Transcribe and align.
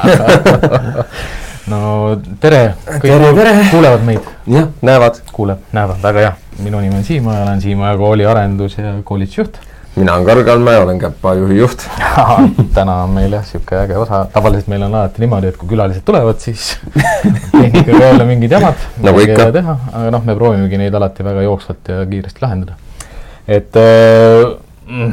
no 1.72 1.80
tere, 2.42 2.60
kõik 2.86 3.08
tere, 3.08 3.32
tere. 3.36 3.56
kuulevad 3.70 4.04
meid? 4.06 4.28
jah, 4.50 4.68
näevad. 4.86 5.20
kuuleb, 5.32 5.64
näevad, 5.76 5.98
väga 6.02 6.24
hea. 6.24 6.36
minu 6.64 6.80
nimi 6.82 7.00
on 7.00 7.04
Siimaja, 7.04 7.42
olen 7.46 7.60
Siimaja 7.60 7.96
kooli 8.00 8.26
arendus- 8.28 8.78
ja 8.78 8.94
koolitusjuht. 9.04 9.58
mina 9.96 10.14
olen 10.14 10.26
Karl 10.26 10.44
Kalme, 10.44 10.76
olen 10.78 10.98
Käpa 10.98 11.34
juhi 11.34 11.58
juht 11.58 11.86
täna 12.74 13.02
on 13.04 13.10
meil 13.16 13.32
jah, 13.32 13.42
niisugune 13.44 13.82
äge 13.82 13.98
osa, 13.98 14.24
tavaliselt 14.32 14.70
meil 14.72 14.86
on 14.86 14.94
alati 14.94 15.24
niimoodi, 15.24 15.50
et 15.52 15.58
kui 15.60 15.68
külalised 15.74 16.06
tulevad, 16.06 16.38
siis 16.38 16.78
tehnikaga 17.52 18.04
jälle 18.04 18.24
mingid 18.28 18.56
jamad 18.56 18.86
nagu 19.02 19.26
ikka. 19.26 19.50
teha, 19.58 19.76
aga 19.92 20.14
noh, 20.16 20.24
me 20.24 20.38
proovimegi 20.38 20.80
neid 20.80 20.94
alati 20.94 21.26
väga 21.26 21.44
jooksvalt 21.48 21.92
ja 21.92 22.06
kiiresti 22.06 22.46
lahendada. 22.46 22.78
et 23.48 23.76
äh, 23.76 24.56
mm, 24.86 25.12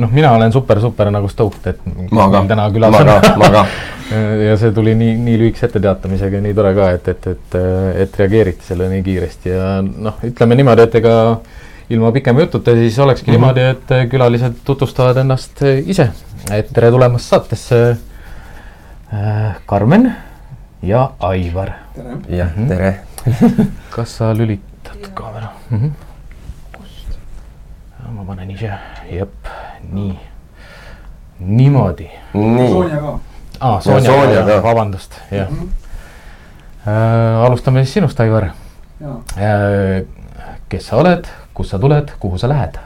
noh, 0.00 0.10
mina 0.10 0.32
olen 0.32 0.52
super-super 0.52 1.10
nagu 1.14 1.28
stoked, 1.28 1.66
et 1.66 2.10
ma 2.10 2.28
ka, 2.32 2.42
ma 2.42 3.04
ka, 3.04 3.36
ma 3.36 3.54
ka. 3.58 3.66
ja 4.10 4.56
see 4.56 4.72
tuli 4.72 4.94
nii, 4.96 5.16
nii 5.20 5.38
lühikese 5.42 5.66
etteteatamisega, 5.68 6.40
nii 6.44 6.54
tore 6.56 6.72
ka, 6.76 6.90
et, 6.96 7.08
et, 7.12 7.26
et, 7.34 7.56
et 8.04 8.20
reageeriti 8.20 8.64
sellele 8.64 8.96
nii 8.96 9.04
kiiresti 9.06 9.52
ja 9.52 9.66
noh, 9.84 10.16
ütleme 10.24 10.56
niimoodi, 10.58 10.86
et 10.88 10.94
ega 11.02 11.14
ilma 11.92 12.12
pikema 12.12 12.40
jututa 12.44 12.74
siis 12.76 12.98
olekski 12.98 13.30
mm 13.30 13.34
-hmm. 13.34 13.38
niimoodi, 13.38 13.60
et 13.60 14.10
külalised 14.10 14.52
tutvustavad 14.64 15.16
ennast 15.16 15.62
ise. 15.86 16.10
et 16.52 16.72
tere 16.72 16.90
tulemast 16.90 17.24
saatesse 17.24 17.96
äh,, 19.12 19.56
Karmen 19.66 20.14
ja 20.82 21.10
Aivar. 21.20 21.70
jah, 22.28 22.48
tere 22.68 23.00
kas 23.94 24.16
sa 24.16 24.34
lülitad 24.34 25.12
kaamera 25.14 25.48
mm? 25.70 25.78
-hmm. 25.78 25.90
ma 28.10 28.24
panen 28.24 28.50
ise, 28.50 28.70
jep, 29.10 29.34
nii, 29.92 30.18
niimoodi. 31.38 32.10
nii. 32.34 32.70
Sonja 32.72 32.96
ka. 32.96 33.18
Aa, 33.60 33.80
Sonja, 33.80 34.12
Sonja 34.12 34.46
ka, 34.46 34.62
vabandust, 34.62 35.20
jah 35.30 35.50
mm. 35.50 35.58
-hmm. 35.58 35.68
Äh, 36.88 37.44
alustame 37.44 37.84
siis 37.84 37.94
sinust, 37.94 38.20
Aivar. 38.20 38.44
Äh, 39.02 40.06
kes 40.68 40.86
sa 40.86 40.96
oled, 40.96 41.24
kust 41.54 41.70
sa 41.70 41.78
tuled, 41.78 42.10
kuhu 42.20 42.38
sa 42.38 42.48
lähed 42.48 42.78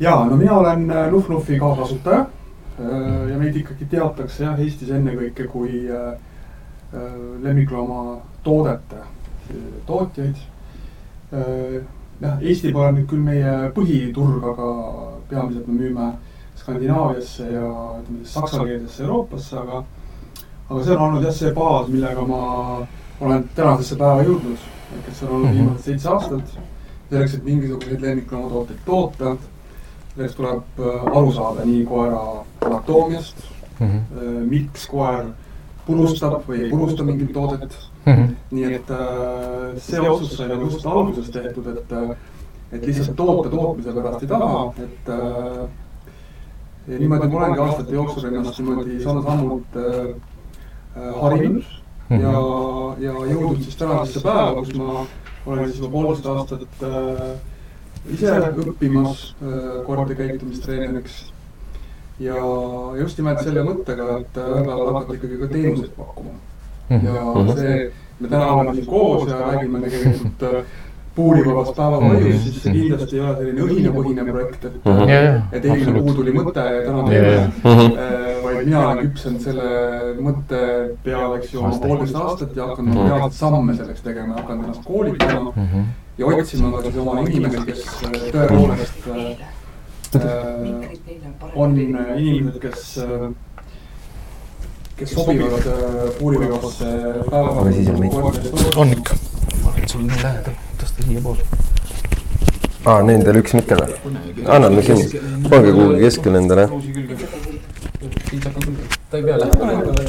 ja 0.00 0.24
no 0.24 0.36
mina 0.36 0.56
olen 0.56 0.92
Nuf-Nufi 1.10 1.58
kaasasutaja 1.58 2.20
äh, 2.20 2.26
ja 3.30 3.38
meid 3.38 3.56
ikkagi 3.56 3.84
teatakse 3.90 4.44
jah, 4.44 4.60
Eestis 4.60 4.90
ennekõike 4.90 5.46
kui 5.52 5.90
äh, 5.90 6.12
äh, 6.94 7.00
lemmikloomatoodete 7.42 8.96
tootjaid. 9.86 10.36
jah, 12.20 12.38
Eesti 12.40 12.72
pole 12.72 12.92
nüüd 12.94 13.06
küll 13.10 13.20
meie 13.20 13.70
põhiturg, 13.76 14.44
aga 14.54 14.68
peamiselt 15.28 15.66
me 15.68 15.74
müüme 15.82 16.06
Skandinaaviasse 16.64 17.46
ja 17.52 17.70
ütleme 18.00 18.22
siis 18.22 18.34
saksakeelsesse 18.34 19.02
Euroopasse, 19.04 19.56
aga, 19.60 19.82
aga 20.70 20.84
see 20.84 20.94
on 20.96 21.02
olnud 21.08 21.26
jah, 21.26 21.34
see 21.36 21.50
baas, 21.52 21.90
millega 21.92 22.24
ma 22.28 22.44
olen 23.20 23.44
tänasesse 23.54 23.98
päeva 24.00 24.24
jõudnud 24.24 24.70
ehk 24.94 25.08
et 25.08 25.18
see 25.18 25.28
on 25.28 25.34
olnud 25.34 25.50
mm 25.50 25.52
-hmm. 25.52 25.58
viimased 25.58 25.84
seitse 25.84 26.08
aastat. 26.08 26.58
selleks, 27.10 27.34
et 27.34 27.44
mingisuguseid 27.44 28.00
lemmikloomatootteid 28.00 28.78
toota, 28.86 29.36
selleks 30.14 30.34
tuleb 30.34 30.80
aru 31.12 31.32
saada 31.32 31.64
nii 31.64 31.84
koera 31.86 32.20
anatoomiast 32.66 33.36
mm, 33.80 33.86
-hmm. 33.86 34.48
miks 34.50 34.86
koer 34.88 35.24
purustab 35.86 36.48
või 36.48 36.62
ei 36.64 36.70
purusta 36.70 37.04
mingit 37.04 37.32
toodet 37.32 37.76
mm. 38.06 38.12
-hmm. 38.12 38.34
nii 38.50 38.74
et 38.74 38.92
see 39.76 40.00
otsus 40.00 40.36
sai 40.36 40.48
nagu 40.48 40.64
just 40.64 40.86
alguses 40.86 41.30
tehtud, 41.30 41.66
et, 41.66 41.92
et 42.72 42.86
lihtsalt 42.86 43.16
toote 43.16 43.50
tootmise 43.50 43.92
pärast 43.92 44.22
ei 44.22 44.28
taha, 44.28 44.72
et 44.78 45.14
ja 46.88 46.98
niimoodi 46.98 47.28
ma 47.28 47.38
olengi 47.38 47.60
aastate 47.60 47.92
jooksul 47.94 48.28
ennast 48.28 48.58
niimoodi 48.58 49.00
samm-sammult 49.02 49.76
äh, 49.76 50.14
harinud 51.22 51.62
mm 52.08 52.16
-hmm. 52.16 52.22
ja, 52.22 52.32
ja 53.08 53.12
jõudnud 53.32 53.62
siis 53.62 53.76
tänasesse 53.76 54.20
päeva, 54.20 54.54
kus 54.54 54.74
ma 54.74 55.06
olen 55.46 55.64
siis 55.68 55.78
juba 55.80 55.92
poolteist 55.92 56.26
aastat 56.26 56.82
äh, 56.82 57.36
ise 58.14 58.32
õppimas 58.66 59.34
äh, 59.42 59.84
koerte 59.86 60.14
käitumistreeneriks. 60.14 61.32
ja 62.20 62.34
just 63.00 63.18
nimelt 63.18 63.40
selle 63.42 63.62
mõttega, 63.66 64.20
et 64.20 64.36
ühel 64.38 64.64
päeval 64.64 64.92
hakata 64.94 65.14
ikkagi 65.14 65.38
ka 65.38 65.46
teenuseid 65.46 65.90
pakkuma 65.96 66.30
mm. 66.90 66.98
-hmm. 66.98 67.46
ja 67.48 67.54
see, 67.54 67.92
me 68.20 68.28
täna 68.28 68.46
oleme 68.52 68.74
siin 68.74 68.86
koos 68.86 69.28
ja 69.28 69.38
räägime 69.38 69.80
tegelikult 69.80 70.42
äh, 70.42 70.64
puurivabast 71.14 71.76
päevavaiust, 71.76 72.42
siis 72.42 72.62
see 72.62 72.72
kindlasti 72.74 73.16
ei 73.16 73.22
ole 73.22 73.34
selline 73.38 73.66
õhinapõhine 73.68 74.24
projekt, 74.28 74.64
et 74.64 74.74
mm, 74.80 74.92
-hmm. 74.92 75.42
et 75.52 75.64
eile 75.64 75.92
kuu 76.00 76.14
tuli 76.18 76.34
mõte 76.34 76.64
ja 76.74 76.80
täna 76.86 77.04
teeme 77.08 77.34
mm. 77.36 77.70
-hmm. 77.70 77.88
vaid 78.44 78.58
mina 78.64 78.80
olen 78.88 79.02
küpsenud 79.04 79.40
selle 79.46 79.68
mõtte 80.26 80.58
peale, 81.04 81.38
eks 81.38 81.54
ju, 81.54 81.60
oma 81.60 81.78
poolteist 81.86 82.18
aastat 82.22 82.56
ja 82.56 82.66
hakanud 82.66 82.90
mm 82.90 82.98
-hmm. 82.98 83.08
reaalselt 83.08 83.38
samme 83.38 83.76
selleks 83.76 84.02
tegema, 84.08 84.34
hakanud 84.40 84.64
ennast 84.64 84.84
koolitama 84.84 85.52
mm 85.56 85.62
-hmm. 85.62 85.84
ja 86.18 86.26
otsima 86.26 86.72
ka 86.76 86.82
siis 86.82 86.96
oma 86.96 87.20
inimesi, 87.20 87.64
kes 87.66 87.86
tõepoolest 88.34 89.08
äh, 90.16 90.32
on 91.54 91.78
inimesed, 91.80 92.60
kes 92.60 92.98
äh, 92.98 93.30
kes 94.96 95.10
sobivad 95.10 95.62
puurivabasse 96.18 96.84
päevavaiust. 97.30 98.76
on 98.76 98.92
ikka, 98.92 99.14
ma 99.64 99.70
olen 99.70 99.88
sul 99.88 100.00
nii 100.00 100.22
lähedal. 100.22 100.63
Aa, 102.84 103.00
nendel 103.06 103.40
üks 103.40 103.54
nikke 103.56 103.76
või? 103.78 103.94
anname 104.44 104.82
siin, 104.84 105.00
pange 105.48 105.72
kuhugi 105.72 106.02
keskele 106.04 106.40
endale. 106.42 106.66
ta 109.10 109.18
ei 109.18 109.24
pea 109.24 109.38
lähedale. 109.40 110.04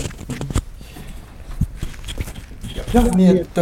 jah, 2.96 3.08
nii 3.20 3.30
et, 3.32 3.62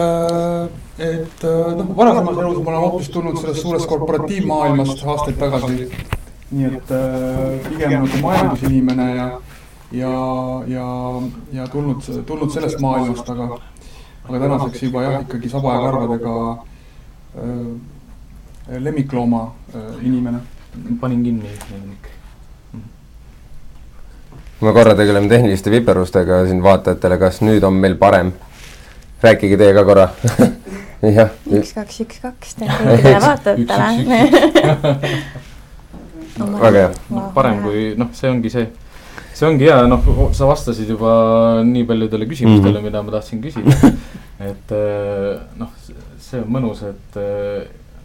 et 1.11 1.45
noh, 1.77 1.93
varasemas 1.99 2.41
elus 2.41 2.59
ma 2.63 2.73
olen 2.73 2.83
hoopis 2.87 3.13
tulnud 3.13 3.39
sellest 3.41 3.61
suurest 3.61 3.89
korporatiivmaailmast 3.93 5.05
aastaid 5.13 5.39
tagasi. 5.41 5.87
nii 6.53 6.69
et 6.71 6.93
pigem 7.69 7.95
nagu 7.99 8.25
majandusinimene 8.25 9.07
ja, 9.15 9.29
ja, 10.01 10.11
ja, 10.73 10.89
ja 11.53 11.69
tulnud, 11.69 12.03
tulnud 12.25 12.53
sellest 12.53 12.81
maailmast, 12.81 13.29
aga, 13.29 13.57
aga 14.27 14.45
tänaseks 14.47 14.85
juba 14.89 15.07
jah, 15.07 15.23
ikkagi 15.25 15.49
saba 15.53 15.77
ja 15.77 15.87
karvadega 15.87 16.37
äh, 16.51 16.69
lemmiklooma 18.67 19.53
äh, 19.75 20.05
inimene. 20.05 20.39
panin 20.99 21.23
kinni 21.23 21.49
lemmik. 21.71 22.07
me 24.61 24.73
korra 24.73 24.95
tegeleme 24.95 25.27
tehniliste 25.27 25.71
viperustega 25.71 26.45
siin 26.47 26.63
vaatajatele, 26.63 27.17
kas 27.17 27.41
nüüd 27.41 27.63
on 27.63 27.73
meil 27.73 27.95
parem? 27.95 28.31
rääkige 29.23 29.57
teie 29.57 29.73
ka 29.73 29.83
korra 29.85 30.09
jah. 31.17 31.29
üks, 31.51 31.73
kaks, 31.75 31.99
üks, 32.05 32.21
kaks, 32.23 32.55
kõigile 32.61 33.19
vaatajatele. 33.27 34.19
väga 36.63 36.77
hea. 36.79 36.89
parem 37.35 37.61
kui 37.65 37.91
noh, 37.99 38.09
see 38.15 38.31
ongi 38.31 38.49
see, 38.53 38.69
see 39.33 39.49
ongi 39.49 39.67
hea, 39.67 39.83
noh, 39.91 40.07
sa 40.33 40.47
vastasid 40.49 40.89
juba 40.95 41.11
nii 41.67 41.83
paljudele 41.89 42.25
küsimustele 42.29 42.79
mm, 42.79 42.79
-hmm. 42.79 42.87
mida 42.87 43.03
ma 43.03 43.11
tahtsin 43.17 43.43
küsida. 43.43 43.93
et 44.39 44.75
noh, 45.59 45.69
see 46.33 46.41
on 46.41 46.51
mõnus, 46.57 46.83
et 46.89 47.17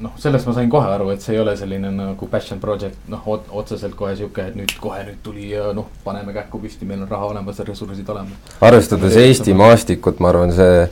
noh, 0.02 0.14
sellest 0.20 0.46
ma 0.46 0.54
sain 0.56 0.70
kohe 0.70 0.88
aru, 0.92 1.10
et 1.14 1.22
see 1.25 1.34
ei 1.34 1.42
ole 1.42 1.54
selline 1.58 1.90
nagu 1.94 2.30
passion 2.30 2.60
project, 2.62 2.98
noh, 3.10 3.25
otseselt 3.28 3.96
kohe 3.98 4.14
sihuke, 4.19 4.48
et 4.50 4.58
nüüd 4.58 4.75
kohe 4.82 5.02
nüüd 5.06 5.20
tuli 5.25 5.50
ja 5.52 5.72
noh, 5.76 5.88
paneme 6.04 6.34
kähku 6.36 6.60
püsti, 6.62 6.86
meil 6.88 7.02
on 7.04 7.10
raha 7.10 7.32
olemas 7.32 7.58
ja 7.58 7.66
ressursid 7.69 8.08
olemas. 8.14 8.56
arvestades 8.64 9.16
Eesti 9.19 9.56
maastikut, 9.58 10.22
ma 10.22 10.30
arvan, 10.32 10.54
see 10.54 10.84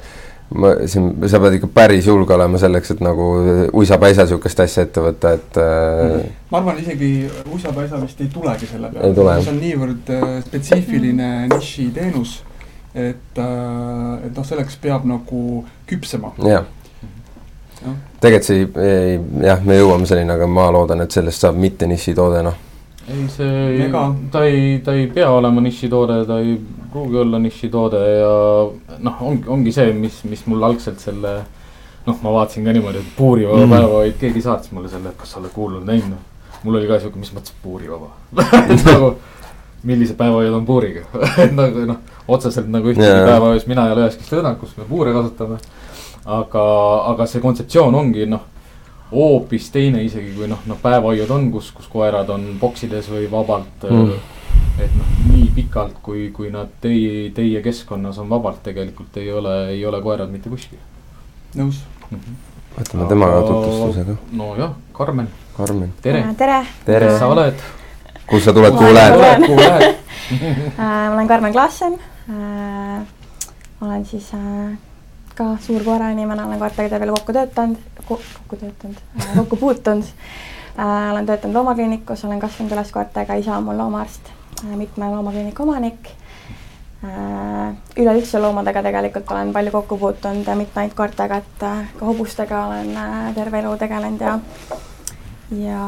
ma 0.56 0.72
siin, 0.86 1.08
sa 1.30 1.40
pead 1.42 1.56
ikka 1.58 1.70
päris 1.74 2.06
julge 2.06 2.34
olema 2.34 2.58
selleks, 2.62 2.92
et 2.94 3.00
nagu 3.02 3.28
uisapäisa 3.78 4.28
sihukest 4.30 4.62
asja 4.66 4.86
ette 4.86 5.02
võtta, 5.02 5.34
et 5.38 5.60
äh.... 5.62 6.26
ma 6.50 6.62
arvan, 6.62 6.82
isegi 6.82 7.12
uisapäisa 7.52 8.02
vist 8.02 8.20
ei 8.22 8.30
tulegi 8.32 8.70
selle 8.70 8.90
peale, 8.94 9.40
see 9.42 9.54
on 9.54 9.62
niivõrd 9.62 10.14
spetsiifiline 10.46 11.32
nišiteenus, 11.54 12.38
et, 12.94 13.42
et 13.42 14.32
noh, 14.32 14.46
selleks 14.46 14.78
peab 14.82 15.06
nagu 15.06 15.42
küpsema. 15.90 16.34
jah 16.46 16.66
tegelikult 18.20 18.46
see 18.46 18.62
ei, 18.82 19.18
jah, 19.44 19.60
me 19.64 19.76
jõuame 19.78 20.08
selleni, 20.08 20.32
aga 20.32 20.48
ma 20.50 20.68
loodan, 20.74 21.04
et 21.04 21.12
sellest 21.12 21.44
saab 21.44 21.58
mitte 21.60 21.88
nišitoode, 21.90 22.42
noh. 22.46 22.56
ei, 23.06 23.26
see 23.32 23.90
ta 24.32 24.44
ei, 24.48 24.78
ta 24.84 24.96
ei 24.96 25.06
pea 25.12 25.28
olema 25.34 25.62
nišitoode, 25.64 26.22
ta 26.28 26.40
ei 26.42 26.56
pruugi 26.92 27.20
olla 27.22 27.40
nišitoode 27.42 28.00
ja 28.00 28.32
noh, 29.04 29.20
ongi, 29.28 29.44
ongi 29.52 29.74
see, 29.76 29.92
mis, 29.96 30.22
mis 30.30 30.46
mul 30.50 30.64
algselt 30.70 31.02
selle 31.04 31.36
noh, 32.06 32.18
ma 32.22 32.32
vaatasin 32.40 32.66
ka 32.66 32.74
niimoodi, 32.74 33.02
et 33.02 33.14
puurivaba 33.18 33.64
mm. 33.64 33.76
päeva, 33.76 33.94
vaid 34.00 34.18
keegi 34.20 34.42
saatis 34.44 34.72
mulle 34.72 34.90
selle, 34.90 35.12
et 35.12 35.20
kas 35.20 35.34
sa 35.34 35.40
oled 35.42 35.52
kuulnud, 35.54 35.86
näinud. 35.86 36.34
mul 36.64 36.78
oli 36.78 36.88
ka 36.88 37.00
sihuke, 37.02 37.20
mis 37.20 37.32
mõttes 37.36 37.54
puurivaba 37.62 38.12
nagu 38.88 39.16
millised 39.86 40.16
päevahoiud 40.18 40.54
on 40.56 40.66
puuriga 40.66 41.04
et 41.44 41.52
nagu 41.54 41.84
noh, 41.92 41.98
otseselt 42.28 42.70
nagu 42.72 42.90
ühtegi 42.90 43.06
yeah. 43.06 43.26
päevahoius 43.28 43.66
mina 43.70 43.86
ei 43.86 43.94
ole 43.94 44.06
üheski 44.06 44.26
stõõnak, 44.26 44.58
kus 44.62 44.72
me 44.80 44.86
puure 44.88 45.12
kasutame 45.14 45.60
aga, 46.26 46.66
aga 47.12 47.26
see 47.30 47.42
kontseptsioon 47.42 47.94
ongi 47.94 48.26
noh, 48.28 48.42
hoopis 49.12 49.68
teine 49.74 50.02
isegi 50.02 50.32
kui 50.34 50.48
noh, 50.50 50.62
noh 50.66 50.78
päevahoiud 50.82 51.30
on, 51.30 51.50
kus, 51.54 51.70
kus 51.74 51.86
koerad 51.90 52.30
on 52.34 52.48
boksides 52.60 53.08
või 53.12 53.28
vabalt 53.30 53.86
mm.. 53.86 54.16
et 54.82 54.96
noh, 54.98 55.12
nii 55.30 55.46
pikalt, 55.56 56.00
kui, 56.02 56.28
kui 56.34 56.50
nad 56.54 56.72
teie, 56.82 57.30
teie 57.36 57.62
keskkonnas 57.64 58.18
on 58.22 58.30
vabalt, 58.32 58.64
tegelikult 58.66 59.16
ei 59.22 59.30
ole, 59.32 59.56
ei 59.76 59.84
ole 59.86 60.02
koerad 60.02 60.32
mitte 60.32 60.50
kuskil. 60.52 60.82
nõus 61.54 61.84
mm. 62.10 62.18
-hmm. 62.18 62.40
võtame 62.78 63.08
tema 63.08 63.30
tutvustuse 63.46 64.04
ka. 64.10 64.18
nojah, 64.32 64.74
Karmen. 64.92 65.28
Karmen. 65.56 65.92
tere. 66.02 66.24
tere. 66.36 66.64
tere. 66.84 67.12
kes 67.12 67.18
sa 67.22 67.30
oled? 67.30 67.62
kus 68.26 68.44
sa 68.44 68.52
tuled, 68.52 68.74
kuhu 68.74 68.94
lähed? 68.94 69.46
kuhu 69.46 69.60
lähed 69.62 69.94
ma 70.78 71.14
olen 71.14 71.28
Karmen 71.28 71.52
Klaassen 71.52 71.94
äh,. 72.26 73.06
olen 73.80 74.04
siis 74.06 74.34
äh, 74.34 74.74
ka 75.36 75.56
suur 75.60 75.84
koerainimene, 75.84 76.44
olen 76.44 76.58
koertega 76.58 77.00
veel 77.00 77.12
kokku 77.14 77.32
töötanud, 77.36 78.02
kokku 78.08 78.56
töötanud 78.56 79.00
äh,, 79.20 79.34
kokku 79.36 79.56
puutunud 79.60 80.04
äh,. 80.78 81.10
olen 81.12 81.26
töötanud 81.26 81.54
loomakliinikus, 81.60 82.24
olen 82.24 82.40
kasvanud 82.40 82.72
üles 82.76 82.92
koertega, 82.92 83.34
isa 83.40 83.56
on 83.56 83.68
mul 83.68 83.78
loomaarst 83.78 84.32
äh,, 84.64 84.76
mitme 84.76 85.10
loomakliiniku 85.12 85.62
omanik 85.62 86.10
äh,. 87.04 87.76
üleüldse 87.96 88.40
loomadega 88.40 88.82
tegelikult 88.88 89.30
olen 89.30 89.52
palju 89.52 89.76
kokku 89.76 89.98
puutunud 89.98 90.46
ja 90.46 90.56
mitte 90.56 90.80
ainult 90.80 90.96
koertega, 90.98 91.42
et 91.44 91.62
äh, 91.68 91.86
ka 91.98 92.10
hobustega 92.10 92.66
olen 92.66 92.96
äh, 92.96 93.30
terve 93.34 93.60
elu 93.64 93.76
tegelenud 93.76 94.20
ja 94.20 94.38
ja, 95.50 95.82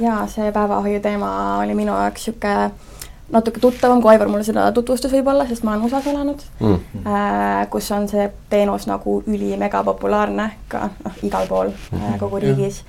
ja 0.00 0.18
see 0.26 0.52
päevahoiu 0.52 1.00
teema 1.00 1.58
oli 1.62 1.74
minu 1.74 1.94
jaoks 1.94 2.26
niisugune 2.26 2.95
natuke 3.32 3.60
tuttavam, 3.60 4.00
kui 4.02 4.12
Aivar 4.12 4.28
mulle 4.30 4.46
seda 4.46 4.68
tutvustas 4.74 5.12
võib-olla, 5.14 5.46
sest 5.48 5.64
ma 5.66 5.74
olen 5.74 5.86
USA-s 5.88 6.10
elanud 6.12 6.42
mm., 6.60 7.02
äh, 7.02 7.64
kus 7.70 7.90
on 7.94 8.06
see 8.10 8.28
teenus 8.50 8.86
nagu 8.86 9.18
ülimega 9.26 9.82
populaarne 9.86 10.50
ka 10.70 10.88
noh, 11.04 11.16
igal 11.26 11.48
pool 11.50 11.72
mm 11.72 11.98
-hmm. 11.98 12.18
kogu 12.22 12.38
riigis. 12.42 12.84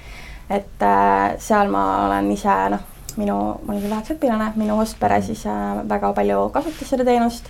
et 0.50 0.82
äh, 0.82 1.36
seal 1.40 1.70
ma 1.70 2.06
olen 2.06 2.32
ise 2.32 2.58
noh, 2.70 2.86
minu, 3.18 3.36
ma 3.36 3.74
olin 3.74 3.82
küll 3.82 3.96
väheksõpilane, 3.96 4.52
minu 4.56 4.76
hostpere 4.76 5.22
siis 5.22 5.44
väga 5.90 6.14
palju 6.14 6.50
kasutas 6.50 6.90
seda 6.90 7.06
teenust. 7.06 7.46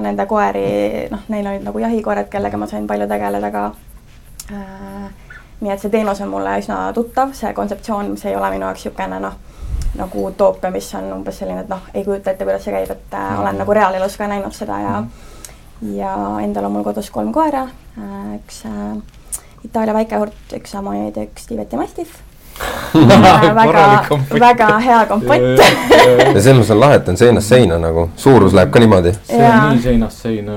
Nende 0.00 0.26
koeri, 0.26 1.06
noh, 1.10 1.20
neil 1.28 1.46
olid 1.46 1.62
nagu 1.62 1.78
jahikoerad, 1.78 2.26
kellega 2.28 2.56
ma 2.56 2.66
sain 2.66 2.86
palju 2.86 3.06
tegeleda 3.06 3.50
ka 3.50 3.72
nii 5.60 5.70
et 5.70 5.80
see 5.80 5.90
teenus 5.90 6.20
on 6.20 6.28
mulle 6.28 6.58
üsna 6.58 6.92
tuttav, 6.94 7.32
see 7.32 7.52
kontseptsioon, 7.52 8.16
see 8.16 8.30
ei 8.30 8.36
ole 8.36 8.50
minu 8.50 8.66
jaoks 8.66 8.84
niisugune 8.84 9.20
noh 9.20 9.36
nagu 9.96 10.26
utoopia, 10.28 10.70
mis 10.70 10.88
on 10.94 11.12
umbes 11.16 11.38
selline, 11.40 11.64
et 11.64 11.70
noh, 11.72 11.88
ei 11.94 12.04
kujuta 12.04 12.32
ette, 12.32 12.44
kuidas 12.44 12.64
see 12.66 12.74
käib, 12.74 12.90
et 12.92 13.16
äh, 13.16 13.40
olen 13.40 13.60
nagu 13.62 13.76
reaalelus 13.76 14.18
ka 14.20 14.28
näinud 14.30 14.56
seda 14.56 14.80
ja 14.84 14.94
mm. 15.00 15.94
ja 15.96 16.14
endal 16.44 16.68
on 16.68 16.76
mul 16.76 16.86
kodus 16.86 17.10
kolm 17.14 17.32
koera 17.32 17.66
äh,, 17.98 18.34
üks 18.40 18.64
äh, 18.68 18.98
Itaalia 19.64 19.94
väikehurt, 19.96 20.52
üks 20.54 20.70
Samoyeed 20.70 21.16
ja 21.18 21.24
üks 21.26 21.48
Tiibeti 21.48 21.80
mastiff 21.80 22.20
väga, 22.94 24.18
väga 24.40 24.68
hea 24.78 25.00
kompott 25.06 25.40
ja 26.34 26.40
selles 26.40 26.56
mõttes 26.58 26.72
on 26.72 26.80
lahe, 26.80 26.98
et 26.98 27.10
on 27.12 27.18
seinast 27.20 27.52
seina 27.52 27.78
nagu, 27.82 28.08
suurus 28.18 28.54
läheb 28.56 28.72
ka 28.74 28.82
niimoodi. 28.82 29.12
see 29.28 29.42
on 29.44 29.74
nii 29.74 29.82
seinast 29.84 30.24
seina, 30.24 30.56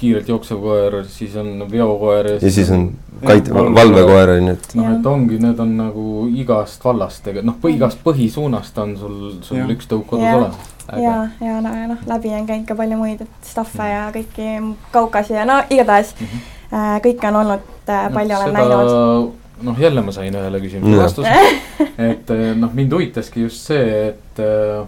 kiirelt 0.00 0.28
jooksev 0.28 0.60
koer, 0.62 0.98
siis 1.08 1.36
on 1.40 1.64
veokoer. 1.70 2.32
ja 2.36 2.52
siis 2.52 2.70
on 2.74 2.90
kait-, 3.24 3.52
valvekoer 3.54 4.34
on 4.36 4.50
ju, 4.50 4.56
et. 4.58 4.68
noh, 4.80 4.92
et 4.92 5.08
ongi, 5.12 5.40
need 5.42 5.64
on 5.64 5.74
nagu 5.78 6.06
igast 6.42 6.84
vallast 6.84 7.32
noh, 7.42 7.58
igast 7.70 8.04
põhisuunast 8.04 8.78
on 8.82 8.94
sul, 9.00 9.18
sul 9.46 9.62
ja. 9.62 9.68
üks 9.72 9.90
tõuk 9.90 10.06
kodus 10.12 10.30
olemas. 10.30 10.70
ja, 11.00 11.18
ja 11.40 11.58
no, 11.64 11.74
noh, 11.94 12.06
läbi 12.10 12.34
on 12.36 12.48
käinud 12.48 12.68
ka 12.68 12.78
palju 12.78 13.00
muid, 13.00 13.26
et 13.26 13.52
stuff'e 13.52 13.90
ja 13.92 14.06
kõiki 14.14 14.56
kaukasi 14.94 15.38
ja 15.38 15.46
no 15.48 15.62
igatahes 15.70 16.14
mm 16.18 16.26
-hmm. 16.26 17.04
kõike 17.06 17.28
on 17.32 17.44
olnud, 17.44 17.68
äh, 17.88 18.08
palju 18.14 18.34
no, 18.34 18.42
olen 18.42 18.58
näinud 18.58 19.39
noh, 19.62 19.80
jälle 19.80 20.02
ma 20.04 20.12
sain 20.12 20.34
ühele 20.34 20.60
küsimusele 20.62 21.02
vastuse 21.02 21.34
et 22.10 22.32
eh, 22.34 22.46
noh, 22.58 22.72
mind 22.76 22.96
huvitaski 22.96 23.44
just 23.46 23.70
see, 23.70 23.84
et 24.10 24.42
eh, 24.44 24.80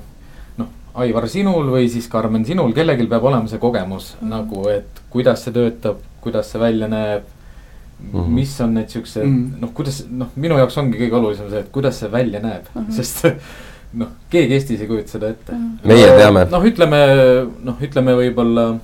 noh, 0.60 0.72
Aivar, 1.02 1.28
sinul 1.32 1.70
või 1.72 1.88
siis 1.92 2.08
Karmen, 2.12 2.44
sinul, 2.48 2.74
kellelgi 2.76 3.08
peab 3.10 3.24
olema 3.30 3.50
see 3.50 3.62
kogemus 3.62 4.14
mm 4.14 4.18
-hmm. 4.20 4.34
nagu, 4.36 4.66
et 4.72 5.02
kuidas 5.12 5.44
see 5.44 5.54
töötab, 5.56 6.02
kuidas 6.24 6.52
see 6.52 6.60
välja 6.60 6.88
näeb 6.88 7.24
mm. 8.02 8.20
-hmm. 8.20 8.38
mis 8.38 8.60
on 8.60 8.74
need 8.74 8.88
siuksed 8.88 9.24
mm 9.24 9.36
-hmm. 9.36 9.60
noh, 9.60 9.74
kuidas 9.74 10.04
noh, 10.10 10.28
minu 10.36 10.58
jaoks 10.58 10.78
ongi 10.78 10.98
kõige 10.98 11.18
olulisem 11.20 11.50
see, 11.50 11.60
et 11.60 11.72
kuidas 11.72 12.00
see 12.00 12.12
välja 12.12 12.40
näeb 12.40 12.64
mm, 12.74 12.82
-hmm. 12.82 12.92
sest 12.92 13.26
noh, 14.00 14.08
keegi 14.30 14.54
Eestis 14.54 14.80
ei 14.80 14.86
kujuta 14.86 15.08
seda 15.08 15.28
ette 15.28 15.52
mm. 15.52 15.78
-hmm. 15.82 15.88
meie 15.88 16.16
teame. 16.16 16.46
noh, 16.50 16.64
ütleme 16.64 17.02
noh, 17.64 17.82
ütleme 17.82 18.16
võib-olla 18.16 18.78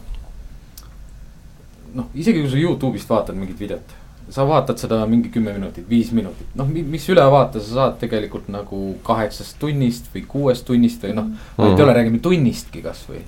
noh, 1.94 2.06
isegi 2.14 2.40
kui 2.40 2.50
sa 2.50 2.56
Youtube'ist 2.56 3.10
vaatad 3.10 3.36
mingit 3.36 3.60
videot 3.60 3.97
sa 4.30 4.44
vaatad 4.48 4.80
seda 4.80 5.00
mingi 5.08 5.30
kümme 5.32 5.52
minutit, 5.56 5.86
viis 5.88 6.10
minutit, 6.12 6.48
noh, 6.58 6.68
mis 6.68 7.06
ülevaate 7.08 7.62
sa 7.64 7.74
saad 7.74 7.98
tegelikult 8.02 8.48
nagu 8.52 8.80
kaheksast 9.06 9.56
tunnist 9.60 10.10
või 10.14 10.24
kuuest 10.28 10.66
tunnist 10.68 11.04
või 11.04 11.14
noh 11.16 11.28
mm. 11.28 11.34
-hmm. 11.34 11.62
vahet 11.62 11.78
ei 11.78 11.84
ole, 11.84 11.94
räägime 11.98 12.20
tunnistki 12.24 12.82
kasvõi. 12.84 13.22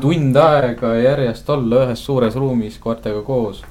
tund 0.00 0.36
aega 0.36 0.94
järjest 0.94 1.50
olla 1.50 1.84
ühes 1.86 2.04
suures 2.04 2.34
ruumis 2.34 2.78
koertega 2.78 3.22
koos. 3.22 3.62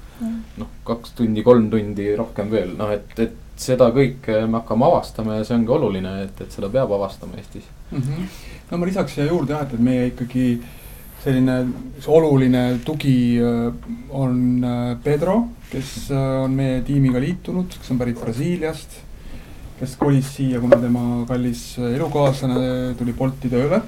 noh, 0.57 0.69
kaks 0.83 1.11
tundi, 1.17 1.43
kolm 1.43 1.69
tundi, 1.69 2.15
rohkem 2.15 2.51
veel, 2.51 2.71
noh, 2.77 2.91
et, 2.91 3.19
et 3.19 3.35
seda 3.57 3.89
kõike 3.93 4.45
me 4.47 4.59
hakkame 4.59 4.85
avastama 4.85 5.37
ja 5.37 5.43
see 5.45 5.57
ongi 5.57 5.73
oluline, 5.73 6.13
et, 6.23 6.41
et 6.41 6.51
seda 6.53 6.69
peab 6.73 6.91
avastama 6.93 7.37
Eestis 7.37 7.65
mm. 7.91 8.01
-hmm. 8.01 8.25
no 8.71 8.77
ma 8.77 8.85
lisaks 8.85 9.15
siia 9.15 9.27
juurde 9.27 9.53
jah, 9.53 9.61
et 9.61 9.79
meie 9.79 10.07
ikkagi 10.07 10.61
selline 11.23 11.57
oluline 12.07 12.79
tugi 12.85 13.39
äh, 13.41 13.73
on 14.09 14.63
äh, 14.63 14.97
Pedro, 15.03 15.47
kes 15.71 16.09
äh, 16.11 16.43
on 16.43 16.55
meie 16.55 16.81
tiimiga 16.85 17.19
liitunud, 17.21 17.73
kes 17.73 17.91
on 17.91 18.01
pärit 18.01 18.19
Brasiiliast, 18.21 18.99
kes 19.79 19.95
kolis 19.99 20.29
siia, 20.37 20.61
kuna 20.61 20.79
tema 20.81 21.23
kallis 21.29 21.77
elukaaslane 21.79 22.95
tuli 22.97 23.15
Bolti 23.17 23.51
tööle. 23.51 23.81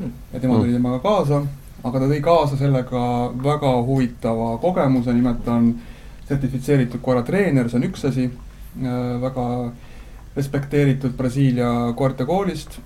Ja 0.00 0.40
tema 0.40 0.56
tuli 0.56 0.72
temaga 0.72 0.98
kaasa, 1.04 1.42
aga 1.84 2.00
ta 2.00 2.06
tõi 2.08 2.20
kaasa 2.24 2.56
sellega 2.56 3.02
väga 3.44 3.72
huvitava 3.84 4.54
kogemuse, 4.62 5.12
nimelt 5.12 5.42
ta 5.44 5.58
on 5.58 5.74
sertifitseeritud 6.30 7.02
koeratreener, 7.04 7.68
see 7.68 7.76
on 7.76 7.88
üks 7.90 8.06
asi, 8.08 8.30
väga 9.20 9.44
respekteeritud 10.36 11.12
Brasiilia 11.18 11.68
koertekoolist 11.98 12.78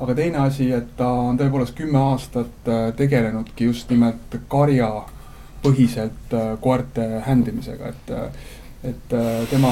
aga 0.00 0.14
teine 0.14 0.42
asi, 0.44 0.70
et 0.74 0.94
ta 0.98 1.08
on 1.10 1.38
tõepoolest 1.38 1.74
kümme 1.78 1.98
aastat 2.12 2.70
äh, 2.70 2.88
tegelenudki 2.98 3.66
just 3.66 3.90
nimelt 3.90 4.36
karjapõhiselt 4.50 6.34
äh, 6.34 6.52
koerte 6.62 7.08
händimisega, 7.26 7.92
et 7.94 8.14
äh, 8.14 8.46
et 8.78 9.10
tema, 9.50 9.70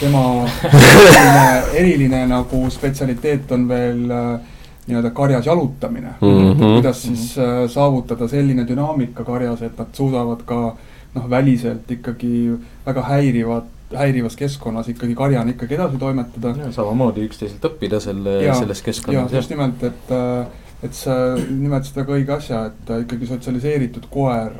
tema 0.00 0.20
eriline, 0.64 1.40
eriline 1.76 2.22
nagu 2.30 2.62
spetsialiteet 2.72 3.50
on 3.52 3.66
veel 3.68 3.98
nii-öelda 4.06 5.10
karjas 5.12 5.46
jalutamine 5.46 6.14
mm. 6.14 6.30
-hmm. 6.30 6.72
kuidas 6.78 7.02
siis 7.02 7.36
-hmm. 7.36 7.68
saavutada 7.68 8.28
selline 8.28 8.64
dünaamika 8.68 9.24
karjas, 9.24 9.62
et 9.62 9.78
nad 9.78 9.92
suudavad 9.92 10.40
ka 10.46 10.76
noh, 11.14 11.30
väliselt 11.30 11.90
ikkagi 11.90 12.56
väga 12.86 13.02
häirivat 13.02 13.75
häirivas 13.94 14.36
keskkonnas 14.36 14.88
ikkagi 14.88 15.14
karjana 15.14 15.50
ikkagi 15.50 15.74
edasi 15.74 15.98
toimetada. 15.98 16.54
samamoodi 16.70 17.26
üksteiselt 17.26 17.64
õppida 17.64 18.00
selle, 18.00 18.38
selles 18.58 18.82
keskkonnas. 18.82 19.32
just 19.32 19.50
nimelt, 19.50 19.82
et, 19.82 20.10
äh, 20.10 20.46
et 20.82 20.94
sa 20.94 21.36
nimetasid 21.36 22.00
väga 22.02 22.16
õige 22.16 22.34
asja, 22.36 22.64
et 22.66 22.90
äh, 22.90 23.04
ikkagi 23.04 23.26
sotsialiseeritud 23.26 24.08
koer, 24.10 24.56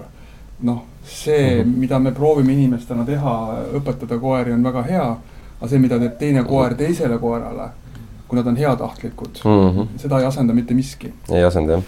noh, 0.63 0.85
see 1.05 1.57
mm, 1.57 1.63
-hmm. 1.63 1.79
mida 1.79 1.99
me 1.99 2.13
proovime 2.13 2.53
inimestena 2.53 3.05
teha, 3.05 3.35
õpetada 3.81 4.21
koeri 4.21 4.53
on 4.53 4.63
väga 4.63 4.83
hea, 4.83 5.09
aga 5.59 5.69
see, 5.69 5.79
mida 5.79 5.99
teeb 5.99 6.19
teine 6.19 6.45
koer 6.45 6.75
teisele 6.75 7.19
koerale, 7.19 7.69
kui 8.29 8.39
nad 8.39 8.47
on 8.47 8.57
heatahtlikud 8.57 9.43
mm, 9.45 9.51
-hmm. 9.51 9.87
seda 9.97 10.21
ei 10.21 10.27
asenda 10.27 10.55
mitte 10.55 10.75
miski. 10.75 11.13
ei 11.33 11.45
asenda, 11.45 11.73
jah. 11.73 11.83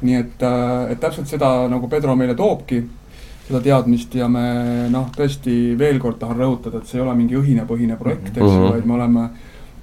nii 0.00 0.14
et, 0.14 0.42
äh, 0.42 0.90
et 0.90 1.00
täpselt 1.00 1.26
seda 1.28 1.68
nagu 1.68 1.88
Pedro 1.88 2.16
meile 2.16 2.34
toobki 2.34 2.84
seda 3.46 3.60
teadmist 3.60 4.14
ja 4.14 4.28
me 4.28 4.44
noh, 4.92 5.10
tõesti 5.14 5.74
veel 5.78 5.98
kord 6.00 6.18
tahan 6.20 6.38
rõhutada, 6.40 6.80
et 6.80 6.88
see 6.88 6.98
ei 6.98 7.04
ole 7.04 7.16
mingi 7.18 7.36
õhinapõhine 7.36 7.98
projekt, 8.00 8.32
eks 8.32 8.40
ju 8.40 8.48
mm 8.48 8.62
-hmm., 8.62 8.72
vaid 8.72 8.86
me 8.86 8.94
oleme 8.94 9.28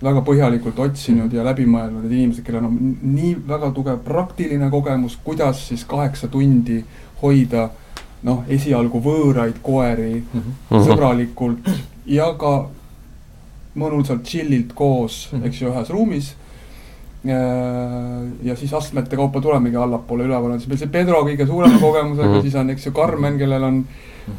väga 0.01 0.21
põhjalikult 0.25 0.79
otsinud 0.79 1.33
ja 1.33 1.43
läbi 1.45 1.65
mõelnud 1.69 2.01
need 2.03 2.17
inimesed, 2.17 2.43
kellel 2.45 2.65
on 2.65 2.97
nii 3.01 3.35
väga 3.47 3.71
tugev 3.71 3.99
praktiline 4.05 4.69
kogemus, 4.69 5.17
kuidas 5.23 5.67
siis 5.67 5.85
kaheksa 5.85 6.27
tundi 6.27 6.83
hoida 7.21 7.69
noh, 8.23 8.43
esialgu 8.49 9.01
võõraid 9.01 9.61
koeri 9.61 10.23
mm 10.23 10.41
-hmm. 10.41 10.85
sõbralikult 10.87 11.69
ja 12.05 12.33
ka 12.37 12.69
mõnusalt 13.75 14.23
chill'ilt 14.27 14.73
koos 14.73 15.29
mm, 15.31 15.39
-hmm. 15.39 15.47
eks 15.47 15.61
ju, 15.61 15.69
ühes 15.69 15.89
ruumis 15.89 16.35
ja 17.23 18.55
siis 18.55 18.73
astmete 18.73 19.15
kaupa 19.15 19.41
tulemegi 19.41 19.75
allapoole, 19.75 20.25
üleval 20.25 20.55
on 20.55 20.59
siis 20.59 20.69
meil 20.69 20.79
see 20.81 20.89
Pedro 20.89 21.21
kõige 21.25 21.45
suurema 21.45 21.79
kogemusega 21.79 22.27
mm, 22.27 22.33
-hmm. 22.33 22.41
siis 22.41 22.55
on, 22.55 22.69
eks 22.69 22.85
ju, 22.85 22.91
Carmen, 22.91 23.37
kellel 23.37 23.63
on 23.63 23.83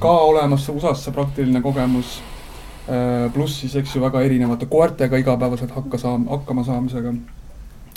ka 0.03 0.11
olemas 0.11 0.69
USA-s 0.69 1.05
see 1.05 1.15
praktiline 1.15 1.63
kogemus. 1.63 2.21
Äh, 2.91 3.33
pluss 3.33 3.61
siis, 3.61 3.77
eks 3.77 3.95
ju, 3.97 4.03
väga 4.03 4.21
erinevate 4.27 4.67
koertega 4.67 5.17
igapäevaselt 5.17 5.71
hakka 5.71 5.99
saama, 5.99 6.31
hakkama 6.31 6.65
saamisega. 6.65 7.15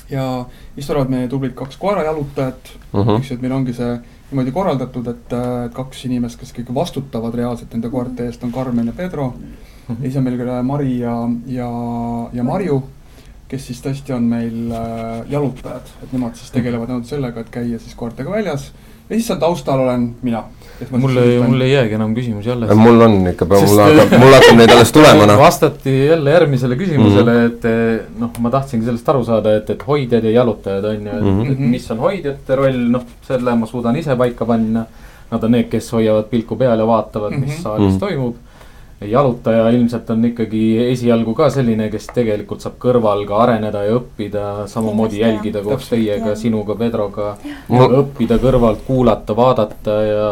ja 0.09 0.45
siis 0.75 0.87
tulevad 0.87 1.09
meie 1.09 1.27
tublid 1.27 1.53
kaks 1.57 1.77
koerajalutajat 1.77 2.69
mm, 2.93 2.99
-hmm. 3.01 3.17
eks 3.17 3.31
ju, 3.31 3.35
et 3.35 3.41
meil 3.41 3.53
ongi 3.53 3.73
see 3.73 3.99
niimoodi 4.31 4.51
korraldatud, 4.51 5.07
et, 5.07 5.33
et 5.33 5.73
kaks 5.73 6.05
inimest, 6.05 6.39
kes 6.39 6.53
kõik 6.53 6.73
vastutavad 6.73 7.33
reaalselt 7.33 7.73
nende 7.73 7.89
koerte 7.89 8.25
eest, 8.25 8.43
on 8.43 8.51
Carmen 8.51 8.87
ja 8.87 8.93
Pedro 8.93 9.33
mm. 9.37 9.43
-hmm. 9.87 9.95
ja 9.97 10.01
siis 10.01 10.17
on 10.17 10.23
meil 10.23 10.63
Mari 10.63 10.99
ja, 10.99 11.29
ja, 11.47 11.69
ja 12.33 12.43
Marju 12.43 12.83
kes 13.49 13.67
siis 13.69 13.81
tõesti 13.83 14.13
on 14.15 14.25
meil 14.29 14.73
äh, 14.73 15.21
jalutajad, 15.29 15.93
et 16.03 16.13
nemad 16.15 16.37
siis 16.39 16.51
tegelevad 16.53 16.89
ainult 16.89 17.09
sellega, 17.09 17.45
et 17.45 17.53
käia 17.53 17.79
siis 17.81 17.95
koertega 17.97 18.33
väljas 18.33 18.71
ja 19.05 19.15
siis 19.15 19.27
seal 19.29 19.39
taustal 19.41 19.79
olen 19.79 20.07
mina. 20.25 20.43
mul 20.89 21.17
ei, 21.21 21.37
mul 21.39 21.61
ei 21.61 21.71
jäägi 21.71 21.93
enam 21.95 22.15
küsimusi 22.17 22.51
alles. 22.51 22.73
mul 22.75 23.01
on 23.05 23.19
ikka, 23.29 23.45
mul 23.51 23.81
hakkab, 23.83 24.15
mul 24.19 24.33
hakkab 24.33 24.57
neid 24.57 24.73
alles 24.73 24.93
tulema, 24.95 25.27
noh. 25.29 25.37
vastati 25.39 25.93
jälle 26.07 26.33
järgmisele 26.33 26.75
küsimusele 26.79 27.35
mm, 27.35 27.47
-hmm. 27.47 28.01
et 28.07 28.19
noh, 28.19 28.31
ma 28.39 28.51
tahtsingi 28.57 28.89
sellest 28.89 29.09
aru 29.13 29.23
saada, 29.27 29.55
et, 29.59 29.69
et 29.69 29.87
hoidjad 29.87 30.25
ja 30.25 30.31
jalutajad 30.39 30.89
on 30.91 30.95
ju, 30.95 31.17
et 31.17 31.23
mm 31.23 31.41
-hmm. 31.41 31.73
mis 31.75 31.91
on 31.91 32.01
hoidjate 32.07 32.55
roll, 32.55 32.81
noh, 32.97 33.05
selle 33.27 33.55
ma 33.55 33.65
suudan 33.65 33.95
ise 33.95 34.15
paika 34.15 34.45
panna. 34.45 34.85
Nad 35.25 35.43
on 35.43 35.51
need, 35.51 35.69
kes 35.69 35.91
hoiavad 35.91 36.27
pilku 36.29 36.55
peal 36.55 36.79
ja 36.79 36.87
vaatavad, 36.87 37.31
mis 37.31 37.39
mm 37.39 37.55
-hmm. 37.55 37.61
saalis 37.63 37.87
mm 37.87 37.95
-hmm. 37.95 37.99
toimub 37.99 38.35
jalutaja 39.01 39.69
ilmselt 39.75 40.09
on 40.09 40.25
ikkagi 40.29 40.61
esialgu 40.91 41.33
ka 41.35 41.49
selline, 41.53 41.89
kes 41.91 42.07
tegelikult 42.15 42.63
saab 42.63 42.77
kõrval 42.81 43.25
ka 43.27 43.41
areneda 43.43 43.83
ja 43.83 43.97
õppida, 43.99 44.45
samamoodi 44.71 45.19
jälgida 45.19 45.63
koos 45.65 45.89
teiega, 45.91 46.35
sinuga, 46.39 46.77
Pedroga. 46.79 47.33
õppida 47.69 48.39
kõrvalt, 48.39 48.85
kuulata, 48.87 49.35
vaadata 49.35 49.97
ja 50.07 50.29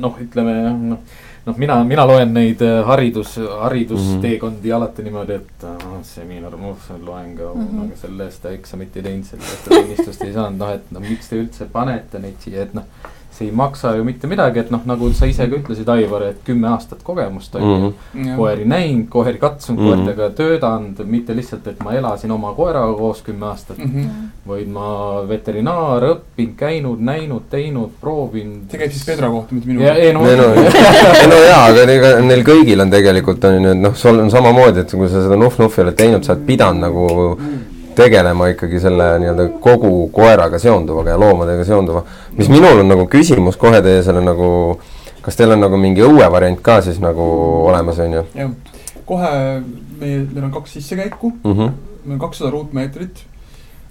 noh, 0.00 0.16
ütleme 0.24 0.56
jah, 0.56 0.80
noh. 0.94 1.20
noh, 1.46 1.58
mina, 1.60 1.78
mina 1.84 2.06
loen 2.08 2.32
neid 2.32 2.62
äh, 2.64 2.80
haridus, 2.88 3.36
haridusteekondi 3.36 4.68
mm 4.68 4.72
-hmm. 4.72 4.76
alati 4.76 5.02
niimoodi, 5.02 5.32
et 5.34 5.64
ah, 5.68 5.98
seminar, 6.02 6.56
ma 6.56 6.74
loen 7.04 7.36
ka 7.36 7.52
mm, 7.54 7.66
-hmm. 7.66 7.84
aga 7.84 7.96
selle 7.96 8.24
eest 8.24 8.46
eksamit 8.46 8.96
ei 8.96 9.02
teinud, 9.02 9.24
selle 9.24 9.44
eest 9.44 9.68
tunnistust 9.68 10.22
ei 10.22 10.32
saanud, 10.32 10.58
noh 10.58 10.72
et 10.72 10.90
no 10.90 11.00
miks 11.00 11.28
te 11.28 11.36
üldse 11.36 11.68
panete 11.72 12.18
neid 12.18 12.40
siia, 12.40 12.62
et 12.62 12.74
noh 12.74 12.84
see 13.32 13.48
ei 13.48 13.52
maksa 13.56 13.94
ju 13.96 14.04
mitte 14.04 14.28
midagi, 14.28 14.60
et 14.60 14.70
noh, 14.70 14.82
nagu 14.86 15.08
sa 15.16 15.26
ise 15.28 15.46
ka 15.48 15.56
ütlesid, 15.56 15.88
Aivar, 15.88 16.26
et 16.28 16.42
kümme 16.44 16.68
aastat 16.68 17.00
kogemust 17.04 17.54
on 17.56 17.62
ju 17.62 17.76
mm 17.76 17.92
-hmm.. 17.92 18.36
koeri 18.36 18.64
näinud, 18.68 19.06
koeri 19.08 19.38
katsunud 19.38 19.80
mm, 19.80 19.86
-hmm. 19.86 20.04
koertega 20.04 20.30
töötanud, 20.30 21.04
mitte 21.04 21.36
lihtsalt, 21.36 21.66
et 21.66 21.80
ma 21.84 21.92
elasin 21.92 22.30
oma 22.30 22.52
koeraga 22.52 22.92
koos 22.98 23.22
kümme 23.22 23.46
aastat 23.46 23.78
mm. 23.78 23.90
-hmm. 23.94 24.28
vaid 24.48 24.68
ma 24.68 25.24
veterinaar, 25.28 26.02
õppinud, 26.02 26.54
käinud, 26.56 27.00
näinud, 27.00 27.48
teinud, 27.50 27.90
proovinud. 28.00 28.70
see 28.70 28.78
käib 28.78 28.92
siis 28.92 29.06
Pedro 29.06 29.30
kohta, 29.30 29.54
mitte 29.54 29.68
minu 29.68 29.80
kohta? 29.80 29.94
ei 29.94 30.12
no, 30.12 30.20
no 31.34 31.42
jaa, 31.48 31.64
aga 31.64 31.82
ega 31.92 32.14
neil 32.20 32.44
kõigil 32.44 32.80
on 32.80 32.90
tegelikult 32.90 33.44
on 33.44 33.62
ju, 33.64 33.70
et 33.70 33.84
noh, 33.88 33.96
sul 33.96 34.18
on 34.18 34.30
samamoodi, 34.30 34.80
et 34.80 34.90
kui 34.92 35.08
sa 35.08 35.22
seda 35.24 35.36
Nuhv-Nuhvi 35.36 35.82
oled 35.86 35.96
teinud, 35.96 36.24
sa 36.24 36.32
oled 36.36 36.46
pidanud 36.46 36.80
nagu 36.82 37.36
tegelema 37.96 38.48
ikkagi 38.52 38.80
selle 38.80 39.06
nii-öelda 39.22 39.48
kogu 39.62 40.08
koeraga 40.14 40.58
seonduvaga 40.58 41.14
ja 41.14 41.20
loomadega 41.20 41.64
seonduva. 41.64 42.04
mis 42.36 42.48
minul 42.48 42.80
on 42.80 42.88
nagu 42.88 43.06
küsimus 43.10 43.56
kohe 43.60 43.82
teie 43.82 44.02
selle 44.02 44.20
nagu, 44.24 44.80
kas 45.22 45.36
teil 45.36 45.54
on 45.56 45.60
nagu 45.64 45.80
mingi 45.80 46.04
õuevariant 46.06 46.62
ka 46.62 46.80
siis 46.82 47.00
nagu 47.02 47.28
olemas, 47.68 47.98
on 47.98 48.18
ju? 48.18 48.24
jah, 48.34 48.50
kohe 49.06 49.32
meie, 50.00 50.24
meil 50.32 50.44
on 50.48 50.54
kaks 50.58 50.78
sissekäiku 50.78 51.32
mm, 51.44 51.52
-hmm. 51.52 51.72
meil 52.04 52.18
on 52.18 52.24
kakssada 52.26 52.50
ruutmeetrit 52.50 53.24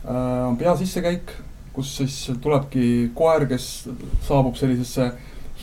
äh,, 0.06 0.48
on 0.48 0.58
peasissekäik, 0.58 1.32
kus 1.74 1.98
siis 1.98 2.32
tulebki 2.42 3.12
koer, 3.16 3.46
kes 3.46 3.90
saabub 4.28 4.56
sellisesse 4.56 5.12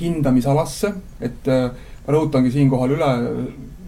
hindamisalasse, 0.00 0.92
et 1.21 1.49
äh, 1.49 1.71
rõhutangi 2.09 2.52
siinkohal 2.54 2.95
üle 2.97 3.11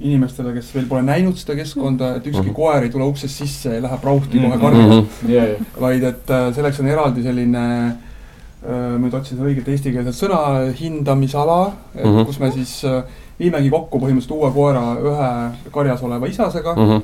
inimestele, 0.01 0.53
kes 0.57 0.71
veel 0.75 0.87
pole 0.89 1.03
näinud 1.05 1.39
seda 1.39 1.57
keskkonda, 1.59 2.15
et 2.17 2.27
ükski 2.27 2.43
mm 2.43 2.49
-hmm. 2.49 2.57
koer 2.57 2.83
ei 2.83 2.91
tule 2.91 3.05
uksest 3.05 3.43
sisse 3.43 3.75
ja 3.75 3.83
läheb 3.83 4.05
rauhti 4.05 4.39
kohe 4.39 4.57
mhm. 4.57 4.61
karjuma 4.61 4.95
mm. 4.95 5.01
-hmm. 5.01 5.31
Yeah, 5.31 5.49
yeah. 5.49 5.61
vaid 5.81 6.03
et 6.03 6.31
äh, 6.31 6.55
selleks 6.55 6.81
on 6.81 6.87
eraldi 6.87 7.23
selline 7.23 7.65
äh,, 7.87 8.99
ma 8.99 9.07
nüüd 9.07 9.15
otsisin 9.15 9.45
õiget 9.45 9.69
eestikeelset 9.69 10.15
sõna, 10.15 10.73
hindamisala 10.81 11.73
mm, 11.95 12.01
-hmm. 12.01 12.27
kus 12.27 12.39
me 12.41 12.53
siis 12.53 12.85
äh, 12.85 13.03
viimegi 13.39 13.71
kokku 13.71 13.99
põhimõtteliselt 13.99 14.37
uue 14.37 14.51
koera 14.53 14.85
ühe 15.01 15.71
karjas 15.71 16.03
oleva 16.03 16.27
isasega 16.27 16.75
mm. 16.75 16.89
-hmm. 16.89 17.03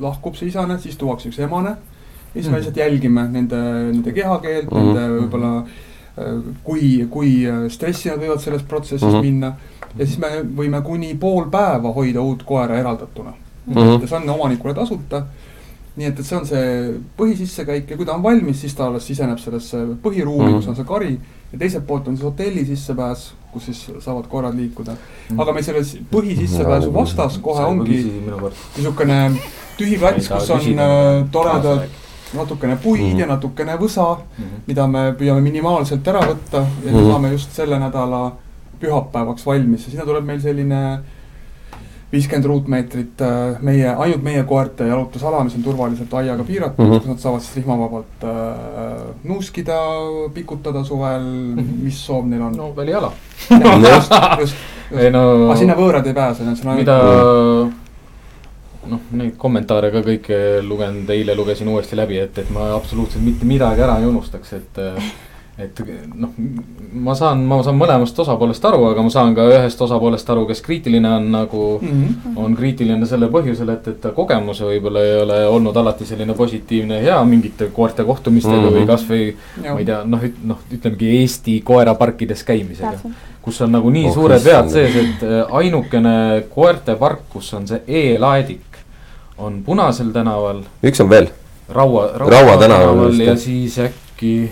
lahkub 0.00 0.34
see 0.36 0.48
isane, 0.48 0.78
siis 0.78 0.96
tuuakse 0.96 1.28
üks 1.28 1.38
emane. 1.38 1.70
ja 1.70 1.76
siis 2.32 2.34
mm 2.34 2.40
-hmm. 2.40 2.44
me 2.44 2.50
mhm. 2.50 2.56
lihtsalt 2.56 2.76
jälgime 2.76 3.28
nende, 3.28 3.56
nende 3.92 4.12
kehakeelt 4.12 4.70
mm, 4.70 4.78
-hmm. 4.78 4.94
nende 4.94 5.20
võib-olla 5.20 5.56
äh, 5.58 5.64
kui, 6.64 7.06
kui 7.10 7.32
stressi 7.68 8.08
nad 8.08 8.20
võivad 8.22 8.40
selles 8.40 8.62
protsessis 8.62 9.08
mm 9.08 9.14
-hmm. 9.14 9.22
minna 9.22 9.54
ja 9.96 10.06
siis 10.06 10.18
me 10.20 10.30
võime 10.56 10.82
kuni 10.84 11.14
pool 11.20 11.50
päeva 11.52 11.92
hoida 11.96 12.20
uut 12.20 12.42
koera 12.46 12.78
eraldatuna 12.78 13.32
mm. 13.32 13.74
-hmm. 13.74 14.02
et 14.02 14.08
see 14.08 14.18
on 14.18 14.30
omanikule 14.30 14.74
tasuta. 14.74 15.26
nii 15.96 16.06
et, 16.06 16.18
et 16.20 16.26
see 16.26 16.36
on 16.36 16.46
see 16.46 16.94
põhisissekäik 17.18 17.90
ja 17.90 17.96
kui 17.96 18.06
ta 18.06 18.14
on 18.14 18.22
valmis, 18.22 18.60
siis 18.60 18.74
ta 18.74 18.86
alles 18.86 19.06
siseneb 19.06 19.38
sellesse 19.38 19.78
põhiruumi 20.02 20.44
mm, 20.44 20.52
-hmm. 20.52 20.56
kus 20.56 20.68
on 20.68 20.76
see 20.76 20.84
kari. 20.84 21.20
ja 21.52 21.58
teiselt 21.58 21.86
poolt 21.86 22.08
on 22.08 22.16
siis 22.16 22.24
hotelli 22.24 22.64
sissepääs, 22.64 23.34
kus 23.52 23.64
siis 23.64 23.86
saavad 23.98 24.26
koerad 24.28 24.54
liikuda. 24.54 24.92
-hmm. 24.92 25.42
aga 25.42 25.52
meil 25.52 25.64
selles 25.64 25.98
põhisissepääsu 26.12 26.94
vastas 26.94 27.38
kohe 27.38 27.64
ongi 27.64 28.22
niisugune 28.76 29.32
tühi 29.78 29.98
plats, 29.98 30.28
kus 30.28 30.50
on 30.50 30.60
äh, 30.60 31.30
toredad 31.30 31.88
natukene 32.34 32.76
puid 32.76 33.02
mm 33.02 33.12
-hmm. 33.12 33.20
ja 33.20 33.26
natukene 33.26 33.76
võsa 33.76 34.16
mm, 34.16 34.44
-hmm. 34.44 34.62
mida 34.66 34.86
me 34.86 35.12
püüame 35.18 35.40
minimaalselt 35.40 36.08
ära 36.08 36.20
võtta 36.20 36.56
ja 36.56 36.92
mm 36.92 36.98
-hmm. 36.98 37.10
saame 37.10 37.32
just 37.32 37.52
selle 37.52 37.78
nädala 37.78 38.32
pühapäevaks 38.80 39.46
valmis 39.46 39.84
ja 39.84 39.90
sinna 39.90 40.04
tuleb 40.04 40.24
meil 40.24 40.40
selline 40.40 40.98
viiskümmend 42.12 42.44
ruutmeetrit 42.46 43.22
äh, 43.22 43.60
meie, 43.60 43.88
ainult 43.88 44.22
meie 44.22 44.42
koerte 44.42 44.86
jalutusala, 44.86 45.44
mis 45.44 45.56
on 45.58 45.62
turvaliselt 45.62 46.14
aiaga 46.14 46.44
piiratud 46.44 46.84
mm, 46.84 46.92
-hmm. 46.92 47.00
kus 47.00 47.08
nad 47.08 47.18
saavad 47.18 47.40
siis 47.40 47.56
rihmavabalt 47.56 48.24
äh, 48.24 48.30
nuuskida, 49.24 49.78
pikutada 50.34 50.84
suvel 50.84 51.22
mm, 51.22 51.58
-hmm. 51.58 51.82
mis 51.82 52.06
soov 52.06 52.26
neil 52.26 52.42
on. 52.42 52.56
no 52.56 52.76
välijala. 52.76 53.12
just, 53.50 54.12
just, 54.12 54.12
just. 54.40 54.54
No, 55.12 55.22
aga 55.46 55.56
sinna 55.56 55.74
võõrad 55.74 56.06
ei 56.06 56.14
pääse, 56.14 56.44
need 56.44 56.62
on 56.64 56.70
ainult. 56.70 56.78
mida 56.78 57.85
noh, 58.90 59.06
neid 59.18 59.36
kommentaare 59.40 59.90
ka 59.94 60.02
kõike 60.06 60.40
lugenud, 60.66 61.10
eile 61.10 61.34
lugesin 61.38 61.68
uuesti 61.68 61.96
läbi, 61.98 62.18
et, 62.22 62.38
et 62.38 62.50
ma 62.54 62.72
absoluutselt 62.74 63.24
mitte 63.24 63.48
midagi 63.48 63.84
ära 63.86 63.98
ei 64.00 64.10
unustaks, 64.10 64.52
et 64.58 64.82
äh, 64.82 65.14
et 65.56 65.78
noh, 66.12 66.32
ma 67.00 67.14
saan, 67.16 67.40
ma 67.48 67.56
saan 67.64 67.78
mõlemast 67.80 68.18
osapoolest 68.20 68.64
aru, 68.68 68.82
aga 68.90 69.04
ma 69.06 69.12
saan 69.12 69.32
ka 69.36 69.46
ühest 69.48 69.80
osapoolest 69.86 70.28
aru, 70.34 70.44
kes 70.50 70.60
kriitiline 70.64 71.08
on 71.08 71.30
nagu 71.32 71.62
mm, 71.80 72.02
-hmm. 72.02 72.34
on 72.44 72.56
kriitiline 72.56 73.08
selle 73.08 73.30
põhjusel, 73.32 73.72
et, 73.72 73.88
et 73.88 74.00
ta 74.00 74.12
kogemus 74.16 74.60
võib-olla 74.60 75.04
ei 75.04 75.14
ole 75.22 75.38
olnud 75.48 75.76
alati 75.76 76.04
selline 76.04 76.36
positiivne, 76.36 77.00
hea 77.00 77.16
mingite 77.24 77.70
koerte 77.72 78.04
kohtumistega 78.04 78.56
mm 78.56 78.68
-hmm. 78.68 78.76
või 78.76 78.86
kasvõi 78.86 79.36
ma 79.70 79.78
ei 79.78 79.88
tea, 79.88 80.02
noh, 80.04 80.28
noh, 80.44 80.60
ütlemegi 80.72 81.16
Eesti 81.20 81.60
koeraparkides 81.64 82.44
käimisega. 82.44 82.98
kus 83.42 83.60
on 83.62 83.72
nagu 83.72 83.90
nii 83.90 84.08
oh, 84.08 84.14
suured 84.14 84.44
vead 84.44 84.68
sees, 84.68 84.96
et 84.96 85.22
äh, 85.22 85.54
ainukene 85.54 86.44
koertepark, 86.54 87.20
kus 87.32 87.52
on 87.54 87.66
see 87.66 87.80
e-laedik, 87.86 88.65
on 89.38 89.62
Punasel 89.64 90.12
tänaval. 90.12 90.62
üks 90.82 91.00
on 91.00 91.10
veel. 91.10 91.28
Raua, 91.68 92.10
Raua, 92.14 92.30
Raua 92.30 92.56
tänaval 92.56 93.20
ja 93.20 93.36
siis 93.36 93.78
äkki 93.78 94.50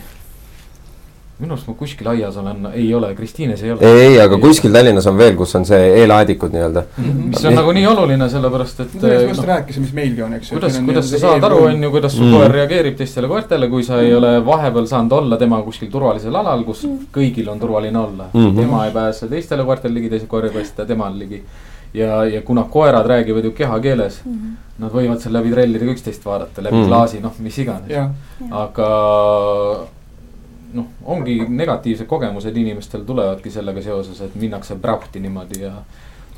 minu 1.39 1.57
arust 1.57 1.67
ma 1.67 1.75
kuskil 1.75 2.09
aias 2.13 2.37
olen, 2.39 2.69
ei 2.79 2.87
ole, 2.95 3.09
Kristiines 3.19 3.63
ei 3.65 3.73
ole. 3.75 3.83
ei, 3.83 4.03
ei, 4.07 4.19
aga 4.23 4.39
kuskil 4.39 4.73
Tallinnas 4.75 5.07
on 5.11 5.17
veel, 5.19 5.35
kus 5.39 5.55
on 5.59 5.67
see 5.67 5.89
e-laadikud 6.03 6.55
nii-öelda 6.55 6.85
mm. 6.87 7.05
-hmm. 7.09 7.33
mis 7.33 7.45
on 7.51 7.59
nagu 7.59 7.73
nii 7.75 7.87
oluline, 7.91 8.29
sellepärast 8.31 8.85
et. 8.85 8.93
sellest 9.01 9.29
just 9.33 9.43
no, 9.43 9.47
rääkisime, 9.49 9.87
mis 9.87 9.97
meilgi 9.99 10.23
on, 10.23 10.37
eks 10.39 10.53
ju. 10.53 10.59
kuidas, 10.59 10.79
kuidas 10.87 11.11
sa 11.11 11.21
saad 11.25 11.49
aru, 11.51 11.59
on 11.71 11.83
ju, 11.83 11.91
kuidas 11.91 12.17
su 12.17 12.23
mm 12.23 12.29
-hmm. 12.31 12.39
koer 12.39 12.57
reageerib 12.61 12.97
teistele 12.97 13.29
koertele, 13.29 13.69
kui 13.69 13.83
sa 13.83 14.01
ei 14.01 14.11
mm 14.11 14.15
-hmm. 14.15 14.19
ole 14.19 14.47
vahepeal 14.47 14.87
saanud 14.87 15.13
olla 15.13 15.37
tema 15.37 15.63
kuskil 15.63 15.91
turvalisel 15.91 16.35
alal, 16.35 16.65
kus 16.65 16.85
mm 16.85 16.99
-hmm. 16.99 17.19
kõigil 17.19 17.51
on 17.51 17.61
turvaline 17.61 17.99
olla 17.99 18.31
mm. 18.33 18.41
-hmm. 18.41 18.61
tema 18.61 18.87
ei 18.87 18.93
pääse 18.93 19.29
teistele 19.29 19.65
koertele 19.65 19.95
ligi, 19.95 20.11
teised 20.11 20.29
koer 20.29 20.45
ei 20.45 20.51
pääse 20.51 20.87
temal 20.87 21.19
ligi. 21.19 21.43
Ja, 21.95 22.25
ja 22.25 22.43
kuna 22.43 22.63
koerad 22.71 23.07
räägivad 23.07 23.45
ju 23.45 23.51
kehakeeles 23.51 24.21
mm, 24.25 24.33
-hmm. 24.33 24.83
nad 24.83 24.93
võivad 24.93 25.21
seal 25.23 25.33
läbi 25.33 25.51
trellidega 25.51 25.93
üksteist 25.93 26.25
vaadata, 26.25 26.63
läbi 26.63 26.77
mm 26.77 26.83
-hmm. 26.83 26.89
klaasi, 26.89 27.21
noh, 27.21 27.33
mis 27.39 27.59
iganes. 27.59 28.11
aga 28.51 28.89
noh, 30.75 30.87
ongi 31.05 31.45
negatiivsed 31.49 32.07
kogemused 32.07 32.57
inimestel 32.57 33.05
tulevadki 33.07 33.51
sellega 33.51 33.83
seoses, 33.83 34.21
et 34.21 34.35
minnakse 34.35 34.75
prauhti 34.75 35.21
niimoodi 35.21 35.63
ja 35.63 35.73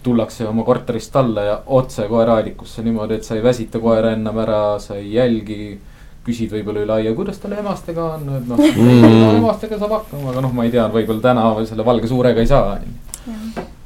tullakse 0.02 0.48
oma 0.48 0.64
korterist 0.64 1.16
alla 1.16 1.42
ja 1.42 1.60
otse 1.66 2.08
koeraadikusse 2.08 2.82
niimoodi, 2.82 3.14
et 3.14 3.24
sa 3.24 3.34
ei 3.34 3.42
väsita 3.42 3.78
koera 3.78 4.12
ennem 4.12 4.38
ära, 4.38 4.78
sa 4.78 4.96
ei 4.96 5.12
jälgi. 5.12 5.78
küsid 6.26 6.50
võib-olla 6.50 6.80
üle 6.82 6.92
aia, 6.92 7.10
kuidas 7.14 7.36
tal 7.38 7.52
emastega 7.54 8.04
on, 8.16 8.22
et 8.34 8.48
noh 8.50 8.58
mm., 8.58 9.36
emastega 9.36 9.76
saab 9.78 9.92
hakkama, 9.94 10.32
aga 10.32 10.40
noh, 10.42 10.52
ma 10.52 10.64
ei 10.66 10.72
tea, 10.74 10.88
võib-olla 10.90 11.22
täna 11.22 11.44
selle 11.64 11.84
valge 11.86 12.08
suurega 12.10 12.42
ei 12.42 12.48
saa, 12.50 12.80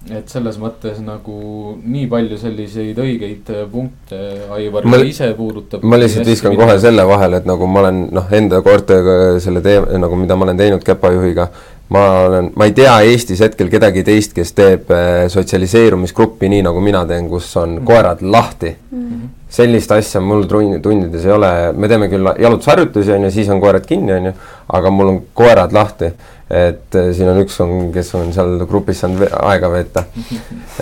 et 0.08 0.30
selles 0.32 0.56
mõttes 0.56 0.96
nagu 1.04 1.74
nii 1.84 2.06
palju 2.08 2.38
selliseid 2.40 2.98
õigeid 2.98 3.50
punkte 3.70 4.20
Aivar 4.56 4.86
ma, 4.88 5.00
ise 5.04 5.28
puudutab. 5.36 5.84
ma 5.84 5.98
lihtsalt 6.00 6.30
viskan 6.30 6.56
kohe 6.56 6.78
selle 6.80 7.04
vahele, 7.08 7.42
et 7.42 7.48
nagu 7.48 7.68
ma 7.68 7.82
olen 7.84 8.06
noh, 8.16 8.30
enda 8.32 8.62
koertega 8.64 9.36
selle 9.44 9.60
tee-, 9.64 9.82
nagu 10.00 10.16
mida 10.16 10.38
ma 10.40 10.48
olen 10.48 10.62
teinud 10.62 10.86
käpajuhiga, 10.86 11.50
ma 11.92 12.04
olen, 12.30 12.48
ma 12.56 12.70
ei 12.70 12.72
tea 12.76 12.94
Eestis 13.10 13.44
hetkel 13.44 13.68
kedagi 13.72 14.04
teist, 14.06 14.32
kes 14.36 14.54
teeb 14.56 14.88
äh, 14.94 15.26
sotsialiseerumisgruppi 15.32 16.48
nii, 16.48 16.64
nagu 16.64 16.80
mina 16.84 17.04
teen, 17.06 17.28
kus 17.28 17.52
on 17.56 17.68
mm 17.68 17.78
-hmm. 17.78 17.92
koerad 17.92 18.24
lahti 18.24 18.72
mm. 18.72 19.06
-hmm. 19.06 19.30
sellist 19.48 19.92
asja 19.92 20.20
mul 20.20 20.48
tundides 20.48 21.24
ei 21.24 21.32
ole, 21.32 21.72
me 21.72 21.88
teeme 21.88 22.08
küll 22.08 22.34
jalutusharjutusi, 22.38 23.12
on 23.12 23.24
ju, 23.24 23.30
siis 23.30 23.48
on 23.48 23.60
koerad 23.60 23.86
kinni, 23.86 24.12
on 24.12 24.32
ju, 24.32 24.32
aga 24.68 24.90
mul 24.90 25.08
on 25.08 25.22
koerad 25.34 25.72
lahti 25.72 26.14
et 26.50 26.96
äh, 26.98 27.12
siin 27.14 27.28
on 27.30 27.38
üks 27.44 27.60
on, 27.62 27.92
kes 27.94 28.08
on 28.18 28.32
seal 28.34 28.56
grupis 28.66 28.98
saanud 29.04 29.22
aega 29.38 29.68
veeta. 29.70 30.02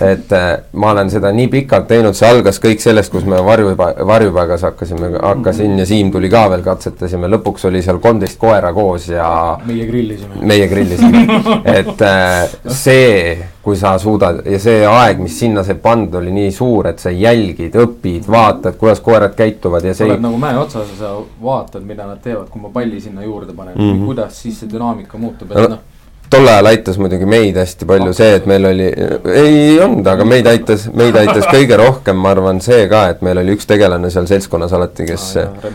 et 0.01 0.31
äh, 0.33 0.47
ma 0.81 0.93
olen 0.95 1.11
seda 1.13 1.29
nii 1.35 1.45
pikalt 1.53 1.85
teinud, 1.91 2.17
see 2.17 2.25
algas 2.29 2.57
kõik 2.63 2.81
sellest, 2.81 3.11
kus 3.13 3.27
me 3.29 3.37
varjupa-, 3.45 3.91
varjupaigas 4.09 4.65
hakkasime, 4.65 5.11
hakkasin 5.21 5.77
ja 5.77 5.85
Siim 5.89 6.09
tuli 6.13 6.31
ka 6.33 6.47
veel, 6.49 6.63
katsetasime, 6.65 7.29
lõpuks 7.35 7.67
oli 7.69 7.83
seal 7.85 8.01
kolmteist 8.01 8.39
koera 8.41 8.73
koos 8.73 9.11
ja 9.11 9.29
meie 9.69 9.85
grillisime. 9.89 10.41
meie 10.49 10.65
grillisime, 10.71 11.21
et 11.77 12.01
äh, 12.01 12.57
see, 12.65 13.37
kui 13.61 13.77
sa 13.77 13.93
suudad 14.01 14.41
ja 14.49 14.57
see 14.61 14.81
aeg, 14.89 15.21
mis 15.21 15.37
sinna 15.37 15.61
sai 15.67 15.77
pandud, 15.77 16.17
oli 16.23 16.33
nii 16.33 16.49
suur, 16.55 16.89
et 16.89 17.03
sa 17.03 17.13
jälgid, 17.13 17.77
õpid, 17.77 18.25
vaatad, 18.25 18.79
kuidas 18.81 19.03
koerad 19.05 19.37
käituvad 19.37 19.85
ja 19.85 19.93
see 19.93 20.09
oled 20.09 20.25
nagu 20.25 20.41
mäe 20.41 20.57
otsas 20.57 20.89
ja 20.95 20.99
sa 21.03 21.13
vaatad, 21.45 21.85
mida 21.85 22.09
nad 22.09 22.25
teevad, 22.25 22.49
kui 22.49 22.65
ma 22.65 22.73
palli 22.73 22.97
sinna 23.03 23.21
juurde 23.21 23.53
panen 23.53 23.77
mm, 23.77 23.93
-hmm. 23.93 24.05
kuidas 24.09 24.41
siis 24.41 24.59
see 24.63 24.71
dünaamika 24.71 25.21
muutub 25.21 25.53
no, 25.58 25.58
noh 25.67 25.85
tol 26.29 26.47
ajal 26.47 26.69
aitas 26.69 26.97
muidugi 27.01 27.25
meid 27.29 27.57
hästi 27.57 27.87
palju 27.89 28.11
see, 28.13 28.35
et 28.37 28.45
meil 28.49 28.65
oli, 28.69 28.87
ei 29.33 29.61
olnud, 29.81 30.05
aga 30.07 30.25
meid 30.27 30.47
aitas, 30.49 30.85
meid 30.93 31.15
aitas 31.17 31.47
kõige 31.53 31.77
rohkem, 31.79 32.19
ma 32.21 32.33
arvan, 32.35 32.61
see 32.61 32.85
ka, 32.91 33.05
et 33.13 33.23
meil 33.25 33.41
oli 33.41 33.55
üks 33.57 33.65
tegelane 33.69 34.11
seal 34.13 34.29
seltskonnas 34.29 34.75
alati, 34.77 35.07
kes 35.09 35.29
ah,, 35.41 35.71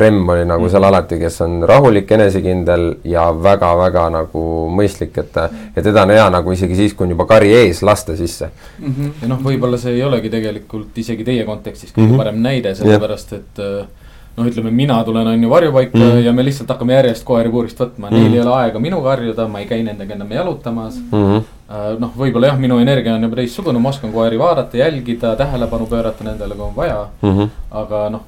Remm 0.00 0.28
oli 0.32 0.46
nagu 0.48 0.68
seal 0.72 0.84
alati, 0.88 1.18
kes 1.20 1.34
on 1.44 1.58
rahulik, 1.68 2.08
enesekindel 2.16 2.86
ja 3.08 3.26
väga-väga 3.36 4.06
nagu 4.14 4.44
mõistlik, 4.72 5.16
et 5.20 5.36
ja 5.76 5.84
teda 5.84 6.06
on 6.06 6.14
hea 6.16 6.28
nagu 6.32 6.54
isegi 6.56 6.78
siis, 6.78 6.96
kui 6.96 7.08
on 7.08 7.16
juba 7.16 7.28
kari 7.28 7.52
ees, 7.62 7.82
lasta 7.84 8.16
sisse 8.16 8.50
mm. 8.50 8.92
-hmm. 8.92 9.10
ja 9.22 9.32
noh, 9.32 9.40
võib-olla 9.44 9.80
see 9.80 9.96
ei 9.96 10.04
olegi 10.04 10.32
tegelikult 10.32 10.96
isegi 11.04 11.24
teie 11.24 11.44
kontekstis 11.48 11.92
kõige 11.92 12.06
mm 12.06 12.12
-hmm. 12.12 12.24
parem 12.24 12.42
näide, 12.42 12.74
sellepärast 12.74 13.32
et 13.36 13.64
äh, 13.64 13.88
noh, 14.36 14.46
ütleme, 14.46 14.70
mina 14.74 14.98
tulen, 15.04 15.26
on 15.26 15.42
ju, 15.42 15.50
varjupaika 15.50 15.98
mm 15.98 16.24
ja 16.24 16.32
me 16.32 16.44
lihtsalt 16.44 16.68
hakkame 16.68 16.94
järjest 16.94 17.24
koeri 17.24 17.50
puurist 17.50 17.78
võtma 17.80 18.10
mm, 18.10 18.16
neil 18.16 18.34
ei 18.34 18.40
ole 18.42 18.52
aega 18.56 18.80
minuga 18.82 19.14
harjuda, 19.14 19.46
ma 19.48 19.62
ei 19.62 19.68
käi 19.68 19.82
nendega 19.86 20.14
enam 20.14 20.32
jalutamas 20.32 20.98
mm. 21.00 21.22
-hmm. 21.26 22.00
noh, 22.02 22.12
võib-olla 22.16 22.50
jah, 22.52 22.58
minu 22.58 22.78
energia 22.78 23.14
on 23.14 23.22
juba 23.28 23.40
teistsugune, 23.40 23.78
ma 23.78 23.88
oskan 23.88 24.12
koeri 24.12 24.38
vaadata, 24.38 24.76
jälgida, 24.76 25.36
tähelepanu 25.36 25.86
pöörata 25.86 26.24
nendele, 26.24 26.54
kui 26.54 26.64
on 26.64 26.76
vaja 26.76 27.06
mm. 27.22 27.38
-hmm. 27.38 27.48
aga 27.70 28.08
noh, 28.10 28.26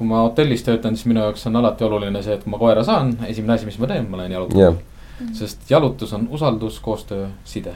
kui 0.00 0.06
ma 0.08 0.22
hotellis 0.24 0.62
töötan, 0.64 0.96
siis 0.96 1.06
minu 1.06 1.20
jaoks 1.20 1.46
on 1.46 1.56
alati 1.56 1.84
oluline 1.84 2.22
see, 2.22 2.34
et 2.34 2.44
kui 2.44 2.50
ma 2.50 2.58
koera 2.58 2.84
saan, 2.84 3.12
esimene 3.26 3.54
asi, 3.54 3.66
mis 3.68 3.78
ma 3.78 3.86
teen, 3.86 4.06
ma 4.10 4.16
lähen 4.16 4.32
jalutama 4.32 4.62
yeah.. 4.62 4.74
sest 5.32 5.70
jalutus 5.70 6.12
on 6.16 6.28
usaldus, 6.30 6.80
koostöö, 6.80 7.26
side. 7.44 7.74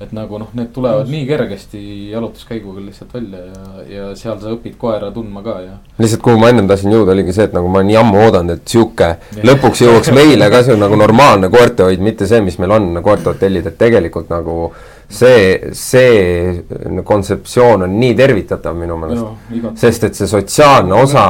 Et 0.00 0.12
nagu 0.14 0.38
noh, 0.40 0.50
need 0.58 0.70
tulevad 0.74 1.06
mm. 1.06 1.12
nii 1.12 1.26
kergesti 1.26 1.80
jalutuskäiguga 2.10 2.82
lihtsalt 2.82 3.14
välja 3.14 3.40
ja, 3.44 3.62
ja 3.94 4.10
seal 4.18 4.38
sa 4.42 4.52
õpid 4.54 4.76
koera 4.78 5.10
tundma 5.14 5.42
ka 5.46 5.56
ja. 5.64 5.78
lihtsalt 5.98 6.22
kuhu 6.24 6.38
ma 6.40 6.50
ennem 6.52 6.68
tahtsin 6.70 6.94
jõuda, 6.94 7.14
oligi 7.14 7.34
see, 7.36 7.48
et 7.48 7.56
nagu 7.56 7.70
ma 7.72 7.82
nii 7.86 7.98
ammu 8.00 8.20
oodanud, 8.26 8.58
et 8.58 8.74
sihuke 8.74 9.10
lõpuks 9.46 9.82
jõuaks 9.84 10.12
meile 10.18 10.50
ka 10.52 10.62
see 10.66 10.78
nagu 10.78 10.98
normaalne 10.98 11.50
koertehoid, 11.52 12.02
mitte 12.04 12.28
see, 12.30 12.42
mis 12.46 12.58
meil 12.62 12.76
on, 12.78 12.90
koertehotellid, 13.04 13.66
et 13.70 13.78
tegelikult 13.80 14.30
nagu 14.32 14.70
see, 15.08 15.72
see 15.72 17.02
kontseptsioon 17.06 17.86
on 17.88 17.98
nii 18.00 18.14
tervitatav 18.18 18.76
minu 18.78 18.98
meelest. 19.00 19.74
sest 19.80 20.08
et 20.10 20.18
see 20.18 20.30
sotsiaalne 20.30 20.94
osa, 20.94 21.26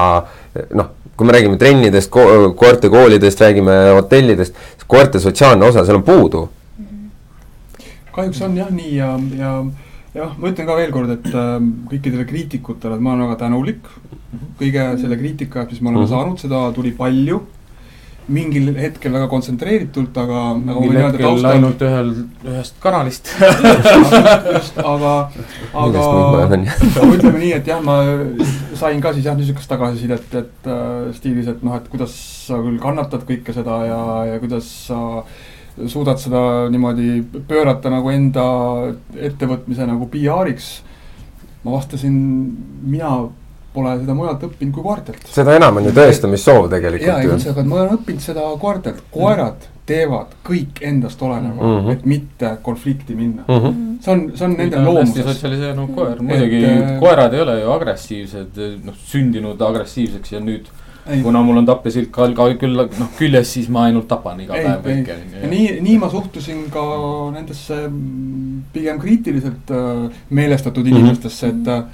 noh, 0.76 0.92
kui 1.18 1.26
me 1.26 1.34
räägime 1.34 1.58
trennidest 1.58 2.12
ko, 2.14 2.28
koertekoolidest, 2.58 3.40
räägime 3.42 3.80
hotellidest, 3.96 4.54
koerte 4.86 5.20
sotsiaalne 5.22 5.66
osa, 5.66 5.84
seal 5.84 5.98
on 5.98 6.06
puudu 6.06 6.44
kahjuks 8.18 8.42
on 8.46 8.56
jah 8.58 8.72
nii 8.74 8.96
ja, 8.96 9.12
ja 9.38 9.52
jah, 10.16 10.32
ma 10.38 10.50
ütlen 10.52 10.68
ka 10.68 10.78
veel 10.78 10.94
kord, 10.94 11.12
et 11.18 11.28
äh, 11.32 11.58
kõikidele 11.90 12.26
kriitikutele, 12.28 12.96
et 12.98 13.04
ma 13.04 13.14
olen 13.14 13.28
väga 13.28 13.44
tänulik 13.44 13.86
kõige 14.58 14.88
selle 15.00 15.16
kriitika 15.20 15.64
mis 15.70 15.80
me 15.80 15.90
oleme 15.92 16.02
mm 16.02 16.06
-hmm. 16.06 16.16
saanud, 16.16 16.42
seda 16.42 16.66
tuli 16.72 16.92
palju. 16.92 17.46
mingil 18.28 18.74
hetkel 18.76 19.12
väga 19.12 19.26
kontsentreeritult, 19.28 20.18
aga 20.20 20.40
nagu 20.60 20.80
mingil 20.80 20.98
hetkel 21.00 21.22
taustal... 21.22 21.50
ainult 21.50 21.80
ühel, 21.80 22.10
ühest 22.44 22.74
kanalist 22.80 23.30
aga, 24.92 25.12
aga 25.72 26.02
ütleme 27.14 27.38
nii, 27.38 27.52
et 27.56 27.66
jah, 27.66 27.80
ma 27.80 27.96
sain 28.74 29.00
ka 29.00 29.14
siis 29.14 29.24
jah, 29.24 29.36
niisugust 29.36 29.68
tagasisidet, 29.72 30.34
et 30.34 30.68
äh, 30.68 31.14
stiilis, 31.16 31.48
et 31.48 31.62
noh, 31.64 31.76
et 31.80 31.88
kuidas 31.88 32.12
sa 32.46 32.60
küll 32.60 32.76
kannatad 32.78 33.24
kõike 33.24 33.56
seda 33.56 33.80
ja, 33.86 34.02
ja 34.34 34.38
kuidas 34.44 34.68
sa 34.90 35.00
äh, 35.22 35.24
suudad 35.86 36.18
seda 36.18 36.40
niimoodi 36.72 37.22
pöörata 37.48 37.90
nagu 37.92 38.10
enda 38.10 38.44
ettevõtmise 39.14 39.86
nagu 39.86 40.08
PR-iks. 40.12 40.70
ma 41.64 41.74
vastasin, 41.74 42.14
mina 42.82 43.28
pole 43.74 43.94
seda 44.00 44.14
mujalt 44.16 44.44
õppinud 44.48 44.74
kui 44.74 44.84
koertelt. 44.84 45.26
seda 45.32 45.56
enam 45.58 45.80
on 45.80 45.88
ju 45.88 45.94
tõestamissoov 45.96 46.70
tegelikult. 46.72 47.08
ja, 47.08 47.18
ei 47.22 47.30
üldse, 47.30 47.52
aga 47.52 47.64
ma 47.68 47.82
olen 47.82 47.98
õppinud 47.98 48.24
seda 48.24 48.46
koertelt, 48.62 49.02
koerad 49.14 49.60
mm. 49.60 49.84
teevad 49.88 50.34
kõik 50.46 50.82
endast 50.88 51.22
oleneva 51.22 51.60
mm, 51.60 51.76
-hmm. 51.76 51.92
et 51.92 52.06
mitte 52.06 52.52
konflikti 52.62 53.14
minna 53.18 53.44
mm. 53.46 53.62
-hmm. 53.62 53.86
see 54.04 54.12
on, 54.14 54.24
see 54.34 54.48
on 54.48 54.58
nende 54.58 54.82
loomuses. 54.84 55.24
sotsialiseerunud 55.24 55.94
koer, 55.94 56.22
muidugi 56.22 56.64
et, 56.64 56.82
äh, 56.82 56.98
koerad 57.00 57.34
ei 57.34 57.40
ole 57.46 57.60
ju 57.60 57.72
agressiivsed, 57.76 58.60
noh 58.84 59.00
sündinud 59.12 59.62
agressiivseks 59.70 60.32
ja 60.32 60.40
nüüd 60.40 60.72
kuna 61.22 61.42
mul 61.42 61.60
on 61.62 61.68
tapjasilk 61.68 62.10
ka, 62.12 62.28
ka 62.36 62.48
küll 62.60 62.76
noh 62.76 63.12
küljes, 63.18 63.52
siis 63.56 63.68
ma 63.72 63.86
ainult 63.88 64.08
tapan 64.10 64.42
iga 64.44 64.56
ei, 64.56 64.66
päev 64.66 64.84
kõike. 64.86 65.46
nii, 65.52 65.68
nii 65.84 66.00
ma 66.02 66.10
suhtusin 66.12 66.66
ka 66.72 66.84
nendesse 67.34 67.80
pigem 68.74 69.00
kriitiliselt 69.00 69.72
äh, 69.72 70.20
meelestatud 70.30 70.84
mm 70.84 70.92
-hmm. 70.92 70.98
inimestesse, 70.98 71.52
et 71.54 71.68
äh, 71.68 71.84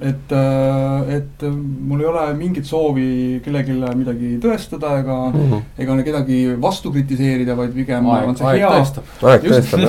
et, 0.00 0.32
äh, 0.32 1.14
et 1.16 1.44
mul 1.48 2.02
ei 2.02 2.08
ole 2.10 2.24
mingit 2.36 2.66
soovi 2.68 3.40
kellelegi 3.44 3.76
midagi 3.96 4.32
tõestada 4.42 4.98
ega 5.00 5.16
mm, 5.30 5.46
-hmm. 5.50 5.62
ega 5.78 5.96
kedagi 6.08 6.38
vastu 6.60 6.92
kritiseerida, 6.92 7.56
vaid 7.56 7.72
pigem 7.74 8.08
aeg, 8.12 8.28
on 8.28 8.36
see 8.36 8.46
aeg 8.46 8.60
hea. 8.60 8.78
just, 8.78 9.00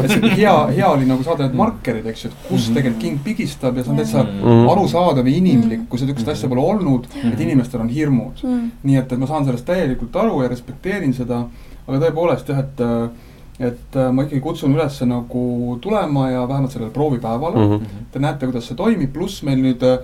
hea, 0.42 0.56
hea 0.78 0.90
oli 0.90 1.06
nagu 1.10 1.24
saada 1.24 1.44
need 1.44 1.60
markerid, 1.60 2.08
eks 2.08 2.26
ju, 2.26 2.32
et 2.32 2.48
kus 2.48 2.52
mm 2.52 2.58
-hmm. 2.58 2.76
tegelikult 2.76 3.02
king 3.02 3.20
pigistab 3.24 3.78
ja 3.78 3.84
see 3.84 3.92
on 3.92 3.98
täitsa 3.98 4.24
mm 4.24 4.42
-hmm. 4.42 4.72
arusaadav 4.72 5.28
ja 5.28 5.36
inimlik, 5.36 5.90
kui 5.90 6.00
sihukest 6.00 6.28
asja 6.28 6.50
pole 6.50 6.62
olnud 6.62 7.08
mm, 7.08 7.22
-hmm. 7.22 7.34
et 7.34 7.40
inimestel 7.40 7.82
on 7.82 7.90
hirmud 7.90 8.44
mm. 8.44 8.50
-hmm. 8.50 8.70
nii 8.84 8.98
et, 8.98 9.12
et 9.12 9.20
ma 9.20 9.28
saan 9.28 9.46
sellest 9.46 9.66
täielikult 9.66 10.16
aru 10.16 10.44
ja 10.44 10.48
respekteerin 10.48 11.14
seda, 11.14 11.44
aga 11.88 12.00
tõepoolest 12.06 12.50
jah, 12.50 12.60
et 12.60 12.82
äh, 12.82 13.10
et 13.60 13.96
äh, 13.98 14.12
ma 14.14 14.24
ikkagi 14.26 14.42
kutsun 14.42 14.76
üles 14.76 15.00
nagu 15.10 15.78
tulema 15.82 16.30
ja 16.30 16.46
vähemalt 16.50 16.72
sellele 16.72 16.94
proovipäevale 16.94 17.56
mm. 17.56 17.76
-hmm. 17.76 18.06
Te 18.12 18.20
näete, 18.20 18.46
kuidas 18.46 18.68
see 18.68 18.78
toimib, 18.78 19.14
pluss 19.14 19.44
meil 19.44 19.62
nüüd 19.62 19.84
äh, 19.84 20.00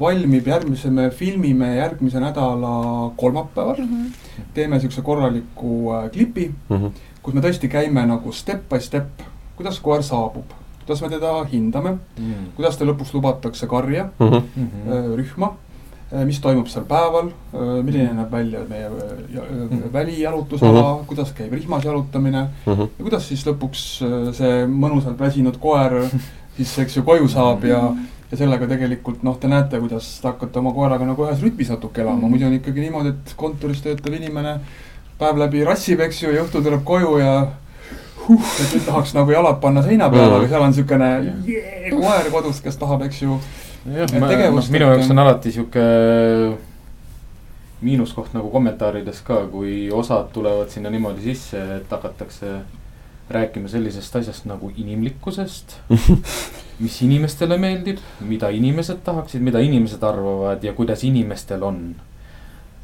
valmib 0.00 0.46
järgmise, 0.46 0.90
me 0.90 1.10
filmime 1.10 1.74
järgmise 1.76 2.20
nädala 2.20 3.12
kolmapäeval 3.16 3.76
mm. 3.78 3.88
-hmm. 3.88 4.42
teeme 4.54 4.80
siukse 4.80 5.02
korraliku 5.02 5.92
äh, 5.92 6.10
klipi 6.10 6.54
mm, 6.68 6.76
-hmm. 6.76 6.90
kus 7.22 7.34
me 7.34 7.40
tõesti 7.40 7.68
käime 7.68 8.06
nagu 8.06 8.32
step 8.32 8.68
by 8.68 8.80
step, 8.80 9.22
kuidas 9.56 9.80
koer 9.80 10.02
saabub, 10.02 10.52
kuidas 10.78 11.02
me 11.02 11.08
teda 11.08 11.44
hindame 11.44 11.90
mm, 11.90 11.98
-hmm. 12.18 12.52
kuidas 12.56 12.76
ta 12.76 12.84
lõpuks 12.84 13.14
lubatakse 13.14 13.66
karja 13.66 14.08
mm 14.18 14.28
-hmm. 14.28 15.16
rühma 15.16 15.56
mis 16.24 16.40
toimub 16.40 16.68
seal 16.72 16.86
päeval, 16.88 17.30
äh, 17.52 17.72
milline 17.84 18.12
näeb 18.16 18.30
välja 18.32 18.60
meie 18.68 18.86
äh, 18.88 19.40
mhm. 19.70 19.92
välijalutusala 19.92 20.82
mm, 20.82 21.00
-hmm. 21.00 21.06
kuidas 21.06 21.32
käib 21.32 21.52
rihmas 21.52 21.84
jalutamine 21.84 22.42
mm 22.42 22.72
-hmm. 22.72 22.88
ja 22.98 23.02
kuidas 23.04 23.28
siis 23.28 23.46
lõpuks 23.46 23.82
see 24.32 24.66
mõnusalt 24.66 25.18
väsinud 25.18 25.58
koer 25.60 26.08
siis, 26.56 26.78
eks 26.78 26.96
ju, 26.96 27.02
koju 27.02 27.28
saab 27.28 27.64
ja 27.64 27.94
ja 28.30 28.36
sellega 28.36 28.66
tegelikult 28.66 29.22
noh, 29.22 29.38
te 29.40 29.48
näete, 29.48 29.80
kuidas 29.80 30.20
te 30.20 30.28
hakkate 30.28 30.58
oma 30.58 30.72
koeraga 30.72 31.04
nagu 31.04 31.24
ühes 31.24 31.40
rütmis 31.42 31.70
natuke 31.72 32.00
elama 32.00 32.16
mm, 32.16 32.24
-hmm. 32.24 32.30
muidu 32.30 32.46
on 32.46 32.52
ikkagi 32.52 32.80
niimoodi, 32.80 33.08
et 33.08 33.32
kontoris 33.36 33.80
töötav 33.82 34.14
inimene 34.14 34.60
päev 35.18 35.38
läbi 35.38 35.64
rassib, 35.64 36.00
eks 36.00 36.22
ju, 36.22 36.30
ja 36.30 36.42
õhtul 36.44 36.62
tuleb 36.62 36.84
koju 36.84 37.18
ja 37.18 37.46
huh, 38.28 38.44
et 38.60 38.74
nüüd 38.74 38.84
tahaks 38.86 39.14
nagu 39.14 39.30
jalad 39.30 39.60
panna 39.60 39.82
seina 39.82 40.10
peale 40.10 40.26
mm, 40.26 40.32
-hmm. 40.32 40.38
aga 40.38 40.48
seal 40.48 40.62
on 40.62 40.68
niisugune 40.68 41.10
yeah, 41.48 42.00
koer 42.00 42.30
kodus, 42.30 42.60
kes 42.60 42.76
tahab, 42.76 43.02
eks 43.02 43.22
ju 43.22 43.40
jah, 43.94 44.50
noh, 44.52 44.70
minu 44.70 44.90
jaoks 44.90 45.10
on 45.12 45.22
alati 45.24 45.52
sihuke 45.54 45.84
miinuskoht 47.80 48.34
nagu 48.34 48.50
kommentaarides 48.50 49.22
ka, 49.26 49.44
kui 49.52 49.86
osad 49.94 50.32
tulevad 50.34 50.70
sinna 50.72 50.90
niimoodi 50.90 51.22
sisse, 51.30 51.60
et 51.78 51.90
hakatakse 51.94 52.58
rääkima 53.30 53.68
sellisest 53.68 54.16
asjast 54.16 54.48
nagu 54.48 54.72
inimlikkusest 54.76 55.76
mis 56.82 57.00
inimestele 57.02 57.58
meeldib, 57.60 57.98
mida 58.20 58.50
inimesed 58.54 59.02
tahaksid, 59.04 59.42
mida 59.44 59.60
inimesed 59.62 60.02
arvavad 60.02 60.64
ja 60.64 60.72
kuidas 60.72 61.04
inimestel 61.04 61.62
on 61.62 61.82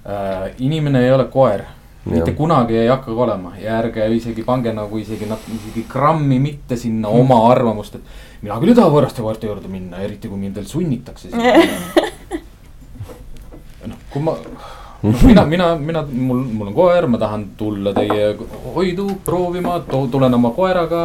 äh,. 0.07 0.53
inimene 0.59 1.05
ei 1.07 1.13
ole 1.13 1.25
koer 1.33 1.65
mitte 2.05 2.33
kunagi 2.37 2.77
ei 2.77 2.89
hakka 2.89 3.13
olema 3.13 3.53
ja 3.61 3.79
ärge 3.81 4.07
isegi 4.17 4.43
pange 4.45 4.73
nagu 4.77 4.99
isegi 5.01 5.27
noh, 5.29 5.39
isegi 5.49 5.87
grammi 5.89 6.39
mitte 6.39 6.77
sinna 6.77 7.09
mm. 7.09 7.21
oma 7.21 7.51
arvamust, 7.51 7.95
et. 7.97 8.03
mina 8.43 8.59
küll 8.61 8.75
ei 8.75 8.79
taha 8.79 8.93
võõraste 8.93 9.25
koerte 9.25 9.47
juurde 9.49 9.69
minna, 9.73 10.03
eriti 10.05 10.29
kui 10.29 10.39
mind 10.39 10.55
veel 10.61 10.69
sunnitakse 10.69 11.29
noh, 13.91 13.99
kui 14.13 14.23
ma, 14.25 14.37
noh 15.05 15.23
mina, 15.29 15.45
mina, 15.45 15.77
mina, 15.77 16.03
mul, 16.09 16.45
mul 16.45 16.69
on 16.73 16.77
koer, 16.77 17.07
ma 17.09 17.19
tahan 17.21 17.43
tulla 17.61 17.93
teie 17.97 18.35
hoidu 18.75 19.07
proovima, 19.25 19.81
tulen 19.89 20.35
oma 20.41 20.51
koeraga 20.57 21.03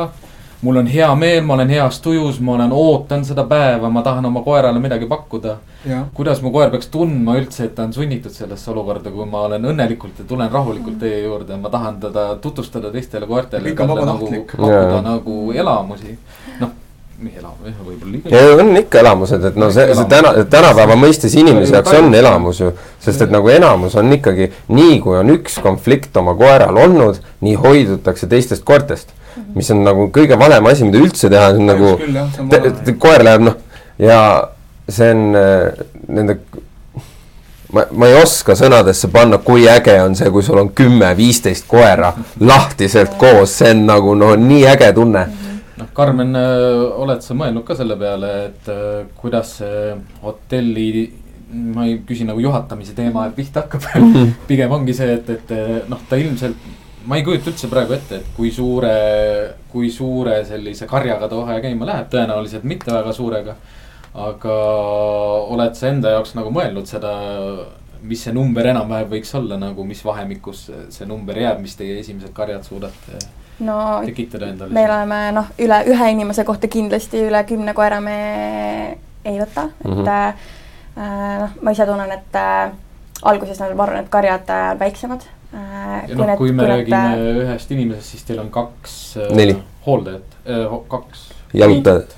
mul 0.62 0.76
on 0.82 0.88
hea 0.88 1.10
meel, 1.16 1.44
ma 1.44 1.54
olen 1.54 1.70
heas 1.70 2.02
tujus, 2.04 2.40
ma 2.44 2.54
olen, 2.58 2.72
ootan 2.76 3.24
seda 3.26 3.46
päeva, 3.48 3.90
ma 3.90 4.02
tahan 4.04 4.26
oma 4.26 4.42
koerale 4.44 4.80
midagi 4.80 5.08
pakkuda. 5.08 5.58
kuidas 6.14 6.42
mu 6.42 6.52
koer 6.52 6.70
peaks 6.70 6.88
tundma 6.92 7.38
üldse, 7.40 7.70
et 7.70 7.76
ta 7.76 7.86
on 7.88 7.94
sunnitud 7.94 8.32
sellesse 8.36 8.72
olukorda, 8.72 9.12
kui 9.12 9.26
ma 9.26 9.46
olen 9.48 9.70
õnnelikult 9.72 10.20
ja 10.20 10.28
tulen 10.28 10.52
rahulikult 10.52 11.00
teie 11.00 11.24
juurde, 11.24 11.56
ma 11.58 11.70
tahan 11.70 12.00
teda 12.00 12.36
tutvustada 12.42 12.92
teistele 12.92 13.28
koertele. 13.28 13.76
Vabatahtlik. 13.80 14.52
pakkuda 14.58 15.02
nagu 15.06 15.52
elamusi, 15.56 16.18
noh, 16.60 16.76
elamusi, 17.28 17.74
võib-olla 17.86 18.12
liiga. 18.12 18.30
ja 18.36 18.56
on 18.64 18.78
ikka 18.78 19.00
elamused, 19.00 19.46
et 19.46 19.56
no 19.60 19.70
see, 19.72 19.94
see 19.96 20.08
täna, 20.12 20.34
tänapäeva 20.52 20.96
mõistes 21.00 21.36
inimese 21.40 21.76
jaoks 21.76 21.96
on 22.00 22.14
elamus 22.16 22.60
ju. 22.60 22.72
sest 23.00 23.24
et 23.24 23.32
nagu 23.32 23.50
enamus 23.52 23.96
on 24.00 24.12
ikkagi, 24.16 24.50
nii 24.68 25.00
kui 25.04 25.18
on 25.20 25.32
üks 25.38 25.60
konflikt 25.64 26.18
oma 26.20 26.36
koeral 26.40 26.78
olnud, 26.84 27.20
nii 27.42 27.56
hoidutakse 27.60 28.28
teistest 28.28 28.68
koertest. 28.68 29.16
Mis 29.56 29.70
on 29.74 29.84
nagu 29.86 30.08
kõige 30.16 30.38
valem 30.40 30.70
asi, 30.72 30.88
mida 30.88 31.02
üldse 31.02 31.30
teha, 31.32 31.52
see 31.54 31.62
on 31.62 31.70
nagu 31.70 31.94
te, 32.86 32.96
koer 33.02 33.26
läheb 33.28 33.46
noh, 33.48 33.60
ja 34.02 34.20
see 34.90 35.12
on 35.14 35.38
äh, 35.38 35.86
nende, 36.08 36.40
ma, 37.74 37.86
ma 37.92 38.10
ei 38.10 38.18
oska 38.20 38.56
sõnadesse 38.58 39.12
panna, 39.14 39.40
kui 39.46 39.68
äge 39.70 40.00
on 40.04 40.18
see, 40.18 40.32
kui 40.34 40.46
sul 40.46 40.62
on 40.62 40.72
kümme-viisteist 40.76 41.68
koera 41.70 42.14
lahtiselt 42.42 43.18
koos, 43.22 43.60
see 43.62 43.74
on 43.76 43.86
nagu 43.90 44.16
no 44.18 44.34
nii 44.40 44.66
äge 44.74 44.92
tunne. 44.98 45.26
noh, 45.80 45.94
Karmen, 45.96 46.36
oled 46.36 47.24
sa 47.24 47.38
mõelnud 47.38 47.66
ka 47.68 47.78
selle 47.80 47.98
peale, 48.00 48.34
et 48.50 48.72
äh, 48.74 49.08
kuidas 49.20 49.60
see 49.62 49.96
hotelli, 50.24 50.90
ma 51.50 51.88
ei 51.88 52.00
küsi 52.06 52.28
nagu 52.28 52.42
juhatamise 52.44 52.94
teema, 52.98 53.28
et 53.30 53.38
pihta 53.38 53.66
hakkab. 53.66 53.88
pigem 54.50 54.74
ongi 54.76 54.94
see, 54.98 55.16
et, 55.20 55.30
et 55.38 55.56
äh, 55.56 55.80
noh, 55.90 56.02
ta 56.10 56.20
ilmselt, 56.20 56.68
ma 57.06 57.16
ei 57.18 57.24
kujuta 57.24 57.50
üldse 57.52 57.68
praegu 57.72 57.94
ette, 57.96 58.16
et 58.22 58.26
kui 58.36 58.52
suure, 58.52 58.94
kui 59.72 59.90
suure 59.92 60.44
sellise 60.46 60.86
karjaga 60.90 61.28
ta 61.30 61.36
vahe 61.40 61.60
käima 61.64 61.86
läheb, 61.88 62.10
tõenäoliselt 62.12 62.64
mitte 62.64 62.92
väga 62.94 63.14
suurega. 63.14 63.56
aga 64.20 64.54
oled 65.54 65.76
sa 65.78 65.88
enda 65.88 66.10
jaoks 66.16 66.34
nagu 66.36 66.50
mõelnud 66.52 66.88
seda, 66.90 67.12
mis 68.02 68.24
see 68.26 68.34
number 68.34 68.66
enam-vähem 68.68 69.10
võiks 69.12 69.36
olla 69.38 69.58
nagu, 69.62 69.84
mis 69.86 70.02
vahemikus 70.06 70.66
see- 70.66 70.86
see 70.90 71.06
number 71.08 71.38
jääb, 71.38 71.60
mis 71.62 71.76
teie 71.76 72.00
esimesed 72.00 72.34
karjad 72.34 72.64
suudate 72.64 73.20
no 73.60 74.02
tekitada 74.06 74.48
endale? 74.50 74.74
me 74.74 74.86
oleme 74.88 75.32
noh, 75.36 75.46
üle 75.60 75.80
ühe 75.94 76.12
inimese 76.12 76.44
kohta 76.44 76.68
kindlasti 76.68 77.22
üle 77.28 77.44
kümne 77.46 77.74
koera 77.74 78.00
me 78.02 78.18
ei 79.26 79.38
võta, 79.40 79.70
et 79.80 79.86
Mhm. 79.88 80.08
äh, 80.08 80.34
noh, 81.40 81.50
ma 81.62 81.72
ise 81.72 81.86
tunnen, 81.86 82.12
et 82.12 82.36
äh, 82.36 82.72
alguses 83.24 83.60
ma 83.60 83.84
arvan, 83.84 84.00
et 84.04 84.10
karjad 84.10 84.50
äh, 84.50 84.72
on 84.72 84.80
väiksemad 84.80 85.22
äh,. 85.22 85.39
Ja 85.54 86.16
noh, 86.16 86.32
kui 86.38 86.52
me 86.54 86.68
räägime 86.70 87.44
ühest 87.44 87.72
inimesest, 87.74 88.16
siis 88.16 88.26
teil 88.28 88.42
on 88.44 88.50
kaks 88.54 88.96
äh, 89.18 89.36
Neli. 89.36 89.56
hooldajat 89.86 90.36
äh,, 90.46 90.76
kaks, 90.92 91.30
jalutajad, 91.54 92.14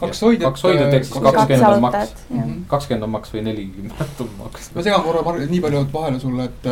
kaks 0.00 0.22
hoidjat. 0.24 0.48
kaks 0.48 0.64
hoidjat 0.66 0.96
ehk 0.96 1.06
siis 1.06 1.14
kaks 1.14 1.36
kakskümmend 1.36 1.76
on 1.76 1.84
maks. 1.84 2.16
Mhm. 2.30 2.58
kakskümmend 2.72 3.06
on 3.06 3.14
maks 3.14 3.34
või 3.34 3.44
nelikümmend 3.46 4.20
on 4.24 4.34
maks. 4.40 4.70
ma 4.74 4.84
segan 4.86 5.06
korra 5.06 5.36
nii 5.40 5.62
palju 5.62 5.86
vahele 5.92 6.20
sulle, 6.22 6.48
et, 6.50 6.68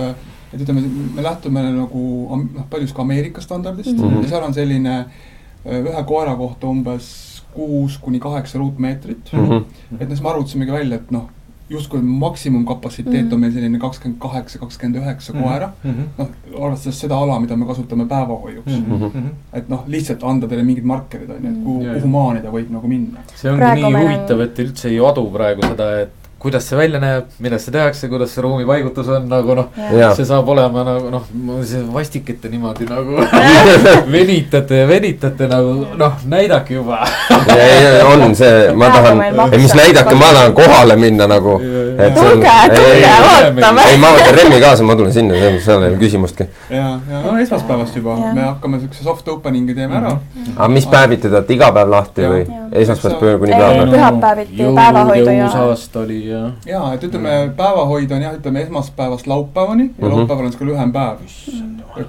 et 0.52 0.60
ütleme, 0.60 0.84
me 1.14 1.24
lähtume 1.24 1.64
nagu 1.68 2.04
noh, 2.42 2.68
paljuski 2.70 3.04
Ameerika 3.04 3.44
standardist 3.44 3.94
mm. 3.96 4.04
-hmm. 4.04 4.22
ja 4.22 4.34
seal 4.34 4.46
on 4.50 4.54
selline 4.54 4.98
äh, 4.98 5.80
ühe 5.80 6.04
koera 6.06 6.36
kohta 6.36 6.66
umbes 6.66 7.10
kuus 7.54 7.98
kuni 7.98 8.20
kaheksa 8.20 8.58
ruutmeetrit 8.58 9.32
mm. 9.32 9.48
-hmm. 9.48 9.64
et 10.00 10.08
noh, 10.08 10.14
siis 10.16 10.22
me 10.22 10.30
arvutasimegi 10.30 10.72
välja, 10.72 10.96
et 10.96 11.10
noh, 11.10 11.30
justkui 11.70 12.00
maksimumkapatsiteet 12.02 13.24
mm 13.24 13.30
-hmm. 13.30 13.34
on 13.34 13.40
meil 13.40 13.52
selline 13.52 13.78
kakskümmend 13.78 14.20
kaheksa, 14.20 14.58
kakskümmend 14.58 15.02
üheksa 15.02 15.32
koera. 15.32 15.72
noh, 16.18 16.28
arvestades 16.64 17.00
seda 17.00 17.18
ala, 17.18 17.40
mida 17.40 17.56
me 17.56 17.66
kasutame 17.66 18.06
päevahoiuks 18.06 18.72
mm. 18.72 18.94
Mhm. 18.94 19.04
-hmm. 19.04 19.28
et 19.52 19.68
noh, 19.68 19.84
lihtsalt 19.86 20.24
anda 20.24 20.48
teile 20.48 20.62
mingid 20.62 20.84
markerid 20.84 21.30
on 21.30 21.42
ju, 21.42 21.50
et 21.50 21.64
kuhu 21.64 21.84
kuhu 21.94 22.08
maani 22.08 22.40
ta 22.42 22.48
võib 22.48 22.70
nagu 22.70 22.88
minna. 22.88 23.20
see 23.34 23.50
ongi 23.50 23.60
Praegu 23.60 23.90
nii 23.90 24.04
huvitav, 24.04 24.40
et 24.40 24.58
üldse 24.58 24.88
ei 24.88 25.00
adu 25.10 25.30
praegu 25.30 25.62
seda, 25.62 25.90
et 26.00 26.17
kuidas 26.38 26.68
see 26.68 26.78
välja 26.78 27.00
näeb, 27.02 27.30
millest 27.42 27.66
see 27.66 27.74
tehakse, 27.74 28.08
kuidas 28.08 28.30
see 28.34 28.42
ruumi 28.44 28.66
paigutus 28.66 29.08
on 29.10 29.26
nagu 29.30 29.56
noh. 29.58 29.72
See 30.16 30.26
saab 30.28 30.48
olema 30.52 30.84
nagu 30.86 31.10
noh, 31.10 31.24
see 31.66 31.82
vastik, 31.94 32.30
et 32.30 32.40
te 32.42 32.50
niimoodi 32.52 32.86
nagu 32.88 33.18
venitate 34.14 34.82
ja 34.82 34.88
venitate 34.88 35.48
nagu 35.50 35.74
noh, 35.98 36.20
näidake 36.30 36.78
juba. 36.78 37.00
on 38.12 38.36
see, 38.38 38.70
ma 38.78 38.90
tahan 38.94 39.24
mis 39.56 39.74
näidake, 39.74 40.14
ma 40.14 40.30
tahan 40.36 40.54
kohale 40.58 40.96
minna 40.96 41.26
nagu. 41.30 41.58
tulge, 42.14 42.50
tulge, 42.74 43.10
ootame. 43.28 43.82
ei, 43.90 43.96
ma 43.98 44.10
võtan 44.14 44.34
Remmi 44.38 44.60
kaasa, 44.62 44.84
ma 44.86 44.94
tulen 44.98 45.12
sinna, 45.12 45.34
seal 45.64 45.82
ei 45.82 45.88
ole 45.92 45.98
küsimustki. 46.00 46.46
ja, 46.70 46.84
ja 47.10 47.22
no 47.24 47.32
esmaspäevast 47.42 47.96
juba 47.98 48.16
me 48.34 48.40
hakkame 48.46 48.80
siukse 48.80 49.02
soft 49.04 49.28
opening'i 49.28 49.74
teeme 49.74 49.96
ära. 49.98 50.12
-hmm. 50.14 50.52
aga 50.56 50.68
mis 50.68 50.86
päeviti 50.86 51.28
te 51.28 51.34
olete 51.36 51.54
iga 51.54 51.72
päev 51.72 51.90
lahti 51.90 52.22
või 52.22 52.44
esmaspäevast 52.72 53.20
pöö- 53.22 53.38
kuni 53.38 53.52
pühapäeva? 53.52 53.90
pühapäeviti 53.96 54.62
päevahoidu 54.74 55.24
ja- 55.30 55.32
jõulusaast 55.42 55.96
oli 56.04 56.20
ja. 56.28 56.44
ja 56.66 56.92
et 56.94 57.04
ütleme, 57.04 57.50
päevahoid 57.56 58.10
on 58.10 58.22
jah, 58.22 58.34
ütleme 58.38 58.62
esmaspäevast 58.62 59.26
laupäevani 59.26 59.90
ja 59.98 60.08
Mhm. 60.08 60.16
laupäeval 60.16 60.44
on 60.44 60.52
siis 60.52 60.58
ka 60.58 60.64
lühem 60.64 60.92
päev. 60.92 61.16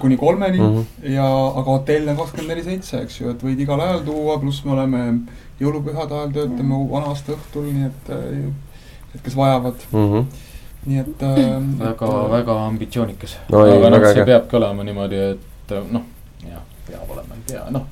kuni 0.00 0.16
kolmeni 0.16 0.58
Mhm. 0.60 0.80
ja, 1.02 1.26
aga 1.48 1.70
hotell 1.70 2.08
on 2.08 2.16
kakskümmend 2.16 2.48
neli 2.48 2.62
seitse, 2.64 3.00
eks 3.02 3.20
ju, 3.20 3.30
et 3.30 3.42
võid 3.42 3.58
igal 3.60 3.80
ajal 3.80 3.98
tuua, 4.06 4.38
pluss 4.38 4.64
me 4.64 4.72
oleme 4.72 4.98
jõulupühade 5.60 6.12
ajal 6.14 6.30
töötame 6.32 6.74
vana-aasta 6.90 7.32
õhtul, 7.32 7.66
nii 7.72 7.86
et, 7.86 8.10
et 9.14 9.22
kes 9.22 9.36
vajavad, 9.36 9.74
Mhm. 9.92 10.26
nii 10.86 10.98
et 10.98 11.22
äh,. 11.22 11.38
väga, 11.78 12.10
väga 12.30 12.58
ambitsioonikas 12.66 13.36
No 13.52 13.60
aga 13.66 13.90
noh, 13.90 14.04
see 14.12 14.24
peabki 14.24 14.56
olema 14.56 14.82
niimoodi, 14.84 15.16
et 15.30 15.74
noh, 15.92 16.02
jah, 16.48 16.62
peab 16.88 17.10
olema, 17.10 17.34
ei 17.36 17.52
pea, 17.52 17.64
noh. 17.70 17.82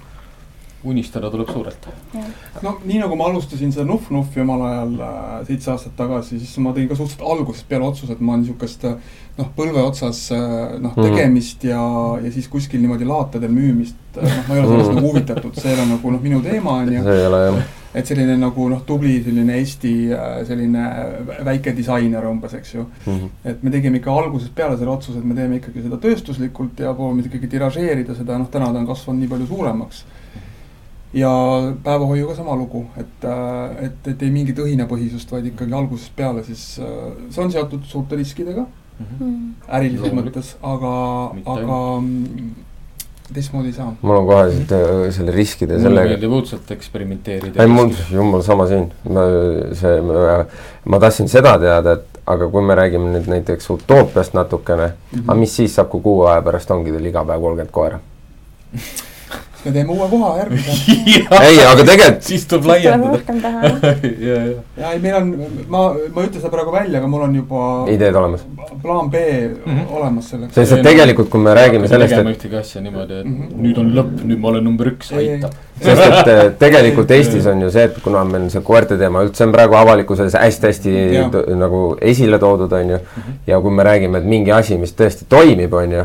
unistada 0.89 1.29
tuleb 1.31 1.49
suurelt. 1.51 1.89
no 2.63 2.77
nii 2.87 3.01
nagu 3.03 3.17
ma 3.19 3.25
alustasin 3.29 3.73
seda 3.75 3.85
Nuff-Nuffi 3.85 4.41
omal 4.41 4.63
ajal 4.63 4.93
äh, 5.03 5.47
seitse 5.49 5.71
aastat 5.73 5.97
tagasi, 5.99 6.39
siis 6.39 6.53
ma 6.63 6.73
tegin 6.73 6.89
ka 6.89 6.95
suhteliselt 6.95 7.27
algusest 7.33 7.67
peale 7.69 7.85
otsuse, 7.85 8.13
et 8.15 8.21
ma 8.21 8.37
niisugust 8.39 8.85
äh, 8.87 8.95
noh, 9.39 9.49
põlve 9.57 9.83
otsas 9.83 10.21
äh, 10.33 10.79
noh, 10.79 10.95
Mhm. 10.97 11.03
tegemist 11.05 11.65
ja, 11.67 11.83
ja 12.23 12.31
siis 12.33 12.47
kuskil 12.49 12.81
niimoodi 12.81 13.05
laatadel 13.05 13.51
müümist, 13.51 13.97
noh, 14.17 14.39
ma 14.49 14.55
ei 14.55 14.61
ole 14.63 14.69
sellest 14.69 14.89
Mhm. 14.93 14.95
nagu 15.03 15.09
huvitatud, 15.11 15.59
see 15.61 15.73
ei 15.75 15.77
ole 15.81 15.87
nagu 15.97 16.11
noh, 16.15 16.21
minu 16.23 16.41
teema 16.47 16.71
on 16.79 16.93
ju. 16.95 17.03
see 17.03 17.21
ei 17.21 17.27
ole 17.27 17.43
jah. 17.45 17.63
Et 17.99 18.07
selline 18.07 18.37
nagu 18.39 18.69
noh, 18.71 18.85
tubli 18.87 19.17
selline 19.25 19.57
Eesti 19.59 19.93
äh, 20.15 20.39
selline 20.47 20.85
väike 21.49 21.75
disainer 21.77 22.27
umbes, 22.31 22.55
eks 22.59 22.75
ju. 22.77 22.87
Mhm. 23.07 23.29
et 23.45 23.63
me 23.67 23.73
tegime 23.75 23.99
ikka 24.01 24.15
algusest 24.15 24.55
peale 24.55 24.79
selle 24.79 24.95
otsuse, 24.95 25.19
et 25.19 25.25
me 25.27 25.35
teeme 25.35 25.59
ikkagi 25.59 25.83
seda 25.85 25.99
tööstuslikult 26.03 26.81
ja 26.85 26.95
proovime 26.95 27.27
ikkagi 27.27 27.51
tiražeerida 27.57 28.15
seda, 28.19 28.39
noh, 28.39 28.51
täna 28.53 28.73
ta 28.73 28.83
on 28.83 28.87
kasvanud 28.89 29.25
nii 29.25 29.33
palju 29.35 29.47
suuremaks. 29.53 30.05
ja 31.13 31.31
päevahoiuga 31.85 32.35
sama 32.37 32.57
lugu, 32.57 32.85
et, 33.01 33.25
et, 33.81 34.09
et 34.13 34.23
ei 34.23 34.31
mingit 34.31 34.59
õhinapõhisust, 34.61 35.31
vaid 35.33 35.47
ikkagi 35.53 35.73
algusest 35.73 36.13
peale 36.17 36.45
siis 36.45 36.75
äh, 36.85 37.09
see 37.31 37.45
on 37.45 37.53
seotud 37.53 37.85
suurte 37.89 38.17
riskidega 38.17 38.67
Mm. 38.99 39.55
ärilises 39.71 40.09
Loomulikult. 40.09 40.35
mõttes, 40.35 40.49
aga, 40.59 40.93
aga 41.47 41.77
mm, 42.01 42.49
teistmoodi 43.35 43.69
ei 43.69 43.73
saa. 43.77 43.89
mul 44.03 44.17
on 44.17 44.27
kohe 44.27 44.51
siit, 44.53 44.73
äh, 44.73 45.11
selle 45.15 45.33
riskide 45.35 45.75
mulle 45.75 45.89
sellega. 45.89 46.09
meeldib 46.15 46.37
õudselt 46.39 46.71
eksperimenteerida. 46.77 47.63
ei, 47.63 47.67
mul, 47.73 47.91
jumal, 48.13 48.43
sama 48.47 48.67
siin, 48.71 48.87
ma, 49.09 49.27
see, 49.79 50.01
ma 50.85 51.01
tahtsin 51.03 51.29
seda 51.29 51.59
teada, 51.59 51.93
et 51.99 52.23
aga 52.29 52.49
kui 52.53 52.63
me 52.63 52.75
räägime 52.77 53.13
nüüd 53.15 53.29
näiteks 53.33 53.71
utoopiast 53.77 54.35
natukene 54.37 54.87
mm, 54.87 54.93
Mhm. 55.13 55.21
-hmm. 55.21 55.31
aga 55.31 55.39
mis 55.41 55.57
siis 55.57 55.75
saab, 55.75 55.89
kui 55.91 56.01
kuu 56.01 56.23
aja 56.27 56.43
pärast 56.43 56.71
ongi 56.71 56.93
teil 56.93 57.07
iga 57.07 57.25
päev 57.25 57.41
kolmkümmend 57.41 57.71
koera? 57.73 58.01
me 59.69 59.75
teeme 59.77 59.93
uue 59.95 60.09
koha 60.11 60.31
järgmise. 60.41 60.77
ei, 61.49 61.61
aga 61.69 61.85
tegelikult 61.85 62.27
siis 62.31 62.47
tuleb 62.51 62.67
laiendada. 62.73 63.13
rohkem 63.15 63.41
teha. 63.45 63.73
ja, 64.29 64.35
ja. 64.35 64.57
ja 64.81 64.93
ei, 64.95 65.01
meil 65.05 65.19
on, 65.21 65.31
ma, 65.69 65.83
ma 66.15 66.23
ei 66.25 66.31
ütle 66.31 66.41
seda 66.43 66.53
praegu 66.55 66.73
välja, 66.75 66.99
aga 67.03 67.11
mul 67.13 67.27
on 67.29 67.37
juba 67.39 67.63
ideed 67.93 68.17
olemas. 68.23 68.45
plaan 68.83 69.11
B 69.13 69.15
Mhm. 69.19 69.71
mm 69.71 69.79
-hmm. 69.79 69.97
olemas 69.97 70.29
selleks. 70.31 70.55
sest 70.55 70.73
et 70.73 70.83
tegelikult, 70.83 71.29
kui 71.31 71.41
me 71.41 71.55
räägime 71.55 71.89
sellest, 71.89 72.13
et 72.13 72.27
ühtegi 72.27 72.57
asja 72.57 72.81
niimoodi, 72.81 73.21
et 73.21 73.27
Mhm. 73.27 73.63
nüüd 73.63 73.79
on 73.79 73.91
lõpp, 73.97 74.25
nüüd 74.25 74.39
ma 74.39 74.49
olen 74.49 74.65
number 74.65 74.87
üks, 74.87 75.13
aitab. 75.13 75.53
sest 75.85 76.03
et 76.03 76.29
äh, 76.29 76.53
tegelikult 76.59 77.11
Eestis 77.11 77.47
on 77.47 77.61
ju 77.63 77.71
see, 77.71 77.85
et 77.85 77.99
kuna 78.05 78.25
meil 78.25 78.49
see 78.51 78.61
koerte 78.63 78.99
teema 78.99 79.23
üldse 79.25 79.45
on 79.45 79.53
praegu 79.53 79.75
avalikkuses 79.75 80.35
hästi-hästi 80.35 80.95
Jah. 81.15 81.31
nagu 81.57 81.97
esile 82.01 82.39
toodud, 82.39 82.73
on 82.73 82.91
ju, 82.91 82.99
ja 83.47 83.61
kui 83.61 83.71
me 83.71 83.83
räägime, 83.83 84.19
et 84.19 84.25
mingi 84.25 84.53
asi, 84.53 84.79
mis 84.79 84.93
tõesti 84.95 85.25
toimib, 85.29 85.73
on 85.75 85.93
ju, 85.93 86.05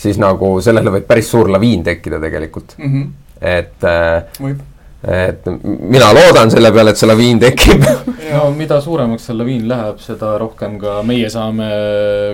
siis 0.00 0.18
nagu 0.20 0.54
sellele 0.64 0.92
võib 0.96 1.06
päris 1.08 1.30
suur 1.30 1.50
laviin 1.52 1.84
tekkida 1.86 2.20
tegelikult, 2.22 2.76
mm. 2.78 2.92
-hmm. 2.92 3.08
et 3.40 3.84
äh, 3.84 4.40
võib. 4.40 4.62
et 5.00 5.46
mina 5.64 6.10
loodan 6.12 6.50
selle 6.52 6.72
peale, 6.72 6.92
et 6.92 7.00
see 7.00 7.08
laviin 7.08 7.38
tekib 7.40 7.84
no 8.34 8.50
mida 8.56 8.80
suuremaks 8.84 9.26
see 9.28 9.36
laviin 9.36 9.68
läheb, 9.68 10.00
seda 10.04 10.32
rohkem 10.40 10.78
ka 10.80 11.00
meie 11.06 11.30
saame 11.32 11.68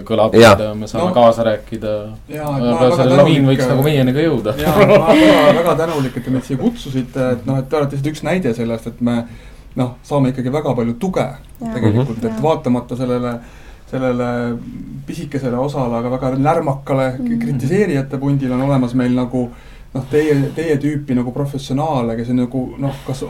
kõlada 0.08 0.40
Jah., 0.40 0.62
me 0.74 0.88
saame 0.90 1.06
No. 1.06 1.14
kaasa 1.14 1.44
rääkida. 1.46 1.92
See 2.28 3.10
laviin 3.10 3.46
võiks 3.46 3.68
nagu 3.68 3.84
meieni 3.86 4.14
ka 4.16 4.24
jõuda. 4.24 4.56
ja 4.60 4.72
ma 4.72 4.86
olen 4.86 5.04
väga, 5.06 5.52
väga 5.60 5.76
tänulik, 5.82 6.16
et 6.16 6.24
te 6.24 6.34
meid 6.34 6.48
siia 6.48 6.58
kutsusite, 6.60 7.30
et 7.36 7.46
noh, 7.46 7.60
et 7.60 7.68
te 7.68 7.78
olete 7.78 7.96
lihtsalt 7.96 8.12
üks 8.12 8.24
näide 8.26 8.54
sellest, 8.56 8.90
et 8.90 9.00
me 9.00 9.20
noh, 9.76 9.94
saame 10.06 10.32
ikkagi 10.32 10.52
väga 10.52 10.74
palju 10.76 10.96
tuge 11.00 11.26
Jaa. 11.26 11.72
tegelikult, 11.74 12.18
et 12.18 12.30
Jaa. 12.30 12.42
vaatamata 12.42 12.98
sellele 12.98 13.38
sellele 13.90 14.58
pisikesele 15.06 15.56
osale, 15.56 15.96
aga 15.96 16.10
väga 16.10 16.30
lärmakale 16.38 17.18
Mhm. 17.18 17.38
kritiseerijate 17.38 18.18
pundile 18.18 18.54
on 18.54 18.62
olemas 18.62 18.94
meil 18.94 19.14
nagu 19.14 19.50
noh, 19.94 20.04
teie, 20.10 20.34
teie 20.54 20.76
tüüpi 20.76 21.14
nagu 21.14 21.32
professionaale, 21.32 22.16
kes 22.16 22.30
on 22.30 22.36
nagu 22.36 22.62
noh, 22.78 22.94
kas 23.06 23.24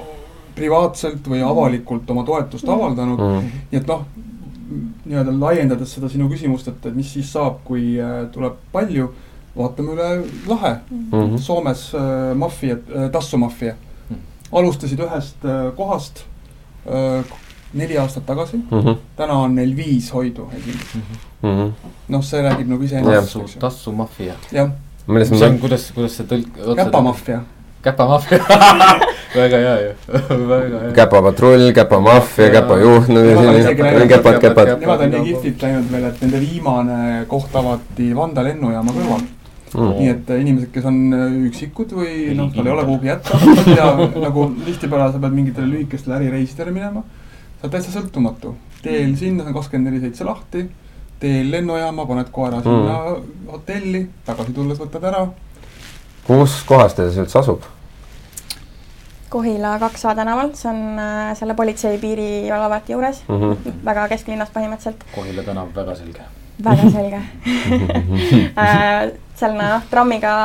privaatselt 0.57 1.29
või 1.29 1.43
avalikult 1.45 2.11
oma 2.11 2.25
toetust 2.25 2.69
avaldanud 2.69 3.21
mm. 3.21 3.51
nii 3.71 3.81
et 3.81 3.87
noh, 3.91 4.07
nii-öelda 5.07 5.35
laiendades 5.39 5.93
seda 5.95 6.09
sinu 6.11 6.29
küsimust, 6.33 6.69
et, 6.69 6.87
et 6.89 6.97
mis 6.97 7.13
siis 7.13 7.29
saab, 7.33 7.61
kui 7.65 8.01
äh, 8.03 8.25
tuleb 8.33 8.57
palju, 8.73 9.11
vaatame 9.57 9.93
üle 9.95 10.09
lahe 10.49 10.73
mm. 10.91 11.11
-hmm. 11.13 11.39
Soomes 11.39 11.91
äh, 11.95 12.35
maffia 12.37 12.77
äh,, 12.77 13.11
tassumaffia 13.13 13.75
mm. 13.75 14.17
-hmm. 14.17 14.59
alustasid 14.59 15.01
ühest 15.01 15.45
äh, 15.45 15.75
kohast 15.77 16.25
äh, 16.87 17.25
neli 17.75 17.99
aastat 17.99 18.27
tagasi 18.27 18.57
mm, 18.57 18.81
-hmm. 18.81 18.97
täna 19.17 19.39
on 19.47 19.55
neil 19.55 19.77
viis 19.77 20.13
hoidu 20.15 20.49
esindust 20.53 20.95
mm 21.43 21.51
-hmm.. 21.51 21.91
noh, 22.09 22.25
see 22.25 22.43
räägib 22.43 22.69
nagu 22.69 22.83
iseennast. 22.83 23.33
tassu, 23.33 23.59
tassumaffia. 23.59 24.35
jah. 24.53 24.71
see 25.25 25.49
on, 25.49 25.59
kuidas, 25.59 25.93
kuidas 25.95 26.17
see 26.17 26.27
tõlk-. 26.27 26.75
käpamaffia. 26.77 27.41
käpamaffia 27.83 28.39
väga 29.37 29.57
hea 29.57 29.77
ju, 29.81 29.93
väga 30.49 30.81
hea. 30.81 30.93
käpapatrull, 30.93 31.73
käpamaffia, 31.73 32.51
käpajuht, 32.51 33.09
no 33.09 33.21
selline, 33.21 34.07
käpad, 34.09 34.41
käpad. 34.41 34.77
Nemad 34.81 35.01
on 35.01 35.11
nii 35.11 35.25
kihvtilt 35.25 35.63
läinud 35.63 35.91
veel, 35.93 36.05
et 36.11 36.21
nende 36.25 36.41
viimane 36.41 37.25
koht 37.29 37.57
avati 37.57 38.13
Vanda 38.17 38.45
lennujaama 38.47 38.95
kõrval 38.97 39.27
mm.. 39.75 39.93
nii 39.99 40.11
et 40.13 40.31
äh, 40.31 40.41
inimesed, 40.45 40.71
kes 40.75 40.89
on 40.89 40.99
äh, 41.17 41.37
üksikud 41.51 41.93
või 41.97 42.17
noh, 42.39 42.51
tal 42.55 42.69
ei 42.69 42.75
ole 42.75 42.87
kuhugi 42.89 43.11
jätta 43.11 43.41
ja 43.79 43.93
nagu 43.99 44.49
tihtipeale 44.65 45.13
sa 45.13 45.23
pead 45.23 45.37
mingitele 45.37 45.71
lühikestele 45.75 46.19
ärireisidele 46.21 46.75
minema. 46.75 47.05
Sa 47.67 47.71
oled 47.71 47.83
täitsa 47.83 47.95
sõltumatu, 47.99 48.55
teel 48.83 49.17
sinna, 49.19 49.43
see 49.43 49.51
on 49.51 49.57
kakskümmend 49.57 49.91
neli 49.91 50.03
seitse 50.05 50.27
lahti, 50.27 50.67
teel 51.23 51.49
lennujaama, 51.51 52.07
paned 52.07 52.31
koera 52.35 52.61
sinna 52.63 52.99
mm. 53.17 53.49
hotelli, 53.51 54.03
tagasi 54.27 54.55
tulles 54.55 54.79
võtad 54.79 55.09
ära. 55.11 55.25
kus 56.27 56.61
kohas 56.69 56.95
teil 56.95 57.11
see 57.11 57.25
üldse 57.25 57.41
asub? 57.41 57.67
Kohila 59.33 59.75
kaks 59.83 60.05
A 60.07 60.15
tänaval, 60.15 60.53
see 60.55 60.71
on 60.71 61.01
äh, 61.03 61.33
selle 61.39 61.57
politsei 61.59 61.99
piirivalveameti 61.99 62.95
juures 62.95 63.25
mm, 63.27 63.41
-hmm. 63.43 63.81
väga 63.85 64.09
kesklinnas 64.15 64.53
põhimõtteliselt. 64.55 65.03
Kohila 65.15 65.43
tänav, 65.43 65.75
väga 65.75 65.95
selge. 65.95 66.23
väga 66.65 66.91
selge 66.91 67.23
äh, 68.63 69.11
seal 69.35 69.59
noh, 69.59 69.83
trammiga, 69.91 70.37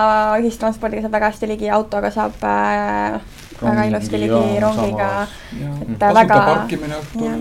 ühistranspordiga 0.42 1.06
saab 1.06 1.14
väga 1.20 1.30
hästi 1.30 1.48
ligi, 1.54 1.70
autoga 1.70 2.12
saab 2.12 2.44
äh, 2.44 3.22
väga 3.62 3.86
ilusti 3.90 4.20
ligi, 4.22 4.60
rongiga. 4.64 5.10
et 5.22 6.00
tasuta 6.00 6.14
väga. 6.20 6.42
parkimine 6.50 7.00
õhtul, 7.00 7.40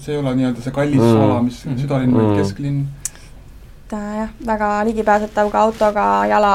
see 0.00 0.14
ei 0.14 0.20
ole 0.22 0.34
nii-öelda 0.40 0.64
see 0.64 0.74
kallis 0.74 1.02
mm. 1.02 1.22
ala, 1.26 1.38
mis 1.44 1.62
mm. 1.66 1.78
südalinn 1.82 2.12
mm., 2.12 2.18
vaid 2.18 2.42
kesklinn. 2.42 2.82
et 3.86 3.96
äh, 3.98 4.10
jah, 4.22 4.34
väga 4.52 4.70
ligipääsetav 4.90 5.50
ka 5.52 5.64
autoga, 5.68 6.10
jala 6.30 6.52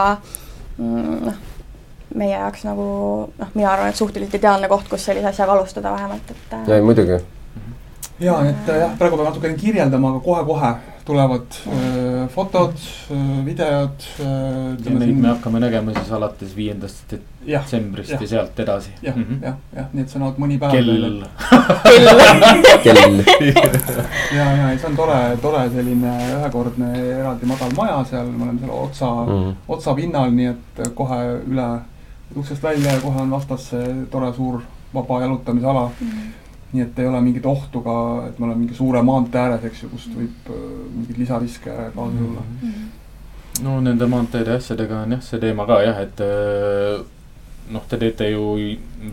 mm,, 0.78 1.18
noh 1.30 1.42
meie 2.14 2.34
jaoks 2.36 2.66
nagu 2.68 2.88
noh, 3.38 3.54
mina 3.58 3.72
arvan, 3.72 3.90
et 3.90 3.98
suhteliselt 3.98 4.38
ideaalne 4.38 4.70
koht, 4.70 4.86
kus 4.90 5.06
sellise 5.08 5.32
asjaga 5.32 5.56
alustada 5.58 5.94
vähemalt, 5.96 6.30
et. 6.30 6.44
Äh, 6.54 6.68
ja 6.70 6.82
muidugi. 6.86 7.20
ja 8.20 8.40
et 8.46 8.70
äh, 8.70 8.82
jah, 8.86 8.98
praegu 8.98 9.18
pean 9.18 9.30
natukene 9.32 9.58
kirjeldama, 9.58 10.14
aga 10.14 10.26
kohe-kohe 10.26 10.74
tulevad 11.06 11.46
äh, 11.68 12.30
fotod 12.30 12.74
äh,, 13.12 13.46
videod 13.46 14.04
äh,. 14.20 14.86
ja 14.86 15.00
neid 15.00 15.16
me 15.18 15.28
hakkame 15.28 15.60
nägema 15.60 15.94
siis 15.98 16.12
alates 16.12 16.56
viiendast 16.56 17.16
detsembrist 17.46 18.12
ja, 18.16 18.20
ja 18.22 18.28
sealt 18.28 18.60
edasi. 18.60 18.92
jah 19.02 19.16
mm 19.16 19.24
-hmm., 19.24 19.46
jah, 19.46 19.56
jah, 19.76 19.86
nii 19.94 20.04
et 20.04 20.10
see 20.10 20.20
on 20.20 20.24
ainult 20.28 20.40
mõni 20.40 20.60
päev. 20.60 20.72
kell. 20.72 21.24
kell. 22.84 23.24
ja, 24.38 24.46
ja 24.58 24.70
ei, 24.72 24.78
see 24.78 24.90
on 24.90 24.96
tore, 24.96 25.20
tore 25.42 25.70
selline 25.70 26.14
ühekordne 26.38 26.92
eraldi 27.20 27.46
madal 27.52 27.76
maja 27.76 28.04
seal, 28.10 28.32
me 28.32 28.44
oleme 28.44 28.60
seal 28.60 28.72
otsa 28.78 29.10
mm, 29.10 29.34
-hmm. 29.34 29.56
otsapinnal, 29.68 30.32
nii 30.32 30.54
et 30.54 30.88
kohe 30.96 31.20
üle 31.48 31.68
uksest 32.36 32.64
välja 32.64 32.94
ja 32.94 33.02
kohe 33.02 33.22
on 33.22 33.32
vastas 33.32 33.70
see 33.70 34.06
tore 34.12 34.34
suur 34.34 34.62
vaba 34.94 35.22
jalutamisala 35.22 35.90
mm. 36.00 36.43
Nii 36.74 36.84
et 36.84 37.00
ei 37.00 37.08
ole 37.08 37.22
mingit 37.22 37.46
ohtu 37.46 37.82
ka, 37.86 37.96
et 38.28 38.40
me 38.40 38.48
oleme 38.48 38.64
mingi 38.64 38.76
suure 38.78 39.02
maantee 39.06 39.42
ääres, 39.42 39.66
eks 39.70 39.84
ju, 39.84 39.90
kust 39.94 40.14
võib 40.18 40.50
äh, 40.50 40.62
mingeid 40.98 41.20
lisariske 41.22 41.70
kaasa 41.70 41.92
tulla 41.96 42.42
mm. 42.42 42.70
-hmm. 42.70 43.64
no 43.64 43.80
nende 43.82 44.08
maanteede 44.10 44.56
asjadega 44.58 45.04
on 45.06 45.18
jah, 45.18 45.22
see 45.22 45.40
teema 45.40 45.66
ka 45.70 45.82
jah, 45.86 46.02
et 46.02 46.24
äh, 46.26 47.04
noh, 47.72 47.86
te 47.90 47.98
teete 47.98 48.30
ju 48.30 48.58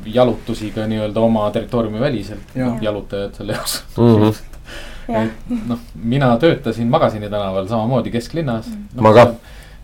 jalutusi 0.06 0.70
ka 0.74 0.86
nii-öelda 0.86 1.20
oma 1.20 1.50
territooriumi 1.50 2.00
väliselt 2.00 2.56
ja., 2.56 2.72
jalutajad 2.80 3.34
selle 3.34 3.52
jaoks 3.52 3.84
mm. 3.96 4.16
-hmm. 4.16 5.22
et 5.22 5.66
noh, 5.68 5.78
mina 5.94 6.36
töötasin 6.38 6.88
Magasini 6.88 7.30
tänaval 7.30 7.68
samamoodi 7.68 8.10
kesklinnas 8.10 8.66
mm. 8.66 8.72
-hmm. 8.74 8.96
No, 8.96 9.02
ma 9.02 9.12
ka 9.14 9.34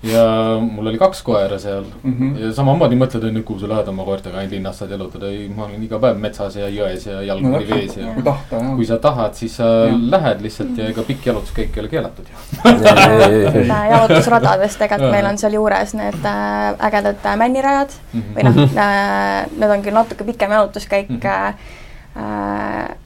ja 0.02 0.24
mul 0.60 0.86
oli 0.86 0.98
kaks 0.98 1.22
koera 1.22 1.58
seal 1.58 1.84
mm 2.02 2.14
-hmm. 2.18 2.40
ja 2.40 2.52
samamoodi 2.52 2.96
mõtled, 2.96 3.24
on 3.28 3.36
ju, 3.36 3.42
kuhu 3.42 3.60
sa 3.60 3.68
lähed 3.68 3.88
oma 3.88 4.04
koertega 4.04 4.38
ainult 4.38 4.52
linnas 4.52 4.78
saad 4.78 4.90
jalutada, 4.90 5.26
ei, 5.26 5.48
ma 5.48 5.64
olen 5.64 5.82
iga 5.82 5.98
päev 5.98 6.18
metsas 6.20 6.56
ja 6.56 6.68
jões 6.68 7.06
ja 7.06 7.22
jalg 7.22 7.42
no, 7.42 7.58
vees 7.70 7.96
ja. 7.96 8.12
kui 8.14 8.22
tahta, 8.22 8.56
jah. 8.56 8.74
kui 8.76 8.86
sa 8.86 8.98
tahad, 8.98 9.34
siis 9.34 9.56
sa 9.56 9.64
ja. 9.86 9.94
lähed 10.10 10.42
lihtsalt 10.42 10.78
ja 10.78 10.88
ega 10.92 11.02
pikk 11.02 11.26
jalutuskäik 11.26 11.76
ei 11.76 11.80
ole 11.80 11.88
keelatud 11.88 12.26
ju. 12.28 12.36
jalutusradadest 13.94 14.78
tegelikult 14.78 15.12
meil 15.16 15.26
on 15.26 15.38
seal 15.38 15.56
juures 15.58 15.94
need 15.94 16.24
äh, 16.24 16.86
ägedad 16.90 17.24
äh, 17.24 17.36
männirajad 17.36 17.90
mm 18.12 18.20
-hmm. 18.22 18.36
või 18.36 18.42
noh 18.44 18.62
äh,, 18.76 19.46
need 19.56 19.70
on 19.70 19.82
küll 19.82 19.94
natuke 19.94 20.24
pikem 20.24 20.50
jalutuskäik 20.50 21.08
mm, 21.08 21.20
-hmm. 21.20 21.54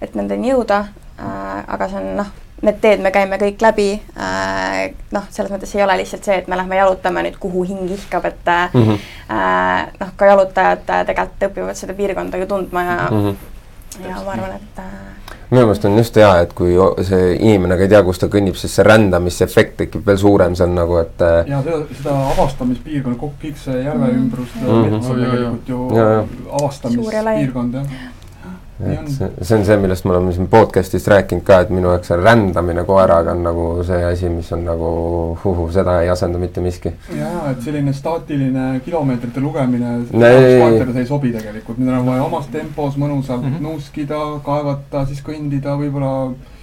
et 0.00 0.14
nendeni 0.14 0.52
jõuda 0.52 0.84
aga 1.66 1.88
see 1.88 1.98
on 1.98 2.16
noh 2.16 2.26
need 2.62 2.80
teed 2.80 3.02
me 3.04 3.12
käime 3.14 3.38
kõik 3.40 3.62
läbi 3.64 3.88
äh,. 4.16 4.90
noh, 5.14 5.28
selles 5.32 5.52
mõttes 5.52 5.72
ei 5.76 5.84
ole 5.84 5.96
lihtsalt 6.00 6.26
see, 6.26 6.40
et 6.42 6.48
me 6.50 6.58
lähme 6.60 6.80
jalutame 6.80 7.24
nüüd, 7.26 7.38
kuhu 7.40 7.64
hing 7.68 7.90
ihkab, 7.96 8.26
et 8.28 8.52
mm 8.74 8.82
-hmm. 8.82 8.98
noh, 10.00 10.12
ka 10.16 10.32
jalutajad 10.32 10.84
tegelikult 11.06 11.48
õpivad 11.50 11.78
seda 11.78 11.94
piirkonda 11.94 12.42
ju 12.42 12.46
tundma 12.46 12.82
ja 12.82 12.98
mm, 13.10 13.24
-hmm. 13.24 14.08
ja 14.08 14.22
ma 14.24 14.36
arvan, 14.36 14.52
et 14.56 14.84
minu 15.50 15.66
meelest 15.66 15.84
on 15.84 15.96
just 15.98 16.16
hea, 16.16 16.30
et 16.40 16.52
kui 16.52 16.76
see 17.04 17.34
inimene 17.34 17.76
ka 17.76 17.82
ei 17.82 17.88
tea, 17.88 18.02
kus 18.02 18.18
ta 18.18 18.26
kõnnib, 18.26 18.54
siis 18.54 18.74
see 18.74 18.84
rändamisefekt 18.86 19.76
tekib 19.76 20.06
veel 20.06 20.18
suurem, 20.18 20.54
see 20.54 20.66
on 20.66 20.74
nagu, 20.74 20.96
et 20.98 21.26
ja 21.46 21.62
seda, 21.64 21.82
seda 21.96 22.14
avastamispiirkonna, 22.36 23.16
kõik 23.42 23.58
see 23.64 23.82
järve 23.82 24.06
mhm. 24.06 24.16
ümbrus 24.22 24.54
mm, 24.54 24.66
-hmm. 24.66 24.90
mets 24.90 25.06
on 25.06 25.20
tegelikult 25.24 25.68
ju 25.68 25.88
avastamispiirkond, 26.60 27.74
jah 27.74 28.19
et 28.86 29.08
see, 29.12 29.28
see 29.42 29.56
on 29.58 29.64
see, 29.66 29.76
millest 29.80 30.06
me 30.06 30.14
oleme 30.14 30.32
siin 30.32 30.48
podcast'is 30.50 31.06
rääkinud 31.12 31.44
ka, 31.46 31.60
et 31.64 31.72
minu 31.74 31.90
jaoks 31.92 32.10
see 32.10 32.18
rändamine 32.20 32.84
koeraga 32.88 33.34
on 33.36 33.42
nagu 33.44 33.66
see 33.86 34.00
asi, 34.06 34.30
mis 34.32 34.50
on 34.56 34.64
nagu 34.68 34.90
huhu, 35.44 35.68
seda 35.74 36.00
ei 36.04 36.10
asenda 36.12 36.40
mitte 36.42 36.64
miski. 36.64 36.92
jaa, 37.16 37.50
et 37.52 37.62
selline 37.66 37.94
staatiline 37.96 38.66
kilomeetrite 38.84 39.44
lugemine, 39.44 39.96
see 40.10 41.04
ei 41.04 41.08
sobi 41.08 41.34
tegelikult, 41.36 41.78
nüüd 41.82 41.98
on 42.00 42.08
vaja 42.08 42.24
omas 42.24 42.48
tempos 42.52 42.96
mõnusalt 42.96 43.44
mm 43.44 43.54
-hmm. 43.54 43.68
nuuskida, 43.68 44.20
kaevata, 44.44 45.06
siis 45.06 45.22
kõndida, 45.26 45.76
võib-olla 45.78 46.12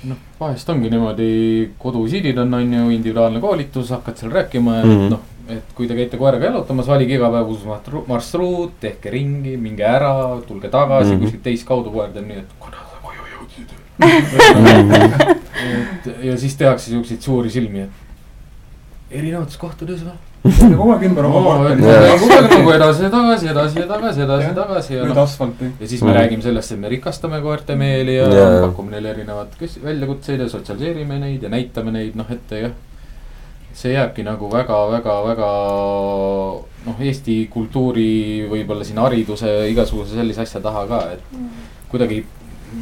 noh, 0.07 0.21
vahest 0.39 0.69
ongi 0.69 0.89
niimoodi, 0.89 1.71
kodusidid 1.79 2.37
on, 2.37 2.53
on 2.53 2.73
ju, 2.73 2.89
individuaalne 2.89 3.39
koolitus, 3.39 3.89
hakkad 3.95 4.17
seal 4.17 4.31
rääkima 4.31 4.77
ja 4.77 4.85
mm 4.85 4.91
-hmm. 4.91 5.09
noh 5.15 5.36
et 5.49 5.73
kui 5.75 5.87
te 5.87 5.95
käite 5.97 6.17
koeraga 6.19 6.49
jalutamas, 6.49 6.87
valige 6.89 7.17
iga 7.17 7.29
päev 7.33 7.51
uus 7.53 7.63
marsruut, 8.07 8.73
tehke 8.83 9.11
ringi, 9.13 9.57
minge 9.61 9.85
ära, 9.87 10.13
tulge 10.47 10.69
tagasi 10.73 11.11
mm 11.11 11.15
-hmm. 11.15 11.23
kuskilt 11.23 11.43
teist 11.43 11.67
kaudu, 11.67 11.91
koer 11.91 12.11
teeb 12.13 12.27
nii, 12.27 12.37
et 12.43 12.51
kuna 12.59 12.77
sa 12.91 12.97
koju 13.03 13.21
jõudsid 13.35 13.69
et 15.67 16.23
ja 16.23 16.37
siis 16.37 16.55
tehakse 16.55 16.91
siukseid 16.91 17.21
suuri 17.21 17.49
silmi, 17.49 17.79
et 17.87 17.91
erinevates 19.19 19.57
kohtades 19.57 20.03
või? 20.05 20.17
kogu 20.47 20.91
aeg 20.93 21.03
ümber 21.09 21.25
oma 21.27 21.41
korteri. 21.43 21.81
kogu 22.21 22.31
aeg 22.35 22.49
nagu 22.53 22.71
edasi 22.71 23.03
ja 23.03 23.09
tagasi, 23.13 23.49
edasi 23.51 23.79
ja 23.79 23.87
tagasi, 23.87 24.21
edasi 24.21 24.47
ja 24.47 24.55
tagasi 24.55 24.93
ja 24.93 25.05
noh. 25.09 25.21
asfalti. 25.23 25.71
ja 25.79 25.87
siis 25.87 26.03
me 26.05 26.13
räägime 26.15 26.45
sellest, 26.45 26.71
et 26.71 26.79
me 26.79 26.89
rikastame 26.89 27.41
koerte 27.41 27.75
meeli 27.75 28.15
ja 28.15 28.27
pakume 28.61 28.91
neile 28.95 29.09
erinevat 29.15 29.57
väljakutseid 29.83 30.45
ja 30.45 30.49
sotsialiseerime 30.49 31.19
neid 31.19 31.43
ja 31.43 31.49
näitame 31.49 31.91
neid, 31.95 32.15
noh, 32.19 32.29
et 32.31 32.55
jah 32.61 32.71
see 33.77 33.93
jääbki 33.93 34.25
nagu 34.25 34.49
väga-väga-väga 34.49 35.51
noh, 36.87 37.01
Eesti 37.09 37.37
kultuuri, 37.53 38.47
võib-olla 38.49 38.87
siin 38.87 39.01
hariduse, 39.01 39.51
igasuguse 39.71 40.17
sellise 40.17 40.41
asja 40.45 40.61
taha 40.63 40.85
ka, 40.89 41.01
et 41.17 41.35
mm. 41.35 41.67
kuidagi 41.91 42.23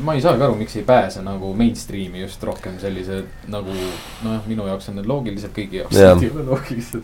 ma 0.05 0.15
ei 0.15 0.23
saagi 0.23 0.41
aru, 0.41 0.55
miks 0.57 0.75
ei 0.79 0.85
pääse 0.87 1.21
nagu 1.25 1.51
mainstream'i 1.57 2.23
just 2.23 2.43
rohkem 2.43 2.79
sellised 2.81 3.49
nagu 3.51 3.75
noh, 4.25 4.39
minu 4.47 4.69
jaoks 4.69 4.89
on 4.91 4.99
need 4.99 5.09
loogilised, 5.09 5.51
kõigi 5.55 5.81
jaoks 5.83 5.99
yeah. 5.99 6.15
ei 6.21 6.31
ole 6.31 6.47
loogilised. 6.47 7.03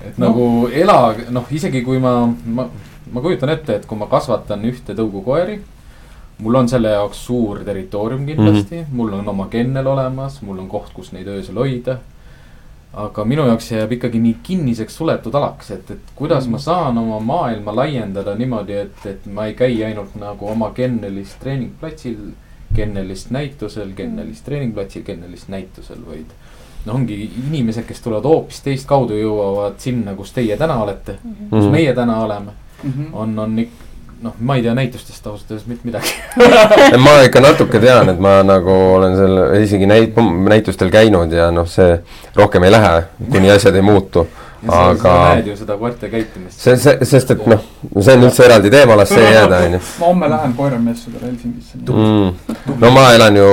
et 0.00 0.16
no. 0.18 0.28
nagu 0.28 0.48
ela, 0.72 0.98
noh, 1.34 1.50
isegi 1.50 1.82
kui 1.84 2.00
ma, 2.02 2.14
ma, 2.28 2.68
ma 3.12 3.24
kujutan 3.24 3.52
ette, 3.56 3.80
et 3.80 3.86
kui 3.90 3.98
ma 3.98 4.08
kasvatan 4.10 4.64
ühte 4.70 4.96
tõugukoeri. 4.96 5.58
mul 6.44 6.62
on 6.62 6.68
selle 6.68 6.94
jaoks 6.94 7.26
suur 7.26 7.60
territoorium 7.66 8.26
kindlasti 8.26 8.76
mm, 8.76 8.82
-hmm. 8.82 8.96
mul 8.96 9.12
on 9.20 9.28
oma 9.28 9.48
kennel 9.50 9.86
olemas, 9.86 10.42
mul 10.42 10.58
on 10.58 10.68
koht, 10.68 10.92
kus 10.94 11.12
neid 11.12 11.26
öösel 11.26 11.58
hoida 11.58 11.98
aga 12.96 13.24
minu 13.24 13.46
jaoks 13.48 13.70
jääb 13.72 13.92
ikkagi 13.96 14.20
nii 14.22 14.36
kinniseks 14.42 14.96
suletud 14.96 15.34
alaks, 15.34 15.70
et, 15.74 15.90
et 15.90 16.14
kuidas 16.16 16.46
ma 16.50 16.58
saan 16.62 16.98
oma 16.98 17.20
maailma 17.20 17.74
laiendada 17.76 18.34
niimoodi, 18.38 18.78
et, 18.86 19.06
et 19.06 19.26
ma 19.26 19.48
ei 19.50 19.54
käi 19.58 19.82
ainult 19.84 20.14
nagu 20.20 20.48
oma 20.50 20.70
kennelist 20.76 21.38
treeningplatsil, 21.42 22.18
kennelist 22.74 23.30
näitusel, 23.34 23.92
kennelist 23.96 24.44
treeningplatsil, 24.44 25.02
kennelist 25.06 25.48
näitusel, 25.48 26.02
vaid. 26.06 26.30
no 26.84 26.98
ongi 26.98 27.16
inimesed, 27.46 27.86
kes 27.88 28.02
tulevad 28.04 28.28
hoopis 28.28 28.60
teist 28.62 28.86
kaudu, 28.86 29.16
jõuavad 29.18 29.78
sinna, 29.80 30.14
kus 30.14 30.32
teie 30.36 30.56
täna 30.60 30.76
olete 30.82 31.18
mm, 31.22 31.30
-hmm. 31.30 31.50
kus 31.50 31.70
meie 31.72 31.94
täna 31.94 32.20
oleme 32.20 32.52
mm, 32.82 32.90
-hmm. 32.90 33.08
on, 33.12 33.38
on 33.38 33.58
ikka 33.58 33.93
noh, 34.22 34.34
ma 34.40 34.56
ei 34.56 34.62
tea 34.62 34.74
näitustest 34.74 35.26
ausalt 35.26 35.50
öeldes 35.50 35.66
mitte 35.66 35.88
midagi 35.88 36.14
ma 37.06 37.18
ikka 37.26 37.42
natuke 37.44 37.80
tean, 37.82 38.08
et 38.12 38.22
ma 38.22 38.38
nagu 38.46 38.78
olen 38.98 39.16
seal 39.18 39.42
isegi 39.62 39.88
näit-, 39.90 40.22
näitustel 40.48 40.92
käinud 40.94 41.32
ja 41.32 41.50
noh, 41.54 41.68
see 41.68 41.98
rohkem 42.36 42.64
ei 42.64 42.74
lähe, 42.74 42.96
kuni 43.30 43.52
asjad 43.54 43.76
ei 43.76 43.84
muutu 43.84 44.26
aga. 44.68 45.02
sa 45.02 45.34
näed 45.34 45.48
ju 45.50 45.56
seda 45.56 45.76
koerte 45.76 46.08
käitumist. 46.08 46.60
see, 46.60 46.76
see, 46.80 47.08
sest 47.08 47.32
et 47.34 47.46
noh, 47.50 47.60
see 47.98 48.16
on 48.16 48.26
üldse 48.28 48.46
eraldi 48.46 48.70
teema, 48.72 48.96
las 48.98 49.12
see 49.12 49.24
jääda, 49.24 49.60
onju. 49.68 49.80
ma 50.00 50.08
homme 50.08 50.30
lähen 50.32 50.54
koeramessudele 50.56 51.26
Helsingisse 51.26 51.80
mm.. 51.82 52.78
no 52.80 52.92
ma 52.94 53.04
elan 53.16 53.38
ju, 53.40 53.50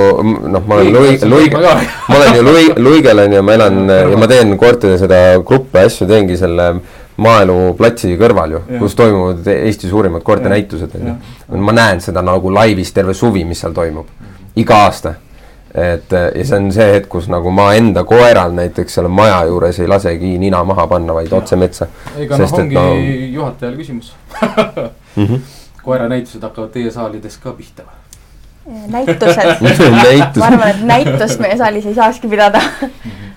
noh, 0.54 0.66
ma 0.66 0.78
olen 0.78 0.92
Lui-, 0.96 1.18
Lui-, 1.28 1.52
ma 1.52 2.16
olen 2.16 2.36
ju 2.38 2.46
Lui-, 2.48 2.72
Luigel 2.88 3.24
onju, 3.26 3.44
ma 3.44 3.58
elan 3.58 3.82
ja 4.14 4.18
ma 4.20 4.30
teen 4.30 4.56
koerte 4.60 4.96
seda 5.00 5.22
gruppi 5.44 5.84
asju, 5.84 6.08
teengi 6.10 6.38
selle 6.40 6.72
maaeluplatsi 7.16 8.14
kõrval 8.20 8.56
ju, 8.56 8.62
kus 8.80 8.94
toimuvad 8.96 9.46
Eesti 9.52 9.88
suurimad 9.88 10.22
koertenäitused 10.24 10.94
onju. 11.00 11.14
ma 11.60 11.74
näen 11.76 12.00
seda 12.00 12.22
nagu 12.22 12.52
laivis 12.54 12.92
terve 12.92 13.14
suvi, 13.14 13.44
mis 13.44 13.60
seal 13.60 13.74
toimub, 13.76 14.08
iga 14.56 14.84
aasta. 14.86 15.14
Et 15.72 16.12
ja 16.12 16.44
see 16.44 16.56
on 16.58 16.68
see 16.72 16.88
hetk, 16.92 17.08
kus 17.08 17.30
nagu 17.32 17.50
ma 17.50 17.70
enda 17.72 18.02
koeral 18.04 18.52
näiteks 18.52 18.98
selle 18.98 19.08
maja 19.08 19.38
juures 19.48 19.78
ei 19.80 19.88
lasegi 19.88 20.34
nina 20.38 20.60
maha 20.68 20.84
panna, 20.86 21.14
vaid 21.16 21.32
otse 21.32 21.56
metsa. 21.56 21.88
ega 22.16 22.38
noh, 22.38 22.52
ongi 22.58 22.76
no... 22.76 22.84
juhatajal 23.38 23.76
küsimus. 23.76 24.12
Mm 25.16 25.26
-hmm. 25.26 25.40
koeranäitused 25.82 26.42
hakkavad 26.42 26.70
teie 26.70 26.90
saalides 26.90 27.38
ka 27.38 27.52
pihta. 27.52 27.82
Või? 27.82 28.02
näitused 28.88 30.36
ma 30.38 30.46
arvan, 30.46 30.68
et 30.68 30.82
näitust 30.86 31.40
meie 31.42 31.56
saalis 31.56 31.86
ei 31.86 31.94
saakski 31.94 32.28
pidada 32.28 32.60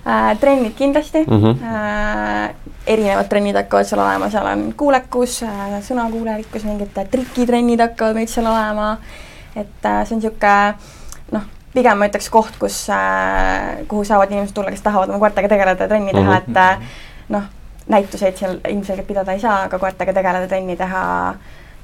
-hmm. 0.06 0.38
trennid 0.40 0.74
kindlasti 0.78 1.24
mm, 1.26 1.42
-hmm. 1.42 1.56
äh, 1.62 2.54
erinevad 2.86 3.28
trennid 3.28 3.56
hakkavad 3.56 3.86
seal 3.86 4.00
olema, 4.00 4.30
seal 4.30 4.46
on 4.46 4.74
kuulekus 4.76 5.42
äh,, 5.42 5.80
sõnakuulelikkus, 5.82 6.64
mingid 6.64 6.94
trikitrennid 7.10 7.80
hakkavad 7.80 8.14
meil 8.14 8.26
seal 8.26 8.46
olema. 8.46 8.96
et 9.56 9.84
äh, 9.84 10.06
see 10.06 10.14
on 10.16 10.20
niisugune 10.20 10.74
noh 11.32 11.42
pigem 11.74 11.98
ma 11.98 12.08
ütleks 12.08 12.30
koht, 12.30 12.56
kus 12.60 12.86
äh,, 12.90 13.84
kuhu 13.88 14.04
saavad 14.04 14.30
inimesed 14.30 14.54
tulla, 14.54 14.70
kes 14.70 14.82
tahavad 14.82 15.08
oma 15.08 15.18
koertega 15.18 15.48
tegeleda 15.48 15.84
ja 15.84 15.88
trenni 15.88 16.12
teha 16.12 16.30
mm, 16.30 16.36
-hmm. 16.36 16.50
et 16.50 16.56
äh, 16.56 16.78
noh, 17.28 17.42
näituseid 17.88 18.36
seal 18.36 18.58
ilmselgelt 18.68 19.06
pidada 19.06 19.32
ei 19.32 19.40
saa, 19.40 19.62
aga 19.62 19.78
koertega 19.78 20.12
tegeleda, 20.12 20.48
trenni 20.48 20.76
teha, 20.76 21.34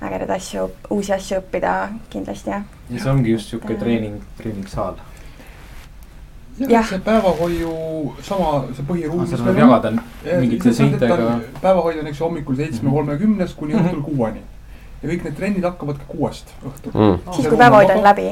ägedaid 0.03 0.31
asju, 0.37 0.71
uusi 0.91 1.13
asju 1.13 1.39
õppida 1.39 1.73
kindlasti 2.11 2.51
jah. 2.51 2.63
ja 2.91 3.03
see 3.03 3.11
ongi 3.11 3.33
just 3.33 3.53
niisugune 3.53 3.79
treening, 3.79 4.23
treeningsaal 4.37 4.95
jah, 6.59 6.89
see 6.89 7.01
päevahoiu 7.05 7.75
sama, 8.23 8.65
see 8.77 8.87
põhiruum. 8.89 9.27
seda 9.29 9.47
võib 9.49 9.63
jagada 9.65 9.93
mingite 10.41 10.73
seintega. 10.77 11.39
päevahoid 11.61 12.03
on, 12.03 12.11
eks 12.11 12.21
ju, 12.21 12.27
hommikul 12.27 12.59
seitsme 12.59 12.91
kolmekümnest 12.91 13.57
kuni 13.57 13.79
õhtul 13.79 14.03
mhm. 14.03 14.11
kuueni 14.11 14.45
ja 15.03 15.09
kõik 15.11 15.25
need 15.27 15.39
trennid 15.39 15.65
hakkavad 15.67 15.99
ka 16.03 16.11
kuuest 16.11 16.53
õhtul 16.63 16.93
mm.. 16.95 17.33
siis, 17.33 17.49
kui 17.49 17.59
päevahoid 17.59 17.91
on 17.97 18.05
läbi. 18.05 18.29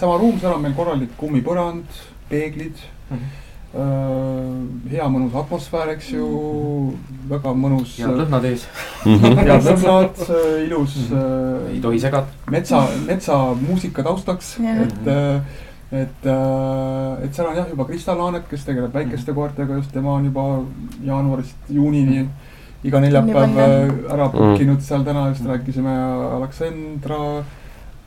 sama 0.00 0.16
ruum, 0.20 0.38
seal 0.40 0.56
on 0.56 0.64
meil 0.64 0.78
korralik 0.78 1.12
kummipõrand, 1.20 2.00
peeglid 2.30 2.80
mm. 3.10 3.18
-hmm. 3.18 3.44
Hea 4.88 5.04
mõnus 5.12 5.34
atmosfäär, 5.36 5.90
eks 5.92 6.06
ju, 6.14 6.26
väga 7.28 7.50
mõnus. 7.52 7.98
head 8.00 8.14
lõhnad 8.16 8.46
ees. 8.48 8.62
head 9.04 9.66
lõhnad, 9.66 10.22
ilus 10.64 10.94
uh,. 11.10 11.68
ei 11.68 11.80
tohi 11.84 12.00
segada. 12.00 12.26
metsa, 12.50 12.80
metsamuusika 13.04 14.02
taustaks, 14.02 14.54
et 14.72 15.12
uh, 15.12 15.42
et, 15.92 16.26
et 17.24 17.34
seal 17.34 17.48
on 17.48 17.56
jah, 17.56 17.68
juba 17.70 17.84
Kristal 17.88 18.18
Laanet, 18.18 18.48
kes 18.50 18.64
tegeleb 18.64 18.94
väikeste 18.94 19.32
koertega 19.32 19.78
just, 19.80 19.92
tema 19.92 20.14
on 20.18 20.28
juba 20.28 20.44
jaanuarist 21.04 21.70
juunini 21.70 22.22
mm 22.22 22.54
iga 22.86 23.00
neljapäev 23.02 23.56
äh, 23.58 24.12
ära 24.14 24.28
bookinud 24.30 24.76
mm. 24.76 24.84
seal 24.86 25.04
täna 25.06 25.28
just 25.32 25.46
rääkisime 25.46 25.94
Aleksandra 26.36 27.44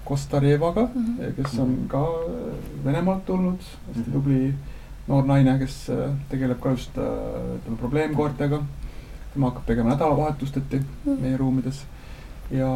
Kostarevaga 0.08 0.88
kes 1.36 1.58
on 1.60 1.76
ka 1.92 2.04
Venemaalt 2.86 3.26
tulnud, 3.26 3.60
hästi 3.88 4.02
mhm. 4.02 4.14
tubli 4.14 4.54
noor 5.08 5.28
naine, 5.28 5.58
kes 5.60 5.76
äh, 5.92 6.08
tegeleb 6.32 6.62
ka 6.64 6.76
just 6.76 6.96
ütleme 6.96 7.78
probleemkoertega. 7.80 8.62
tema 9.34 9.48
hakkab 9.48 9.66
tegema 9.66 9.90
nädalavahetusteti 9.90 10.78
mm 10.78 10.86
-hmm. 11.06 11.22
meie 11.22 11.38
ruumides 11.38 11.86
ja, 12.52 12.68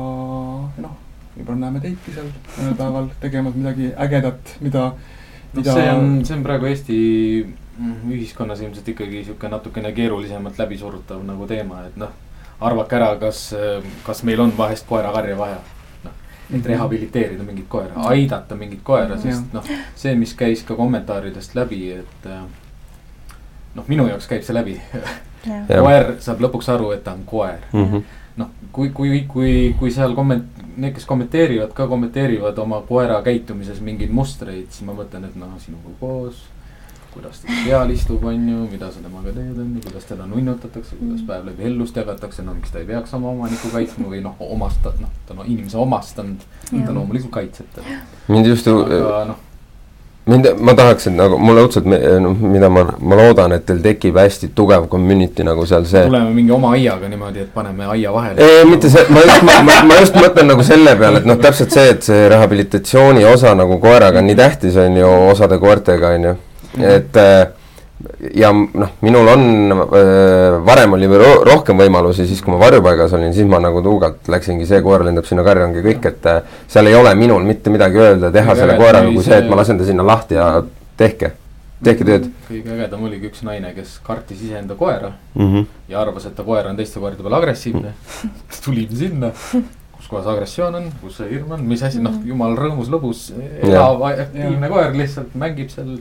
ja 0.77 0.81
noh, 0.81 0.91
võib-olla 1.35 1.59
näeme 1.65 1.83
teidki 1.83 2.15
seal 2.15 2.31
mõnel 2.55 2.79
päeval 2.79 3.11
tegemas 3.19 3.55
midagi 3.59 3.91
ägedat, 4.07 4.55
mida, 4.61 4.89
mida. 5.53 5.73
see 5.73 5.91
on, 5.91 6.17
see 6.25 6.35
on 6.37 6.43
praegu 6.43 6.71
Eesti 6.71 6.99
Mhm, 7.77 8.11
ühiskonnas 8.11 8.61
ilmselt 8.61 8.87
ikkagi 8.87 9.23
sihuke 9.23 9.49
natukene 9.51 9.91
keerulisemalt 9.91 10.59
läbisurutav 10.59 11.23
nagu 11.27 11.47
teema, 11.47 11.83
et 11.89 11.97
noh. 11.99 12.13
arvake 12.61 12.95
ära, 12.95 13.09
kas, 13.19 13.49
kas 14.05 14.21
meil 14.23 14.39
on 14.39 14.53
vahest 14.57 14.85
koerakarja 14.87 15.37
vaja. 15.37 15.57
noh, 16.03 16.13
et 16.49 16.61
mhm. 16.61 16.67
rehabiliteerida 16.67 17.43
mingit 17.43 17.65
koera, 17.67 17.93
aidata 18.11 18.55
mingit 18.55 18.79
koera, 18.83 19.17
sest 19.19 19.51
noh, 19.53 19.67
see, 19.95 20.15
mis 20.15 20.33
käis 20.33 20.63
ka 20.63 20.75
kommentaaridest 20.75 21.55
läbi, 21.55 21.81
et. 21.91 22.29
noh, 23.75 23.87
minu 23.87 24.07
jaoks 24.07 24.27
käib 24.31 24.43
see 24.47 24.55
läbi 24.55 24.79
koer 25.67 26.13
saab 26.23 26.39
lõpuks 26.47 26.71
aru, 26.71 26.93
et 26.95 27.03
ta 27.03 27.11
on 27.11 27.25
koer 27.27 27.59
mm. 27.73 27.83
-hmm. 27.83 28.03
Noh, 28.39 28.51
kui, 28.75 28.89
kui, 28.95 29.21
kui, 29.31 29.53
kui 29.79 29.93
seal 29.93 30.15
komment-, 30.17 30.63
need, 30.75 30.95
kes 30.97 31.07
kommenteerivad 31.09 31.71
ka 31.75 31.87
kommenteerivad 31.91 32.57
oma 32.63 32.81
koera 32.87 33.21
käitumises 33.25 33.79
mingeid 33.83 34.11
mustreid, 34.15 34.67
siis 34.71 34.87
ma 34.87 34.97
mõtlen, 34.97 35.29
et 35.29 35.39
noh, 35.39 35.55
sinuga 35.63 35.95
koos 36.01 36.43
kuidas 37.15 37.39
ta 37.39 37.53
peal 37.63 37.91
istub, 37.93 38.23
on 38.27 38.49
ju, 38.49 38.65
mida 38.67 38.89
sa 38.91 38.99
temaga 38.99 39.31
teed, 39.31 39.55
on 39.55 39.69
ju, 39.77 39.83
kuidas 39.85 40.07
teda 40.09 40.25
nunnutatakse, 40.27 40.97
kuidas 40.99 41.21
mm. 41.21 41.27
päev 41.29 41.45
läbi 41.47 41.63
ellust 41.69 41.95
jagatakse, 41.95 42.43
no 42.43 42.57
miks 42.57 42.73
ta 42.73 42.81
ei 42.81 42.89
peaks 42.89 43.15
oma 43.15 43.31
omanikku 43.31 43.71
kaitsma 43.71 44.09
või 44.11 44.19
noh, 44.25 44.35
omasta-, 44.43 44.91
noh, 44.99 45.13
ta 45.23 45.37
on 45.37 45.47
inimese 45.47 45.79
omastanud, 45.79 46.43
ta 46.73 46.91
loomulikult 46.91 47.31
kaitseb 47.37 47.71
teda. 47.77 48.01
mind 48.27 48.51
just 48.51 48.67
ju, 48.67 48.81
noh 49.31 49.44
mind, 50.25 50.47
ma 50.59 50.73
tahaks, 50.77 51.09
et 51.09 51.15
nagu 51.17 51.37
mulle 51.41 51.65
õudselt, 51.65 51.85
noh, 51.87 52.45
mida 52.55 52.69
ma, 52.73 52.85
ma 52.99 53.19
loodan, 53.19 53.53
et 53.57 53.65
teil 53.67 53.83
tekib 53.83 54.17
hästi 54.19 54.51
tugev 54.57 54.87
community 54.91 55.45
nagu 55.45 55.65
seal 55.69 55.85
see. 55.89 56.05
tuleme 56.09 56.33
mingi 56.33 56.55
oma 56.55 56.73
aiaga 56.77 57.09
niimoodi, 57.11 57.45
et 57.45 57.53
paneme 57.53 57.85
aia 57.95 58.13
vahele. 58.13 58.41
ei, 58.41 58.65
mitte 58.69 58.89
see, 58.93 59.05
ma 59.09 59.25
just, 59.25 59.45
ma, 59.45 59.59
ma, 59.67 59.77
ma 59.91 59.99
just 60.01 60.17
mõtlen 60.17 60.51
nagu 60.53 60.65
selle 60.65 60.95
peale, 60.99 61.21
et 61.21 61.29
noh, 61.29 61.39
täpselt 61.41 61.75
see, 61.75 61.93
et 61.93 62.09
see 62.09 62.25
rehabilitatsiooni 62.33 63.25
osa 63.29 63.53
nagu 63.57 63.79
koeraga 63.83 64.23
on 64.23 64.29
nii 64.31 64.39
tähtis, 64.41 64.81
on 64.81 64.97
ju, 65.01 65.13
osade 65.29 65.61
koertega, 65.61 66.15
on 66.17 66.29
ju 66.31 66.35
et 66.83 67.17
äh, 67.17 67.47
ja 68.35 68.51
noh, 68.51 68.89
minul 69.01 69.27
on 69.31 69.71
äh, 69.71 70.57
varem 70.65 70.97
oli 70.97 71.07
rohkem 71.47 71.79
võimalusi, 71.79 72.25
siis 72.27 72.41
kui 72.43 72.51
ma 72.53 72.59
varjupaigas 72.59 73.13
olin, 73.15 73.33
siis 73.33 73.47
ma 73.47 73.61
nagu 73.63 73.81
tuugalt 73.85 74.27
läksingi, 74.31 74.67
see 74.67 74.81
koer 74.83 75.05
lendab 75.07 75.27
sinna 75.27 75.45
karja, 75.47 75.67
ongi 75.69 75.83
kõik, 75.85 76.09
et 76.11 76.27
äh, 76.29 76.57
seal 76.71 76.91
ei 76.91 76.97
ole 76.97 77.13
minul 77.15 77.45
mitte 77.47 77.71
midagi 77.73 78.01
öelda, 78.01 78.31
teha 78.35 78.57
selle 78.59 78.75
koeraga, 78.79 79.13
kui 79.13 79.23
see, 79.23 79.39
et 79.39 79.47
ma 79.49 79.59
lasen 79.61 79.79
ta 79.79 79.87
sinna 79.87 80.05
lahti 80.07 80.35
ja 80.35 80.49
tehke, 80.99 81.31
tehke 81.85 82.07
tööd. 82.07 82.27
kõige 82.49 82.75
ägedam 82.75 83.07
oligi 83.07 83.31
üks 83.31 83.45
naine, 83.47 83.71
kes 83.77 83.95
kartis 84.03 84.43
iseenda 84.43 84.75
koera 84.75 85.13
mm 85.33 85.47
-hmm. 85.47 85.65
ja 85.89 86.01
arvas, 86.01 86.27
et 86.27 86.35
ta 86.35 86.43
koer 86.43 86.67
on 86.67 86.75
teiste 86.75 86.99
koerte 86.99 87.23
peale 87.23 87.39
agressiivne 87.39 87.93
mm. 87.93 88.29
-hmm. 88.29 88.61
tulime 88.65 88.95
sinna, 88.95 89.31
kus 89.95 90.07
kohas 90.09 90.27
agressioon 90.27 90.75
on, 90.75 90.91
kus 91.01 91.17
see 91.17 91.29
hirm 91.29 91.51
on, 91.51 91.63
mis 91.63 91.83
asi, 91.83 92.03
noh, 92.03 92.19
jumal 92.25 92.57
rõõmus, 92.59 92.91
lõbus, 92.91 93.31
elav, 93.63 94.03
aktiivne 94.03 94.69
koer 94.69 94.91
lihtsalt 94.91 95.31
mängib 95.35 95.71
seal 95.71 95.95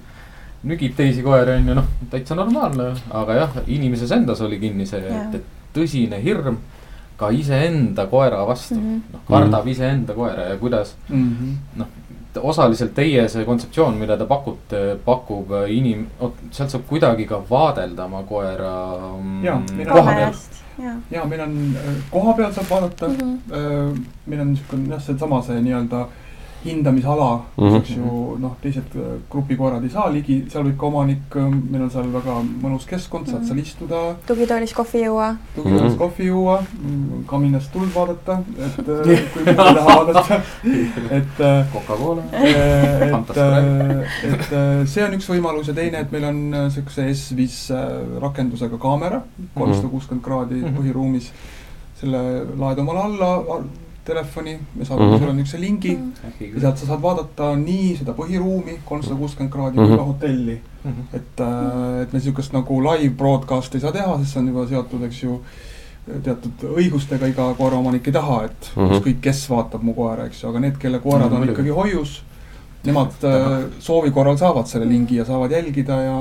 nügib 0.64 0.94
teisi 0.96 1.22
koeri, 1.24 1.58
on 1.58 1.68
ju, 1.68 1.74
noh, 1.78 1.90
täitsa 2.12 2.36
normaalne, 2.38 2.92
aga 3.14 3.40
jah, 3.40 3.58
inimeses 3.66 4.12
endas 4.16 4.40
oli 4.44 4.58
kinni 4.62 4.86
see, 4.88 5.02
et, 5.10 5.36
et 5.40 5.74
tõsine 5.74 6.20
hirm 6.22 6.60
ka 7.18 7.30
iseenda 7.30 8.06
koera 8.10 8.42
vastu 8.46 8.74
mm, 8.74 8.86
-hmm. 8.86 9.12
noh, 9.12 9.20
kardab 9.28 9.52
mm 9.52 9.68
-hmm. 9.68 9.70
iseenda 9.70 10.14
koera 10.14 10.48
ja 10.48 10.56
kuidas 10.56 10.96
mm 11.08 11.36
-hmm. 11.36 11.78
noh, 11.78 11.86
osaliselt 12.42 12.94
teie 12.94 13.28
see 13.28 13.44
kontseptsioon, 13.44 13.94
mida 13.94 14.16
te 14.16 14.24
pakute, 14.24 14.98
pakub 15.04 15.50
inim-, 15.68 16.06
sealt 16.50 16.70
saab 16.70 16.82
kuidagi 16.88 17.26
ka 17.26 17.42
vaadelda 17.50 18.04
oma 18.04 18.22
koera 18.22 18.98
mm, 19.20 19.86
koha 19.92 20.14
pealt 20.14 20.62
ja, 20.82 20.96
ja 21.10 21.24
meil 21.24 21.40
on, 21.40 21.76
äh, 21.76 21.94
koha 22.10 22.32
peal 22.32 22.52
saab 22.52 22.70
vaadata 22.70 23.08
mm, 23.08 23.14
-hmm. 23.14 24.04
meil 24.26 24.40
on 24.40 24.48
niisugune 24.48 24.88
jah, 24.88 25.02
seesama 25.02 25.42
see 25.42 25.60
nii-öelda 25.60 26.00
äh, 26.00 26.08
hindamisala 26.64 27.40
mm, 27.56 27.64
-hmm. 27.64 27.76
eks 27.76 27.90
ju, 27.96 28.36
noh, 28.40 28.56
teised 28.62 28.96
äh, 28.96 29.02
grupikoerad 29.30 29.84
ei 29.84 29.90
saa 29.90 30.06
ligi, 30.12 30.36
seal 30.48 30.64
võib 30.64 30.76
ka 30.80 30.86
omanik, 30.86 31.36
äh, 31.36 31.48
meil 31.70 31.82
on 31.86 31.90
seal 31.90 32.08
väga 32.12 32.36
mõnus 32.62 32.86
keskkond, 32.88 33.26
saad 33.26 33.40
mm 33.40 33.44
-hmm. 33.44 33.48
seal 33.48 33.58
istuda. 33.58 34.00
tugitoolis 34.26 34.74
kohvi 34.74 35.04
juua. 35.04 35.34
tugitoolis 35.54 35.82
mm 35.82 35.88
-hmm. 35.88 35.98
kohvi 35.98 36.26
juua, 36.26 36.62
mm, 36.82 37.24
kaminast 37.26 37.72
tuld 37.72 37.94
vaadata, 37.94 38.38
et 38.66 38.88
äh, 38.88 39.20
kui 39.32 39.44
mitte 39.44 39.54
taha 39.54 39.96
vaadata, 39.96 40.40
et. 41.10 41.34
Coca-Cola. 41.72 42.22
et, 42.32 43.36
et 44.32 44.88
see 44.88 45.04
on 45.04 45.14
üks 45.14 45.28
võimalus 45.28 45.68
ja 45.68 45.74
teine, 45.74 46.00
et 46.00 46.12
meil 46.12 46.24
on 46.24 46.70
siukse 46.70 47.08
S5 47.10 47.74
rakendusega 48.20 48.78
kaamera, 48.78 49.22
kolmsada 49.54 49.88
kuuskümmend 49.88 50.24
kraadi 50.24 50.54
mm 50.54 50.64
-hmm. 50.64 50.76
põhiruumis. 50.78 51.32
selle 51.94 52.20
laed 52.58 52.78
omale 52.78 53.00
alla 53.00 53.62
telefoni, 54.04 54.58
me 54.76 54.84
saadame 54.84 55.10
Mhm. 55.10 55.18
sulle 55.18 55.32
niisuguse 55.32 55.60
lingi 55.60 55.98
ja 56.54 56.60
sealt 56.60 56.76
sa 56.78 56.86
saad 56.86 57.02
vaadata 57.02 57.56
nii 57.56 57.96
seda 57.96 58.12
põhiruumi, 58.12 58.78
kolmsada 58.84 59.14
kuuskümmend 59.16 59.52
kraadi, 59.52 59.76
kui 59.76 59.86
Mhm. 59.86 59.96
ka 59.96 60.04
hotelli. 60.04 60.60
Mhm. 60.84 61.00
et, 61.14 61.40
äh, 61.40 62.02
et 62.02 62.12
me 62.12 62.18
niisugust 62.18 62.52
nagu 62.52 62.80
live 62.82 63.14
broadcast'i 63.16 63.76
ei 63.76 63.80
saa 63.80 63.92
teha, 63.92 64.18
sest 64.18 64.32
see 64.32 64.40
on 64.40 64.48
juba 64.48 64.66
seotud, 64.66 65.02
eks 65.02 65.22
ju, 65.22 65.40
teatud 66.22 66.52
õigustega, 66.76 67.28
iga 67.28 67.54
koeraomanik 67.56 68.06
ei 68.06 68.12
taha, 68.12 68.44
et 68.44 68.70
Mhm. 68.76 68.92
ükskõik, 68.92 69.20
kes 69.22 69.46
vaatab 69.50 69.82
mu 69.82 69.94
koera, 69.94 70.26
eks 70.26 70.42
ju, 70.42 70.48
aga 70.50 70.60
need, 70.60 70.76
kelle 70.78 70.98
koerad 70.98 71.32
on 71.32 71.38
muidugi. 71.38 71.52
ikkagi 71.62 71.70
hoius, 71.70 72.22
nemad 72.84 73.12
äh, 73.24 73.64
soovi 73.78 74.10
korral 74.10 74.36
saavad 74.36 74.66
selle 74.66 74.84
lingi 74.88 75.16
ja 75.16 75.24
saavad 75.24 75.50
jälgida 75.50 75.92
ja, 76.02 76.20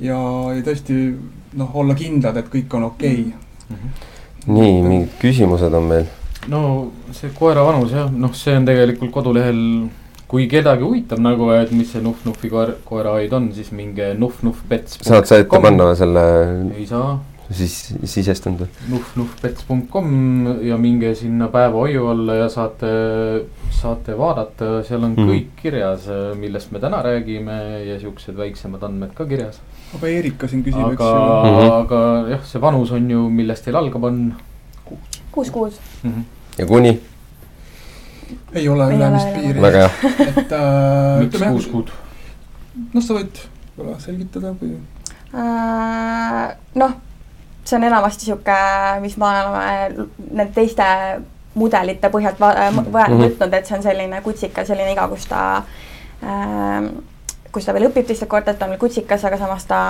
ja, 0.00 0.18
ja 0.54 0.62
tõesti 0.62 1.16
noh, 1.54 1.70
olla 1.74 1.94
kindlad, 1.94 2.36
et 2.36 2.48
kõik 2.52 2.74
on 2.74 2.82
okei 2.82 3.32
okay. 3.70 3.78
nii, 4.46 4.82
mingid 4.82 5.08
küsimused 5.22 5.74
on 5.74 5.82
meil? 5.82 6.04
No 6.48 6.92
see 7.12 7.30
koera 7.34 7.62
vanus 7.66 7.92
jah, 7.92 8.10
noh, 8.10 8.32
see 8.34 8.56
on 8.56 8.66
tegelikult 8.68 9.10
kodulehel, 9.14 9.62
kui 10.30 10.48
kedagi 10.50 10.82
huvitab 10.82 11.18
nagu, 11.22 11.50
et 11.54 11.70
mis 11.72 11.90
see 11.92 12.02
Nuhv-Nuhvi 12.02 12.50
koer, 12.50 12.74
koerahoid 12.84 13.32
on, 13.32 13.52
siis 13.54 13.70
minge 13.72 14.12
nuhv-nuhv-pets. 14.18 14.98
saad 15.06 15.26
sa 15.26 15.38
ette 15.42 15.60
panna 15.62 15.92
selle 15.98 16.22
ei 16.76 16.86
saa, 16.86 17.18
siis 17.50 17.76
sisestanud 18.10 18.64
või? 18.64 18.68
nuhv-nuhvpets.com 18.94 20.10
ja 20.66 20.76
minge 20.82 21.14
sinna 21.14 21.46
päevahoiu 21.52 22.06
alla 22.10 22.34
ja 22.40 22.48
saate, 22.50 22.90
saate 23.70 24.16
vaadata, 24.18 24.82
seal 24.86 25.04
on 25.04 25.14
Mhm. 25.14 25.28
kõik 25.30 25.48
kirjas, 25.62 26.08
millest 26.38 26.72
me 26.72 26.78
täna 26.82 27.02
räägime 27.06 27.86
ja 27.86 27.98
siuksed 28.02 28.34
väiksemad 28.36 28.82
andmed 28.82 29.14
ka 29.14 29.24
kirjas. 29.26 29.60
aga 29.94 30.08
Erika 30.08 30.48
siin 30.48 30.64
küsib, 30.64 30.92
eks 30.92 31.00
aga 31.00 31.48
ju. 31.48 31.52
Mhm. 31.52 31.70
aga 31.80 32.28
jah, 32.34 32.42
see 32.44 32.60
vanus 32.60 32.90
on 32.92 33.10
ju, 33.10 33.28
millest 33.30 33.64
teil 33.64 33.76
algab, 33.76 34.04
on 34.04 34.34
kuus 35.32 35.50
kuud. 35.50 35.72
mm. 36.02 36.10
-hmm. 36.10 36.24
Ja 36.58 36.66
kuni? 36.66 37.00
ei 38.56 38.68
ole 38.68 38.86
ülemist 38.94 39.32
piiri. 39.34 39.60
väga 39.62 39.78
hea. 39.78 39.90
et 40.26 40.52
äh, 40.52 41.20
miks 41.22 41.42
kuus 41.42 41.66
kuud? 41.72 41.90
noh, 42.94 43.02
sa 43.02 43.14
võid 43.18 43.40
võib-olla 43.76 43.98
selgitada 44.00 44.52
või? 44.60 44.76
Äh, 45.36 46.54
noh, 46.80 46.94
see 47.66 47.76
on 47.78 47.84
enamasti 47.88 48.24
sihuke, 48.30 48.56
mis 49.04 49.16
me 49.20 49.26
oleme 49.28 50.06
nende 50.30 50.52
teiste 50.56 50.86
mudelite 51.56 52.08
põhjalt 52.12 52.40
va- 52.40 52.54
äh, 52.56 52.70
Mhm. 52.72 52.92
võtnud, 52.94 53.54
et 53.54 53.66
see 53.66 53.76
on 53.78 53.82
selline 53.84 54.20
kutsikas, 54.24 54.66
selline 54.68 54.92
iga, 54.92 55.08
kus 55.08 55.26
ta 55.28 55.42
äh, 56.22 56.88
kus 57.56 57.64
ta 57.64 57.72
veel 57.72 57.88
õpib 57.88 58.04
teiste 58.04 58.28
koertelt, 58.28 58.60
on 58.62 58.74
veel 58.74 58.80
kutsikas, 58.82 59.24
aga 59.24 59.38
samas 59.40 59.64
ta 59.68 59.80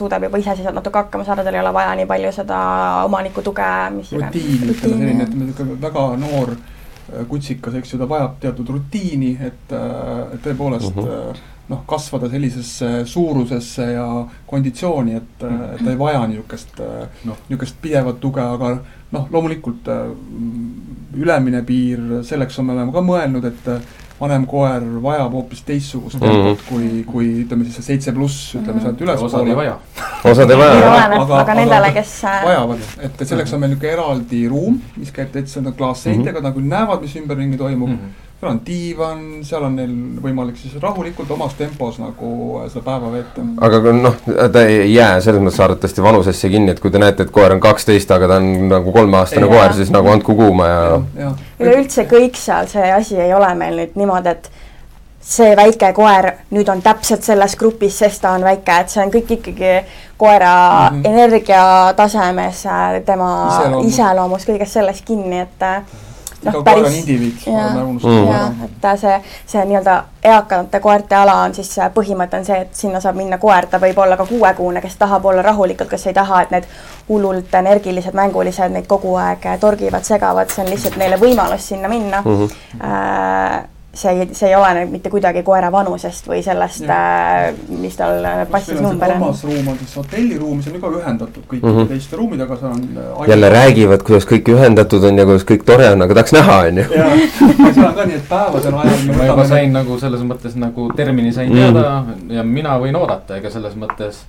suudab 0.00 0.24
juba 0.24 0.40
ise 0.40 0.56
siis 0.56 0.72
natuke 0.72 1.02
hakkama 1.02 1.26
saada, 1.28 1.44
tal 1.44 1.58
ei 1.58 1.60
ole 1.60 1.72
vaja 1.76 1.92
nii 1.98 2.08
palju 2.08 2.32
seda 2.32 2.60
omaniku 3.04 3.44
tuge, 3.44 3.68
mis 3.96 4.12
rutiin, 4.16 4.64
ütleme 4.72 4.80
selline, 4.80 5.26
ütleme 5.28 5.48
niisugune 5.50 5.76
väga 5.82 6.06
noor 6.22 6.54
äh, 6.56 7.26
kutsikas, 7.28 7.76
eks 7.80 7.92
ju, 7.94 8.00
ta 8.00 8.08
vajab 8.08 8.40
teatud 8.40 8.72
rutiini, 8.76 9.34
et, 9.50 9.76
äh, 9.76 10.34
et 10.34 10.44
tõepoolest 10.48 10.96
Mhm. 10.96 11.04
uh 11.04 11.10
-huh. 11.12 11.46
noh, 11.70 11.82
kasvada 11.86 12.28
sellisesse 12.30 13.04
suurusesse 13.06 13.92
ja 13.92 14.06
konditsiooni, 14.46 15.14
et, 15.20 15.44
äh, 15.44 15.74
et 15.74 15.84
ta 15.84 15.90
ei 15.90 15.98
vaja 15.98 16.26
niisugust 16.26 16.80
Noh. 17.24 17.36
niisugust 17.48 17.76
pidevat 17.82 18.20
tuge, 18.20 18.40
aga 18.40 18.78
noh, 19.12 19.28
loomulikult 19.30 19.88
äh, 19.88 20.10
ülemine 21.14 21.62
piir, 21.62 22.00
selleks 22.22 22.58
on, 22.58 22.66
me 22.66 22.72
oleme 22.72 22.92
ka 22.92 23.02
mõelnud, 23.02 23.44
et 23.44 23.68
äh, 23.68 23.80
vanem 24.20 24.46
koer 24.46 24.82
vajab 25.02 25.32
hoopis 25.32 25.62
teistsugust 25.64 26.20
Mhm. 26.20 26.30
tempot 26.30 26.62
kui, 26.68 27.04
kui 27.06 27.26
ütleme 27.44 27.64
siis 27.64 27.74
see 27.80 27.82
seitse 27.94 28.12
pluss, 28.12 28.54
ütleme 28.54 28.80
sealt 28.82 29.00
osad 29.00 29.00
ei 29.00 29.06
ülespoole 29.08 29.56
vaja. 29.56 29.76
osad 30.24 30.50
ei 30.50 30.56
vaja? 30.56 30.72
Aga- 30.76 31.22
aga 31.22 31.38
aga- 31.40 31.54
nendele, 31.54 31.92
kes 31.92 32.24
äh, 32.24 32.44
vajavad, 32.44 32.78
et 33.00 33.26
selleks 33.28 33.52
on 33.54 33.60
meil 33.60 33.70
niisugune 33.74 33.92
eraldi 33.92 34.42
ruum, 34.48 34.80
mis 34.96 35.10
käib 35.12 35.32
täitsa 35.32 35.60
no, 35.64 35.72
klaasseintega, 35.72 36.40
nad 36.40 36.54
küll 36.54 36.68
näevad, 36.68 37.00
mis 37.00 37.16
ümberringi 37.16 37.56
toimub 37.58 37.88
mm.. 37.88 37.94
Mhm. 37.94 38.28
Seal 38.40 38.52
on 38.54 38.60
diivan, 38.64 39.24
seal 39.44 39.64
on 39.66 39.74
neil 39.76 39.90
võimalik 40.24 40.56
siis 40.56 40.72
rahulikult 40.80 41.28
omas 41.34 41.52
tempos 41.58 41.98
nagu 42.00 42.30
seda 42.70 42.80
päeva 42.86 43.10
veeta. 43.12 43.44
aga 43.66 43.80
kui 43.84 43.92
noh, 43.98 44.16
ta 44.54 44.62
ei 44.64 44.94
jää 44.94 45.20
selles 45.20 45.44
mõttes 45.44 45.60
arvatavasti 45.60 46.04
vanusesse 46.04 46.48
kinni, 46.48 46.72
et 46.72 46.80
kui 46.80 46.90
te 46.94 47.02
näete, 47.02 47.26
et 47.28 47.34
koer 47.34 47.52
on 47.52 47.60
kaksteist, 47.60 48.10
aga 48.16 48.30
ta 48.30 48.40
on 48.40 48.48
nagu 48.72 48.96
kolmeaastane 48.96 49.44
Ei. 49.44 49.52
koer, 49.52 49.76
siis 49.76 49.92
nagu 49.92 50.08
andku 50.08 50.38
kuuma 50.38 50.70
ja 50.70 50.80
jah, 51.20 51.46
üleüldse 51.60 52.08
kõik 52.08 52.40
seal, 52.40 52.70
see 52.72 52.88
asi 52.96 53.20
ei 53.20 53.36
ole 53.36 53.52
meil 53.60 53.76
nüüd 53.82 54.00
niimoodi, 54.00 54.32
et 54.32 54.50
see 55.20 55.52
väike 55.56 55.92
koer 55.92 56.32
nüüd 56.56 56.68
on 56.72 56.80
täpselt 56.80 57.26
selles 57.28 57.60
grupis, 57.60 57.98
sest 58.00 58.24
ta 58.24 58.38
on 58.38 58.46
väike, 58.48 58.80
et 58.80 58.92
see 58.92 59.04
on 59.04 59.12
kõik 59.12 59.36
ikkagi 59.36 59.74
koera 60.16 60.54
mm. 60.88 61.02
-hmm. 61.02 61.10
energiatasemes, 61.12 62.68
tema 63.04 63.32
Iseloomus. 63.50 63.92
iseloomus, 63.92 64.48
kõigest 64.48 64.80
sellest 64.80 65.04
kinni, 65.04 65.44
et 65.44 65.62
äh, 65.62 65.82
noh, 66.44 66.60
päris 66.64 67.06
jah 67.46 67.76
ära., 67.76 68.52
et 68.64 68.84
äh, 68.84 68.96
see, 69.00 69.16
see 69.46 69.64
nii-öelda 69.64 69.96
eakate 70.24 70.80
koerte 70.80 71.16
ala 71.16 71.36
on 71.46 71.54
siis 71.54 71.72
põhimõte 71.94 72.38
on 72.38 72.44
see, 72.44 72.60
et 72.66 72.76
sinna 72.76 73.00
saab 73.00 73.18
minna 73.18 73.38
koer, 73.38 73.66
ta 73.70 73.80
võib 73.82 73.98
olla 73.98 74.16
ka 74.20 74.26
kuuekuune, 74.28 74.80
kes 74.84 74.96
tahab 75.00 75.24
olla 75.24 75.42
rahulikult, 75.42 75.90
kes 75.90 76.06
ei 76.10 76.16
taha, 76.16 76.42
et 76.42 76.54
need 76.56 76.70
hullult 77.08 77.54
energilised, 77.60 78.16
mängulised 78.16 78.72
neid 78.72 78.88
kogu 78.90 79.16
aeg 79.20 79.50
torgivad, 79.60 80.06
segavad, 80.06 80.52
see 80.52 80.64
on 80.64 80.72
lihtsalt 80.72 80.96
neile 81.00 81.20
võimalus 81.20 81.68
sinna 81.72 81.88
minna 81.88 82.22
mm. 82.24 82.30
Mhm. 82.30 82.48
-hmm. 82.80 83.76
See 83.94 84.10
ei, 84.10 84.28
see 84.34 84.48
ei 84.48 84.54
olene 84.54 84.84
mitte 84.86 85.10
kuidagi 85.10 85.42
koera 85.42 85.70
vanusest 85.72 86.28
või 86.30 86.42
sellest, 86.46 86.86
mis 87.80 87.96
tal 87.98 88.26
passis 88.50 88.80
number 88.80 89.10
on. 89.16 89.24
kolmas 89.24 89.42
ruum 89.44 89.68
on 89.72 89.78
siis 89.82 89.96
hotelliruum, 89.98 90.56
mis 90.60 90.68
on 90.70 90.80
ka 90.80 90.92
ühendatud 91.00 91.42
kõikide 91.42 91.72
mm. 91.72 91.78
-hmm. 91.78 91.88
teiste 91.90 92.16
ruumidega, 92.16 92.56
seal 92.60 92.70
on 92.70 92.84
äh, 93.02 93.28
jälle 93.32 93.50
räägivad, 93.50 94.02
kuidas 94.06 94.28
kõik 94.30 94.52
ühendatud 94.54 95.04
on 95.10 95.18
ja 95.18 95.26
kuidas 95.26 95.46
kõik 95.50 95.66
tore 95.66 95.90
on, 95.90 96.02
aga 96.06 96.14
tahaks 96.20 96.36
näha, 96.38 96.58
on 96.70 96.78
ju. 96.78 96.84
seal 97.74 97.86
on 97.88 97.94
ka 97.94 98.04
nii, 98.06 98.16
et 98.16 98.28
päevadel 98.28 98.80
ajal 98.84 99.16
ma 99.16 99.30
juba 99.32 99.46
sain 99.54 99.72
nagu 99.72 99.98
selles 99.98 100.26
mõttes 100.32 100.54
nagu 100.56 100.90
termini 100.96 101.32
sain 101.32 101.50
Mhm. 101.50 101.58
teada 101.58 102.04
ja 102.28 102.42
mina 102.42 102.78
võin 102.78 102.96
oodata, 102.96 103.36
ega 103.36 103.50
selles 103.50 103.74
mõttes 103.74 104.22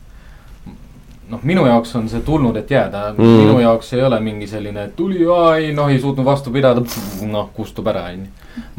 noh, 1.32 1.40
minu 1.48 1.64
jaoks 1.68 1.96
on 2.00 2.08
see 2.12 2.22
tulnud, 2.26 2.58
et 2.60 2.72
jääda 2.72 3.12
mm., 3.14 3.34
minu 3.42 3.60
jaoks 3.62 3.94
ei 3.96 4.04
ole 4.04 4.20
mingi 4.24 4.48
selline, 4.50 4.88
et 4.90 4.96
tuli, 4.98 5.22
ei 5.58 5.72
noh, 5.76 5.90
ei 5.92 6.00
suutnud 6.02 6.28
vastu 6.28 6.52
pidada, 6.54 6.84
noh, 7.30 7.50
kustub 7.56 7.88
ära, 7.92 8.08
onju. 8.12 8.28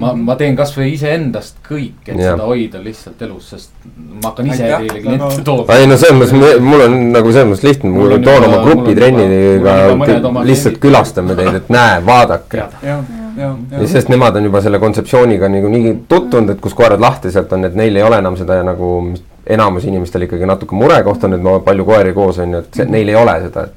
ma, 0.03 0.13
ma 0.19 0.37
teen 0.41 0.57
kasvõi 0.59 0.91
iseendast 0.93 1.63
kõik, 1.65 2.03
et 2.07 2.19
yeah. 2.19 2.35
seda 2.35 2.49
hoida 2.49 2.83
lihtsalt 2.85 3.25
elus, 3.25 3.49
sest 3.55 3.87
ma 3.87 4.29
hakkan 4.29 4.53
ise 4.53 4.69
teile 4.69 5.01
kliente 5.01 5.47
tooma. 5.47 5.79
ei 5.79 5.89
no 5.89 5.99
selles 6.01 6.35
mõttes, 6.35 6.61
mul 6.69 6.87
on 6.87 6.99
nagu 7.17 7.33
selles 7.33 7.51
mõttes 7.55 7.67
lihtne, 7.71 7.93
Mul 7.93 8.17
on 8.19 8.29
toon 8.29 8.47
oma 8.49 8.61
on 8.61 8.69
grupitrennidega 8.69 9.75
on 9.95 10.05
lihtsalt 10.05 10.77
kliendid- 10.77 10.81
külastame 10.85 11.37
teid, 11.39 11.61
et 11.63 11.73
näe, 11.73 11.99
vaadake. 12.07 12.69
sest 13.89 14.13
nemad 14.13 14.37
on 14.37 14.51
juba 14.51 14.61
selle 14.65 14.81
kontseptsiooniga 14.83 15.49
nagu 15.53 15.73
nii 15.73 15.99
tutvunud, 16.09 16.53
et 16.53 16.61
kus 16.61 16.77
koerad 16.77 17.01
lahti 17.01 17.33
sealt 17.33 17.53
on, 17.57 17.65
et 17.71 17.79
neil 17.79 17.97
ei 17.97 18.05
ole 18.05 18.21
enam 18.21 18.37
seda 18.37 18.61
nagu, 18.67 18.93
enamus 19.47 19.85
inimestel 19.85 20.23
ikkagi 20.23 20.47
natuke 20.47 20.75
murekoht 20.75 21.25
on, 21.25 21.33
et 21.35 21.43
no 21.43 21.61
palju 21.61 21.85
koeri 21.85 22.13
koos 22.15 22.39
on 22.39 22.53
ju, 22.53 22.59
et 22.59 22.75
see, 22.75 22.85
neil 22.85 23.09
ei 23.09 23.15
ole 23.19 23.35
seda, 23.47 23.65
et 23.65 23.75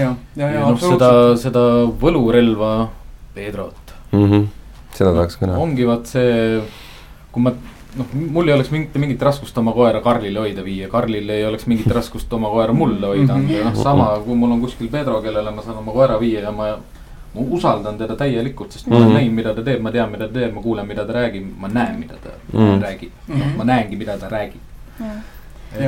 ja, 0.00 0.14
ja, 0.36 0.48
ja 0.50 0.60
noh, 0.60 0.78
seda 0.80 1.36
seda 1.36 1.60
võlurelva, 2.00 2.88
Pedrot 3.34 3.94
mm 4.12 4.24
-hmm. 4.30 4.46
seda 4.94 5.12
tahaks 5.12 5.36
ka 5.36 5.46
näha. 5.46 5.58
ongi 5.58 5.86
vaat 5.86 6.06
see, 6.06 6.60
kui 7.32 7.42
ma 7.42 7.52
noh, 7.96 8.06
mul 8.14 8.48
ei 8.48 8.54
oleks 8.54 8.70
mingit, 8.70 8.94
mingit 8.98 9.22
raskust 9.22 9.58
oma 9.58 9.72
koera 9.72 10.00
Karlile 10.00 10.38
hoida 10.40 10.64
viia, 10.64 10.88
Karlil 10.88 11.28
ei 11.30 11.44
oleks 11.46 11.66
mingit 11.66 11.86
raskust 11.86 12.32
oma 12.32 12.48
koera 12.50 12.72
mulle 12.72 13.06
hoida 13.06 13.34
anda 13.34 13.64
noh, 13.64 13.74
sama 13.74 14.18
kui 14.24 14.34
mul 14.34 14.50
on 14.52 14.60
kuskil 14.60 14.88
Pedro, 14.90 15.22
kellele 15.22 15.50
ma 15.50 15.62
saan 15.62 15.76
oma 15.78 15.92
koera 15.92 16.18
viia 16.20 16.40
ja 16.40 16.52
ma. 16.52 16.76
ma 17.34 17.40
usaldan 17.50 17.96
teda 17.98 18.14
täielikult, 18.16 18.70
sest 18.72 18.86
ma 18.86 18.96
olen 18.96 19.08
Mhm. 19.08 19.14
näinud, 19.16 19.34
mida 19.34 19.54
ta 19.54 19.62
teeb, 19.62 19.80
ma 19.82 19.90
tean, 19.90 20.10
mida 20.10 20.28
ta 20.28 20.34
teeb, 20.34 20.52
ma 20.54 20.60
kuulen, 20.62 20.86
mida 20.86 21.04
ta 21.04 21.12
räägib, 21.12 21.46
ma 21.58 21.68
näen, 21.68 21.98
mida 21.98 22.14
ta 22.22 22.30
Mhm. 22.52 22.82
räägib. 22.82 23.10
Mhm. 23.28 23.56
ma 23.56 23.64
näengi, 23.64 23.96
mida 23.96 24.16
ta 24.18 24.28
räägib. 24.28 24.60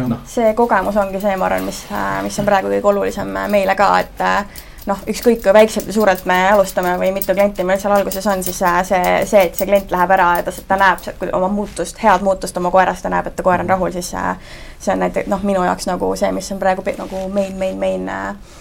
Noh, 0.08 0.18
see 0.26 0.54
kogemus 0.58 0.96
ongi 0.98 1.20
see, 1.22 1.36
ma 1.38 1.46
arvan, 1.46 1.66
mis, 1.68 1.84
mis 2.26 2.38
on 2.42 2.46
praegu 2.48 2.72
kõige 2.72 2.88
olulisem 2.90 3.28
meile 3.52 3.76
ka, 3.78 3.86
et 4.02 4.24
äh, 4.24 4.64
noh, 4.86 4.98
ükskõik 5.10 5.42
kui 5.44 5.52
väikselt 5.54 5.86
või 5.86 5.94
suurelt 5.94 6.24
me 6.26 6.38
alustame 6.50 6.96
või 6.98 7.12
mitu 7.14 7.34
klienti 7.34 7.64
meil 7.66 7.78
seal 7.82 7.94
alguses 7.94 8.26
on, 8.26 8.42
siis 8.42 8.58
äh, 8.66 8.80
see, 8.86 9.02
see, 9.30 9.44
et 9.46 9.54
see 9.58 9.66
klient 9.68 9.90
läheb 9.94 10.10
ära 10.16 10.28
ja 10.40 10.46
ta, 10.46 10.54
ta 10.68 10.78
näeb 10.80 11.02
sealt 11.04 11.18
kui- 11.20 11.30
oma 11.34 11.48
muutust, 11.52 11.98
head 12.02 12.26
muutust 12.26 12.58
oma 12.58 12.70
koeras, 12.74 13.02
ta 13.02 13.12
näeb, 13.12 13.30
et 13.30 13.36
ta 13.38 13.46
koer 13.46 13.62
on 13.62 13.70
rahul, 13.70 13.94
siis 13.94 14.12
äh, 14.14 14.34
see 14.80 14.94
on 14.94 15.02
näiteks 15.04 15.30
noh, 15.30 15.42
minu 15.46 15.64
jaoks 15.66 15.86
nagu 15.90 16.10
see, 16.18 16.32
mis 16.34 16.50
on 16.54 16.62
praegu 16.62 16.82
nagu 16.98 17.26
main, 17.34 17.54
main, 17.58 17.78
main 17.78 18.08
äh, 18.08 18.56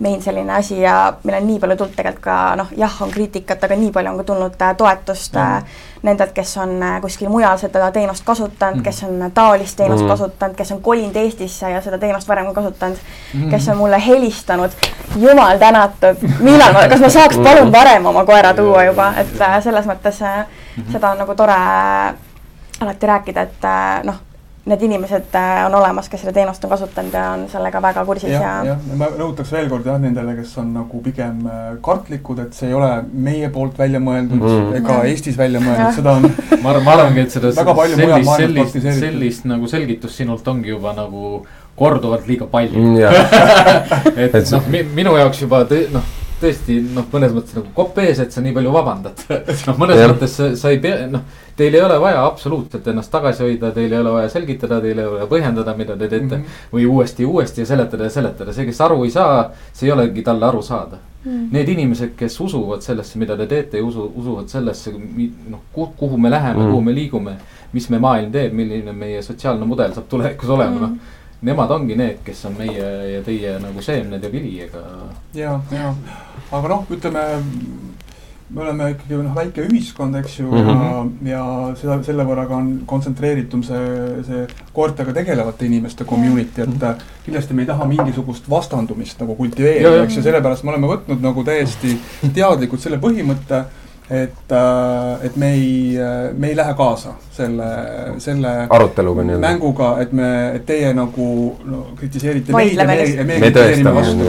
main 0.00 0.22
selline 0.22 0.52
asi 0.52 0.80
ja 0.80 1.12
meil 1.24 1.36
on 1.42 1.46
nii 1.46 1.58
palju 1.60 1.76
tulnud 1.76 1.94
tegelikult 1.96 2.22
ka 2.24 2.36
noh, 2.56 2.68
jah, 2.76 2.94
on 3.04 3.10
kriitikat, 3.12 3.64
aga 3.64 3.76
nii 3.76 3.90
palju 3.92 4.10
on 4.10 4.16
ka 4.16 4.24
tulnud 4.24 4.62
äh, 4.62 4.74
toetust 4.76 5.34
Mhm. 5.34 5.42
äh, 5.56 5.62
nendelt, 6.02 6.32
kes 6.32 6.56
on 6.56 6.82
äh, 6.82 7.00
kuskil 7.00 7.28
mujal 7.28 7.58
seda 7.58 7.90
teenust 7.92 8.24
kasutanud 8.24 8.76
Mhm. 8.76 8.82
kes 8.84 9.02
on 9.04 9.30
taolist 9.34 9.76
teenust 9.76 10.02
Mhm. 10.04 10.08
kasutanud, 10.10 10.56
kes 10.56 10.72
on 10.72 10.80
kolinud 10.82 11.16
Eestisse 11.16 11.70
ja 11.70 11.80
seda 11.82 11.98
teenust 11.98 12.28
varem 12.28 12.46
ka 12.46 12.52
kasutanud 12.62 12.96
Mhm. 13.34 13.50
kes 13.50 13.68
on 13.68 13.76
mulle 13.76 14.00
helistanud, 14.06 14.70
jumal 15.16 15.58
tänatud, 15.58 16.16
millal 16.40 16.72
ma, 16.72 16.88
kas 16.88 17.00
ma 17.00 17.08
saaks 17.08 17.36
palun 17.36 17.72
varem 17.72 18.06
oma 18.06 18.24
koera 18.24 18.54
tuua 18.54 18.84
juba, 18.84 19.12
et 19.16 19.62
selles 19.62 19.86
mõttes 19.86 20.22
äh, 20.22 20.46
seda 20.92 21.10
on 21.10 21.18
nagu 21.18 21.34
tore 21.34 21.52
alati 22.80 23.06
rääkida, 23.06 23.40
et 23.42 24.04
noh, 24.04 24.14
need 24.70 24.82
inimesed 24.86 25.34
äh, 25.36 25.62
on 25.66 25.74
olemas, 25.78 26.08
kes 26.10 26.22
seda 26.24 26.34
teenust 26.36 26.64
on 26.64 26.72
kasutanud 26.72 27.14
ja 27.16 27.24
on 27.34 27.46
sellega 27.50 27.82
väga 27.82 28.04
kursis 28.08 28.32
ja, 28.32 28.40
ja. 28.40 28.52
jah, 28.72 28.84
ma 28.98 29.08
rõhutaks 29.12 29.52
veel 29.54 29.70
kord 29.72 29.88
jah, 29.90 29.98
nendele, 30.02 30.36
kes 30.38 30.52
on 30.62 30.70
nagu 30.76 31.00
pigem 31.04 31.42
äh, 31.50 31.72
kartlikud, 31.84 32.42
et 32.44 32.56
see 32.56 32.70
ei 32.70 32.76
ole 32.78 32.90
meie 33.12 33.50
poolt 33.54 33.78
välja 33.80 34.02
mõeldud 34.02 34.42
mm. 34.42 34.76
ega 34.80 35.00
ja. 35.00 35.08
Eestis 35.10 35.38
välja 35.38 35.62
mõeldud, 35.64 35.96
seda 35.98 36.16
on. 36.20 36.28
ma 36.62 36.74
arvan, 36.74 36.86
ma 36.86 36.96
arvangi, 36.98 37.26
et 37.26 37.36
seda 37.36 37.52
sellist, 37.56 38.30
sellist, 38.36 38.80
sellist 39.00 39.50
nagu 39.50 39.70
selgitust 39.70 40.22
sinult 40.22 40.46
ongi 40.54 40.72
juba 40.72 40.94
nagu 40.96 41.42
korduvalt 41.80 42.26
liiga 42.28 42.48
palju 42.50 42.76
mm, 42.76 42.96
et 44.26 44.40
noh, 44.52 44.72
minu 44.94 45.14
jaoks 45.16 45.46
juba 45.46 45.64
noh 45.94 46.19
tõesti 46.40 46.78
noh, 46.94 47.06
mõnes 47.12 47.34
mõttes 47.36 47.56
nagu 47.58 47.70
kopp 47.76 47.98
ees, 48.02 48.18
et 48.22 48.32
sa 48.34 48.42
nii 48.44 48.54
palju 48.56 48.72
vabandad 48.74 49.22
noh, 49.68 49.78
mõnes 49.80 50.00
ja. 50.00 50.08
mõttes 50.10 50.34
sa, 50.38 50.48
sa 50.58 50.72
ei 50.72 50.80
pea, 50.82 51.04
noh, 51.10 51.22
teil 51.58 51.76
ei 51.76 51.82
ole 51.84 51.98
vaja 52.00 52.24
absoluutselt 52.24 52.88
ennast 52.92 53.12
tagasi 53.12 53.44
hoida, 53.44 53.72
teil 53.76 53.92
ei 53.92 54.00
ole 54.00 54.14
vaja 54.16 54.32
selgitada, 54.32 54.80
teil 54.80 54.98
ei 54.98 55.04
ole 55.04 55.18
vaja 55.18 55.28
põhjendada, 55.30 55.76
mida 55.76 55.96
te 55.96 56.08
teete 56.08 56.24
mm. 56.24 56.42
-hmm. 56.42 56.72
või 56.72 56.88
uuesti, 56.88 57.28
uuesti 57.28 57.64
ja 57.64 57.70
seletada 57.74 58.08
ja 58.08 58.16
seletada, 58.16 58.56
see, 58.56 58.66
kes 58.68 58.80
aru 58.86 59.04
ei 59.04 59.14
saa, 59.14 59.44
see 59.72 59.88
ei 59.88 59.94
olegi 59.96 60.24
talle 60.26 60.46
aru 60.48 60.62
saada 60.62 60.96
mm. 60.96 61.30
-hmm. 61.30 61.46
Need 61.52 61.68
inimesed, 61.76 62.16
kes 62.16 62.40
usuvad 62.40 62.82
sellesse, 62.82 63.18
mida 63.18 63.36
te 63.36 63.46
teete 63.46 63.78
ja 63.78 63.84
usu, 63.84 64.12
usuvad 64.16 64.48
sellesse, 64.48 64.92
noh, 65.48 65.60
kuhu 65.72 66.18
me 66.18 66.30
läheme 66.30 66.54
mm, 66.54 66.62
-hmm. 66.64 66.70
kuhu 66.70 66.82
me 66.82 66.94
liigume, 66.94 67.36
mis 67.72 67.90
me 67.90 67.98
maailm 67.98 68.32
teeb, 68.32 68.52
milline 68.52 68.92
meie 68.92 69.22
sotsiaalne 69.22 69.66
mudel 69.66 69.92
saab 69.94 70.08
tulevikus 70.08 70.48
olema 70.48 70.70
mm, 70.70 70.76
-hmm. 70.76 70.90
noh 70.90 71.18
nemad 71.42 71.70
ongi 71.70 71.96
need, 71.96 72.18
kes 72.24 72.44
on 72.50 72.58
meie 72.58 72.88
ja 73.14 73.22
teie 73.24 73.54
nagu 73.62 73.82
seemned 73.84 74.24
ja 74.24 74.32
vili, 74.32 74.58
ega. 74.66 74.82
ja, 75.34 75.60
ja, 75.72 75.94
aga 76.50 76.74
noh, 76.74 76.84
ütleme 76.92 77.24
me 78.50 78.64
oleme 78.64 78.88
ikkagi 78.96 79.18
noh, 79.22 79.34
väike 79.34 79.64
ühiskond, 79.68 80.16
eks 80.18 80.40
ju 80.40 80.48
mm, 80.48 80.68
-hmm. 80.68 81.28
ja, 81.28 81.36
ja 81.36 81.74
seda, 81.78 81.98
selle 82.06 82.24
võrra 82.26 82.48
ka 82.50 82.56
on 82.58 82.70
kontsentreeritum 82.86 83.62
see, 83.66 83.84
see 84.26 84.46
koertega 84.74 85.14
tegelevate 85.14 85.66
inimeste 85.66 86.04
community, 86.04 86.62
et 86.62 86.68
-hmm. 86.68 87.04
kindlasti 87.24 87.54
me 87.54 87.62
ei 87.62 87.70
taha 87.70 87.86
mingisugust 87.86 88.50
vastandumist 88.50 89.20
nagu 89.20 89.36
kultiveerida, 89.38 90.02
eks 90.04 90.16
ju, 90.16 90.22
sellepärast 90.22 90.64
me 90.64 90.74
oleme 90.74 90.90
võtnud 90.90 91.22
nagu 91.22 91.44
täiesti 91.44 91.98
teadlikult 92.34 92.80
selle 92.80 92.98
põhimõtte 92.98 93.64
et, 94.10 94.52
äh, 94.52 95.24
et 95.26 95.36
me 95.36 95.52
ei, 95.54 95.98
äh, 95.98 96.34
me 96.34 96.48
ei 96.50 96.56
lähe 96.56 96.74
kaasa 96.74 97.12
selle, 97.30 97.66
selle 98.18 98.50
aruteluga 98.66 99.22
nii-öelda. 99.22 99.44
mänguga, 99.44 99.90
et 100.02 100.12
me, 100.12 100.30
et 100.56 100.64
teie 100.66 100.90
nagu 100.96 101.26
no, 101.64 101.82
kritiseerite 101.98 102.54
meid 102.56 102.74
ja 102.74 102.86
meie, 102.88 103.04
ja 103.14 103.26
meie 103.28 103.44
kritiseerime 103.44 103.92
vastu. 103.94 104.26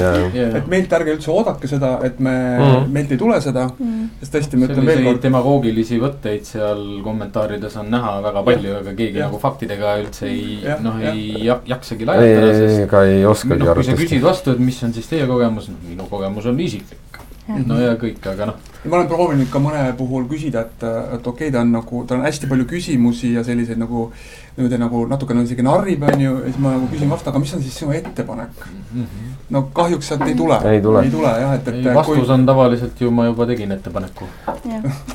et 0.59 0.69
meilt 0.69 0.93
ärge 0.99 1.15
üldse 1.15 1.33
oodake 1.33 1.69
seda, 1.71 1.95
et 2.05 2.19
me 2.19 2.35
mm, 2.35 2.67
-hmm. 2.67 2.93
meilt 2.93 3.15
ei 3.15 3.21
tule 3.23 3.41
seda 3.41 3.65
mm, 3.71 3.87
-hmm. 3.87 4.07
sest 4.21 4.35
tõesti, 4.37 4.61
ma 4.61 4.69
ütlen 4.69 4.85
veel 4.91 5.03
kord. 5.07 5.23
demagoogilisi 5.23 5.99
võtteid 6.03 6.45
seal 6.51 6.85
kommentaarides 7.03 7.77
on 7.81 7.89
näha 7.91 8.15
väga 8.27 8.43
palju, 8.51 8.75
aga 8.83 8.93
keegi 8.93 9.17
ja. 9.17 9.31
nagu 9.31 9.41
faktidega 9.41 9.97
üldse 10.03 10.29
ei, 10.29 10.59
noh, 10.85 11.01
ei 11.01 11.49
jaksagi 11.73 12.05
lajatada, 12.05 12.53
sest. 12.53 12.83
ega 12.85 13.03
ei 13.09 13.25
oskagi 13.25 13.63
no, 13.63 13.71
arvestada. 13.71 13.97
kui 13.97 14.05
sa 14.05 14.13
küsid 14.13 14.29
vastu, 14.29 14.53
et 14.53 14.61
mis 14.69 14.83
on 14.83 14.93
siis 14.93 15.09
teie 15.09 15.25
kogemus, 15.27 15.73
noh, 15.73 15.81
minu 15.89 16.05
kogemus 16.11 16.45
on 16.45 16.59
isiklik 16.59 17.10
no 17.49 17.79
ja 17.81 17.95
kõik, 17.99 18.21
aga 18.31 18.51
noh. 18.51 18.59
ma 18.85 18.99
olen 18.99 19.09
proovinud 19.09 19.49
ka 19.51 19.61
mõne 19.61 19.81
puhul 19.97 20.27
küsida, 20.29 20.65
et, 20.67 20.85
et 20.85 21.27
okei 21.27 21.49
okay,, 21.49 21.53
ta 21.53 21.63
on 21.63 21.73
nagu, 21.73 22.03
tal 22.07 22.19
on 22.19 22.27
hästi 22.27 22.49
palju 22.51 22.67
küsimusi 22.69 23.33
ja 23.35 23.43
selliseid 23.47 23.81
nagu. 23.81 24.11
niimoodi 24.51 24.77
nagu 24.77 25.05
natukene 25.07 25.45
isegi 25.47 25.63
narrib, 25.63 26.01
on 26.03 26.21
ju, 26.21 26.31
ja 26.41 26.49
siis 26.49 26.57
ma 26.59 26.73
nagu 26.73 26.87
küsin 26.91 27.09
vastu, 27.09 27.29
aga 27.31 27.39
mis 27.39 27.53
on 27.55 27.61
siis 27.63 27.75
sinu 27.79 27.93
ettepanek 27.95 28.65
mm? 28.65 29.03
-hmm. 29.03 29.29
no 29.55 29.61
kahjuks 29.73 30.07
sealt 30.07 30.25
ei 30.27 30.35
tule. 30.35 30.57
ei 30.71 30.81
tule, 30.81 31.03
ei 31.05 31.11
tule 31.11 31.29
jah, 31.41 31.53
et, 31.55 31.67
et. 31.67 31.93
vastus 31.95 32.25
kui... 32.25 32.33
on 32.33 32.45
tavaliselt 32.45 33.01
ju, 33.01 33.11
ma 33.11 33.25
juba 33.25 33.45
tegin 33.45 33.71
ettepaneku. 33.71 34.27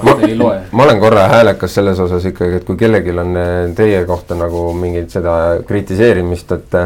ma 0.03 0.17
ei 0.29 0.39
loe. 0.39 0.63
ma 0.73 0.83
olen 0.83 1.01
korra 1.01 1.29
häälekas 1.29 1.75
selles 1.75 2.01
osas 2.01 2.25
ikkagi, 2.25 2.63
et 2.63 2.65
kui 2.65 2.77
kellelgi 2.77 3.19
on 3.19 3.37
eh, 3.37 3.75
teie 3.75 4.05
kohta 4.05 4.35
nagu 4.35 4.73
mingit 4.73 5.11
seda 5.11 5.37
kritiseerimist, 5.67 6.53
et 6.53 6.81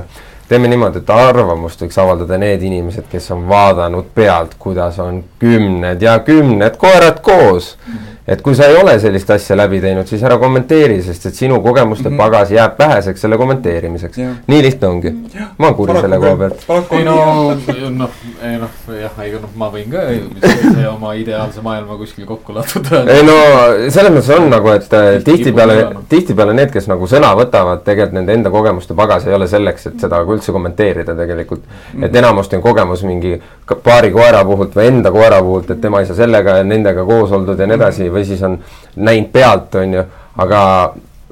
teeme 0.50 0.68
niimoodi, 0.68 0.98
et 0.98 1.10
arvamust 1.14 1.82
võiks 1.84 1.98
avaldada 2.02 2.38
need 2.42 2.62
inimesed, 2.66 3.06
kes 3.10 3.30
on 3.30 3.44
vaadanud 3.48 4.08
pealt, 4.14 4.56
kuidas 4.58 4.98
on 4.98 5.22
kümned 5.38 6.02
ja 6.02 6.18
kümned 6.26 6.78
koerad 6.80 7.20
koos 7.22 7.76
mm. 7.76 7.92
-hmm 7.92 8.09
et 8.30 8.42
kui 8.46 8.54
sa 8.54 8.68
ei 8.70 8.76
ole 8.78 8.94
sellist 9.02 9.30
asja 9.34 9.56
läbi 9.58 9.80
teinud, 9.82 10.06
siis 10.06 10.22
ära 10.22 10.36
kommenteeri, 10.38 11.00
sest 11.02 11.26
et 11.26 11.34
sinu 11.34 11.58
kogemuste 11.64 12.08
mm 12.08 12.14
-hmm. 12.14 12.18
pagas 12.18 12.50
jääb 12.54 12.78
väheseks 12.78 13.20
selle 13.20 13.36
kommenteerimiseks. 13.36 14.18
nii 14.46 14.62
lihtne 14.62 14.88
ongi. 14.88 15.14
ma 15.58 15.66
olen 15.66 15.76
kuri 15.76 16.00
selle 16.00 16.18
koha 16.18 16.36
pealt. 16.36 16.66
ei 16.90 17.04
no, 17.04 17.14
noh, 18.02 18.10
ei 18.42 18.58
noh, 18.58 18.70
jah, 19.00 19.18
ei 19.24 19.32
noh, 19.32 19.50
ma 19.54 19.70
võin 19.72 19.90
ka 19.90 19.98
see 20.74 20.88
oma 20.88 21.14
ideaalse 21.14 21.60
maailma 21.60 21.96
kuskil 21.96 22.26
kokku 22.26 22.54
ladada. 22.54 23.02
ei 23.12 23.22
no 23.22 23.36
selles 23.88 24.12
mõttes 24.12 24.30
on 24.36 24.50
nagu, 24.50 24.68
et 24.68 24.94
äh, 24.94 25.08
tihtipeale, 25.24 25.78
tihtipeale 26.08 26.54
need, 26.54 26.70
kes 26.70 26.86
nagu 26.88 27.06
sõna 27.06 27.32
võtavad, 27.34 27.82
tegelikult 27.84 28.14
nende 28.20 28.32
enda 28.32 28.50
kogemuste 28.50 28.94
pagas 28.94 29.26
ei 29.26 29.34
ole 29.34 29.48
selleks, 29.48 29.86
et 29.86 30.06
seda 30.06 30.22
ka 30.24 30.32
üldse 30.38 30.52
kommenteerida 30.52 31.14
tegelikult. 31.14 31.62
-hmm. 31.66 32.04
et 32.04 32.16
enamasti 32.16 32.56
on 32.56 32.62
kogemus 32.62 33.02
mingi 33.02 33.40
paari 33.82 34.10
koera 34.10 34.44
puhult 34.44 34.76
või 34.76 34.86
enda 34.86 35.10
koera 35.10 35.42
puhult, 35.42 35.70
et 35.70 35.80
tema 35.80 36.00
ei 36.00 36.06
saa 36.06 36.16
sellega 36.16 36.56
ja 36.60 36.64
nendega 36.64 37.04
koos 37.04 37.32
oldud 37.32 37.58
ja 37.58 37.66
nii 37.66 37.78
edasi 37.78 38.10
või 38.10 38.19
siis 38.24 38.42
on 38.42 38.58
näinud 38.96 39.30
pealt, 39.32 39.74
on 39.74 39.94
ju, 39.94 40.04
aga 40.38 40.62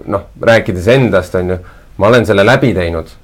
noh, 0.06 0.28
rääkides 0.40 0.88
endast, 0.88 1.34
on 1.34 1.50
ju, 1.54 1.58
ma 1.96 2.06
olen 2.06 2.26
selle 2.26 2.46
läbi 2.46 2.74
teinud. 2.74 3.16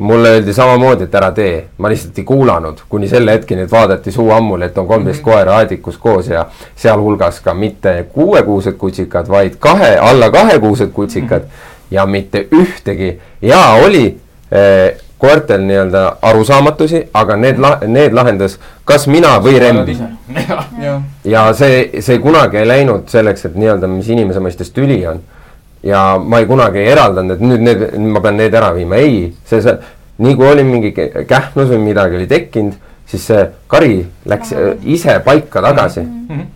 mulle 0.00 0.28
öeldi 0.28 0.52
samamoodi, 0.56 1.04
et 1.04 1.14
ära 1.14 1.28
tee, 1.36 1.56
ma 1.78 1.88
lihtsalt 1.92 2.18
ei 2.18 2.24
kuulanud, 2.24 2.78
kuni 2.88 3.08
selle 3.08 3.34
hetkeni, 3.34 3.66
et 3.66 3.72
vaadati 3.72 4.12
suu 4.12 4.30
ammuli, 4.32 4.64
et 4.64 4.78
on 4.78 4.86
kolmteist 4.86 5.20
mm 5.20 5.28
-hmm. 5.28 5.34
koera 5.34 5.56
aedikus 5.56 5.98
koos 5.98 6.28
ja 6.28 6.46
sealhulgas 6.76 7.40
ka 7.40 7.54
mitte 7.54 8.06
kuuekuused 8.12 8.72
kutsikad, 8.80 9.28
vaid 9.28 9.58
kahe, 9.58 9.98
alla 9.98 10.30
kahekuused 10.30 10.88
kutsikad 10.92 11.42
mm 11.42 11.48
-hmm. 11.48 11.86
ja 11.90 12.06
mitte 12.06 12.46
ühtegi 12.52 13.20
ja 13.42 13.60
oli 13.84 14.20
eh, 14.52 14.96
koertel 15.20 15.64
nii-öelda 15.68 16.02
arusaamatusi, 16.30 17.02
aga 17.14 17.36
need 17.36 17.60
la-, 17.60 17.78
need 17.86 18.14
lahendas 18.16 18.58
kas 18.88 19.06
mina 19.06 19.36
või 19.44 19.58
Rembi. 19.60 19.96
ja 21.34 21.44
see, 21.56 22.02
see 22.02 22.18
kunagi 22.22 22.60
ei 22.62 22.68
läinud 22.68 23.08
selleks, 23.12 23.44
et 23.50 23.58
nii-öelda, 23.60 23.90
mis 23.90 24.08
inimese 24.08 24.42
mõistes 24.42 24.72
tüli 24.76 25.00
on. 25.06 25.22
ja 25.82 26.04
ma 26.20 26.40
ei 26.40 26.46
kunagi 26.46 26.82
ei 26.82 26.92
eraldanud, 26.92 27.36
et 27.36 27.44
nüüd 27.44 27.64
need, 27.64 27.84
ma 28.12 28.20
pean 28.20 28.36
need 28.40 28.54
ära 28.54 28.72
viima, 28.76 29.00
ei, 29.00 29.30
see, 29.48 29.62
see, 29.64 29.76
nii 30.20 30.36
kui 30.36 30.48
oli 30.48 30.64
mingi 30.68 30.92
kähmlus 30.94 31.70
või 31.72 31.82
midagi 31.86 32.18
oli 32.20 32.28
tekkinud, 32.28 32.76
siis 33.08 33.28
see 33.30 33.44
kari 33.68 34.00
läks 34.28 34.52
ise 34.84 35.20
paika 35.24 35.62
tagasi. 35.64 36.06
Mm. 36.06 36.26
-hmm 36.28 36.48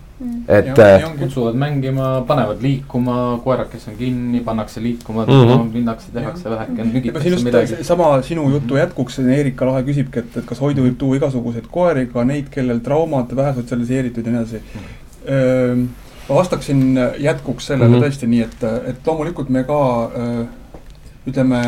et. 0.49 0.79
Äh, 0.79 1.05
kutsuvad 1.19 1.57
mängima, 1.59 2.25
panevad 2.27 2.63
liikuma, 2.63 3.41
koerad, 3.45 3.69
kes 3.73 3.89
on 3.91 3.97
kinni, 3.99 4.41
pannakse 4.47 4.83
liikuma 4.83 5.25
mm, 5.27 5.33
-hmm. 5.33 5.73
minnakse, 5.73 6.13
tehakse 6.13 6.51
väheke, 6.51 6.85
nügitakse 6.85 7.45
midagi. 7.45 7.85
sama 7.85 8.23
sinu 8.23 8.51
jutu 8.51 8.77
jätkuks, 8.77 9.19
Erika 9.19 9.67
Lahe 9.67 9.83
küsibki, 9.83 10.19
et, 10.19 10.37
et 10.37 10.47
kas 10.47 10.61
hoidu 10.61 10.87
võib 10.87 10.97
tuua 10.99 11.17
igasuguseid 11.17 11.67
koeri, 11.71 12.07
ka 12.07 12.25
neid, 12.25 12.49
kellel 12.51 12.81
traumad, 12.81 13.37
vähe 13.37 13.55
sotsialiseeritud 13.55 14.27
ja 14.27 14.33
nii 14.33 14.41
edasi 14.41 14.63
mm.. 15.29 15.89
ma 16.29 16.35
vastaksin 16.35 16.99
jätkuks 17.19 17.67
sellele 17.67 17.89
mm 17.89 17.95
-hmm. 17.95 18.05
tõesti 18.05 18.27
nii, 18.27 18.41
et, 18.41 18.65
et 18.93 19.07
loomulikult 19.07 19.49
me 19.49 19.65
ka 19.65 20.11
öö, 20.17 20.45
ütleme 21.27 21.63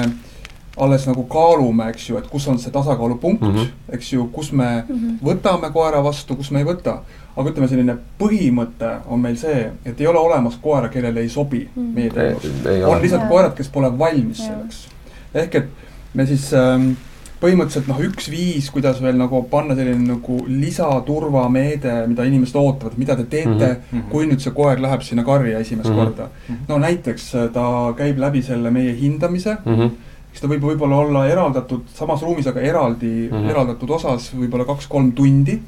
alles 0.76 1.06
nagu 1.06 1.22
kaalume, 1.22 1.88
eks 1.88 2.10
ju, 2.10 2.18
et 2.18 2.26
kus 2.30 2.48
on 2.48 2.58
see 2.58 2.72
tasakaalupunkt 2.72 3.42
mm, 3.42 3.54
-hmm. 3.54 3.94
eks 3.96 4.12
ju, 4.12 4.26
kus 4.32 4.52
me 4.52 4.84
mm 4.88 4.96
-hmm. 4.96 5.18
võtame 5.24 5.72
koera 5.72 6.02
vastu, 6.04 6.36
kus 6.36 6.50
me 6.50 6.58
ei 6.58 6.66
võta 6.66 7.00
aga 7.36 7.52
ütleme, 7.52 7.68
selline 7.68 7.96
põhimõte 8.20 8.92
on 9.12 9.20
meil 9.20 9.36
see, 9.40 9.66
et 9.84 10.00
ei 10.00 10.08
ole 10.08 10.20
olemas 10.20 10.56
koera, 10.62 10.88
kellele 10.92 11.24
ei 11.24 11.32
sobi 11.32 11.66
mm. 11.68 11.90
meie 11.96 12.12
teenus. 12.14 12.46
on 12.88 13.02
lihtsalt 13.02 13.28
koerad, 13.28 13.52
kes 13.58 13.68
pole 13.72 13.90
valmis 13.98 14.40
ja. 14.40 14.54
selleks. 14.54 14.86
ehk 15.34 15.58
et 15.60 16.16
me 16.16 16.24
siis 16.28 16.46
ähm, 16.56 16.94
põhimõtteliselt 17.42 17.90
noh, 17.90 18.00
üks 18.06 18.30
viis, 18.32 18.70
kuidas 18.72 19.02
veel 19.04 19.18
nagu 19.20 19.42
panna 19.50 19.76
selline 19.76 20.14
nagu 20.14 20.38
lisaturvameede, 20.48 21.98
mida 22.08 22.24
inimesed 22.24 22.56
ootavad, 22.56 22.96
mida 22.96 23.18
te 23.18 23.28
teete 23.28 23.68
mm, 23.68 23.84
-hmm. 23.92 24.08
kui 24.12 24.30
nüüd 24.30 24.40
see 24.40 24.56
koer 24.56 24.80
läheb 24.80 25.04
sinna 25.04 25.24
karja 25.24 25.60
esimest 25.60 25.90
mm 25.90 25.94
-hmm. 25.94 26.04
korda. 26.16 26.30
Mhm. 26.48 26.58
no 26.68 26.78
näiteks 26.78 27.34
äh, 27.34 27.48
ta 27.52 27.94
käib 27.96 28.18
läbi 28.18 28.42
selle 28.42 28.70
meie 28.70 28.96
hindamise 28.96 29.56
mm. 29.64 29.74
-hmm 29.74 29.90
siis 30.36 30.44
ta 30.44 30.50
võib 30.52 30.66
võib-olla 30.68 31.00
olla 31.00 31.26
eraldatud 31.32 31.86
samas 31.96 32.20
ruumis, 32.22 32.46
aga 32.50 32.60
eraldi 32.60 33.08
mm, 33.08 33.32
-hmm. 33.32 33.50
eraldatud 33.54 33.90
osas 33.96 34.28
võib-olla 34.36 34.68
kaks-kolm 34.68 35.14
tundi 35.16 35.54
mm. 35.56 35.62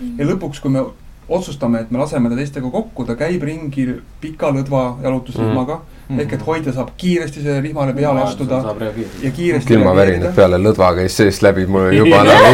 -hmm. 0.00 0.18
ja 0.20 0.26
lõpuks, 0.28 0.60
kui 0.60 0.74
me 0.74 0.84
otsustame, 1.30 1.80
et 1.80 1.90
me 1.90 1.98
laseme 1.98 2.28
ta 2.28 2.36
teistega 2.36 2.70
kokku, 2.70 3.04
ta 3.06 3.14
käib 3.16 3.42
ringi 3.46 3.86
pika 4.20 4.50
lõdva 4.50 4.82
jalutusrihmaga 5.02 5.76
mm. 5.76 6.08
-hmm. 6.08 6.20
ehk 6.20 6.32
et 6.36 6.46
hoidja 6.46 6.72
saab 6.76 6.90
kiiresti 6.96 7.42
sellele 7.42 7.60
rihmale 7.68 7.94
peale 7.94 8.20
astuda 8.26 8.60
ja 9.22 9.30
kiiresti 9.30 9.72
külmavärinad 9.72 10.34
peale 10.36 10.58
lõdva 10.58 10.92
käis 10.98 11.16
seest 11.16 11.42
läbi, 11.46 11.66
mul 11.66 11.88
juba 11.96 12.24
nagu 12.28 12.52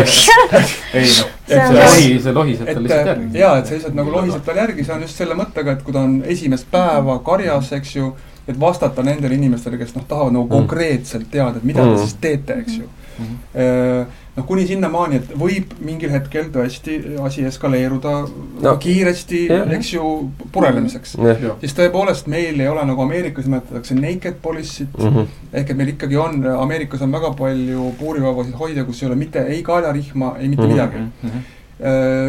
ei 0.95 1.09
noh, 1.09 1.35
et 1.49 1.67
see 1.67 1.75
lohi, 1.81 2.15
see 2.23 2.33
lohiseb 2.39 2.73
tal 2.73 2.83
lihtsalt 2.87 3.13
järgi. 3.13 3.39
jaa, 3.39 3.59
et 3.59 3.67
sa 3.67 3.75
lihtsalt 3.75 3.99
nagu 3.99 4.13
lohiseb 4.13 4.47
tal 4.47 4.63
järgi, 4.63 4.85
see 4.85 4.95
on 4.95 5.03
just 5.09 5.25
selle 5.25 5.35
mõttega, 5.35 5.73
et 5.73 5.83
kui 5.83 5.97
ta 5.97 6.07
on 6.07 6.23
esimest 6.37 6.71
päeva 6.71 7.19
karjas, 7.27 7.73
eks 7.81 7.97
ju, 7.97 8.15
et 8.49 8.61
vastata 8.61 9.03
nendele 9.03 9.35
inimestele, 9.35 9.79
kes 9.79 9.95
noh, 9.97 10.05
tahavad 10.09 10.33
nagu 10.33 10.47
mm. 10.47 10.53
konkreetselt 10.53 11.31
teada, 11.31 11.59
et 11.59 11.65
mida 11.65 11.85
mm. 11.85 11.95
te 11.97 12.05
siis 12.05 12.15
teete, 12.21 12.61
eks 12.63 12.79
ju 12.79 12.87
mm. 12.87 13.27
-hmm 13.27 14.07
noh, 14.37 14.45
kuni 14.47 14.67
sinnamaani, 14.69 15.21
et 15.21 15.33
võib 15.39 15.73
mingil 15.85 16.13
hetkel 16.13 16.51
tõesti 16.55 16.99
asi 17.25 17.47
eskaleeruda 17.49 18.15
No, 18.65 18.75
kiiresti, 18.81 19.43
jah. 19.51 19.67
eks 19.77 19.93
ju, 19.95 20.11
purelemiseks. 20.53 21.17
jah, 21.21 21.43
siis 21.61 21.75
tõepoolest 21.77 22.29
meil 22.33 22.61
ei 22.61 22.69
ole 22.69 22.85
nagu 22.89 23.05
Ameerikas 23.05 23.49
nimetatakse 23.49 23.97
naked 23.99 24.41
police'it 24.45 24.97
mm. 24.99 25.11
-hmm. 25.13 25.35
ehk 25.53 25.71
et 25.71 25.77
meil 25.77 25.93
ikkagi 25.95 26.17
on, 26.21 26.41
Ameerikas 26.57 27.05
on 27.05 27.13
väga 27.13 27.33
palju 27.39 27.91
puurivõimasid 28.01 28.57
hoida, 28.61 28.85
kus 28.85 29.03
ei 29.03 29.11
ole 29.11 29.21
mitte 29.21 29.45
ei 29.45 29.63
kaelarihma, 29.63 30.37
ei 30.39 30.49
mitte 30.49 30.63
mm 30.63 30.69
-hmm. 30.69 30.73
midagi. 30.73 31.45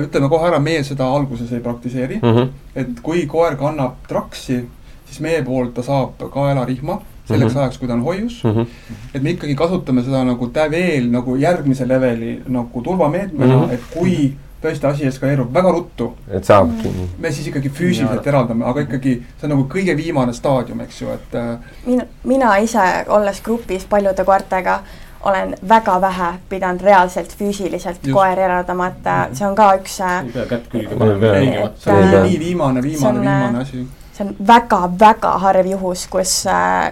ütleme 0.04 0.30
kohe 0.30 0.48
ära, 0.48 0.60
meie 0.60 0.84
seda 0.84 1.06
alguses 1.08 1.52
ei 1.52 1.60
praktiseeri 1.60 2.20
mm. 2.22 2.34
-hmm. 2.36 2.50
et 2.76 3.00
kui 3.02 3.26
koer 3.26 3.56
kannab 3.56 3.96
traksi, 4.08 4.66
siis 5.08 5.20
meie 5.20 5.44
poolt 5.44 5.74
ta 5.74 5.82
saab 5.84 6.18
kaelarihma 6.34 7.02
selleks 7.28 7.44
mm 7.44 7.48
Mhm. 7.48 7.58
-hmm. 7.58 7.62
ajaks, 7.62 7.78
kui 7.78 7.88
ta 7.88 7.94
on 7.94 8.02
hoius 8.04 8.44
mm. 8.44 8.52
-hmm. 8.52 8.66
et 9.14 9.24
me 9.24 9.30
ikkagi 9.30 9.56
kasutame 9.56 10.04
seda 10.04 10.24
nagu 10.24 10.52
veel 10.72 11.12
nagu 11.12 11.36
järgmise 11.36 11.88
leveli 11.88 12.42
nagu 12.48 12.82
turvameetmena 12.82 13.54
mm, 13.56 13.60
Mhm. 13.62 13.70
-hmm. 13.70 13.74
et 13.74 13.82
kui 13.94 14.34
tõesti 14.64 14.88
asi 14.90 15.06
eskaleerub 15.06 15.54
väga 15.54 15.72
ruttu, 15.72 16.14
et 16.32 16.44
saabki. 16.46 16.90
me 17.20 17.32
siis 17.32 17.48
ikkagi 17.48 17.70
füüsiliselt 17.70 18.26
Ja- 18.26 18.30
eraldame, 18.32 18.66
aga 18.66 18.82
ikkagi 18.82 19.24
see 19.42 19.44
on 19.44 19.50
nagu 19.50 19.68
kõige 19.74 19.96
viimane 19.98 20.34
staadium, 20.34 20.80
eks 20.82 21.02
ju, 21.02 21.10
et 21.14 21.36
äh, 21.36 21.58
mina, 21.86 22.04
mina 22.24 22.56
ise, 22.58 22.80
olles 23.08 23.42
grupis 23.42 23.86
paljude 23.86 24.24
koertega, 24.26 24.80
olen 25.22 25.56
väga 25.70 26.02
vähe 26.02 26.34
pidanud 26.50 26.82
reaalselt 26.82 27.36
füüsiliselt 27.40 27.98
Just. 28.04 28.14
koeri 28.14 28.42
eraldama, 28.42 28.88
et 28.88 29.06
äh, 29.08 29.28
see 29.34 29.48
on 29.48 29.56
ka 29.56 29.76
üks, 29.78 30.00
ei 30.26 30.32
pea 30.32 30.46
kätt 30.46 30.68
külge 30.72 30.96
panema 30.96 32.24
nii 32.24 32.40
viimane, 32.40 32.82
viimane, 32.84 33.20
viimane 33.20 33.58
asi. 33.60 33.88
See 34.18 34.26
on 34.26 34.36
väga-väga 34.48 35.32
harv 35.44 35.68
juhus, 35.70 36.08
kus, 36.10 36.32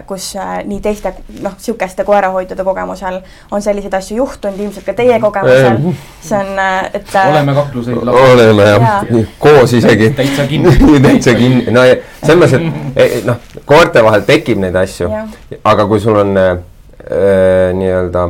kus 0.06 0.28
äh, 0.38 0.60
nii 0.68 0.78
teiste 0.84 1.12
noh, 1.42 1.56
sihukeste 1.58 2.04
koerahoidjate 2.06 2.64
kogemusel 2.64 3.18
on 3.50 3.62
selliseid 3.62 3.94
asju 3.98 4.20
juhtunud, 4.20 4.60
ilmselt 4.60 4.86
ka 4.86 4.94
teie 4.94 5.18
kogemusel. 5.20 5.80
see 6.22 6.38
on, 6.38 6.62
et. 6.92 7.14
äh, 7.14 7.30
oleme 7.32 7.54
kakluseid 7.54 8.12
oleme 8.14 8.68
jah 8.70 8.86
Jaa., 8.86 9.24
koos 9.38 9.72
isegi. 9.72 10.10
täitsa 10.10 10.46
kinni. 10.46 11.00
täitsa 11.08 11.34
kinni, 11.34 11.66
no 11.74 11.84
ja 11.84 11.98
selles 12.22 12.54
mõttes, 12.54 12.96
et 12.96 13.26
noh, 13.26 13.42
koerte 13.66 14.04
vahel 14.06 14.24
tekib 14.28 14.62
neid 14.62 14.76
asju, 14.78 15.10
aga 15.64 15.86
kui 15.90 16.02
sul 16.02 16.22
on 16.22 16.34
äh, 16.40 16.50
äh, 17.10 17.70
nii-öelda, 17.76 18.28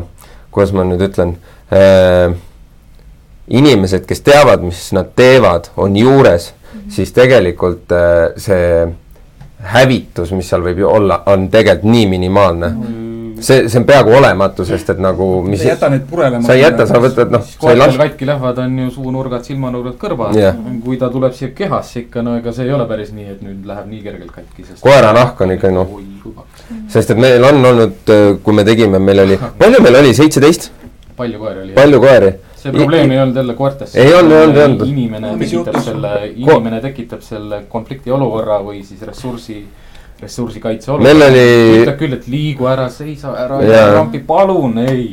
kuidas 0.55 0.73
ma 0.77 0.87
nüüd 0.89 1.05
ütlen 1.11 1.37
äh,, 1.73 2.33
inimesed, 3.47 4.07
kes 4.09 4.25
teavad, 4.27 4.65
mis 4.67 4.89
nad 4.97 5.13
teevad, 5.19 5.71
on 5.77 5.97
juures, 5.99 6.53
siis 6.93 7.13
tegelikult 7.17 7.93
äh, 7.93 8.37
see 8.37 8.87
hävitus, 9.73 10.33
mis 10.37 10.49
seal 10.51 10.63
võib 10.65 10.85
ju 10.85 10.89
olla, 10.91 11.23
on 11.33 11.49
tegelikult 11.53 11.91
nii 11.91 12.07
minimaalne. 12.11 12.71
see, 13.41 13.67
see 13.69 13.81
on 13.81 13.85
peaaegu 13.85 14.15
olematu, 14.17 14.65
sest 14.65 14.91
et 14.95 15.01
nagu 15.03 15.27
mis 15.45 15.61
sa 15.61 15.67
ei 15.67 15.71
jäta 15.75 15.91
neid 15.93 16.07
purelema. 16.09 16.47
sa 16.47 16.55
ei 16.57 16.63
jäta, 16.63 16.87
sa 16.89 17.01
võtad 17.03 17.33
noh, 17.35 17.43
sa 17.45 17.73
ei 17.73 17.77
lase, 17.77 17.99
katki 18.01 18.29
lähevad, 18.31 18.61
on 18.65 18.79
ju 18.79 18.91
suunurgad, 18.95 19.45
silmanurgad, 19.45 19.99
kõrvad 20.01 20.39
Jah. 20.39 20.57
kui 20.85 20.97
ta 21.01 21.11
tuleb 21.13 21.37
siia 21.37 21.51
kehasse 21.57 22.07
ikka, 22.07 22.25
no 22.25 22.39
ega 22.41 22.55
see 22.57 22.65
ei 22.65 22.73
ole 22.73 22.87
päris 22.89 23.13
nii, 23.17 23.29
et 23.35 23.45
nüüd 23.45 23.69
läheb 23.69 23.91
nii 23.93 24.03
kergelt 24.07 24.33
katki, 24.39 24.65
sest 24.71 24.81
Koera 24.85 25.13
nahk 25.17 25.41
on 25.45 25.53
ikka, 25.57 25.73
noh. 25.75 25.93
paks. 26.25 26.65
sest 26.97 27.13
et 27.13 27.21
meil 27.21 27.45
on 27.45 27.61
olnud, 27.73 28.17
kui 28.43 28.57
me 28.57 28.65
tegime, 28.65 29.03
meil 29.11 29.25
oli, 29.27 29.41
palju 29.61 29.85
meil 29.85 30.01
oli, 30.01 30.17
seitseteist, 30.17 30.71
palju 31.17 31.41
koeri 31.43 31.67
oli? 31.67 31.77
palju 31.77 32.01
koeri? 32.07 32.33
See 32.67 32.75
probleem 32.77 33.11
ei 33.15 33.21
olnud 33.23 33.37
jälle 33.41 33.55
koertes. 33.59 33.95
Ei 33.97 34.15
olnud, 34.15 34.33
ei 34.37 34.45
olnud, 34.45 34.57
ei 34.57 34.65
olnud. 34.69 34.87
inimene 34.89 35.35
Mis 35.41 35.51
tekitab 35.55 35.83
selle, 35.85 36.15
inimene 36.35 36.81
tekitab 36.85 37.23
selle 37.27 37.63
konflikti 37.73 38.13
olukorra 38.15 38.59
või 38.65 38.83
siis 38.87 39.03
ressursi, 39.07 39.61
ressursikaitse 40.23 40.93
olukorra. 40.93 41.13
Meil 41.13 41.29
oli- 41.31 41.83
ütleb 41.83 42.01
küll, 42.01 42.17
et 42.19 42.27
liigu 42.31 42.69
ära, 42.71 42.89
seisa 42.93 43.37
ära, 43.47 43.61
rampi, 43.95 44.21
palun, 44.27 44.79
ei. 44.85 45.07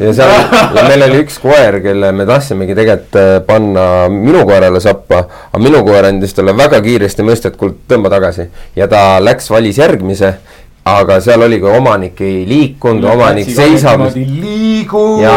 ja 0.00 0.12
seal, 0.14 0.30
ja 0.76 0.84
meil 0.86 1.02
oli 1.08 1.22
üks 1.24 1.40
koer, 1.42 1.80
kelle 1.82 2.12
me 2.14 2.26
tahtsimegi 2.28 2.76
tegelikult 2.78 3.16
äh, 3.18 3.32
panna 3.46 3.84
minu 4.12 4.44
koerale 4.46 4.78
sappa, 4.82 5.24
aga 5.50 5.62
minu 5.62 5.80
koer 5.86 6.06
andis 6.12 6.36
talle 6.36 6.54
väga 6.56 6.78
kiiresti 6.84 7.26
mõista, 7.26 7.50
et 7.50 7.58
kuule, 7.58 7.74
tõmba 7.90 8.12
tagasi. 8.12 8.46
ja 8.78 8.86
ta 8.90 9.02
läks, 9.22 9.50
valis 9.50 9.80
järgmise, 9.82 10.36
aga 10.84 11.20
seal 11.20 11.42
oligi 11.42 11.64
omanik 11.68 12.20
ei 12.24 12.44
liikunud, 12.48 13.04
omanik 13.04 13.50
seisab 13.54 14.00
liigu. 14.16 15.20
ja, 15.22 15.36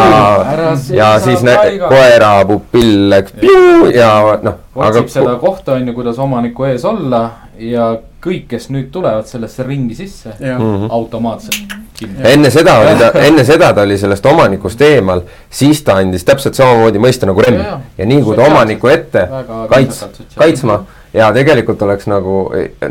ja 0.94 1.20
siis 1.20 1.42
nä- 1.42 1.58
koera 1.88 2.44
pupill 2.48 3.08
läks 3.10 3.32
piu 3.40 3.90
ja 3.94 4.38
noh, 4.42 4.54
aga 4.76 4.88
otsib 4.98 5.08
seda 5.08 5.36
kohta, 5.40 5.72
on 5.76 5.86
ju, 5.88 5.94
kuidas 5.94 6.18
omaniku 6.18 6.64
ees 6.64 6.84
olla 6.84 7.30
ja 7.58 7.96
kõik, 8.24 8.46
kes 8.48 8.70
nüüd 8.72 8.88
tulevad 8.90 9.26
sellesse 9.28 9.62
ringi 9.68 9.94
sisse, 9.94 10.32
jah, 10.40 10.58
Mhm. 10.58 10.86
automaatselt 10.90 11.74
kinni. 11.94 12.24
enne 12.24 12.50
seda 12.50 12.78
oli 12.80 12.96
ta, 12.98 13.10
enne 13.28 13.44
seda 13.44 13.72
ta 13.76 13.82
oli 13.82 13.98
sellest 13.98 14.26
omanikust 14.26 14.80
eemal, 14.82 15.20
siis 15.50 15.82
ta 15.84 15.94
andis 16.00 16.24
täpselt 16.24 16.54
samamoodi 16.56 16.98
mõista 16.98 17.26
nagu 17.28 17.40
Remm 17.44 17.60
Ja, 17.98 18.06
nii 18.06 18.22
kui 18.22 18.36
ta 18.36 18.42
omaniku 18.48 18.88
ette 18.88 19.28
kaits- 19.70 20.06
kaitsma 20.38 20.80
ja 21.14 21.32
tegelikult 21.32 21.82
oleks 21.86 22.08
nagu 22.10 22.38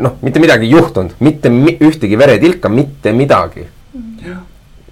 noh, 0.00 0.18
mitte 0.24 0.40
midagi 0.42 0.70
juhtunud, 0.70 1.16
mitte 1.20 1.50
mi 1.52 1.76
ühtegi 1.80 2.18
veretilka, 2.18 2.68
mitte 2.68 3.12
midagi. 3.12 3.66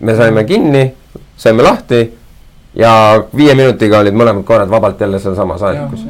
me 0.01 0.17
saime 0.17 0.45
kinni, 0.45 0.93
saime 1.37 1.63
lahti 1.63 2.03
ja 2.75 2.93
viie 3.37 3.55
minutiga 3.55 4.01
olid 4.03 4.17
mõlemad 4.17 4.45
koerad 4.45 4.71
vabalt 4.71 5.01
jälle 5.01 5.21
sealsamas 5.21 5.63
aedikus. 5.63 6.05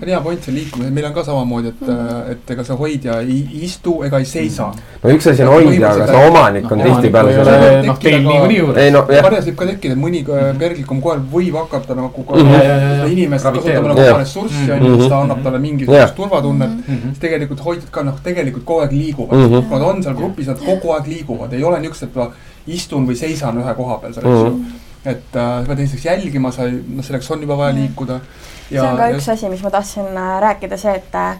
See 0.00 0.06
on 0.06 0.08
hea 0.12 0.20
point, 0.20 0.42
see 0.44 0.52
liikumine, 0.54 0.90
meil 0.90 1.06
on 1.06 1.14
ka 1.14 1.24
samamoodi, 1.24 1.68
et, 1.68 1.88
et 2.32 2.50
ega 2.54 2.64
see 2.64 2.76
hoidja 2.76 3.18
ei 3.20 3.38
istu 3.66 3.94
ega 4.04 4.18
ei 4.18 4.24
seisa. 4.24 4.70
no 5.02 5.10
üks 5.10 5.26
asi 5.30 5.42
on 5.42 5.48
hoidja, 5.54 5.90
aga 5.92 6.06
see 6.06 6.26
omanik 6.28 6.70
on 6.72 6.80
tihtipeale 6.84 7.32
ei 7.34 7.38
ole 7.42 7.56
see. 7.60 7.82
noh, 7.86 7.98
teil 7.98 8.18
niikuinii 8.28 8.58
juures. 8.58 9.22
marjas 9.22 9.46
võib 9.50 9.56
ka 9.62 9.66
tekkida, 9.72 9.94
mõni 9.96 10.22
äh, 10.28 10.50
perglikum 10.58 11.00
koer 11.04 11.18
võib 11.32 11.54
hakata 11.62 11.94
nagu 11.98 12.24
ka 12.28 12.34
Mhm. 12.44 13.10
Inimest 13.14 13.44
kasutama 13.44 13.88
nagu 13.88 14.00
oma 14.00 14.18
ressurssi, 14.22 14.70
on 14.72 14.78
Mhm. 14.78 14.86
ju, 14.86 14.96
siis 14.98 15.08
ta 15.08 15.18
annab 15.22 15.42
talle 15.44 15.58
mingisugust 15.58 16.14
turvatunnet. 16.16 16.70
Mhm. 16.88 17.02
siis 17.12 17.18
tegelikult 17.20 17.60
hoidjad 17.64 17.90
ka 17.90 18.02
noh, 18.02 18.14
tegelikult 18.24 18.64
kogu 18.64 18.80
aeg 18.80 18.92
liiguvad 18.92 19.38
Mhm. 19.38 19.70
nad 19.70 19.82
on 19.82 20.02
seal 20.02 20.14
grupis, 20.14 20.46
nad 20.46 20.58
kogu 20.58 20.92
aeg 20.94 21.06
liiguvad, 21.06 21.52
ei 21.52 21.62
ole 21.64 21.78
niisugust, 21.80 22.02
et 22.02 22.16
ma 22.16 22.28
istun 22.66 23.06
või 23.06 23.14
seisan 23.16 23.58
ühe 23.60 23.74
koha 23.76 23.98
peal 24.00 24.12
seal, 24.14 24.24
eks 24.24 24.42
ju. 24.48 24.64
Et 25.04 25.36
äh, 25.36 25.50
sa 25.60 25.66
pead 25.68 25.82
esiteks 25.84 26.06
jälgima, 26.06 26.52
sa 26.52 26.68
ei, 26.68 26.78
noh, 26.88 27.04
selleks 27.04 27.30
on 27.34 27.44
juba 27.44 27.58
vaja 27.60 27.74
liikuda. 27.76 28.20
see 28.68 28.80
on 28.80 28.96
ka 28.96 29.10
üks 29.12 29.28
asi, 29.32 29.50
mis 29.52 29.62
ma 29.64 29.72
tahtsin 29.74 30.08
äh, 30.08 30.30
rääkida, 30.44 30.78
see, 30.80 30.94
et 31.00 31.18
äh, 31.20 31.36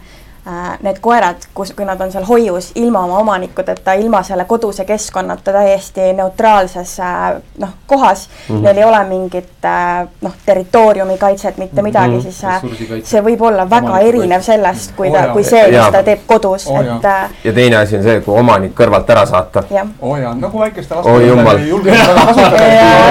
need 0.81 0.97
koerad, 1.01 1.35
kus, 1.53 1.71
kui 1.73 1.85
nad 1.85 2.01
on 2.01 2.11
seal 2.11 2.23
hoius 2.27 2.71
ilma 2.75 2.99
oma 3.05 3.17
omanikudeta, 3.17 3.93
ilma 3.93 4.23
selle 4.23 4.45
koduse 4.45 4.85
keskkonnata 4.85 5.51
täiesti 5.51 6.13
neutraalses 6.13 6.99
äh, 6.99 7.41
noh, 7.59 7.69
kohas 7.87 8.29
mm, 8.29 8.55
Mhm. 8.55 8.59
-hmm. 8.59 8.63
neil 8.63 8.77
ei 8.77 8.83
ole 8.83 9.03
mingit 9.03 9.65
äh, 9.65 10.07
noh, 10.21 10.31
territooriumi 10.45 11.17
kaitset, 11.17 11.57
mitte 11.57 11.81
midagi 11.81 12.07
mm, 12.07 12.13
Mhm. 12.13 12.19
-hmm. 12.19 12.23
siis 12.23 12.43
äh, 12.43 12.53
Ressursikaitse. 12.63 13.09
see 13.09 13.21
võib 13.21 13.41
olla 13.41 13.69
väga 13.69 13.87
Omaniku 13.87 14.07
erinev 14.07 14.29
kaitse. 14.29 14.51
sellest, 14.51 14.91
kui 14.95 15.11
ta 15.11 15.17
jaa., 15.17 15.33
kui 15.33 15.43
see, 15.43 15.67
mis 15.67 15.91
ta 15.91 16.03
teeb 16.03 16.19
kodus 16.27 16.67
Oo 16.67 16.81
et 16.81 17.05
äh, 17.05 17.29
ja 17.43 17.53
teine 17.53 17.75
asi 17.77 17.97
on 17.97 18.03
see, 18.03 18.21
kui 18.21 18.39
omanik 18.39 18.71
kõrvalt 18.79 19.09
ära 19.09 19.25
saata. 19.25 19.63
oo 20.01 20.11
oh, 20.11 20.19
jaa, 20.19 20.33
nagu 20.35 20.59
väikeste 20.59 20.95
Oi 20.95 21.27
jumal. 21.27 21.45
laste 21.45 21.61
ei 21.61 21.69
julge 21.69 21.91
väga 21.91 22.25
kasutada. 22.25 22.63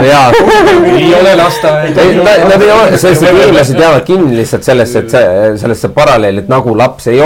jaa, 0.13 0.33
ei 0.97 1.15
ole 1.21 1.37
lasteaed. 1.37 1.97
nad 2.49 2.63
ei 2.63 2.71
ole, 2.71 2.99
sest 2.99 3.23
et 3.23 3.31
inimesed 3.43 3.81
jäävad 3.81 4.05
kinni 4.05 4.37
lihtsalt 4.37 4.63
sellesse, 4.63 4.99
et 4.99 5.11
see, 5.11 5.57
sellesse 5.59 5.89
paralleeli, 5.89 6.39
et 6.39 6.49
nagu 6.49 6.79
laps 6.79 7.07
ei 7.07 7.21
ole, 7.21 7.24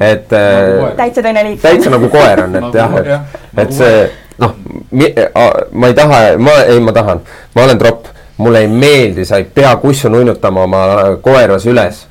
et 0.00 0.30
Nagu 0.30 0.80
koer. 0.80 0.90
äh, 0.90 0.96
täitsa 0.96 1.22
teine 1.22 1.44
liik. 1.44 1.60
täitsa 1.62 1.90
nagu 1.90 2.08
koer 2.08 2.44
on, 2.44 2.56
et 2.60 2.74
jah, 2.74 2.96
et 3.00 3.64
et 3.64 3.72
see 3.72 4.10
noh, 4.38 4.54
ma 5.72 5.86
ei 5.90 5.94
taha, 5.94 6.20
ma, 6.38 6.56
ei, 6.66 6.80
ma 6.80 6.92
tahan, 6.92 7.20
ma 7.54 7.66
olen 7.66 7.78
tropp, 7.78 8.08
mulle 8.42 8.64
ei 8.64 8.68
meeldi, 8.70 9.24
sa 9.24 9.38
ei 9.38 9.44
pea 9.44 9.76
kussu 9.82 10.10
nunnutama 10.10 10.64
oma 10.66 10.82
koeras 11.22 11.66
üles. 11.70 12.06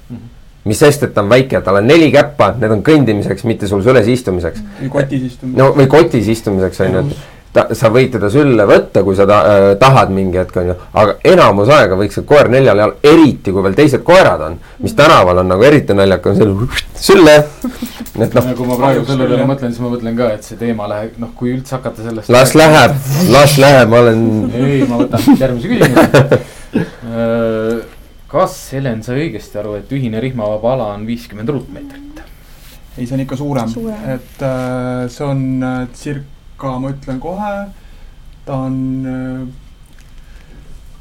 mis 0.64 0.80
sest, 0.80 1.02
et 1.04 1.12
ta 1.14 1.20
on 1.20 1.28
väike, 1.28 1.60
tal 1.60 1.76
on 1.76 1.88
neli 1.88 2.08
käppa, 2.12 2.54
need 2.56 2.72
on 2.72 2.84
kõndimiseks, 2.88 3.44
mitte 3.44 3.68
sul 3.68 3.82
süles 3.84 4.08
istumiseks. 4.08 4.62
või 4.80 4.90
kotis 4.94 5.26
istumine. 5.28 5.58
no 5.60 5.74
või 5.76 5.88
kotis 5.92 6.28
istumiseks 6.32 6.80
on 6.86 6.94
ju, 6.94 7.00
et 7.00 7.16
ta, 7.54 7.68
sa 7.78 7.90
võid 7.94 8.12
teda 8.16 8.30
sülle 8.34 8.66
võtta, 8.70 9.04
kui 9.06 9.16
sa 9.18 9.26
ta, 9.30 9.40
äh, 9.50 9.66
tahad 9.82 10.12
mingi 10.14 10.40
hetk 10.42 10.58
on 10.62 10.72
ju, 10.72 10.76
aga 11.00 11.16
enamus 11.34 11.72
aega 11.74 11.98
võiks 12.00 12.18
see 12.18 12.28
koer 12.28 12.50
neljal 12.52 12.82
jalal, 12.82 12.96
eriti 13.06 13.54
kui 13.54 13.66
veel 13.66 13.78
teised 13.78 14.04
koerad 14.08 14.42
on, 14.48 14.58
mis 14.84 14.96
tänaval 14.98 15.44
on 15.44 15.52
nagu 15.54 15.66
eriti 15.68 15.96
naljakas, 15.98 16.42
sülle. 17.08 17.36
et 18.18 18.38
noh, 18.38 18.52
kui 18.58 18.70
ma 18.70 18.80
praegu 18.82 19.06
selle 19.08 19.30
peale 19.30 19.48
mõtlen, 19.50 19.74
siis 19.74 19.84
ma 19.84 19.94
mõtlen 19.94 20.18
ka, 20.20 20.30
et 20.38 20.50
see 20.50 20.60
teema 20.60 20.90
läheb, 20.92 21.18
noh, 21.22 21.34
kui 21.38 21.54
üldse 21.54 21.78
hakata 21.78 22.06
sellest. 22.08 22.34
las 22.34 22.56
läheb, 22.58 22.96
las 23.34 23.58
läheb, 23.62 23.92
ma 23.94 24.02
olen 24.02 24.24
ei, 24.60 24.80
ma 24.90 25.02
võtan 25.04 25.42
järgmise 25.42 25.68
küsimuse. 25.74 26.42
kas, 28.34 28.58
Helen, 28.74 29.04
sai 29.06 29.28
õigesti 29.28 29.62
aru, 29.62 29.78
et 29.78 29.92
ühine 29.94 30.22
rihmavaba 30.24 30.74
ala 30.74 30.94
on 30.98 31.06
viiskümmend 31.06 31.54
ruutmeetrit? 31.54 32.24
ei, 32.98 33.08
see 33.08 33.16
on 33.16 33.24
ikka 33.24 33.38
suurem, 33.38 33.70
Suurem. 33.70 34.02
et 34.16 34.42
äh, 34.46 35.10
see 35.10 35.26
on 35.26 35.42
äh, 35.66 35.88
circa, 36.64 36.80
ma 36.80 36.90
ütlen 36.90 37.20
kohe, 37.20 37.68
ta 38.46 38.54
on 38.54 39.06
äh, 39.06 39.48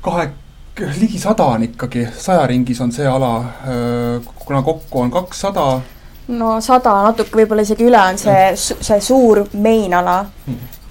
kahe, 0.02 0.30
ligi 1.00 1.18
sada 1.18 1.44
on 1.44 1.62
ikkagi, 1.62 2.08
saja 2.16 2.46
ringis 2.46 2.80
on 2.80 2.92
see 2.92 3.06
ala 3.06 3.38
äh,, 3.40 4.34
kuna 4.46 4.62
kokku 4.62 5.00
on 5.00 5.10
kakssada 5.10 5.80
no 6.28 6.60
sada 6.60 6.94
natuke 7.08 7.36
võib-olla 7.36 7.62
isegi 7.62 7.86
üle 7.86 7.98
on 7.98 8.18
see, 8.18 8.52
see 8.56 9.00
suur 9.00 9.44
main 9.54 9.94
ala. 9.94 10.24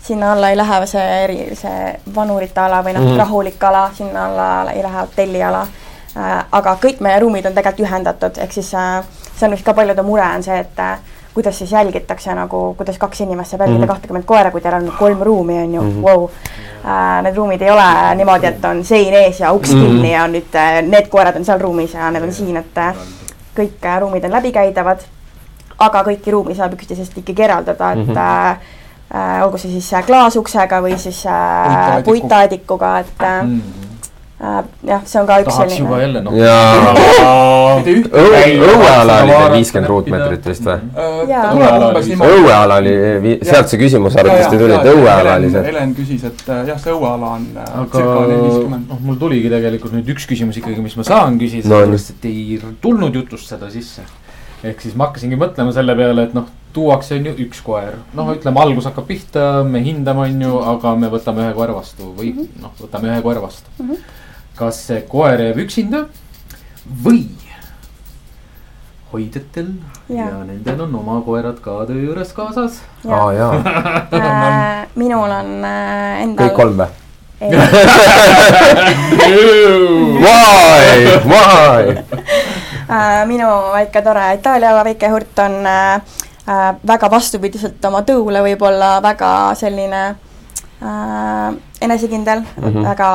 sinna 0.01 0.32
alla 0.34 0.49
ei 0.49 0.57
lähe 0.57 0.86
see 0.88 1.24
eri, 1.24 1.55
see 1.55 1.93
vanurite 2.15 2.59
ala 2.59 2.82
või 2.84 2.93
noh 2.93 3.01
mm 3.01 3.07
-hmm., 3.07 3.17
rahulik 3.17 3.63
ala, 3.63 3.89
sinna 3.93 4.26
alla 4.26 4.72
ei 4.72 4.84
lähe 4.84 5.01
hotelliala 5.01 5.61
äh,. 6.17 6.45
aga 6.51 6.78
kõik 6.84 6.99
meie 6.99 7.19
ruumid 7.19 7.45
on 7.45 7.53
tegelikult 7.53 7.88
ühendatud, 7.88 8.38
ehk 8.38 8.53
siis 8.53 8.74
äh, 8.74 9.03
see 9.36 9.47
on 9.47 9.51
vist 9.51 9.65
ka 9.65 9.74
paljude 9.74 10.03
mure 10.03 10.24
on 10.36 10.43
see, 10.43 10.59
et 10.59 10.80
äh, 10.80 10.99
kuidas 11.34 11.57
siis 11.57 11.71
jälgitakse 11.71 12.34
nagu, 12.36 12.73
kuidas 12.77 12.97
kaks 12.97 13.21
inimest 13.21 13.51
saab 13.51 13.61
jälgida 13.61 13.79
mhm. 13.79 13.88
kahtekümmet 13.88 14.21
mm 14.21 14.23
-hmm. 14.23 14.27
koera, 14.27 14.51
kui 14.51 14.61
teil 14.61 14.73
on 14.73 14.93
kolm 14.99 15.21
ruumi, 15.21 15.63
on 15.63 15.73
ju 15.73 15.82
-hmm. 15.82 16.01
wow. 16.01 16.29
Äh, 16.86 17.23
need 17.23 17.36
ruumid 17.36 17.61
ei 17.61 17.71
ole 17.71 18.15
niimoodi, 18.15 18.45
et 18.47 18.65
on 18.65 18.86
sein 18.86 19.13
ees 19.13 19.39
ja 19.39 19.51
uks 19.51 19.69
kinni 19.69 19.89
mm 19.89 20.03
-hmm. 20.03 20.05
ja 20.05 20.27
nüüd 20.27 20.55
äh, 20.55 20.82
need 20.82 21.07
koerad 21.09 21.36
on 21.36 21.45
seal 21.45 21.59
ruumis 21.59 21.93
ja 21.93 22.11
need 22.11 22.23
on 22.23 22.34
siin, 22.34 22.57
et 22.57 22.77
äh, 22.77 22.95
kõik 23.59 23.99
ruumid 23.99 24.23
on 24.23 24.32
läbikäidavad. 24.32 24.99
aga 25.79 26.03
kõiki 26.03 26.32
ruumi 26.32 26.55
saab 26.55 26.73
üksteisest 26.73 27.17
ikkagi 27.17 27.43
eraldada, 27.43 27.91
et 27.91 28.07
mm 28.07 28.13
-hmm. 28.13 28.57
äh, 29.15 29.43
olgu 29.43 29.57
see 29.57 29.71
siis 29.71 29.91
klaasuksega 30.05 30.82
või 30.82 30.97
siis 30.97 31.25
äh, 31.25 32.03
puitaadikuga, 32.03 32.99
et 32.99 33.21
äh, 33.21 33.43
mm 33.43 33.61
-hmm 33.61 33.91
jah, 34.42 35.02
see 35.06 35.20
on 35.22 35.28
ka 35.30 35.36
üks 35.44 35.54
tahaks 35.54 35.70
selline. 35.70 35.86
juba 35.86 35.98
jälle 36.02 36.22
noh. 36.26 36.34
õueala 38.66 39.18
oli 39.22 39.34
teil 39.36 39.52
viiskümmend 39.54 39.89
ruutmeetrit 39.92 40.48
vist 40.50 40.66
või? 40.66 40.78
õueala 42.26 42.80
oli, 42.82 42.94
sealt 43.46 43.70
see 43.70 43.82
küsimus 43.82 44.18
arvatavasti 44.18 44.62
tuli, 44.62 44.74
et 44.78 44.89
õueala 44.96 45.36
oli 45.38 45.52
see. 45.54 45.66
Helen 45.68 45.94
küsis, 45.98 46.24
et 46.32 46.42
äh, 46.48 46.64
jah, 46.72 46.80
see 46.82 46.94
õueala 46.96 47.36
on 47.38 47.46
äh, 47.54 47.76
aga 47.84 48.06
noh, 48.72 49.04
mul 49.04 49.20
tuligi 49.22 49.52
tegelikult 49.54 49.94
nüüd 49.98 50.10
üks 50.16 50.26
küsimus 50.30 50.58
ikkagi, 50.62 50.82
mis 50.82 50.98
ma 50.98 51.06
saan 51.06 51.38
küsida 51.42 51.70
no,, 51.70 51.84
sellepärast 51.84 52.16
et 52.16 52.26
ei 52.32 52.58
tulnud 52.82 53.20
jutust 53.22 53.52
seda 53.52 53.70
sisse. 53.74 54.08
ehk 54.64 54.82
siis 54.82 54.98
ma 54.98 55.12
hakkasingi 55.12 55.38
mõtlema 55.38 55.76
selle 55.76 55.94
peale, 56.00 56.26
et 56.32 56.34
noh, 56.38 56.50
tuuakse 56.74 57.20
on 57.20 57.30
ju 57.30 57.36
üks 57.46 57.62
koer, 57.66 58.00
noh, 58.18 58.34
ütleme 58.34 58.62
algus 58.64 58.89
hakkab 58.89 59.06
pihta, 59.06 59.46
me 59.68 59.84
hindame, 59.86 60.26
on 60.26 60.44
ju, 60.48 60.58
aga 60.74 60.96
me 60.98 61.12
võtame 61.14 61.46
ühe 61.46 61.54
koera 61.58 61.78
vastu 61.78 62.10
või 62.18 62.34
mhm. 62.34 62.66
noh, 62.66 62.74
võtame 62.82 63.14
ühe 63.14 63.22
koera 63.28 63.46
vastu. 63.46 63.70
-hmm 63.78 64.18
kas 64.62 64.82
see 64.88 65.01
koer 65.09 65.41
jääb 65.41 65.62
üksinda 65.66 66.05
või 67.05 67.26
hoidjatel 69.12 69.74
ja. 70.09 70.26
ja 70.30 70.43
nendel 70.47 70.86
on 70.86 70.95
oma 71.01 71.20
koerad 71.26 71.59
ka 71.64 71.82
töö 71.89 71.99
juures 72.05 72.32
kaasas. 72.38 72.80
aa 73.09 73.34
jaa 73.36 73.53
äh, 74.16 74.88
minul 74.95 75.32
on 75.39 75.49
äh, 75.68 76.24
endal. 76.24 76.45
kõik 76.47 76.59
kolm 76.62 76.84
või? 76.84 76.91
Why, 80.22 80.86
why? 81.26 81.97
Äh, 82.86 83.22
minu 83.26 83.49
väike 83.74 84.03
tore 84.05 84.34
Itaalia 84.38 84.76
väike 84.86 85.09
hurt 85.09 85.39
on 85.41 85.66
äh, 85.66 85.95
äh, 86.45 86.76
väga 86.88 87.09
vastupidiselt 87.12 87.86
oma 87.89 88.03
tõule 88.05 88.43
võib-olla 88.45 88.99
väga 89.03 89.55
selline 89.57 90.03
äh, 90.12 91.47
enesekindel 91.82 92.45
mm, 92.45 92.68
-hmm. 92.68 92.84
väga 92.91 93.09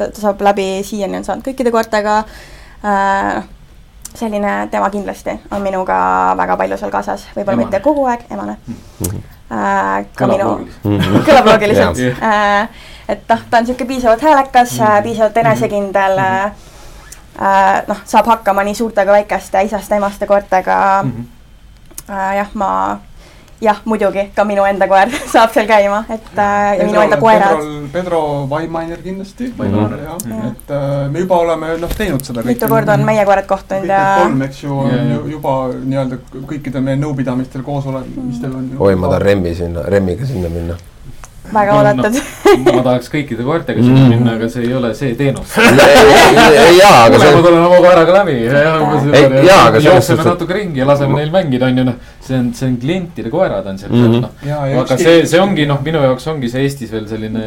ta, 0.00 0.10
ta 0.10 0.26
saab 0.26 0.44
läbi, 0.44 0.68
siiani 0.86 1.20
on 1.20 1.26
saanud 1.28 1.46
kõikide 1.46 1.72
koertega 1.74 2.20
äh,. 2.84 3.42
selline 4.10 4.68
tema 4.70 4.88
kindlasti 4.90 5.36
on 5.54 5.60
minuga 5.62 5.96
väga 6.36 6.56
palju 6.58 6.78
seal 6.80 6.90
kaasas, 6.90 7.28
võib-olla 7.36 7.60
mitte 7.60 7.80
kogu 7.84 8.08
aeg, 8.10 8.24
emane 8.30 8.56
mm. 8.66 8.80
-hmm. 9.02 9.28
Äh, 9.50 10.04
ka 10.14 10.26
minu, 10.30 10.50
kõlab 11.26 11.46
loogiliselt 11.48 11.98
äh, 12.22 12.68
et 13.10 13.22
noh, 13.28 13.40
ta 13.50 13.58
on 13.58 13.64
niisugune 13.66 13.88
piisavalt 13.88 14.22
häälekas 14.22 14.78
mm, 14.78 14.86
-hmm. 14.86 15.02
piisavalt 15.02 15.36
enesekindel 15.36 16.18
mm, 16.18 16.50
-hmm. 16.50 17.46
äh, 17.46 17.82
noh, 17.88 18.00
saab 18.04 18.26
hakkama 18.26 18.64
nii 18.64 18.74
suurte 18.74 19.04
kui 19.04 19.12
väikeste 19.12 19.62
isast, 19.62 19.92
emaste 19.92 20.26
koertega 20.26 21.02
mm. 21.02 21.10
-hmm. 21.10 22.14
äh, 22.14 22.36
jah, 22.36 22.48
ma 22.54 22.98
jah, 23.60 23.80
muidugi, 23.84 24.26
ka 24.34 24.44
minu 24.48 24.64
enda 24.64 24.88
koer 24.88 25.12
saab 25.32 25.52
seal 25.54 25.68
käima, 25.68 26.02
et 26.08 26.38
äh, 26.38 26.78
ja 26.80 26.86
minu 26.88 27.02
enda 27.04 27.18
koerad. 27.20 27.64
Pedro 27.92 28.20
Weimainer 28.50 29.02
kindlasti 29.02 29.50
mm, 29.50 29.64
-hmm. 29.64 29.96
jah 30.04 30.18
ja., 30.28 30.50
et 30.50 30.70
äh, 30.70 31.10
me 31.10 31.24
juba 31.24 31.38
oleme 31.44 31.76
noh, 31.78 31.96
teinud 31.96 32.24
seda. 32.24 32.42
mitu 32.42 32.68
korda 32.68 32.92
on 32.92 33.04
meie 33.04 33.24
koerad 33.24 33.46
kohtunud 33.46 33.88
ja. 33.88 34.18
kolm, 34.22 34.42
eks 34.42 34.62
ju, 34.64 34.78
on 34.78 35.10
ju 35.14 35.26
juba 35.36 35.56
nii-öelda 35.84 36.20
kõikidel 36.52 36.80
meie 36.80 36.96
nõupidamistel, 36.96 37.62
koosolemistel 37.62 38.54
on. 38.54 38.70
oi, 38.78 38.94
ma 38.94 39.08
tahan 39.08 39.22
Remmi 39.22 39.54
sinna, 39.54 39.82
Remmiga 39.82 40.26
sinna 40.26 40.48
minna 40.48 40.78
väga 41.54 41.76
oodatud 41.78 42.18
no,. 42.18 42.74
ma 42.76 42.82
tahaks 42.86 43.10
kõikide 43.12 43.46
koertega 43.46 43.82
sinna 43.82 44.04
mm. 44.04 44.12
minna, 44.14 44.36
aga 44.38 44.48
see 44.52 44.66
ei 44.66 44.74
ole 44.76 44.92
see 44.98 45.14
teenus. 45.18 45.56
jaa, 46.80 46.94
aga 47.06 47.20
see. 47.20 47.34
ma 47.34 47.42
tulen 47.46 47.58
oma 47.62 47.80
koeraga 47.84 48.16
läbi 48.20 48.36
ja, 48.44 48.62
ja, 49.46 49.58
aga 49.66 49.82
jookseme 49.84 50.26
natuke 50.26 50.58
ringi 50.58 50.82
ja 50.82 50.88
laseme 50.88 51.20
neil 51.20 51.34
mängida, 51.34 51.70
on 51.70 51.82
ju 51.82 51.88
noh. 51.90 51.98
see 52.26 52.38
on, 52.38 52.52
see 52.56 52.70
on 52.70 52.78
klientide 52.82 53.32
koerad 53.32 53.66
on 53.70 53.78
seal 53.80 53.92
mm, 53.92 54.06
-hmm. 54.06 54.24
noh. 54.24 54.80
aga 54.84 54.98
see, 55.00 55.20
see 55.30 55.42
ongi 55.42 55.68
noh, 55.70 55.82
minu 55.86 56.02
jaoks 56.04 56.26
ongi 56.32 56.50
see 56.52 56.66
Eestis 56.66 56.92
veel 56.92 57.08
selline 57.10 57.46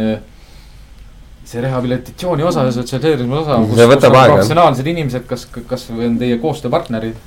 see 1.43 1.61
rehabilitatsiooni 1.61 2.43
osa 2.47 2.63
ja 2.65 2.71
sotsialiseerimise 2.71 3.39
osa, 3.43 3.59
kus, 3.67 3.77
kus 3.77 4.09
on 4.09 4.17
professionaalsed 4.17 4.87
inimesed, 4.87 5.25
kas, 5.29 5.47
kas 5.69 5.89
või 5.91 6.07
on 6.07 6.19
teie 6.21 6.37
koostööpartnerid 6.41 7.19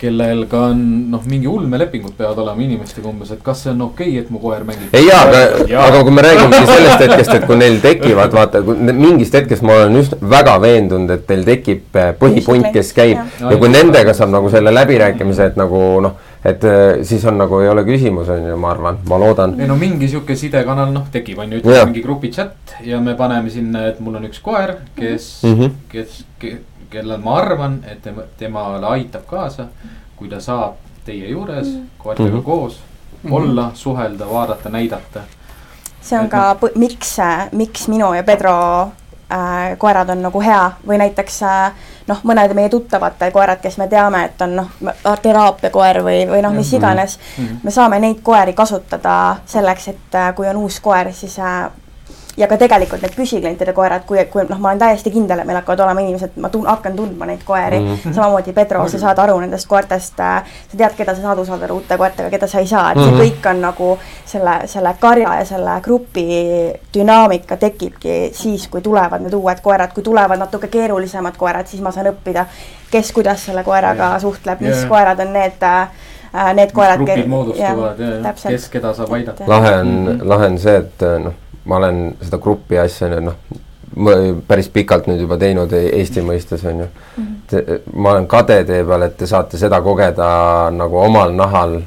kellel 0.00 0.46
ka 0.50 0.62
on 0.70 0.80
noh, 1.12 1.24
mingi 1.28 1.48
ulmelepingud 1.50 2.14
peavad 2.18 2.38
olema 2.44 2.64
inimestega 2.64 3.08
umbes, 3.10 3.34
et 3.34 3.42
kas 3.44 3.64
see 3.64 3.74
on 3.74 3.84
okei 3.90 4.14
okay,, 4.14 4.24
et 4.24 4.30
mu 4.32 4.40
koer 4.42 4.64
mängib. 4.68 4.94
ei 4.96 5.06
jaa, 5.06 5.20
aga, 5.26 5.42
aga 5.86 6.02
kui 6.06 6.16
me 6.16 6.24
räägimegi 6.26 6.70
sellest 6.72 7.04
hetkest, 7.04 7.34
et 7.36 7.46
kui 7.50 7.60
neil 7.60 7.78
tekivad, 7.84 8.32
vaata, 8.36 8.64
mingist 8.90 9.36
hetkest 9.36 9.66
ma 9.66 9.76
olen 9.82 10.00
just 10.00 10.16
väga 10.36 10.56
veendunud, 10.62 11.12
et 11.16 11.26
teil 11.28 11.44
tekib 11.48 12.00
eh, 12.00 12.10
põhipunt, 12.20 12.72
kes 12.74 12.94
käib 12.96 13.18
ja, 13.18 13.28
ja 13.52 13.60
kui 13.60 13.72
nendega 13.72 14.16
saab 14.16 14.32
nagu 14.34 14.50
selle 14.52 14.74
läbirääkimise, 14.74 15.52
et 15.52 15.60
nagu 15.60 15.84
noh 16.06 16.18
et 16.44 16.64
eh, 16.64 17.02
siis 17.04 17.24
on 17.28 17.36
nagu 17.36 17.60
ei 17.60 17.68
ole 17.68 17.84
küsimus, 17.84 18.30
on 18.32 18.46
ju, 18.48 18.56
ma 18.60 18.72
arvan, 18.72 18.98
ma 19.08 19.18
loodan. 19.20 19.58
ei 19.60 19.68
no 19.68 19.76
mingi 19.80 20.08
sihuke 20.08 20.36
sidekanal 20.40 20.92
noh, 20.94 21.04
tekib 21.12 21.42
on 21.44 21.52
ju, 21.52 21.60
ütleme 21.60 21.90
mingi 21.90 22.04
grupi 22.04 22.32
chat 22.32 22.76
ja 22.86 23.00
me 23.04 23.14
paneme 23.18 23.52
sinna, 23.52 23.84
et 23.90 24.00
mul 24.00 24.16
on 24.16 24.24
üks 24.30 24.40
koer, 24.44 24.78
kes 24.96 25.30
mm, 25.44 25.58
-hmm. 25.58 25.74
kes, 25.92 26.22
kes, 26.40 26.62
kellel 26.90 27.18
ma 27.18 27.36
arvan, 27.38 27.80
et 27.86 28.02
tema, 28.02 28.22
temale 28.38 28.86
aitab 28.86 29.26
kaasa, 29.26 29.66
kui 30.16 30.28
ta 30.28 30.40
saab 30.40 30.74
teie 31.04 31.28
juures 31.28 31.66
mm. 31.66 31.90
koertega 31.98 32.28
mm 32.28 32.38
-hmm. 32.38 32.44
koos 32.44 32.80
mm 33.22 33.30
-hmm. 33.30 33.34
olla, 33.34 33.70
suhelda, 33.74 34.30
vaadata, 34.30 34.68
näidata. 34.68 35.20
see 36.02 36.18
on 36.18 36.24
et 36.24 36.30
ka, 36.30 36.56
miks, 36.74 37.16
miks 37.52 37.88
minu 37.88 38.14
ja 38.14 38.22
Pedro 38.22 38.82
äh, 39.32 39.78
koerad 39.78 40.08
on 40.08 40.22
nagu 40.22 40.40
hea 40.40 40.70
või 40.86 40.98
näiteks 40.98 41.42
äh, 41.42 41.72
noh, 42.10 42.20
mõned 42.26 42.54
meie 42.54 42.68
tuttavate 42.68 43.30
koerad, 43.30 43.60
kes 43.62 43.78
me 43.78 43.86
teame, 43.88 44.24
et 44.24 44.42
on 44.42 44.56
noh, 44.56 44.70
teraapiakoer 45.22 46.02
või, 46.06 46.22
või 46.30 46.42
noh, 46.42 46.54
mis 46.56 46.72
iganes 46.72 47.18
mm. 47.18 47.44
-hmm. 47.44 47.60
me 47.62 47.70
saame 47.70 48.00
neid 48.02 48.22
koeri 48.22 48.52
kasutada 48.52 49.36
selleks, 49.46 49.88
et 49.88 50.18
äh, 50.18 50.34
kui 50.34 50.48
on 50.48 50.56
uus 50.64 50.80
koer, 50.80 51.12
siis 51.12 51.38
äh, 51.38 51.70
ja 52.36 52.46
ka 52.48 52.56
tegelikult 52.60 53.02
need 53.02 53.14
püsiklientide 53.16 53.72
koerad, 53.74 54.04
kui, 54.06 54.20
kui 54.30 54.44
noh, 54.48 54.58
ma 54.62 54.70
olen 54.70 54.80
täiesti 54.80 55.10
kindel, 55.12 55.42
et 55.42 55.48
meil 55.48 55.58
hakkavad 55.58 55.82
olema 55.84 56.02
inimesed, 56.04 56.36
ma 56.42 56.50
tun-, 56.52 56.66
hakkan 56.68 56.96
tundma 56.96 57.26
neid 57.26 57.42
koeri 57.44 57.80
mm. 57.80 57.94
-hmm. 57.94 58.14
samamoodi 58.14 58.52
Pedro, 58.52 58.86
sa 58.88 58.98
saad 58.98 59.18
aru 59.18 59.40
nendest 59.40 59.68
koertest 59.68 60.20
äh,, 60.20 60.44
sa 60.68 60.76
tead, 60.76 60.94
keda 60.96 61.14
sa 61.14 61.22
saad 61.22 61.38
usaldada 61.38 61.74
uute 61.74 61.98
koertega, 61.98 62.30
keda 62.30 62.46
sa 62.46 62.58
ei 62.58 62.66
saa, 62.66 62.92
et 62.92 62.98
mm 62.98 63.02
-hmm. 63.02 63.08
see 63.08 63.14
mhm. 63.14 63.22
kõik 63.22 63.50
on 63.50 63.60
nagu 63.60 63.98
selle, 64.24 64.54
selle 64.64 64.94
karja 65.00 65.34
ja 65.34 65.44
selle 65.44 65.80
grupi 65.82 66.26
dünaamika 66.94 67.56
tekibki 67.56 68.30
siis, 68.32 68.68
kui 68.68 68.80
tulevad 68.80 69.20
need 69.22 69.34
uued 69.34 69.60
koerad, 69.62 69.92
kui 69.92 70.02
tulevad 70.02 70.38
natuke 70.38 70.68
keerulisemad 70.68 71.36
koerad, 71.36 71.66
siis 71.66 71.82
ma 71.82 71.90
saan 71.92 72.06
õppida, 72.06 72.46
kes 72.90 73.12
kuidas 73.12 73.44
selle 73.44 73.64
koeraga 73.64 74.06
yeah. 74.06 74.20
suhtleb, 74.20 74.60
mis 74.60 74.76
yeah. 74.76 74.88
koerad 74.88 75.20
on 75.20 75.32
need 75.32 75.62
äh, 75.62 75.88
need 76.54 76.72
koerad. 76.72 76.96
grupid 76.96 77.56
ja 77.56 77.74
kes 78.48 78.68
keda 78.68 78.94
saab 78.94 79.12
aidata. 79.12 79.44
lahe 79.46 79.78
on 79.80 79.86
-hmm. 80.06 80.28
lahe 80.28 80.46
on 80.46 80.58
see, 80.58 80.76
et 80.76 81.00
noh 81.24 81.49
ma 81.70 81.80
olen 81.80 82.06
seda 82.20 82.40
grupi 82.42 82.78
asja 82.82 83.08
nüüd 83.12 83.28
noh, 83.30 83.36
päris 84.46 84.68
pikalt 84.70 85.08
nüüd 85.10 85.24
juba 85.24 85.38
teinud 85.38 85.72
e-, 85.74 85.88
Eesti 85.98 86.22
mõistes 86.26 86.62
on 86.66 86.84
ju 86.84 86.86
mm. 86.86 87.26
-hmm. 87.50 87.90
ma 87.94 88.12
olen 88.12 88.26
kade 88.30 88.60
teie 88.64 88.84
peal, 88.86 89.02
et 89.06 89.16
te 89.18 89.26
saate 89.26 89.58
seda 89.58 89.80
kogeda 89.82 90.28
nagu 90.74 90.98
omal 90.98 91.34
nahal, 91.34 91.80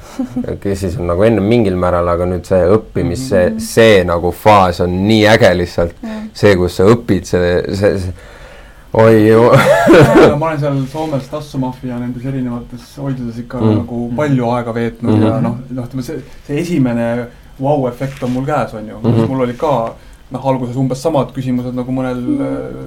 kes 0.62 0.80
siis 0.80 0.98
on 1.00 1.08
nagu 1.08 1.24
ennem 1.24 1.48
mingil 1.48 1.80
määral, 1.80 2.08
aga 2.08 2.28
nüüd 2.28 2.44
see 2.48 2.62
õppimis, 2.76 3.30
see, 3.30 3.48
mhm. 3.50 3.60
see 3.60 4.04
nagu 4.04 4.32
faas 4.32 4.82
on 4.84 5.00
nii 5.08 5.26
äge 5.36 5.56
lihtsalt 5.58 5.96
mm. 6.02 6.10
-hmm. 6.10 6.30
see, 6.34 6.56
kus 6.56 6.76
sa 6.78 6.88
õpid, 6.96 7.24
see, 7.24 7.56
see, 7.74 7.98
see 8.00 8.14
oi 8.94 9.28
ju 9.28 9.42
ma 10.40 10.48
olen 10.48 10.60
seal 10.60 10.82
Soomes 10.92 11.28
Tassumafia 11.32 12.00
nendes 12.00 12.26
erinevates 12.26 12.98
hoidudes 12.98 13.40
ikka 13.42 13.62
mm. 13.62 13.78
nagu 13.80 14.02
palju 14.16 14.50
aega 14.54 14.74
veetnud 14.74 15.16
mm 15.16 15.22
-hmm. 15.22 15.32
ja 15.32 15.40
noh, 15.42 15.56
noh, 15.70 15.88
ütleme 15.88 16.04
see, 16.04 16.20
see 16.48 16.60
esimene 16.62 17.08
vau-efekt 17.62 18.24
on 18.24 18.32
mul 18.32 18.46
käes, 18.46 18.74
on 18.74 18.88
ju 18.88 18.98
mm, 18.98 19.12
-hmm. 19.12 19.28
mul 19.28 19.42
oli 19.42 19.54
ka 19.54 19.96
noh, 20.32 20.46
alguses 20.48 20.76
umbes 20.76 21.02
samad 21.02 21.34
küsimused 21.36 21.76
nagu 21.76 21.92
mõnel 21.92 22.22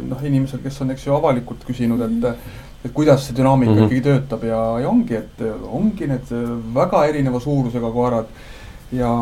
noh, 0.09 0.25
inimesel, 0.25 0.61
kes 0.63 0.81
on, 0.81 0.91
eks 0.91 1.07
ju, 1.07 1.15
avalikult 1.15 1.65
küsinud, 1.69 2.01
et 2.01 2.37
et 2.85 2.93
kuidas 2.95 3.27
see 3.27 3.37
dünaamika 3.37 3.73
mm 3.73 3.79
-hmm. 3.79 3.85
ikkagi 3.85 4.01
töötab 4.01 4.45
ja, 4.45 4.79
ja 4.81 4.89
ongi, 4.89 5.15
et 5.15 5.41
ongi 5.73 6.07
need 6.07 6.29
väga 6.75 7.05
erineva 7.07 7.41
suurusega 7.41 7.91
koerad 7.91 8.27
ja, 8.93 9.13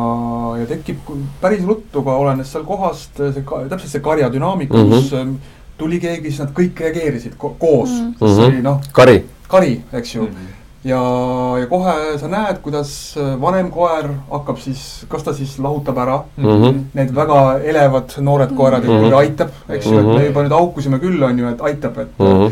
ja 0.59 0.65
tekib 0.69 0.97
päris 1.41 1.63
ruttu 1.65 2.03
ka 2.03 2.17
olenes 2.17 2.51
seal 2.51 2.63
kohast 2.63 3.17
see 3.17 3.45
ka, 3.45 3.63
täpselt 3.69 3.91
see 3.91 4.01
karja 4.01 4.29
dünaamika 4.33 4.77
mm, 4.77 4.83
-hmm. 4.83 4.95
kus 4.95 5.13
ähm, 5.13 5.35
tuli 5.77 5.99
keegi, 5.99 6.29
siis 6.29 6.39
nad 6.39 6.53
kõik 6.53 6.79
reageerisid 6.79 7.33
ko 7.37 7.55
koos 7.59 7.89
mm, 7.89 8.13
-hmm. 8.19 8.35
see 8.35 8.45
oli 8.45 8.61
noh. 8.61 8.81
kari. 8.91 9.23
kari, 9.47 9.81
eks 9.93 10.15
ju 10.15 10.21
mm. 10.21 10.27
-hmm 10.27 10.64
ja, 10.85 10.99
ja 11.59 11.65
kohe 11.71 11.93
sa 12.21 12.27
näed, 12.29 12.59
kuidas 12.61 12.91
vanem 13.41 13.71
koer 13.73 14.09
hakkab 14.31 14.59
siis, 14.61 14.83
kas 15.09 15.23
ta 15.25 15.33
siis 15.33 15.57
lahutab 15.59 15.97
ära 15.97 16.19
mm 16.37 16.45
-hmm. 16.45 16.79
need 16.93 17.11
väga 17.15 17.59
elevad 17.63 18.13
noored 18.21 18.53
koerad 18.55 18.83
ja 18.85 18.89
Mhm. 18.91 19.05
ikkagi 19.05 19.15
aitab, 19.23 19.49
eks 19.69 19.85
ju, 19.85 19.99
et 19.99 20.05
Mhm. 20.05 20.15
me 20.15 20.25
juba 20.27 20.43
nüüd 20.43 20.51
haukusime 20.59 20.99
küll, 20.99 21.23
on 21.23 21.39
ju, 21.39 21.47
et 21.49 21.61
aitab, 21.61 21.97
et 21.97 22.19
Mm 22.19 22.25
-hmm. 22.25 22.51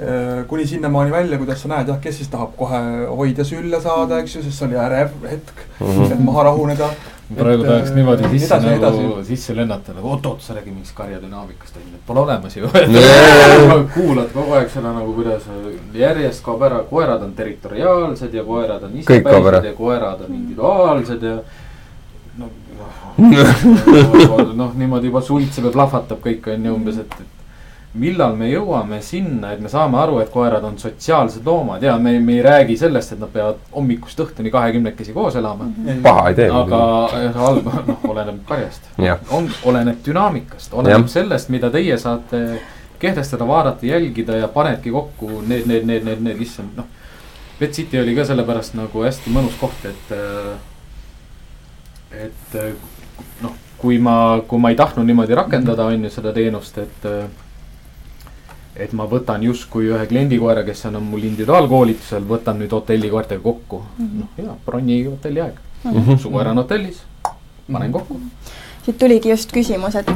Äh, 0.00 0.44
kuni 0.46 0.66
sinnamaani 0.66 1.10
välja, 1.10 1.38
kuidas 1.38 1.62
sa 1.62 1.68
näed 1.68 1.88
jah, 1.88 1.96
kes 2.00 2.16
siis 2.16 2.28
tahab 2.28 2.50
kohe 2.56 3.06
hoida 3.16 3.44
sülle 3.44 3.80
saada, 3.80 4.18
eks 4.18 4.34
ju, 4.36 4.42
sest 4.42 4.58
see 4.58 4.66
oli 4.68 4.76
ärev 4.76 5.08
hetk 5.30 5.54
mm, 5.80 5.86
Mhm. 5.86 6.02
-hmm. 6.04 6.12
et 6.12 6.24
maha 6.24 6.42
rahuneda. 6.42 6.88
Praegu 7.34 7.62
Et, 7.62 7.68
tahaks 7.68 7.90
äh, 7.90 7.96
niimoodi 7.96 8.28
sisse 8.30 8.54
edasi, 8.54 8.80
nagu 8.80 9.12
edasi. 9.16 9.24
sisse 9.26 9.56
lennata 9.56 9.94
nagu 9.96 10.10
oot-oot, 10.14 10.42
sa 10.42 10.54
räägi 10.54 10.70
mingist 10.70 10.94
karjadünaamikast 10.94 11.76
onju, 11.80 11.94
et 11.98 12.06
pole 12.06 12.20
olemas 12.20 12.56
ju. 12.56 12.70
Kuulad 13.96 14.30
kogu 14.34 14.58
aeg 14.60 14.70
seda 14.70 14.92
nagu 14.94 15.14
kuidas 15.16 15.48
järjest 15.94 16.44
kaob 16.46 16.62
ära, 16.68 16.82
koerad 16.90 17.24
on 17.26 17.32
territoriaalsed 17.38 18.34
ja 18.34 18.44
koerad 18.46 18.86
on 18.86 18.98
isepäised 19.02 19.70
ja 19.70 19.74
koerad 19.74 20.26
on 20.28 20.34
individuaalsed 20.34 21.22
ja 21.22 21.38
noh, 22.38 22.52
noh 24.60 24.76
niimoodi 24.76 25.10
juba 25.10 25.24
suitseb 25.24 25.66
ja 25.66 25.74
plahvatab 25.74 26.22
kõik 26.22 26.46
onju 26.52 26.76
umbes, 26.78 27.00
et, 27.02 27.18
et 27.20 27.35
millal 27.96 28.36
me 28.36 28.48
jõuame 28.50 28.98
sinna, 29.04 29.52
et 29.54 29.60
me 29.62 29.70
saame 29.72 29.98
aru, 30.00 30.18
et 30.22 30.30
koerad 30.32 30.64
on 30.66 30.76
sotsiaalsed 30.80 31.46
loomad 31.46 31.82
ja 31.82 31.96
me, 32.02 32.16
me 32.20 32.38
ei 32.38 32.42
räägi 32.44 32.76
sellest, 32.80 33.14
et 33.14 33.20
nad 33.22 33.32
peavad 33.32 33.60
hommikust 33.74 34.20
õhtuni 34.24 34.52
kahekümnekesi 34.52 35.14
koos 35.16 35.36
elama. 35.40 35.68
paha 36.02 36.28
idee. 36.34 36.48
aga 36.52 36.80
halb, 37.36 37.70
noh, 37.88 38.08
oleneb 38.08 38.42
karjast. 38.48 38.90
on, 39.30 39.48
oleneb 39.64 40.02
dünaamikast, 40.06 40.74
oleneb 40.74 41.06
Jah. 41.06 41.12
sellest, 41.18 41.52
mida 41.54 41.70
teie 41.74 41.98
saate 41.98 42.42
kehtestada, 42.98 43.48
vaadata, 43.48 43.86
jälgida 43.86 44.36
ja 44.36 44.48
panedki 44.48 44.90
kokku 44.90 45.42
need, 45.46 45.66
need, 45.66 45.84
need, 45.84 46.04
need, 46.04 46.22
need, 46.24 46.40
issand, 46.40 46.76
noh. 46.76 46.88
Pet 47.58 47.72
City 47.72 48.00
oli 48.00 48.12
ka 48.16 48.24
sellepärast 48.28 48.76
nagu 48.76 49.04
hästi 49.04 49.32
mõnus 49.32 49.56
koht, 49.56 49.86
et, 49.88 50.12
et 52.12 52.56
noh, 53.40 53.56
kui 53.80 53.96
ma, 54.02 54.42
kui 54.48 54.60
ma 54.60 54.72
ei 54.72 54.76
tahtnud 54.76 55.08
niimoodi 55.08 55.36
rakendada, 55.36 55.88
on 55.88 56.04
ju 56.04 56.12
seda 56.12 56.36
teenust, 56.36 56.78
et. 56.84 57.10
Et 58.78 58.92
ma 58.96 59.06
võtan 59.08 59.42
justkui 59.42 59.88
ühe 59.90 60.06
kliendikoera, 60.10 60.64
kes 60.66 60.86
on 60.90 60.98
mul 61.04 61.24
individuaalkoolitusel, 61.28 62.26
võtan 62.28 62.60
nüüd 62.60 62.72
hotellikoertega 62.76 63.42
kokku. 63.42 63.82
noh, 63.98 64.28
ja 64.40 64.56
bronni 64.66 65.02
hotelli 65.06 65.42
aeg, 65.44 65.60
suveräär 66.22 66.52
on 66.52 66.62
hotellis, 66.62 67.00
panen 67.72 67.92
kokku. 67.92 68.20
siit 68.84 68.98
tuligi 68.98 69.32
just 69.32 69.52
küsimus, 69.52 69.96
et, 69.98 70.10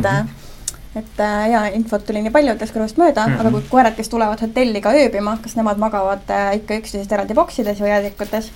et 0.97 1.23
äh, 1.25 1.51
ja 1.53 1.65
infot 1.75 2.05
tuli 2.07 2.23
nii 2.25 2.35
paljudest 2.35 2.75
kõrvust 2.77 3.01
mööda 3.01 3.27
mm, 3.27 3.35
-hmm. 3.35 3.41
aga 3.41 3.51
kui 3.51 3.71
koerad, 3.71 3.97
kes 3.97 4.13
tulevad 4.13 4.41
hotelli 4.41 4.81
ka 4.81 4.93
ööbima, 4.93 5.39
kas 5.43 5.57
nemad 5.57 5.79
magavad 5.79 6.31
äh, 6.31 6.55
ikka 6.61 6.83
üksteisest 6.83 7.13
eraldi 7.13 7.35
boksides 7.35 7.81
või 7.81 7.95
jäädikutes 7.95 8.53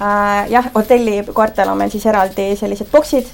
äh,? 0.00 0.50
jah, 0.50 0.70
hotellikoertel 0.74 1.68
on 1.68 1.78
meil 1.78 1.90
siis 1.90 2.06
eraldi 2.06 2.56
sellised 2.56 2.90
boksid 2.92 3.26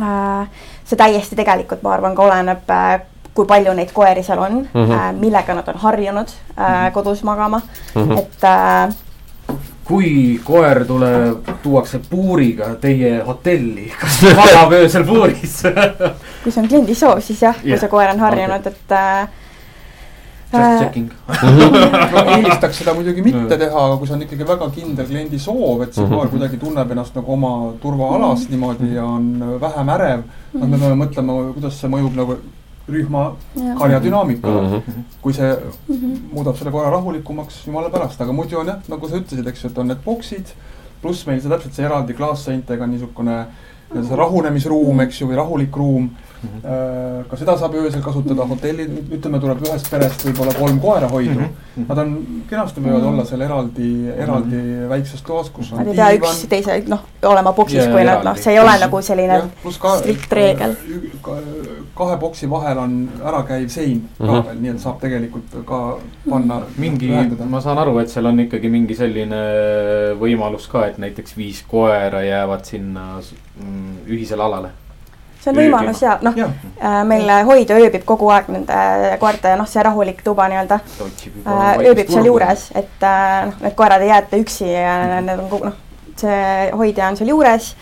äh,. 0.00 0.48
see 0.84 0.96
täiesti 0.96 1.36
tegelikult, 1.36 1.82
ma 1.82 1.96
arvan, 1.96 2.14
ka 2.14 2.22
oleneb 2.22 2.70
äh, 2.70 3.00
kui 3.36 3.44
palju 3.46 3.74
neid 3.76 3.92
koeri 3.92 4.22
seal 4.26 4.38
on 4.42 4.52
mm, 4.52 4.68
Mhm. 4.74 4.90
-hmm. 4.90 4.98
äh, 4.98 5.12
millega 5.20 5.54
nad 5.54 5.68
on 5.68 5.74
harjunud 5.84 6.28
äh, 6.58 6.92
kodus 6.92 7.22
magama 7.24 7.60
mm, 7.94 8.02
Mhm. 8.02 8.10
-hmm. 8.12 8.18
et 8.18 8.44
äh, 8.44 8.94
kui 9.86 10.40
koer 10.44 10.84
tuleb, 10.84 11.46
tuuakse 11.62 12.00
puuriga 12.10 12.74
teie 12.80 13.20
hotelli, 13.22 13.92
kas 14.00 14.20
ta 14.20 14.34
magab 14.34 14.72
öösel 14.72 15.04
puuris? 15.06 15.62
kui 16.42 16.52
see 16.52 16.62
on 16.62 16.68
kliendi 16.68 16.94
soov, 16.94 17.20
siis 17.20 17.42
jah, 17.42 17.54
kui 17.60 17.70
Jah, 17.70 17.80
see 17.80 17.88
koer 17.88 18.10
on 18.10 18.18
harjunud, 18.20 18.66
et 18.66 18.92
äh, 18.92 19.28
Just 20.52 20.78
checking. 20.80 21.10
ma 22.14 22.20
eelistaks 22.36 22.78
seda 22.78 22.94
muidugi 22.94 23.22
mitte 23.22 23.56
teha, 23.58 23.80
aga 23.86 23.96
kui 23.98 24.06
see 24.06 24.14
on 24.16 24.22
ikkagi 24.22 24.46
väga 24.48 24.68
kindel 24.74 25.06
kliendi 25.06 25.38
soov, 25.38 25.82
et 25.82 25.94
see 25.94 26.04
Mhm. 26.04 26.14
koer 26.14 26.28
kuidagi 26.28 26.56
tunneb 26.56 26.90
ennast 26.90 27.14
nagu 27.18 27.32
oma 27.32 27.72
turvaalas 27.82 28.48
niimoodi 28.50 28.94
ja 28.94 29.04
on 29.04 29.58
vähem 29.60 29.88
ärev, 29.88 30.20
noh, 30.52 30.68
me 30.68 30.78
peame 30.78 31.04
mõtlema, 31.04 31.52
kuidas 31.54 31.80
see 31.80 31.90
mõjub 31.90 32.14
nagu 32.16 32.36
rühma 32.88 33.36
Jah. 33.56 33.78
karjadünaamikale 33.78 34.60
mm. 34.60 34.74
-hmm. 34.74 35.04
kui 35.22 35.34
see 35.34 35.56
muudab 36.32 36.56
selle 36.56 36.70
koera 36.70 36.90
rahulikumaks, 36.90 37.66
jumala 37.66 37.90
pärast, 37.90 38.20
aga 38.20 38.32
muidu 38.32 38.58
on 38.58 38.66
jah, 38.66 38.78
nagu 38.88 39.08
sa 39.08 39.16
ütlesid, 39.16 39.46
eks 39.46 39.64
ju, 39.64 39.70
et 39.70 39.78
on 39.78 39.88
need 39.90 40.02
boksid, 40.04 40.52
pluss 41.02 41.26
meil 41.26 41.40
see 41.40 41.50
täpselt 41.50 41.74
see 41.74 41.86
eraldi 41.86 42.14
klaasseintega 42.14 42.86
niisugune 42.86 43.46
nii-öelda 43.90 44.08
see 44.08 44.16
rahunemisruum, 44.18 45.00
eks 45.06 45.20
ju, 45.20 45.28
või 45.30 45.36
rahulik 45.36 45.76
ruum. 45.76 46.10
Ka 47.30 47.36
seda 47.36 47.56
saab 47.58 47.74
öösel 47.74 48.02
kasutada, 48.02 48.46
hotelli, 48.48 48.86
ütleme, 49.16 49.40
tuleb 49.40 49.62
ühest 49.66 49.90
perest 49.90 50.24
võib-olla 50.26 50.54
kolm 50.58 50.80
koerahoidu. 50.80 51.46
Nad 51.88 51.98
on, 51.98 52.12
kenasti 52.48 52.80
võivad 52.80 53.04
olla 53.10 53.24
seal 53.28 53.40
eraldi, 53.44 53.88
eraldi 54.16 54.60
väikses 54.88 55.22
toas, 55.26 55.50
kus 55.52 55.72
on 55.72 55.78
Nad 55.82 55.90
ei 55.92 55.96
pea 55.98 56.10
üks 56.16 56.46
teise, 56.48 56.78
noh, 56.88 57.02
olema 57.28 57.52
boksis 57.52 57.82
Jaa, 57.84 57.92
kui 57.92 58.04
nad, 58.08 58.24
noh, 58.24 58.36
see 58.40 58.54
ei 58.54 58.60
ole 58.62 58.76
nagu 58.80 59.02
selline 59.02 59.42
strikt 59.98 60.32
reegel. 60.32 60.76
ka- 61.22 61.36
kahe 61.96 62.16
boksi 62.20 62.48
vahel 62.50 62.78
on 62.78 62.96
ärakäiv 63.24 63.68
sein 63.68 64.02
ka 64.18 64.24
Mhm. 64.24 64.46
veel, 64.46 64.58
nii 64.60 64.70
et 64.70 64.80
saab 64.80 65.00
tegelikult 65.00 65.54
ka 65.66 65.96
panna. 66.28 66.62
mingi, 66.78 67.10
ma 67.48 67.60
saan 67.60 67.78
aru, 67.78 67.98
et 67.98 68.08
seal 68.08 68.26
on 68.26 68.40
ikkagi 68.40 68.68
mingi 68.70 68.94
selline 68.94 69.42
võimalus 70.20 70.68
ka, 70.70 70.86
et 70.86 70.98
näiteks 70.98 71.36
viis 71.36 71.62
koera 71.68 72.22
jäävad 72.24 72.64
sinna 72.64 73.20
mm, 73.60 73.96
ühisele 74.08 74.42
alale. 74.42 74.68
See 75.40 75.52
on 75.52 75.58
võimalus 75.60 76.02
ja 76.02 76.16
noh, 76.24 76.36
meil 77.08 77.30
hoidja 77.46 77.78
ööbib 77.80 78.04
kogu 78.08 78.28
aeg 78.34 78.48
nende 78.52 79.16
koerte, 79.22 79.54
noh, 79.58 79.68
see 79.70 79.84
rahulik 79.86 80.22
tuba 80.26 80.48
nii-öelda 80.52 80.80
äh, 80.80 81.66
ööbib 81.86 82.10
seal. 82.12 82.26
juures, 82.30 82.70
et 82.74 83.04
äh, 83.06 83.44
noh, 83.50 83.60
need 83.64 83.76
koerad 83.78 84.04
ei 84.04 84.12
jäeta 84.12 84.40
üksi 84.40 84.70
ja 84.72 84.96
need 85.20 85.38
on 85.38 85.50
kogu 85.52 85.70
noh, 85.70 85.76
see 86.16 86.72
hoidja 86.72 87.10
on 87.10 87.20
seal 87.20 87.34
juures 87.34 87.74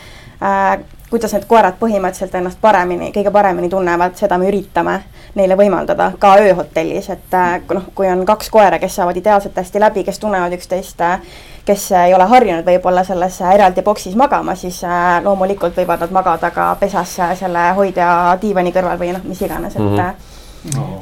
äh,. 0.43 0.77
kuidas 1.11 1.31
need 1.37 1.45
koerad 1.47 1.77
põhimõtteliselt 1.79 2.33
ennast 2.35 2.59
paremini, 2.61 3.13
kõige 3.15 3.31
paremini 3.31 3.69
tunnevad, 3.71 4.17
seda 4.19 4.39
me 4.41 4.49
üritame 4.49 4.97
neile 5.39 5.55
võimaldada 5.59 6.09
ka 6.19 6.33
ööhotellis, 6.43 7.11
et 7.15 7.37
äh, 7.39 7.59
kui 7.67 7.79
noh, 7.79 7.91
kui 7.95 8.09
on 8.11 8.25
kaks 8.27 8.51
koera, 8.51 8.81
kes 8.83 8.97
saavad 8.99 9.21
ideaalselt 9.21 9.57
hästi 9.57 9.83
läbi, 9.83 10.05
kes 10.05 10.19
tunnevad 10.23 10.57
üksteist 10.57 11.05
äh, 11.05 11.21
kes 11.65 11.87
ei 11.97 12.15
ole 12.15 12.27
harjunud 12.29 12.67
võib-olla 12.67 13.05
selles 13.07 13.39
eraldi 13.55 13.83
boksis 13.83 14.17
magama, 14.21 14.55
siis 14.59 14.83
äh, 14.85 15.17
loomulikult 15.25 15.77
võivad 15.81 16.05
nad 16.05 16.13
magada 16.13 16.51
ka 16.55 16.75
pesas 16.81 17.17
äh, 17.25 17.33
selle 17.39 17.71
hoidja 17.79 18.09
diivani 18.43 18.73
kõrval 18.75 19.01
või 19.01 19.15
noh, 19.17 19.25
mis 19.25 19.41
iganes, 19.45 19.77
et 19.79 19.83
mm, 19.85 20.35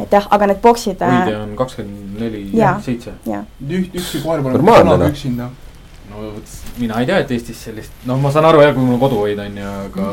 et 0.03 0.15
jah, 0.15 0.29
aga 0.31 0.53
need 0.53 0.63
boksid 0.63 1.03
hoidja 1.03 1.43
on 1.43 1.57
kakskümmend 1.59 2.23
neli, 2.23 2.47
seitse. 2.85 3.17
üht, 3.27 3.99
üksi 3.99 4.23
koer 4.23 4.45
pole 4.45 4.63
kunagi 4.63 4.95
noh. 4.95 5.05
üksinda. 5.11 5.51
no 6.13 6.23
vot, 6.29 6.55
mina 6.79 7.03
ei 7.03 7.11
tea, 7.11 7.19
et 7.25 7.35
Eestis 7.35 7.65
sellist, 7.67 7.99
noh, 8.07 8.23
ma 8.23 8.31
saan 8.35 8.47
aru 8.47 8.63
jah, 8.63 8.75
kui 8.77 8.87
mul 8.87 9.01
on 9.01 9.03
koduhoid 9.03 9.43
on 9.43 9.59
ju, 9.63 9.75
aga 9.89 10.09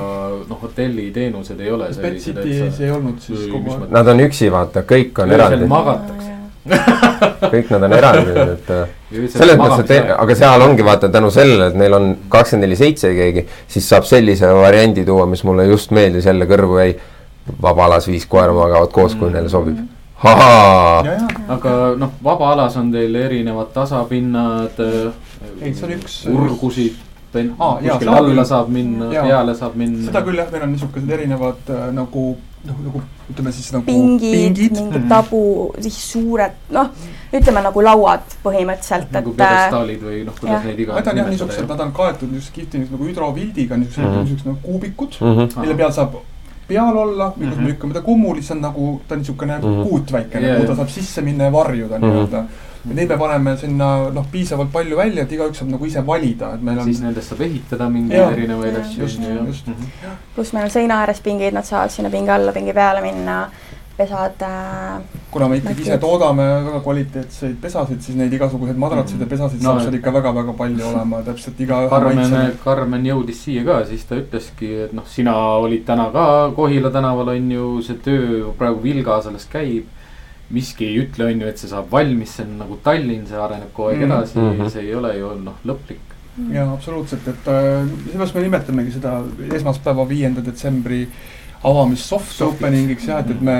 noh, 0.50 0.62
hotelliteenused 0.66 1.62
ei 1.62 1.72
ole 1.78 1.94
sellised, 1.94 2.42
City's 2.42 2.82
ei 2.82 2.92
olnud 2.96 3.22
siis 3.22 3.46
kogu 3.52 3.78
aeg. 3.78 3.90
Nad 3.94 4.14
on 4.16 4.26
üksi, 4.26 4.50
vaata, 4.54 4.86
kõik 4.90 5.22
on 5.22 5.38
eraldi, 5.38 5.70
magatakse. 5.70 6.39
kõik 7.54 7.70
nad 7.74 7.86
on 7.88 7.94
eraldi, 7.98 8.34
et 8.56 8.72
äh, 8.76 8.96
selles 9.34 9.58
mõttes, 9.60 9.90
et 9.90 10.12
aga 10.16 10.36
seal 10.38 10.66
ongi 10.66 10.86
vaata 10.86 11.10
tänu 11.14 11.32
sellele, 11.34 11.70
et 11.72 11.78
neil 11.80 11.96
on 11.98 12.10
kakskümmend 12.32 12.68
neli 12.68 12.78
seitse 12.80 13.12
keegi, 13.16 13.46
siis 13.68 13.88
saab 13.90 14.08
sellise 14.10 14.50
variandi 14.60 15.06
tuua, 15.08 15.26
mis 15.30 15.44
mulle 15.48 15.66
just 15.70 15.94
meeldis, 15.96 16.28
jälle 16.30 16.48
kõrvu 16.50 16.82
jäi. 16.84 16.94
vaba 17.62 17.86
alas 17.86 18.06
viis 18.08 18.26
koera 18.30 18.54
magavad 18.54 18.92
koos, 18.94 19.16
kui 19.18 19.32
neile 19.34 19.50
sobib. 19.50 19.78
ja, 20.24 21.18
aga 21.48 21.76
noh, 21.98 22.12
vabaalas 22.24 22.76
on 22.78 22.92
teil 22.92 23.16
erinevad 23.16 23.72
tasapinnad. 23.74 24.78
Ei, 25.62 25.74
see 25.74 25.86
on 25.88 25.94
üks- 25.96 26.26
urgusid, 26.30 26.98
Aa, 27.30 27.78
jaa, 27.82 27.96
kuskile 27.96 28.00
seda 28.00 28.18
alla 28.18 28.44
saab 28.46 28.70
minna, 28.74 29.08
peale 29.14 29.54
saab 29.56 29.76
minna. 29.78 30.06
seda 30.08 30.22
küll 30.26 30.40
jah, 30.42 30.48
meil 30.52 30.64
on 30.66 30.72
niisugused 30.74 31.12
erinevad 31.14 31.68
äh, 31.70 31.84
nagu, 31.94 32.24
noh 32.66 32.76
nagu 32.84 33.02
ütleme 33.32 33.52
siis 33.52 33.72
nagu 33.74 33.86
pingid, 33.86 34.20
pingid., 34.34 34.72
mingid 34.78 35.02
Mhm. 35.02 35.10
tabu, 35.10 35.74
siis 35.80 35.98
suured, 36.12 36.52
noh, 36.76 36.90
ütleme 37.34 37.62
nagu 37.64 37.82
lauad 37.82 38.20
põhimõtteliselt, 38.44 39.12
nagu 39.12 39.32
et 39.32 39.42
äh, 39.42 39.48
pjedestaalid 39.48 40.02
või 40.04 40.26
noh, 40.26 40.34
kuidas 40.40 40.64
neid 40.66 40.80
iganes 40.80 41.06
Need 41.06 41.08
on 41.14 41.18
jah 41.18 41.30
niisugused, 41.30 41.68
nad 41.70 41.80
on 41.80 41.92
kaetud 41.92 42.32
niisuguse 42.32 42.52
kihvti 42.58 42.78
nagu 42.92 43.04
hüdrovildiga, 43.06 43.78
niisugused 43.78 44.04
Mhm. 44.04 44.10
mm 44.10 44.16
-hmm. 44.16 44.24
niisugused 44.24 44.46
nagu 44.48 44.60
kuubikud 44.64 45.16
mm, 45.22 45.28
Mhm. 45.28 45.40
-hmm. 45.40 45.60
mille 45.62 45.76
peal 45.76 45.92
saab 45.92 46.14
peal 46.68 46.98
olla, 46.98 47.32
kui 47.32 47.44
mm 47.46 47.50
Mhm. 47.50 47.60
-hmm. 47.60 47.64
me 47.64 47.70
lükkame 47.70 47.94
ta 47.94 48.02
kummuli, 48.02 48.42
siis 48.42 48.52
on 48.52 48.62
nagu, 48.62 49.02
ta 49.08 49.16
on 49.16 49.20
niisugune 49.20 49.58
mm 49.58 49.66
Mhm. 49.66 49.80
-hmm. 49.82 49.90
kuut 49.90 50.12
väikene 50.12 50.42
Jaa, 50.48 50.50
yeah,, 50.56 50.62
kuhu 50.62 50.68
ta 50.72 50.76
saab 50.76 50.90
sisse 50.90 51.22
minna 51.22 51.44
ja 51.44 51.52
varjuda 51.52 51.98
Mhm. 52.00 52.06
nii-öelda. 52.08 52.44
Neid 52.88 53.10
me 53.12 53.18
paneme 53.20 53.56
sinna 53.60 53.88
noh, 54.16 54.28
piisavalt 54.32 54.72
palju 54.72 54.98
välja, 54.98 55.26
et 55.26 55.34
igaüks 55.36 55.60
saab 55.60 55.74
nagu 55.74 55.88
ise 55.88 56.04
valida, 56.08 56.54
et 56.56 56.62
meil 56.64 56.80
on 56.80 56.88
siis 56.88 57.02
nendest 57.04 57.34
saab 57.34 57.42
ehitada 57.44 57.90
mingeid 57.92 58.38
erinevaid 58.38 58.78
asju. 58.80 59.04
Just, 59.04 59.26
just. 59.50 59.74
pluss 60.36 60.54
meil 60.56 60.70
on 60.70 60.72
seina 60.72 61.02
ääres 61.04 61.20
pingid, 61.26 61.54
nad 61.56 61.68
saavad 61.68 61.92
sinna 61.92 62.12
pingi 62.14 62.32
alla, 62.32 62.54
pingi 62.56 62.76
peale 62.78 63.04
minna, 63.04 63.42
pesad 64.00 64.46
äh,, 64.48 65.20
kuna 65.32 65.50
me 65.52 65.60
ikkagi 65.60 65.84
ise 65.84 65.98
toodame 66.00 66.46
väga 66.70 66.80
kvaliteetseid 66.86 67.60
pesasid, 67.62 68.00
siis 68.06 68.16
neid 68.18 68.34
igasuguseid 68.34 68.80
madratsid 68.80 69.20
ja 69.20 69.28
pesasid 69.28 69.60
No, 69.60 69.74
saab 69.74 69.84
seal 69.84 70.00
ikka 70.00 70.14
väga-väga 70.16 70.56
palju 70.62 70.88
olema, 70.94 71.20
täpselt 71.28 71.60
iga 71.66 71.82
Karmen, 71.92 72.36
Karmen 72.64 73.12
jõudis 73.12 73.44
siia 73.44 73.68
ka, 73.68 73.82
siis 73.92 74.08
ta 74.08 74.16
ütleski, 74.22 74.72
et 74.88 74.96
noh, 74.96 75.08
sina 75.10 75.36
olid 75.60 75.84
täna 75.90 76.08
ka 76.16 76.26
Kohila 76.56 76.96
tänaval 76.96 77.36
on 77.36 77.52
ju, 77.58 77.70
see 77.84 78.00
töö 78.08 78.54
praegu 78.58 78.80
Vilga 78.88 79.20
sellest 79.28 79.52
käib. 79.52 79.92
Miski 80.52 80.86
ei 80.86 81.00
ütle, 81.04 81.26
on 81.30 81.42
ju, 81.42 81.48
et 81.48 81.58
see 81.62 81.70
saab 81.70 81.90
valmis, 81.92 82.32
see 82.36 82.44
on 82.46 82.58
nagu 82.58 82.78
Tallinn, 82.84 83.28
see 83.28 83.38
areneb 83.38 83.72
kogu 83.74 83.90
aeg 83.90 84.00
Mm. 84.00 84.12
edasi 84.12 84.38
Mhm. 84.40 84.70
see 84.70 84.82
ei 84.88 84.96
ole 84.96 85.12
ju 85.18 85.34
noh, 85.44 85.54
lõplik. 85.66 86.00
jaa, 86.54 86.72
absoluutselt, 86.74 87.28
et 87.28 87.48
äh, 87.48 87.86
seepärast 88.12 88.36
me 88.36 88.42
nimetamegi 88.42 88.92
seda 88.92 89.24
esmaspäeva, 89.56 90.06
viienda 90.08 90.42
detsembri 90.42 91.08
avamist 91.64 92.06
soft 92.06 92.32
Softiks. 92.32 92.62
opening'iks 92.64 93.06
jah, 93.08 93.20
et, 93.20 93.30
et 93.32 93.42
me 93.42 93.58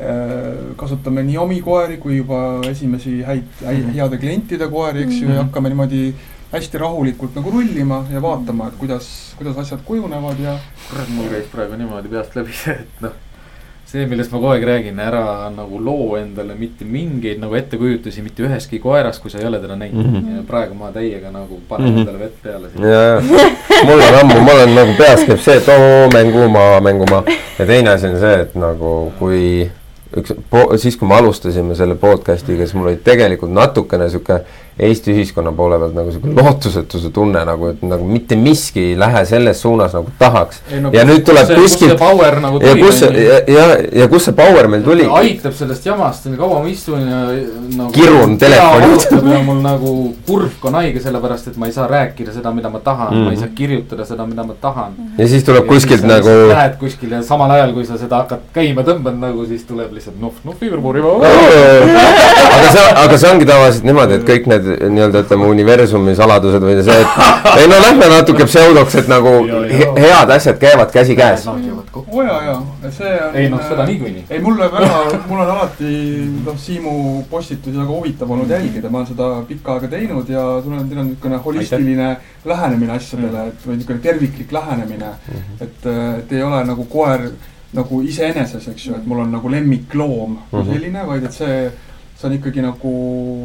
äh, 0.00 0.74
kasutame 0.76 1.22
nii 1.24 1.36
omi 1.38 1.60
koeri 1.62 1.98
kui 1.98 2.16
juba 2.16 2.60
esimesi 2.70 3.22
häid, 3.24 3.44
häid, 3.64 3.92
heade 3.94 4.18
klientide 4.18 4.68
koeri, 4.68 5.02
eks 5.04 5.20
ju, 5.20 5.28
ja 5.28 5.34
Mhm. 5.42 5.48
hakkame 5.48 5.68
niimoodi 5.72 6.14
hästi 6.52 6.78
rahulikult 6.78 7.34
nagu 7.36 7.50
rullima 7.50 8.04
ja 8.12 8.20
vaatama, 8.22 8.68
et 8.68 8.74
kuidas, 8.78 9.34
kuidas 9.38 9.56
asjad 9.58 9.80
kujunevad 9.84 10.38
ja 10.40 10.58
kurat, 10.90 11.08
mul 11.10 11.28
käis 11.28 11.46
praegu 11.52 11.76
niimoodi 11.76 12.08
peast 12.08 12.36
läbi 12.36 12.52
see, 12.52 12.72
et 12.72 13.00
noh, 13.02 13.12
see, 13.86 14.06
millest 14.10 14.32
ma 14.32 14.40
kogu 14.40 14.50
aeg 14.50 14.64
räägin, 14.66 14.98
ära 14.98 15.50
nagu 15.54 15.78
loo 15.82 16.16
endale 16.18 16.56
mitte 16.58 16.84
mingeid 16.88 17.38
nagu 17.42 17.54
ettekujutusi 17.54 18.24
mitte 18.24 18.42
ühestki 18.46 18.80
koerast, 18.82 19.22
kui 19.22 19.30
sa 19.30 19.38
ei 19.38 19.46
ole 19.46 19.60
teda 19.62 19.76
näinud 19.78 20.02
mm. 20.02 20.16
-hmm. 20.16 20.44
praegu 20.48 20.74
ma 20.74 20.90
täiega 20.92 21.30
nagu 21.30 21.60
panen 21.68 21.88
mm. 21.88 21.94
-hmm. 21.94 22.00
endale 22.00 22.18
vett 22.18 22.42
peale 22.42 22.70
siin. 22.70 22.84
ja, 22.84 23.00
ja 23.00 23.84
mul 23.84 24.00
on 24.08 24.20
ammu, 24.20 24.40
mul 24.40 24.62
on 24.66 24.74
nagu 24.74 24.94
peas 24.98 25.24
käib 25.24 25.38
see, 25.38 25.56
et 25.56 25.68
oo 25.68 26.10
mängumaa, 26.12 26.80
mängumaa 26.80 27.22
ja 27.58 27.66
teine 27.66 27.90
asi 27.90 28.06
on 28.06 28.20
see, 28.20 28.40
et 28.40 28.54
nagu 28.54 29.12
kui 29.18 29.70
üks, 30.16 30.34
siis 30.76 30.96
kui 30.96 31.08
me 31.08 31.14
alustasime 31.14 31.74
selle 31.74 31.94
podcast'iga, 31.94 32.66
siis 32.66 32.74
mul 32.74 32.92
oli 32.92 33.00
tegelikult 33.04 33.52
natukene 33.52 34.08
sihuke 34.10 34.40
Eesti 34.78 35.12
ühiskonna 35.14 35.52
poole 35.56 35.78
pealt 35.80 35.94
nagu 35.96 36.12
sihuke 36.12 36.32
lootusetuse 36.36 37.10
tunne 37.14 37.44
nagu, 37.48 37.70
et 37.72 37.82
nagu 37.86 38.04
mitte 38.04 38.36
miski 38.36 38.90
ei 38.90 38.98
lähe 38.98 39.24
selles 39.28 39.60
suunas 39.64 39.94
nagu 39.96 40.12
tahaks. 40.18 40.60
No, 40.80 40.90
ja 40.92 41.04
nüüd 41.08 41.24
tuleb 41.24 41.46
kus 41.48 41.54
see 41.54 41.62
kuskilt 41.62 41.98
power 42.00 42.36
nagu 42.44 42.60
ja 42.60 42.74
kus 42.80 43.00
see 43.00 43.24
ja, 43.24 43.38
ja, 43.48 43.66
ja 44.02 44.08
kus 44.12 44.28
see 44.28 44.36
power 44.36 44.68
meil 44.72 44.84
tuli? 44.84 45.06
aitab 45.20 45.56
sellest 45.56 45.86
jamast, 45.86 46.28
kaua 46.36 46.60
ma 46.62 46.68
istun 46.70 47.06
ja 47.08 47.22
nagu. 47.76 47.90
Kirun 47.96 48.36
telefoni 48.40 48.92
otsa. 48.94 49.20
ja 49.32 49.40
mul 49.46 49.62
nagu 49.64 49.94
kurk 50.26 50.68
on 50.68 50.76
haige, 50.80 51.00
sellepärast 51.04 51.52
et 51.52 51.56
ma 51.60 51.70
ei 51.70 51.76
saa 51.76 51.88
rääkida 51.90 52.34
seda, 52.36 52.52
mida 52.56 52.72
ma 52.72 52.80
tahan 52.84 53.12
mm, 53.12 53.16
Mm. 53.16 53.22
-hmm. 53.22 53.24
ma 53.24 53.30
ei 53.30 53.36
saa 53.36 53.48
kirjutada 53.54 54.04
seda, 54.04 54.26
mida 54.26 54.44
ma 54.44 54.54
tahan. 54.60 54.92
ja 55.18 55.28
siis 55.28 55.44
tuleb 55.44 55.66
kuskilt 55.66 56.00
sa 56.00 56.06
nagu 56.06 56.28
Lähed 56.48 56.76
kuskil 56.80 57.10
ja 57.10 57.22
samal 57.22 57.50
ajal, 57.50 57.72
kui 57.72 57.86
sa 57.86 57.98
seda 57.98 58.16
hakkad 58.16 58.44
käima 58.52 58.82
tõmbad 58.82 59.16
nagu, 59.20 59.46
siis 59.46 59.64
tuleb 59.64 59.92
lihtsalt 59.92 60.20
nuhv, 60.20 60.34
nuhvi 60.44 60.70
võrmuri. 60.70 61.00
aga 62.56 62.72
see, 62.72 62.86
aga 63.04 63.18
see 63.18 63.30
ongi 63.30 63.46
tavaliselt 63.48 63.84
niimoodi, 63.88 64.20
et 64.20 64.28
kõik 64.28 64.46
need 64.52 64.65
nii-öelda 64.66 65.20
ütleme 65.24 65.46
universumi 65.52 66.14
saladused 66.18 66.62
või 66.62 66.82
see, 66.84 66.96
et 67.00 67.16
ei 67.60 67.68
no 67.70 67.78
lähme 67.82 68.08
natuke 68.12 68.44
pseudoks, 68.48 68.94
et 69.02 69.08
nagu 69.08 69.32
Ja, 69.46 69.60
ja. 69.66 69.78
he- 69.78 70.06
head 70.06 70.30
asjad 70.36 70.58
käivad 70.58 70.90
käsikäes. 70.92 71.46
oo 71.96 72.22
jaa, 72.22 72.42
jaa, 72.44 72.90
see 72.92 73.12
on 73.28 73.36
ei 73.36 73.48
noh, 73.50 73.60
seda 73.68 73.86
niikuinii. 73.86 74.24
ei, 74.30 74.38
mulle 74.40 74.68
väga, 74.72 75.20
mul 75.28 75.40
on 75.40 75.50
alati 75.50 75.90
noh, 76.44 76.58
Siimu 76.60 77.24
postitusi 77.30 77.76
väga 77.78 77.88
huvitav 77.90 78.30
olnud 78.30 78.50
jälgida, 78.50 78.90
ma 78.90 78.98
olen 78.98 79.06
seda 79.10 79.28
pikka 79.48 79.72
aega 79.78 79.88
teinud 79.88 80.28
ja 80.28 80.44
sul 80.64 80.72
on, 80.76 80.88
teil 80.88 81.00
on 81.00 81.06
niisugune 81.10 81.36
holistiline 81.44 82.16
lähenemine 82.44 82.92
asjadele, 82.92 83.46
et 83.48 83.66
või 83.66 83.76
niisugune 83.80 83.98
terviklik 84.04 84.52
lähenemine. 84.52 85.10
et, 85.60 85.86
et 86.18 86.32
ei 86.32 86.42
ole 86.42 86.64
nagu 86.64 86.84
koer 86.84 87.30
nagu 87.76 87.98
iseeneses, 88.02 88.68
eks 88.68 88.86
ju, 88.86 88.94
et 88.94 89.06
mul 89.06 89.18
on 89.24 89.32
nagu 89.32 89.50
lemmikloom 89.52 90.36
kui 90.50 90.60
Mhm. 90.62 90.72
selline, 90.72 91.06
vaid 91.06 91.24
et 91.24 91.32
see, 91.32 91.70
see 92.16 92.28
on 92.28 92.34
ikkagi 92.38 92.64
nagu 92.64 92.92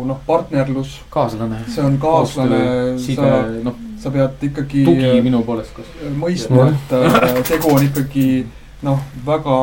noh, 0.07 0.19
partnerlus, 0.25 1.01
kaaslane. 1.11 1.59
see 1.67 1.83
on 1.83 1.97
kaaslane, 1.99 2.61
sa, 3.03 3.31
noh, 3.63 3.75
sa 3.99 4.11
pead 4.13 4.45
ikkagi 4.47 4.85
tugi 4.87 5.11
minu 5.25 5.43
poolest, 5.47 5.75
kas. 5.75 5.89
mõistma, 6.17 6.69
et 6.71 6.95
äh, 6.95 7.41
tegu 7.49 7.73
on 7.75 7.83
ikkagi 7.89 8.27
noh, 8.87 9.01
väga, 9.25 9.57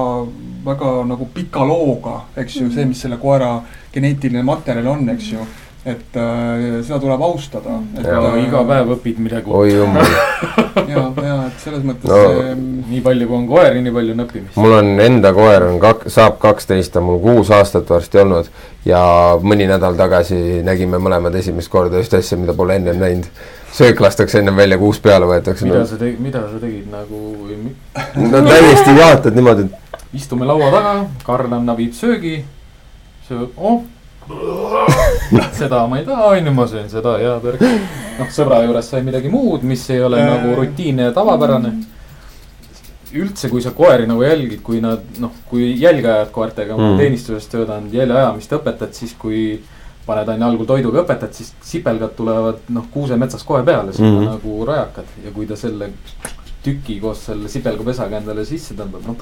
väga 0.66 0.92
nagu 1.08 1.28
pika 1.34 1.64
looga, 1.66 2.20
eks 2.36 2.60
ju, 2.60 2.68
see, 2.74 2.84
mis 2.90 3.00
selle 3.00 3.18
koera 3.22 3.56
geneetiline 3.94 4.44
materjal 4.46 4.92
on, 4.92 5.08
eks 5.14 5.32
ju. 5.32 5.48
Et 5.88 6.16
äh, 6.20 6.78
seda 6.86 6.98
tuleb 7.02 7.22
austada. 7.24 7.78
Jaa, 8.04 8.32
iga 8.42 8.62
päev 8.68 8.94
õpid 8.96 9.20
midagi 9.24 9.50
uut. 9.50 9.56
oi 9.62 9.74
jumal, 9.74 10.08
ja, 10.92 11.04
ja 11.24 11.36
et 11.48 11.62
selles 11.64 11.84
mõttes 11.86 12.08
No. 12.08 12.18
see 12.24 12.54
nii 12.88 13.00
palju, 13.04 13.28
kui 13.28 13.36
on 13.36 13.46
koeri, 13.50 13.82
nii 13.84 13.94
palju 13.94 14.14
on 14.16 14.24
õppimist. 14.24 14.56
mul 14.60 14.74
on 14.78 14.90
enda 15.04 15.32
koer 15.36 15.66
on 15.68 15.78
kak-, 15.82 16.08
saab 16.12 16.38
kaksteist, 16.42 16.96
on 17.00 17.08
mul 17.08 17.20
kuus 17.24 17.50
aastat 17.54 17.90
varsti 17.90 18.22
olnud 18.22 18.48
ja 18.88 19.00
mõni 19.42 19.66
nädal 19.68 19.96
tagasi 19.98 20.62
nägime 20.66 21.00
mõlemad 21.02 21.34
esimest 21.40 21.70
korda 21.72 22.00
ühte 22.00 22.20
asja, 22.22 22.38
mida 22.40 22.54
pole 22.56 22.78
ennem 22.78 22.98
näinud. 23.00 23.28
söök 23.72 24.00
lastakse 24.00 24.38
ennem 24.40 24.56
välja, 24.56 24.78
kuus 24.78 25.00
peale 25.00 25.26
võetakse. 25.28 25.66
mida 25.68 25.84
sa 25.86 25.96
tegid, 26.00 26.20
mida 26.24 26.46
sa 26.48 26.60
tegid 26.62 26.88
nagu, 26.92 27.20
no 28.16 28.42
täiesti 28.48 28.96
vaatad 28.96 29.36
niimoodi, 29.36 29.68
et 29.68 30.16
istume 30.16 30.46
laua 30.48 30.70
taga, 30.72 30.94
Karl 31.26 31.52
annab, 31.52 31.76
viib 31.78 31.92
söögi. 31.92 32.44
sööb, 33.28 33.50
oh. 33.56 33.82
seda 35.58 35.86
ma 35.86 35.98
ei 35.98 36.04
taha, 36.06 36.32
onju, 36.36 36.52
ma 36.54 36.66
söön 36.68 36.88
seda 36.90 37.16
ja 37.22 37.36
värk. 37.42 37.62
noh, 38.18 38.28
sõbra 38.34 38.62
juures 38.66 38.90
sai 38.90 39.04
midagi 39.06 39.30
muud, 39.32 39.64
mis 39.68 39.84
ei 39.94 40.02
ole 40.04 40.20
Jaa, 40.20 40.34
nagu 40.34 40.56
rutiinne 40.58 41.08
ja 41.08 41.14
tavapärane. 41.16 41.72
üldse, 43.16 43.48
kui 43.48 43.62
sa 43.64 43.72
koeri 43.72 44.06
nagu 44.06 44.22
jälgid, 44.22 44.60
kui 44.62 44.82
nad 44.84 45.00
noh, 45.22 45.32
kui 45.48 45.70
jälgiajad 45.80 46.30
koertega 46.32 46.76
mm. 46.76 46.98
Teenistuses 47.00 47.48
töötanud, 47.48 47.92
jäljeajamist 47.94 48.52
õpetad, 48.58 48.92
siis 48.92 49.14
kui 49.18 49.62
paned 50.08 50.28
onju 50.28 50.44
algul 50.44 50.68
toiduga 50.68 51.02
õpetad, 51.04 51.32
siis 51.36 51.54
sipelgad 51.64 52.12
tulevad 52.16 52.68
noh, 52.72 52.84
kuusemetsas 52.92 53.44
kohe 53.48 53.62
peale, 53.64 53.94
siis 53.96 54.04
mm. 54.04 54.18
Mhm. 54.18 54.36
nagu 54.36 54.68
rajakad 54.68 55.24
ja 55.24 55.32
kui 55.32 55.48
ta 55.48 55.56
selle 55.56 55.92
tüki 56.68 56.98
koos 57.00 57.24
selle 57.28 57.48
sipelgapesaga 57.50 58.20
endale 58.20 58.44
sisse 58.48 58.76
tõmbab, 58.76 59.06
noh. 59.08 59.16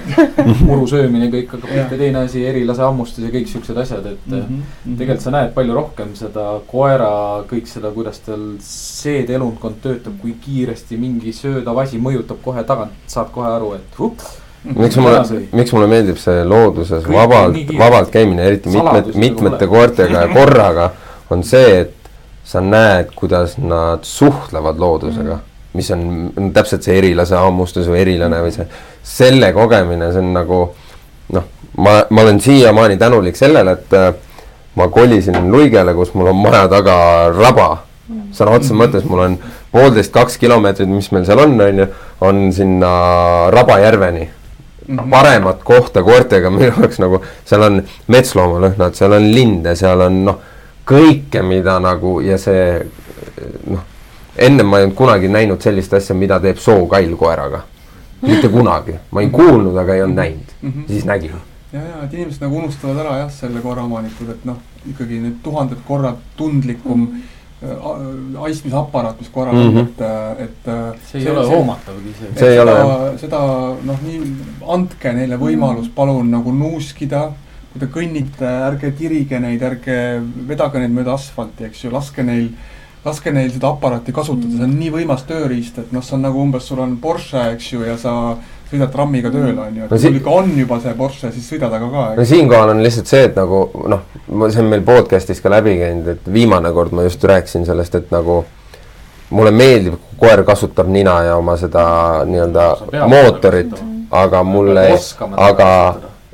muru 0.68 0.86
söömine 0.90 1.28
kõik 1.32 1.50
hakkab 1.56 1.72
pihta, 1.72 1.98
teine 1.98 2.22
asi, 2.22 2.44
erilase 2.46 2.84
hammustus 2.86 3.26
ja 3.26 3.32
kõik 3.34 3.50
siuksed 3.50 3.78
asjad, 3.82 4.06
et 4.12 4.30
mm. 4.30 4.42
-hmm. 4.42 4.96
tegelikult 5.00 5.26
sa 5.26 5.34
näed 5.34 5.52
palju 5.56 5.76
rohkem 5.76 6.14
seda 6.18 6.46
koera, 6.70 7.10
kõik 7.50 7.70
seda, 7.70 7.90
kuidas 7.94 8.22
tal 8.26 8.44
seedeelundkond 8.62 9.82
töötab, 9.82 10.18
kui 10.22 10.36
kiiresti 10.44 10.98
mingi 11.00 11.34
söödav 11.36 11.82
asi 11.82 11.98
mõjutab 12.02 12.42
kohe 12.44 12.64
tagant, 12.68 12.94
saad 13.10 13.32
kohe 13.34 13.50
aru, 13.50 13.74
et 13.80 14.00
ups. 14.08 14.38
miks 14.66 14.96
mulle, 14.98 15.42
miks 15.52 15.72
mulle 15.74 15.90
meeldib 15.90 16.16
see 16.18 16.44
looduses 16.44 17.04
Kõik 17.04 17.14
on 17.14 17.20
vabalt 17.20 17.76
vabalt 17.78 18.14
käimine, 18.14 18.48
eriti 18.50 18.72
mitmed, 18.72 19.10
nagu 19.10 19.26
mitmete 19.26 19.66
koertega 19.70 20.24
ja 20.26 20.32
korraga, 20.38 20.90
on 21.30 21.42
see, 21.46 21.82
et 21.82 21.94
sa 22.46 22.62
näed, 22.62 23.10
kuidas 23.14 23.58
nad 23.58 24.06
suhtlevad 24.06 24.78
loodusega 24.78 25.34
mm. 25.34 25.38
-hmm. 25.40 25.55
Mis 25.76 25.90
on, 25.94 26.50
täpselt 26.54 26.86
see 26.86 26.96
erilase 26.98 27.36
hammustus 27.38 27.88
või 27.90 28.00
erilane 28.04 28.40
või 28.44 28.54
see, 28.54 28.66
selle 29.06 29.52
kogemine, 29.56 30.10
see 30.12 30.22
on 30.24 30.32
nagu 30.36 30.60
noh, 31.36 31.50
ma, 31.76 31.98
ma 32.10 32.24
olen 32.24 32.40
siiamaani 32.40 32.96
tänulik 33.00 33.36
sellele, 33.38 33.76
et 33.76 33.96
äh, 33.96 34.08
ma 34.76 34.88
kolisin 34.92 35.50
Luigele, 35.52 35.94
kus 35.96 36.14
mul 36.14 36.32
on 36.32 36.40
maja 36.40 36.66
taga 36.72 36.96
raba. 37.34 37.68
sõna 38.36 38.52
otseses 38.54 38.76
mõttes 38.76 39.06
mul 39.08 39.18
on 39.24 39.38
poolteist, 39.72 40.12
kaks 40.14 40.36
kilomeetrit, 40.38 40.88
mis 40.88 41.08
meil 41.12 41.24
seal 41.26 41.40
on, 41.42 41.56
on 41.60 41.78
ju, 41.82 41.86
on 42.20 42.42
sinna 42.54 42.90
Rabajärveni 43.50 44.28
Mhm. 44.88 45.10
paremat 45.10 45.62
kohta 45.64 46.02
koertega 46.02 46.50
minu 46.50 46.68
jaoks 46.70 47.00
nagu, 47.02 47.18
seal 47.44 47.62
on 47.66 47.80
metsloomalõhnad, 48.12 48.94
seal 48.94 49.16
on 49.16 49.24
linde, 49.34 49.74
seal 49.74 50.00
on 50.00 50.20
noh, 50.28 50.38
kõike, 50.86 51.42
mida 51.42 51.78
nagu 51.82 52.20
ja 52.22 52.38
see 52.38 52.86
noh, 53.66 53.82
ennem 54.38 54.66
ma 54.66 54.78
ei 54.78 54.84
olnud 54.84 54.96
kunagi 54.96 55.28
näinud 55.28 55.60
sellist 55.62 55.94
asja, 55.94 56.14
mida 56.14 56.40
teeb 56.40 56.56
sookall 56.58 57.16
koeraga. 57.16 57.62
mitte 58.22 58.48
kunagi, 58.48 58.94
ma 59.12 59.20
ei 59.20 59.28
kuulnud, 59.30 59.76
aga 59.76 59.94
ei 59.94 60.02
olnud 60.02 60.16
näinud, 60.16 60.52
Mhm. 60.62 60.84
siis 60.88 61.04
nägin. 61.04 61.30
ja, 61.72 61.80
ja 61.80 62.02
et 62.04 62.12
inimesed 62.14 62.40
nagu 62.42 62.56
unustavad 62.58 62.96
ära 63.04 63.18
jah, 63.18 63.30
selle 63.30 63.60
koeraomanikud, 63.60 64.30
et 64.30 64.44
noh, 64.44 64.56
ikkagi 64.88 65.20
need 65.20 65.34
tuhanded 65.42 65.78
korrad 65.88 66.16
tundlikum 66.36 67.00
Mhm. 67.00 67.20
äh, 67.62 68.42
aistmisaparaat, 68.42 69.20
mis 69.20 69.28
koeral 69.28 69.54
Mhm. 69.54 69.76
on, 69.78 69.78
et, 69.78 70.00
et. 70.38 70.72
see 71.12 71.20
ei 71.20 71.28
ole 71.30 71.46
hoomatavgi 71.46 72.10
isegi. 72.10 72.38
See 72.38 72.48
ei 72.52 72.58
ole, 72.58 72.72
seda, 72.72 73.18
seda 73.18 73.40
noh, 73.84 73.98
nii 74.02 74.20
andke 74.68 75.12
neile 75.12 75.36
võimalus, 75.36 75.88
palun 75.94 76.30
nagu 76.30 76.52
nuuskida. 76.52 77.32
kui 77.76 77.80
te 77.80 77.86
kõnnite, 77.92 78.40
ärge 78.70 78.90
tirige 78.96 79.38
neid, 79.38 79.60
ärge 79.62 80.22
vedage 80.48 80.78
neid 80.80 80.90
mööda 80.96 81.12
asfalti, 81.12 81.64
eks 81.64 81.82
ju, 81.84 81.90
laske 81.92 82.22
neil, 82.24 82.48
laske 83.06 83.32
neil 83.32 83.48
seda 83.54 83.70
aparaati 83.70 84.12
kasutada, 84.14 84.52
see 84.58 84.66
on 84.66 84.76
nii 84.80 84.92
võimas 84.98 85.24
tööriist, 85.28 85.78
et 85.82 85.94
noh, 85.94 86.04
see 86.04 86.16
on 86.18 86.26
nagu 86.26 86.42
umbes, 86.42 86.66
sul 86.66 86.82
on 86.82 86.96
Porsche, 87.02 87.42
eks 87.54 87.72
ju, 87.72 87.82
ja 87.86 87.96
sa 88.00 88.12
sõidad 88.66 88.90
trammiga 88.92 89.30
tööle, 89.30 89.54
on 89.54 89.78
ju, 89.78 89.86
et 89.86 89.90
No 89.90 89.94
kui 89.94 90.02
sul 90.02 90.20
ikka 90.20 90.36
on 90.42 90.52
juba 90.58 90.80
see 90.82 90.94
Porsche, 90.98 91.32
siis 91.34 91.48
sõida 91.54 91.70
temaga 91.72 91.90
ka, 91.94 92.20
no 92.20 92.28
siinkohal 92.32 92.74
on 92.74 92.84
lihtsalt 92.84 93.14
see, 93.14 93.24
et 93.30 93.38
nagu 93.38 93.64
noh, 93.94 94.06
see 94.50 94.62
on 94.64 94.70
meil 94.74 94.84
podcast'is 94.86 95.42
ka 95.42 95.54
läbi 95.54 95.78
käinud, 95.80 96.14
et 96.16 96.30
viimane 96.38 96.72
kord 96.74 96.96
ma 96.96 97.06
just 97.06 97.24
rääkisin 97.24 97.66
sellest, 97.68 98.00
et 98.00 98.14
nagu 98.14 98.42
mulle 99.30 99.54
meeldib, 99.54 99.98
kui 99.98 100.26
koer 100.26 100.42
kasutab 100.46 100.90
nina 100.90 101.20
ja 101.26 101.36
oma 101.38 101.56
seda 101.60 101.86
nii-öelda 102.26 102.70
mootorit 103.10 103.74
aga 104.10 104.42
mulle 104.42 104.86
aga 105.36 105.70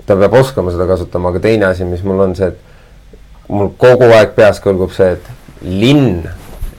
ta 0.07 0.17
peab 0.17 0.35
oskama 0.35 0.73
seda 0.75 0.87
kasutama, 0.87 1.31
aga 1.31 1.41
teine 1.41 1.67
asi, 1.71 1.85
mis 1.85 2.03
mul 2.05 2.21
on 2.27 2.35
see, 2.37 2.51
et 2.53 3.49
mul 3.49 3.71
kogu 3.79 4.11
aeg 4.13 4.35
peas 4.37 4.61
kõlgub 4.63 4.93
see, 4.95 5.17
et 5.17 5.31
linn 5.63 6.23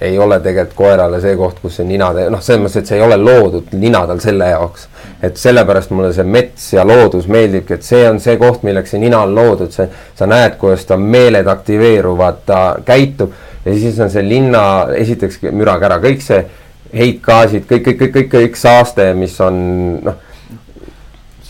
ei 0.03 0.17
ole 0.19 0.39
tegelikult 0.43 0.75
koerale 0.77 1.19
see 1.23 1.35
koht, 1.39 1.61
kus 1.63 1.77
see 1.79 1.87
nina, 1.87 2.09
noh, 2.31 2.41
selles 2.43 2.63
mõttes, 2.63 2.81
et 2.81 2.89
see 2.91 2.97
ei 2.99 3.05
ole 3.05 3.17
loodud 3.19 3.71
nina 3.79 4.03
tal 4.09 4.19
selle 4.23 4.49
jaoks. 4.51 4.89
et 5.23 5.37
sellepärast 5.39 5.93
mulle 5.95 6.11
see 6.13 6.25
mets 6.27 6.65
ja 6.73 6.83
loodus 6.83 7.29
meeldibki, 7.31 7.77
et 7.77 7.85
see 7.87 8.03
on 8.09 8.19
see 8.19 8.35
koht, 8.41 8.65
milleks 8.67 8.91
see 8.91 8.99
nina 8.99 9.21
on 9.23 9.35
loodud, 9.35 9.71
see, 9.71 9.87
sa 10.19 10.27
näed, 10.27 10.57
kuidas 10.59 10.83
ta 10.89 10.97
meeled 10.99 11.47
aktiveeruvad, 11.47 12.43
ta 12.45 12.59
käitub 12.85 13.31
ja 13.63 13.77
siis 13.77 13.99
on 14.03 14.11
see 14.11 14.25
linna, 14.27 14.63
esiteks 14.99 15.39
mürakära, 15.51 16.01
kõik 16.03 16.21
see 16.25 16.43
heitgaasid, 16.93 17.63
kõik, 17.69 17.87
kõik, 17.87 17.99
kõik, 18.01 18.13
kõik, 18.17 18.29
kõik 18.35 18.59
saaste, 18.59 19.07
mis 19.17 19.39
on 19.41 19.63
noh 20.03 20.21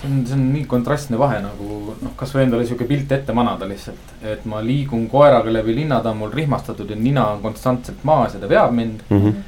see 0.04 0.12
on, 0.12 0.26
see 0.28 0.36
on 0.36 0.44
nii 0.54 0.66
kontrastne 0.70 1.20
vahe 1.20 1.40
nagu 1.44 1.96
noh, 2.02 2.14
kasvõi 2.20 2.46
endale 2.48 2.68
sihuke 2.68 2.88
pilt 2.90 3.12
ette 3.16 3.36
manada 3.36 3.68
lihtsalt, 3.70 4.14
et 4.34 4.46
ma 4.50 4.62
liigun 4.64 5.08
koeraga 5.12 5.52
läbi 5.52 5.76
linna, 5.80 6.02
ta 6.04 6.12
on 6.12 6.22
mul 6.24 6.34
rihmastatud 6.34 6.90
ja 6.90 7.00
nina 7.00 7.30
on 7.34 7.42
konstantselt 7.44 8.04
maas 8.08 8.36
ja 8.36 8.44
ta 8.44 8.50
veab 8.50 8.74
mind 8.76 9.04
mm. 9.10 9.22
-hmm. 9.22 9.42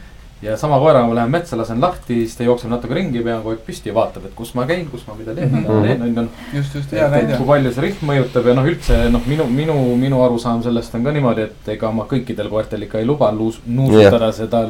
ja 0.45 0.57
sama 0.57 0.79
koeraga 0.79 1.07
ma 1.07 1.15
lähen 1.19 1.31
metsa, 1.31 1.57
lasen 1.57 1.81
lahti, 1.81 2.21
siis 2.23 2.37
ta 2.37 2.47
jookseb 2.47 2.71
natuke 2.71 2.93
ringi, 2.93 3.23
pea 3.23 3.37
on 3.37 3.43
kogu 3.43 3.55
aeg 3.55 3.67
püsti 3.67 3.91
ja 3.91 3.93
vaatab, 3.93 4.25
et 4.25 4.35
kus 4.35 4.55
ma 4.55 4.65
käin, 4.65 4.87
kus 4.89 5.07
ma 5.07 5.15
mida 5.19 5.35
teen 5.35 5.51
mm, 5.51 5.55
-hmm. 5.55 5.61
mida 5.61 5.73
ma 5.73 5.87
teen, 5.87 6.01
on 6.01 6.29
ju. 6.53 6.57
just, 6.57 6.75
just, 6.75 6.91
hea 6.91 7.09
näide. 7.09 7.37
kui 7.37 7.47
palju 7.47 7.71
see 7.73 7.87
rihm 7.87 8.11
mõjutab 8.11 8.47
ja 8.47 8.53
noh, 8.55 8.67
üldse 8.73 8.99
noh, 9.11 9.27
minu, 9.27 9.47
minu, 9.47 9.79
minu 9.95 10.23
arusaam 10.23 10.63
sellest 10.63 10.95
on 10.95 11.03
ka 11.03 11.11
niimoodi, 11.11 11.41
et 11.41 11.73
ega 11.77 11.91
ma 11.91 12.03
kõikidel 12.03 12.49
koertel 12.49 12.87
ikka 12.87 12.99
ei 12.99 13.05
luba 13.05 13.31
luus, 13.31 13.61
nuusutada 13.65 14.31
yeah. 14.31 14.35
seda. 14.35 14.67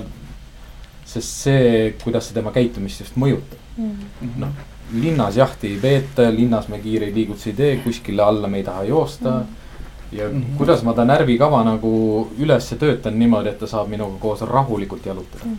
sest 1.06 1.44
see, 1.44 1.94
kuidas 2.04 2.28
see 2.28 2.34
tema 2.34 2.52
käitumist 2.52 3.00
just 3.00 3.16
mõjutab 3.16 3.60
mm 3.78 3.92
-hmm., 3.92 4.40
noh 4.42 4.74
linnas 4.94 5.38
jahti 5.38 5.68
ei 5.68 5.78
peeta, 5.82 6.32
linnas 6.32 6.68
me 6.68 6.80
kiireid 6.80 7.16
liigutusi 7.16 7.50
ei 7.50 7.56
tee, 7.56 7.78
kuskile 7.84 8.24
alla 8.24 8.48
me 8.48 8.58
ei 8.58 8.64
taha 8.64 8.84
joosta 8.84 9.30
mm. 9.30 9.40
-hmm. 9.40 10.18
ja 10.18 10.30
mm 10.30 10.42
-hmm. 10.42 10.58
kuidas 10.58 10.84
ma 10.84 10.94
ta 10.94 11.06
närvikava 11.06 11.64
nagu 11.64 12.28
üles 12.40 12.76
töötan 12.80 13.20
niimoodi, 13.20 13.50
et 13.50 13.60
ta 13.60 13.68
saab 13.68 13.88
minuga 13.90 14.18
koos 14.20 14.42
rahulikult 14.42 15.06
jalutada 15.06 15.46
mm. 15.46 15.58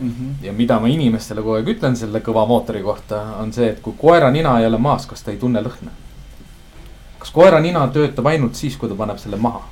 -hmm. 0.00 0.46
ja 0.46 0.52
mida 0.52 0.80
ma 0.80 0.88
inimestele 0.88 1.40
kogu 1.40 1.54
aeg 1.54 1.68
ütlen 1.68 1.96
selle 1.96 2.18
kõva 2.18 2.46
mootori 2.46 2.82
kohta, 2.82 3.22
on 3.40 3.52
see, 3.52 3.68
et 3.68 3.80
kui 3.80 3.94
koera 3.98 4.30
nina 4.30 4.60
ei 4.60 4.66
ole 4.66 4.78
maas, 4.78 5.06
kas 5.06 5.22
ta 5.22 5.30
ei 5.30 5.36
tunne 5.36 5.60
lõhna? 5.60 5.90
kas 7.18 7.30
koera 7.30 7.60
nina 7.60 7.88
töötab 7.88 8.26
ainult 8.26 8.54
siis, 8.54 8.76
kui 8.76 8.88
ta 8.88 8.94
paneb 8.94 9.18
selle 9.18 9.36
maha? 9.36 9.62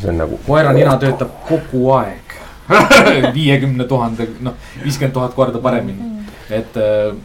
see 0.00 0.10
on 0.10 0.18
nagu. 0.18 0.40
koera 0.46 0.72
nina 0.72 0.96
töötab 0.96 1.28
kogu 1.48 1.90
aeg 1.90 2.36
viiekümne 3.34 3.84
tuhande, 3.84 4.28
noh, 4.40 4.54
viiskümmend 4.84 5.14
tuhat 5.14 5.34
korda 5.34 5.58
paremini 5.58 6.02
mm, 6.02 6.18
-hmm. 6.18 6.54
et 6.54 6.76
äh, 6.76 7.16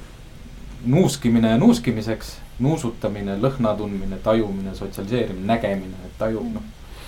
nuuskimine 0.86 1.58
nuuskimiseks, 1.58 2.38
nuusutamine, 2.60 3.38
lõhna 3.42 3.76
tundmine, 3.78 4.18
tajumine, 4.24 4.76
sotsialiseerimine, 4.76 5.46
nägemine, 5.46 6.12
taju, 6.18 6.46
noh 6.54 6.62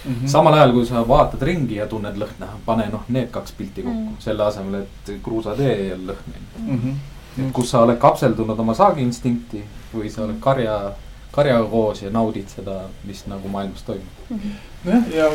mm 0.06 0.16
-hmm.. 0.16 0.28
samal 0.28 0.54
ajal, 0.54 0.72
kui 0.72 0.86
sa 0.86 1.08
vaatad 1.08 1.42
ringi 1.42 1.76
ja 1.76 1.88
tunned 1.88 2.18
lõhna, 2.18 2.48
pane 2.66 2.88
noh, 2.92 3.04
need 3.10 3.28
kaks 3.32 3.52
pilti 3.52 3.84
kokku 3.84 4.00
mm, 4.00 4.08
-hmm. 4.08 4.22
selle 4.22 4.44
asemel, 4.44 4.82
et 4.82 5.14
kruusatee 5.24 5.88
ja 5.88 5.96
lõhn 5.96 6.34
mm. 6.60 6.80
-hmm. 6.80 7.52
kus 7.52 7.72
sa 7.72 7.80
oled 7.80 7.98
kapseldunud 7.98 8.60
oma 8.60 8.74
saagiinstinkti 8.74 9.64
või 9.96 10.10
sa 10.10 10.24
oled 10.24 10.40
karja, 10.40 10.92
karjaga 11.32 11.70
koos 11.70 12.02
ja 12.02 12.10
naudid 12.10 12.50
seda, 12.50 12.82
mis 13.04 13.26
nagu 13.28 13.48
maailmas 13.48 13.84
toimub 13.84 14.30
mm. 14.30 14.38
-hmm. 14.38 14.52
nojah, 14.86 15.16
ja 15.16 15.32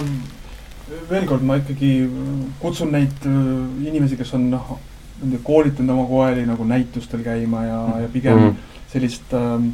veel 1.11 1.27
kord 1.27 1.43
ma 1.43 1.57
ikkagi 1.57 2.11
kutsun 2.61 2.93
neid 2.93 3.27
äh, 3.27 3.87
inimesi, 3.87 4.17
kes 4.17 4.35
on 4.35 4.51
noh 4.51 4.79
koolitanud 5.43 5.95
oma 5.95 6.07
koeri 6.09 6.47
nagu 6.47 6.65
näitustel 6.65 7.23
käima 7.27 7.65
ja, 7.65 7.83
ja 8.05 8.09
pigem 8.13 8.39
mm. 8.39 8.57
sellist 8.93 9.35
ähm, 9.35 9.71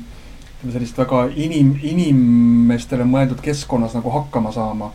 ütleme 0.65 0.71
äh, 0.71 0.75
sellist 0.79 0.99
väga 0.99 1.27
inim, 1.37 1.75
inimestele 1.83 3.05
mõeldud 3.09 3.43
keskkonnas 3.45 3.97
nagu 3.99 4.11
hakkama 4.11 4.53
saama. 4.53 4.93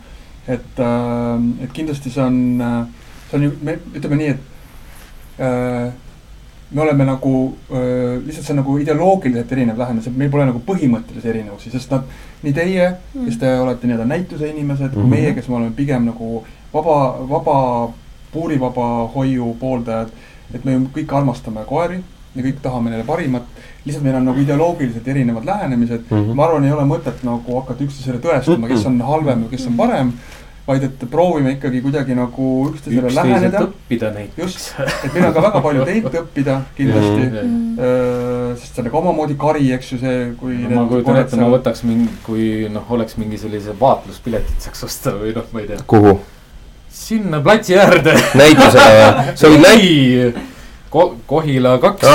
et 0.48 0.78
äh,, 0.80 1.64
et 1.64 1.72
kindlasti 1.72 2.10
see 2.10 2.22
on, 2.22 2.60
äh, 2.60 2.86
see 3.30 3.36
on 3.36 3.42
ju, 3.44 3.50
me 3.62 3.76
ütleme 3.94 4.16
nii, 4.16 4.28
et 4.28 5.42
äh, 5.44 5.92
me 6.70 6.82
oleme 6.82 7.04
nagu 7.04 7.34
äh,, 7.70 8.18
lihtsalt 8.24 8.46
see 8.46 8.54
on 8.54 8.62
nagu 8.62 8.78
ideoloogiliselt 8.78 9.52
erinev 9.52 9.78
lähenemine, 9.78 10.16
meil 10.16 10.30
pole 10.30 10.46
nagu 10.48 10.62
põhimõttelisi 10.66 11.30
erinevusi, 11.30 11.70
sest 11.70 11.92
nad, 11.94 12.08
nii 12.42 12.54
teie, 12.56 12.88
kes 13.12 13.38
te 13.38 13.52
olete 13.60 13.86
nii-öelda 13.86 14.08
näituse 14.08 14.48
inimesed 14.48 14.94
mm, 14.94 15.02
-hmm. 15.02 15.14
meie, 15.14 15.34
kes 15.34 15.48
me 15.48 15.60
oleme 15.60 15.76
pigem 15.76 16.08
nagu 16.08 16.42
vaba, 16.72 16.96
vaba, 17.30 17.92
puurivaba 18.32 18.88
hoiu 19.14 19.54
pooldajad 19.60 20.10
et 20.54 20.64
me 20.64 20.72
ju 20.72 20.88
kõik 20.94 21.14
armastame 21.20 21.64
koeri 21.68 22.02
ja 22.34 22.44
kõik 22.44 22.60
tahame 22.62 22.92
neile 22.92 23.06
parimat. 23.06 23.46
lihtsalt 23.84 24.04
meil 24.04 24.18
on 24.20 24.28
nagu 24.30 24.42
ideoloogiliselt 24.42 25.08
erinevad 25.08 25.46
lähenemised 25.46 26.04
mm. 26.10 26.18
-hmm. 26.18 26.34
ma 26.34 26.44
arvan, 26.44 26.64
ei 26.64 26.72
ole 26.72 26.84
mõtet 26.86 27.24
nagu 27.26 27.56
hakata 27.60 27.84
üksteisele 27.84 28.20
tõestama, 28.22 28.68
kes 28.68 28.86
on 28.86 29.00
halvem 29.00 29.42
ja 29.46 29.56
kes 29.56 29.66
on 29.66 29.76
parem. 29.76 30.12
vaid 30.66 30.82
et 30.86 31.04
proovime 31.10 31.50
ikkagi 31.56 31.80
kuidagi 31.82 32.14
nagu 32.14 32.48
üksteisele 32.68 33.14
läheneda. 33.14 33.60
õppida 33.64 34.12
neid. 34.14 34.30
just, 34.38 34.74
et 35.04 35.14
meil 35.14 35.26
on 35.26 35.32
ka 35.34 35.42
väga 35.42 35.60
palju 35.60 35.84
teilt 35.84 36.14
õppida 36.22 36.60
kindlasti 36.76 37.22
mm. 37.22 37.76
-hmm. 37.76 38.56
sest 38.56 38.74
see 38.74 38.82
on 38.82 38.90
nagu 38.90 38.98
omamoodi 38.98 39.34
kari, 39.34 39.72
eks 39.72 39.92
ju, 39.92 39.98
see, 39.98 40.32
kui 40.40 40.58
no,. 40.58 40.74
ma 40.74 40.88
kujutan 40.88 41.16
ette, 41.16 41.36
ma 41.36 41.48
võtaks 41.56 41.82
mingi, 41.84 42.10
kui 42.22 42.68
noh, 42.70 42.84
oleks 42.90 43.16
mingi 43.16 43.38
sellise 43.38 43.74
vaatluspiletit 43.80 44.68
saaks 44.68 44.84
osta 44.84 45.16
või 45.16 45.34
noh, 45.34 45.50
ma 45.52 45.60
ei 45.60 45.72
tea. 45.72 45.82
kuhu? 45.86 46.20
Sinna 46.90 47.40
platsi 47.40 47.78
äärde. 47.78 48.14
näitusele 48.34 48.94
või? 48.94 49.34
sa 49.34 49.50
võid 49.50 49.66
näi-. 49.66 50.32
Ko-, 50.90 51.14
Kohila 51.26 51.78
kaks. 51.78 52.06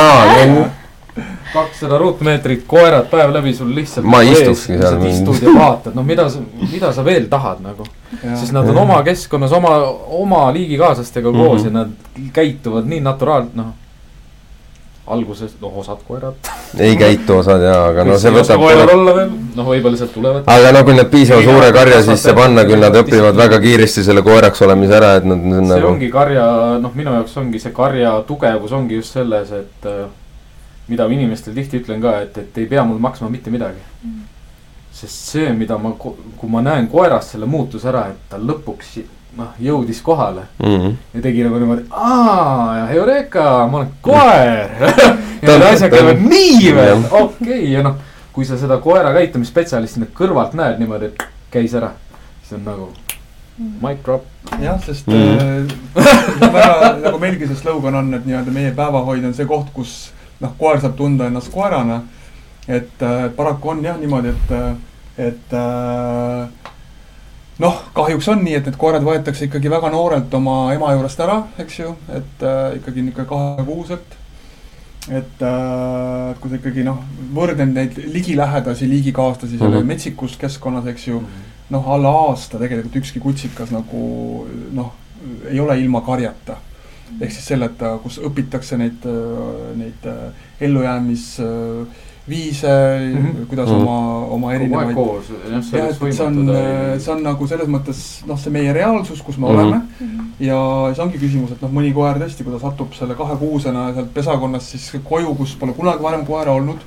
kakssada 1.53 1.97
ruutmeetrit, 1.97 2.65
koerad 2.67 3.07
päev 3.07 3.31
läbi 3.31 3.53
sul 3.55 3.69
lihtsalt. 3.75 4.05
ma 4.05 4.21
ei 4.21 4.33
istukski 4.35 4.75
seal. 4.77 4.99
istud 5.07 5.39
ja 5.41 5.53
vaatad, 5.55 5.95
no 5.95 6.03
mida 6.03 6.27
sa, 6.29 6.41
mida 6.71 6.91
sa 6.93 7.05
veel 7.05 7.29
tahad 7.31 7.63
nagu. 7.63 7.87
sest 8.25 8.51
nad 8.51 8.67
on 8.69 8.77
oma 8.83 8.99
keskkonnas 9.03 9.55
oma, 9.55 9.77
oma 10.19 10.43
liigikaaslastega 10.53 11.31
koos 11.31 11.63
mm 11.63 11.69
-hmm. 11.69 11.77
ja 11.77 11.79
nad 11.79 12.31
käituvad 12.33 12.85
nii 12.91 12.99
naturaalselt, 12.99 13.55
noh 13.55 13.73
alguses, 15.07 15.53
noh, 15.61 15.77
osad 15.77 16.01
koerad. 16.07 16.33
ei 16.79 16.95
käitu 16.97 17.37
osad 17.37 17.61
jaa, 17.61 17.87
aga 17.91 18.03
no 18.07 18.17
see 18.19 18.33
võtab. 18.33 18.61
koerad 18.61 18.91
olla 18.93 19.13
veel, 19.19 19.31
noh, 19.55 19.67
võib-olla 19.69 19.93
lihtsalt 19.93 20.13
tulevad. 20.17 20.49
aga 20.49 20.71
no 20.73 20.83
kui 20.87 20.97
nad 20.97 21.09
piisava 21.11 21.43
suure 21.45 21.71
karja 21.75 22.01
sisse 22.07 22.33
panna, 22.37 22.65
küll 22.65 22.81
nad 22.81 22.97
õpivad 23.01 23.37
väga 23.37 23.59
kiiresti 23.61 24.03
selle 24.07 24.25
koeraks 24.25 24.65
olemise 24.65 24.97
ära, 24.97 25.15
et 25.19 25.27
nad. 25.29 25.43
see 25.45 25.67
nagu... 25.69 25.91
ongi 25.93 26.09
karja, 26.13 26.45
noh, 26.81 26.93
minu 26.97 27.13
jaoks 27.19 27.37
ongi 27.41 27.61
see 27.61 27.73
karja 27.75 28.15
tugevus 28.27 28.73
ongi 28.73 28.97
just 28.97 29.13
selles, 29.13 29.51
et 29.53 29.89
äh, 29.91 30.07
mida 30.89 31.07
ma 31.07 31.17
inimestele 31.19 31.61
tihti 31.61 31.83
ütlen 31.83 32.01
ka, 32.01 32.17
et, 32.25 32.37
et 32.41 32.63
ei 32.63 32.69
pea 32.69 32.85
mul 32.87 32.97
maksma 33.01 33.29
mitte 33.33 33.53
midagi 33.53 33.81
mm. 33.81 34.23
sest 34.93 35.29
see, 35.35 35.53
mida 35.53 35.77
ma, 35.81 35.93
kui 35.99 36.49
ma 36.49 36.65
näen 36.65 36.89
koerast 36.89 37.35
selle 37.35 37.49
muutuse 37.49 37.93
ära, 37.93 38.07
et 38.13 38.25
ta 38.31 38.41
lõpuks 38.41 38.97
noh, 39.37 39.53
jõudis 39.59 40.01
kohale 40.01 40.47
mm. 40.59 40.75
-hmm. 40.75 40.97
ja 41.13 41.21
tegi 41.21 41.43
nagu 41.43 41.59
niimoodi, 41.59 41.85
aa, 41.91 42.89
Eureka, 42.89 43.67
ma 43.71 43.77
olen 43.77 43.93
koer 44.01 44.75
ja 45.41 45.47
need 45.47 45.67
asjad 45.69 45.91
käivad 45.91 46.21
nii 46.23 46.75
veel, 46.75 47.03
okei 47.11 47.29
okay. 47.29 47.71
ja 47.71 47.83
noh, 47.83 47.95
kui 48.33 48.45
sa 48.45 48.57
seda 48.57 48.77
koera 48.83 49.13
käitumisspetsialistina 49.15 50.11
kõrvalt 50.15 50.55
näed 50.57 50.79
niimoodi, 50.79 51.11
et 51.11 51.27
käis 51.51 51.75
ära, 51.75 51.93
siis 52.43 52.57
on 52.59 52.65
nagu 52.67 52.91
mic 53.81 54.03
drop. 54.03 54.25
jah, 54.61 54.79
sest 54.83 55.07
mm. 55.07 55.37
äh, 55.95 56.51
väga 56.53 56.97
nagu 57.03 57.19
meilgi 57.19 57.47
see 57.47 57.59
slogan 57.59 57.95
on, 57.95 58.13
et 58.13 58.25
nii-öelda 58.27 58.51
meie 58.51 58.73
päevahoid 58.75 59.23
on 59.25 59.33
see 59.33 59.47
koht, 59.47 59.71
kus 59.73 59.95
noh, 60.43 60.51
koer 60.59 60.81
saab 60.83 60.97
tunda 60.99 61.29
ennast 61.29 61.51
koerana. 61.53 62.01
et 62.67 63.01
äh, 63.01 63.29
paraku 63.35 63.69
on 63.69 63.83
jah 63.85 63.97
niimoodi, 63.97 64.33
et, 64.33 64.51
äh, 64.51 65.27
et 65.27 65.53
äh, 65.53 66.47
noh, 67.63 67.79
kahjuks 67.95 68.27
on 68.33 68.43
nii, 68.43 68.57
et 68.59 68.67
need 68.67 68.77
koerad 68.79 69.05
võetakse 69.05 69.47
ikkagi 69.47 69.71
väga 69.71 69.91
noorelt 69.93 70.33
oma 70.37 70.57
ema 70.75 70.91
juurest 70.95 71.23
ära, 71.23 71.39
eks 71.61 71.79
ju, 71.79 71.95
et 72.15 72.45
äh, 72.45 72.77
ikkagi 72.81 73.05
niisugune 73.05 73.27
kahekuuselt. 73.31 74.21
et 75.05 75.41
äh, 75.45 76.35
kui 76.41 76.49
sa 76.49 76.57
ikkagi 76.57 76.83
noh, 76.83 77.01
võrdlen 77.33 77.75
neid 77.77 77.97
ligilähedasi 78.13 78.89
liigikaaslasi 78.89 79.53
mm 79.53 79.59
-hmm. 79.59 79.73
selle 79.73 79.83
metsikus 79.83 80.37
keskkonnas, 80.37 80.87
eks 80.87 81.07
ju. 81.07 81.19
Mhm. 81.19 81.51
noh, 81.69 81.89
alla 81.89 82.09
aasta 82.09 82.59
tegelikult 82.59 82.95
ükski 82.95 83.19
kutsikas 83.19 83.71
nagu 83.71 84.47
noh, 84.71 84.91
ei 85.49 85.59
ole 85.59 85.79
ilma 85.79 86.01
karjata. 86.01 86.57
ehk 87.21 87.31
siis 87.31 87.45
selleta, 87.47 87.97
kus 88.03 88.17
õpitakse 88.17 88.77
neid, 88.77 89.05
äh, 89.05 89.77
neid 89.77 90.05
äh, 90.05 90.33
ellujäämis 90.59 91.39
äh, 91.39 91.87
viise 92.29 92.67
mm, 92.67 93.25
-hmm. 93.25 93.45
kuidas 93.47 93.69
mm 93.69 93.75
-hmm. 93.75 93.81
oma, 93.81 94.25
oma 94.25 94.53
erinevaid. 94.53 94.97
jah, 94.97 95.57
et 95.89 96.13
see 96.13 96.25
on, 96.25 96.49
see 96.99 97.13
on 97.13 97.23
nagu 97.23 97.47
selles 97.47 97.67
mõttes 97.67 98.25
noh, 98.25 98.39
see 98.39 98.51
meie 98.51 98.73
reaalsus, 98.73 99.21
kus 99.21 99.37
me 99.37 99.47
mm 99.47 99.53
-hmm. 99.53 99.59
oleme 99.59 99.81
mm. 99.99 100.07
-hmm. 100.07 100.25
ja 100.39 100.57
see 100.95 101.03
ongi 101.03 101.17
küsimus, 101.17 101.51
et 101.51 101.61
noh, 101.61 101.71
mõni 101.71 101.93
koer 101.93 102.17
tõesti, 102.17 102.43
kui 102.43 102.53
ta 102.53 102.59
satub 102.59 102.93
selle 102.93 103.15
kahekuusena 103.15 103.93
sealt 103.93 104.13
pesakonnast 104.13 104.67
siis 104.67 104.91
koju, 105.03 105.35
kus 105.35 105.55
pole 105.55 105.73
kunagi 105.73 106.03
varem 106.03 106.25
koera 106.25 106.51
olnud. 106.51 106.79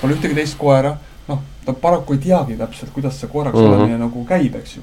Pole 0.00 0.14
ühtegi 0.14 0.34
teist 0.34 0.58
koera, 0.58 0.96
noh, 1.28 1.38
ta 1.64 1.72
paraku 1.72 2.12
ei 2.12 2.18
teagi 2.18 2.56
täpselt, 2.56 2.90
kuidas 2.90 3.20
see 3.20 3.28
koeraks 3.28 3.58
mm 3.58 3.64
-hmm. 3.64 3.74
olemine 3.74 3.98
nagu 3.98 4.24
käib, 4.24 4.54
eks 4.54 4.76
ju 4.76 4.82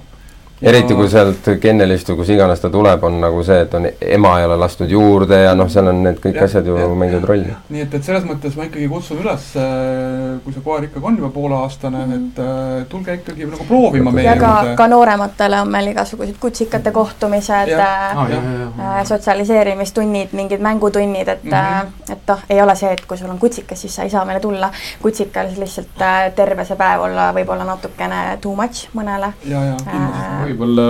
eriti 0.62 0.96
kui 0.98 1.08
sealt 1.12 1.48
kennelist 1.62 2.10
või 2.12 2.20
kus 2.22 2.32
iganes 2.34 2.62
ta 2.64 2.72
tuleb, 2.74 3.04
on 3.08 3.20
nagu 3.24 3.44
see, 3.48 3.62
et 3.64 3.76
on 3.78 3.88
ema 3.88 4.34
ei 4.40 4.48
ole 4.48 4.58
lastud 4.60 4.92
juurde 4.92 5.40
ja 5.46 5.54
noh, 5.58 5.70
seal 5.72 5.92
on 5.92 6.02
need 6.04 6.20
kõik 6.24 6.40
ja, 6.42 6.48
asjad 6.50 6.68
ju 6.68 6.78
mängivad 7.00 7.28
rolli. 7.30 7.56
nii 7.70 7.86
et, 7.86 7.96
et 7.96 8.10
selles 8.10 8.28
mõttes 8.28 8.58
ma 8.60 8.68
ikkagi 8.68 8.90
kutsun 8.92 9.24
üles 9.24 9.50
äh, 9.60 10.19
kui 10.44 10.54
see 10.54 10.64
koer 10.64 10.84
ikkagi 10.88 11.06
on 11.06 11.18
juba 11.18 11.30
pooleaastane 11.34 12.06
mm, 12.06 12.12
-hmm. 12.12 12.28
et 12.28 12.40
äh, 12.40 12.88
tulge 12.90 13.14
ikkagi 13.14 13.46
nagu 13.46 13.66
proovima 13.68 14.12
meie 14.12 14.28
ja 14.30 14.36
ka, 14.40 14.76
ka 14.76 14.88
noorematele 14.88 15.62
on 15.62 15.72
meil 15.72 15.88
igasugused 15.92 16.36
kutsikate 16.40 16.92
kohtumised, 16.92 17.74
äh, 17.80 19.04
sotsialiseerimistunnid, 19.04 20.30
mingid 20.32 20.62
mängutunnid, 20.62 21.28
et 21.28 21.44
mm, 21.44 21.52
-hmm. 21.52 22.12
et 22.12 22.20
noh, 22.28 22.44
ei 22.50 22.62
ole 22.62 22.76
see, 22.76 22.92
et 22.94 23.06
kui 23.06 23.18
sul 23.18 23.30
on 23.30 23.40
kutsikas, 23.40 23.82
siis 23.82 23.96
sa 23.96 24.04
ei 24.04 24.10
saa 24.10 24.26
meile 24.26 24.40
tulla. 24.40 24.72
kutsikal 25.02 25.48
lihtsalt 25.58 26.02
äh, 26.02 26.32
terve 26.36 26.66
see 26.66 26.78
päev 26.78 27.02
olla 27.02 27.32
võib-olla 27.34 27.66
natukene 27.66 28.38
too 28.42 28.56
much 28.56 28.88
mõnele. 28.94 29.34
Äh, 29.52 30.46
võib-olla, 30.46 30.88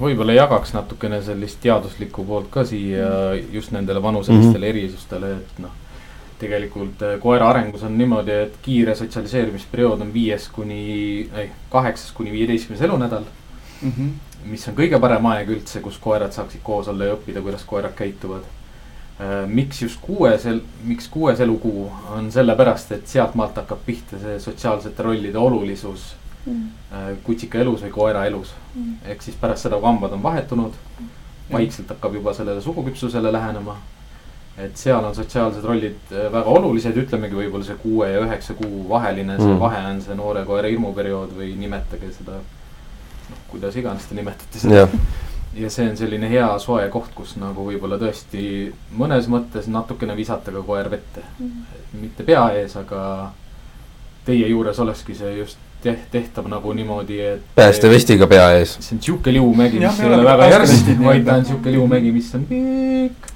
võib-olla 0.00 0.32
jagaks 0.32 0.74
natukene 0.74 1.22
sellist 1.22 1.60
teaduslikku 1.60 2.24
poolt 2.24 2.50
ka 2.50 2.64
siia 2.64 3.34
just 3.52 3.72
nendele 3.72 4.02
vanuselistele 4.02 4.58
mm 4.58 4.64
-hmm. 4.64 4.68
erisustele, 4.68 5.32
et 5.36 5.58
noh 5.58 5.70
tegelikult 6.42 7.02
äh, 7.06 7.18
koera 7.22 7.50
arengus 7.50 7.84
on 7.86 7.96
niimoodi, 7.98 8.38
et 8.46 8.56
kiire 8.64 8.94
sotsialiseerimisperiood 8.98 10.02
on 10.04 10.12
viies 10.14 10.48
kuni, 10.52 10.82
ei, 11.38 11.50
kaheksas 11.72 12.12
kuni 12.16 12.32
viieteistkümnes 12.34 12.82
elunädal 12.88 13.24
mm. 13.82 13.92
-hmm. 13.92 14.48
mis 14.50 14.66
on 14.68 14.78
kõige 14.78 15.00
parem 15.00 15.30
aeg 15.34 15.52
üldse, 15.56 15.80
kus 15.84 15.98
koerad 16.02 16.34
saaksid 16.34 16.64
koos 16.64 16.88
olla 16.88 17.10
ja 17.10 17.14
õppida, 17.18 17.42
kuidas 17.42 17.64
koerad 17.68 17.94
käituvad. 17.98 18.48
Äh, 19.20 19.46
miks 19.46 19.82
just 19.82 20.00
kuues, 20.02 20.48
miks 20.84 21.08
kuues 21.08 21.40
elukuu, 21.40 21.86
on 22.16 22.32
sellepärast, 22.32 22.92
et 22.92 23.06
sealtmaalt 23.06 23.56
hakkab 23.62 23.86
pihta 23.86 24.18
see 24.18 24.40
sotsiaalsete 24.40 25.02
rollide 25.02 25.38
olulisus 25.38 26.14
mm. 26.46 26.68
kutsika 27.22 27.58
elus 27.58 27.82
või 27.86 27.90
koera 27.90 28.24
elus 28.26 28.54
mm.. 28.74 28.94
ehk 29.14 29.22
siis 29.22 29.36
pärast 29.36 29.68
seda, 29.68 29.78
kui 29.78 29.86
hambad 29.86 30.12
on 30.12 30.22
vahetunud, 30.22 30.72
vaikselt 31.52 31.88
hakkab 31.94 32.14
juba 32.14 32.34
sellele 32.34 32.60
suguküpsusele 32.60 33.32
lähenema 33.32 33.76
et 34.58 34.76
seal 34.76 35.04
on 35.04 35.14
sotsiaalsed 35.16 35.64
rollid 35.64 36.12
äh, 36.12 36.28
väga 36.32 36.52
olulised, 36.52 36.96
ütlemegi 37.04 37.38
võib-olla 37.38 37.64
see 37.64 37.78
kuue 37.80 38.10
ja 38.12 38.20
üheksa 38.20 38.56
kuu 38.58 38.84
vaheline, 38.90 39.38
see 39.40 39.48
mm. 39.48 39.60
vahe 39.62 39.80
on 39.88 40.02
see 40.04 40.16
noore 40.18 40.44
koera 40.48 40.68
hirmuperiood 40.68 41.32
või 41.38 41.54
nimetage 41.56 42.12
seda. 42.18 42.40
noh, 43.30 43.42
kuidas 43.52 43.78
iganes 43.80 44.08
te 44.08 44.18
nimetate 44.18 44.60
seda. 44.60 44.86
ja 45.56 45.72
see 45.72 45.88
on 45.88 45.96
selline 45.96 46.28
hea 46.28 46.50
soe 46.60 46.84
koht, 46.92 47.14
kus 47.16 47.36
nagu 47.40 47.64
võib-olla 47.70 47.96
tõesti 48.02 48.44
mõnes 48.98 49.28
mõttes 49.32 49.72
natukene 49.72 50.16
visata 50.20 50.52
ka 50.52 50.64
koer 50.68 50.92
vette 50.92 51.24
mm.. 51.38 51.82
mitte 52.04 52.28
pea 52.28 52.50
ees, 52.60 52.76
aga 52.76 53.32
teie 54.26 54.52
juures 54.52 54.78
olekski 54.84 55.16
see 55.16 55.36
just 55.40 55.60
teht-, 55.82 56.10
tehtav 56.12 56.46
nagu 56.52 56.76
niimoodi, 56.76 57.20
et. 57.24 57.52
päästevestiga 57.56 58.28
pea 58.28 58.50
ees. 58.60 58.76
see 58.84 58.98
on 58.98 59.04
sihuke 59.08 59.32
liumägi, 59.32 59.80
mis 59.80 60.04
ei 60.04 60.12
ole 60.12 60.24
väga 60.28 60.56
järsk, 60.58 60.96
vaid 61.00 61.24
ta 61.24 61.40
on 61.40 61.48
sihuke 61.54 61.72
liumägi, 61.72 62.12
mis 62.20 62.34
on 62.36 62.50
pikk 62.52 63.31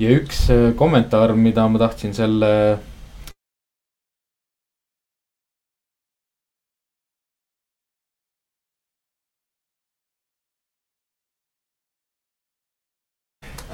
ja 0.00 0.10
üks 0.18 0.48
äh, 0.50 0.72
kommentaar, 0.76 1.34
mida 1.38 1.68
ma 1.68 1.78
tahtsin 1.78 2.14
selle 2.16 2.50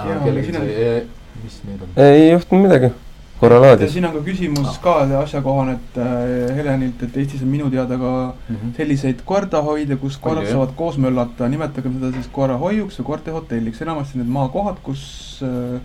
see, 0.01 1.07
mis 1.44 1.62
nüüd 1.66 1.85
on? 1.85 1.94
ei 2.05 2.31
juhtunud 2.31 2.66
midagi 2.66 2.93
korra 3.40 3.60
laadis. 3.60 3.92
siin 3.92 4.04
on 4.08 4.12
ka 4.18 4.24
küsimus 4.26 4.78
ka 4.82 4.96
asjakohane, 5.22 5.78
et 5.78 6.00
äh, 6.02 6.56
Helenilt, 6.56 7.02
et 7.06 7.16
Eestis 7.16 7.42
on 7.42 7.48
minu 7.52 7.70
teada 7.70 7.98
ka 7.98 8.12
mm 8.48 8.56
-hmm. 8.56 8.76
selliseid 8.76 9.24
koertahoide, 9.24 9.96
kus 9.96 10.18
koerad 10.18 10.44
Oli, 10.44 10.52
saavad 10.52 10.76
koos 10.76 10.98
möllata, 10.98 11.48
nimetagem 11.48 11.98
seda 11.98 12.12
siis 12.12 12.28
koerahoiuks 12.32 13.00
või 13.00 13.06
koertehotelliks, 13.12 13.82
enamasti 13.82 14.18
need 14.18 14.28
maakohad, 14.28 14.76
kus 14.82 15.40
äh, 15.42 15.80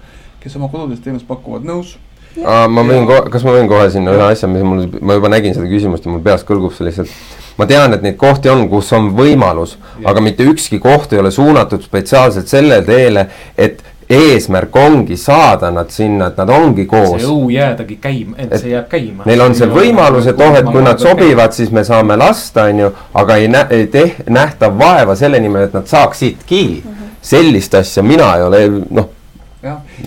kes 0.46 0.56
oma 0.56 0.70
kodudes 0.70 1.02
teenust 1.02 1.28
pakuvad, 1.28 1.66
nõus? 1.66 1.96
ma 2.44 2.84
võin 2.84 3.08
kohe, 3.08 3.30
kas 3.32 3.46
ma 3.48 3.56
võin 3.56 3.70
kohe 3.72 3.88
sinna 3.94 4.12
ühe 4.12 4.28
asja, 4.28 4.50
mis 4.52 4.64
mul, 4.68 4.86
ma 5.00 5.16
juba 5.16 5.32
nägin 5.32 5.56
seda 5.56 5.70
küsimust 5.72 6.06
ja 6.06 6.12
mul 6.12 6.24
peas 6.26 6.44
kõlgub 6.48 6.74
see 6.76 6.88
lihtsalt. 6.90 7.14
ma 7.56 7.68
tean, 7.70 7.96
et 7.96 8.04
neid 8.04 8.18
kohti 8.20 8.52
on, 8.52 8.66
kus 8.70 8.92
on 8.94 9.14
võimalus, 9.16 9.78
aga 10.04 10.22
mitte 10.22 10.44
ükski 10.44 10.82
koht 10.84 11.14
ei 11.16 11.22
ole 11.22 11.32
suunatud 11.32 11.86
spetsiaalselt 11.86 12.52
selle 12.52 12.82
teele, 12.84 13.30
et 13.58 13.80
eesmärk 14.10 14.76
ongi 14.76 15.18
saada 15.18 15.72
nad 15.72 15.90
sinna, 15.90 16.28
et 16.28 16.38
nad 16.38 16.50
ongi 16.50 16.86
koos. 16.86 17.22
see 17.22 17.30
õu 17.30 17.50
jäädagi 17.54 17.98
käima, 18.02 18.38
et 18.38 18.54
see 18.60 18.72
jääb 18.74 18.88
käima. 18.92 19.26
Neil 19.26 19.42
on 19.42 19.56
see 19.58 19.70
võimalus, 19.70 20.30
et 20.30 20.42
oh, 20.42 20.58
et 20.58 20.70
kui 20.70 20.84
nad 20.86 21.02
sobivad, 21.02 21.56
siis 21.58 21.72
me 21.74 21.84
saame 21.88 22.18
lasta, 22.20 22.70
on 22.70 22.86
ju, 22.86 22.94
aga 23.14 23.40
ei 23.42 23.50
nä-, 23.52 23.68
ei 23.70 23.90
teh-, 23.92 24.22
nähta 24.30 24.70
vaeva 24.78 25.16
selle 25.16 25.40
nimel, 25.42 25.68
et 25.70 25.74
nad 25.74 25.88
saaksidki 25.90 26.64
mm. 26.86 26.92
-hmm. 26.92 27.20
sellist 27.22 27.76
asja 27.76 28.04
mina 28.04 28.36
ei 28.36 28.44
ole, 28.44 28.66
noh 28.90 29.10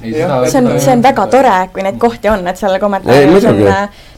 see 0.03 0.61
on, 0.61 0.81
see 0.81 0.93
on 0.93 1.03
väga 1.03 1.27
tore, 1.33 1.57
kui 1.73 1.83
neid 1.83 1.99
kohti 2.01 2.29
on, 2.29 2.47
et 2.49 2.61
selle 2.61 2.81
kommentaaris 2.83 3.49
on 3.49 3.63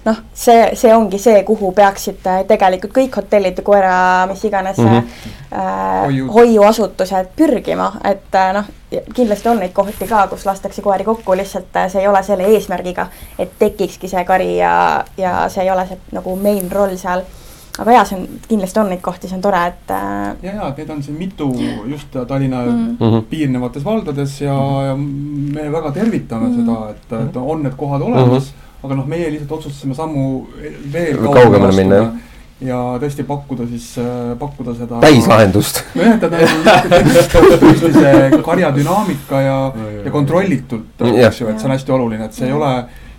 noh, 0.04 0.20
see, 0.34 0.70
see 0.78 0.92
ongi 0.94 1.18
see, 1.20 1.42
kuhu 1.46 1.72
peaksid 1.76 2.24
tegelikult 2.48 2.94
kõik 2.96 3.18
hotellid, 3.20 3.60
koera, 3.64 4.26
mis 4.30 4.44
iganes 4.48 4.78
mm 4.78 4.88
-hmm. 4.88 5.34
äh, 5.52 6.32
hoiuasutused 6.34 7.34
pürgima, 7.36 7.92
et 8.04 8.34
äh, 8.34 8.52
noh, 8.56 8.70
kindlasti 9.14 9.48
on 9.48 9.60
neid 9.60 9.72
kohti 9.72 10.08
ka, 10.08 10.26
kus 10.28 10.46
lastakse 10.46 10.82
koeri 10.82 11.04
kokku, 11.04 11.36
lihtsalt 11.36 11.76
äh, 11.76 11.90
see 11.92 12.02
ei 12.02 12.08
ole 12.08 12.22
selle 12.22 12.48
eesmärgiga, 12.48 13.06
et 13.38 13.52
tekikski 13.58 14.08
see 14.08 14.24
kari 14.24 14.56
ja, 14.56 15.04
ja 15.16 15.48
see 15.48 15.64
ei 15.64 15.70
ole 15.70 15.86
see 15.86 15.98
nagu 16.12 16.36
main 16.36 16.72
roll 16.72 16.96
seal 16.96 17.22
aga 17.78 17.92
jaa, 17.92 18.04
see 18.04 18.18
on, 18.18 18.40
kindlasti 18.48 18.80
on 18.82 18.90
neid 18.92 19.02
kohti, 19.04 19.28
see 19.28 19.38
on 19.38 19.44
tore, 19.44 19.60
et 19.72 19.92
äh.... 19.94 20.32
ja, 20.42 20.54
ja 20.54 20.70
neid 20.76 20.90
on 20.90 21.02
siin 21.02 21.18
mitu 21.18 21.50
just 21.86 22.16
Tallinna 22.28 22.64
mm 22.64 22.96
-hmm. 23.00 23.22
piirnevates 23.30 23.84
valdades 23.84 24.40
ja, 24.40 24.56
ja 24.86 24.96
me 24.96 25.72
väga 25.72 25.92
tervitame 25.92 26.48
mm 26.48 26.56
-hmm. 26.56 26.66
seda, 26.66 26.90
et, 26.90 27.28
et 27.28 27.36
on 27.36 27.62
need 27.62 27.76
kohad 27.76 28.02
olemas 28.02 28.52
mm. 28.52 28.60
-hmm. 28.60 28.86
aga 28.86 28.94
noh, 28.94 29.06
meie 29.06 29.30
lihtsalt 29.30 29.52
otsustasime 29.52 29.94
sammu 29.94 30.46
veel 30.92 31.18
kaugemale 31.18 31.76
minna, 31.76 31.96
jah 31.96 32.10
ja 32.60 32.78
tõesti 33.00 33.24
pakkuda 33.24 33.66
siis 33.66 33.98
äh,, 33.98 34.38
pakkuda 34.38 34.74
seda. 34.74 35.00
täislahendust. 35.00 35.82
nojah, 35.94 36.18
et 36.18 36.24
tõesti 37.62 37.92
see 37.94 38.42
karja 38.44 38.72
dünaamika 38.76 39.40
ja, 39.40 39.60
ja 40.04 40.10
kontrollitult, 40.12 41.06
eks 41.08 41.40
ju, 41.40 41.48
et 41.48 41.60
see 41.60 41.70
on 41.70 41.74
hästi 41.74 41.96
oluline, 41.96 42.28
et 42.28 42.36
see 42.36 42.50
ei 42.50 42.52
ole 42.52 42.72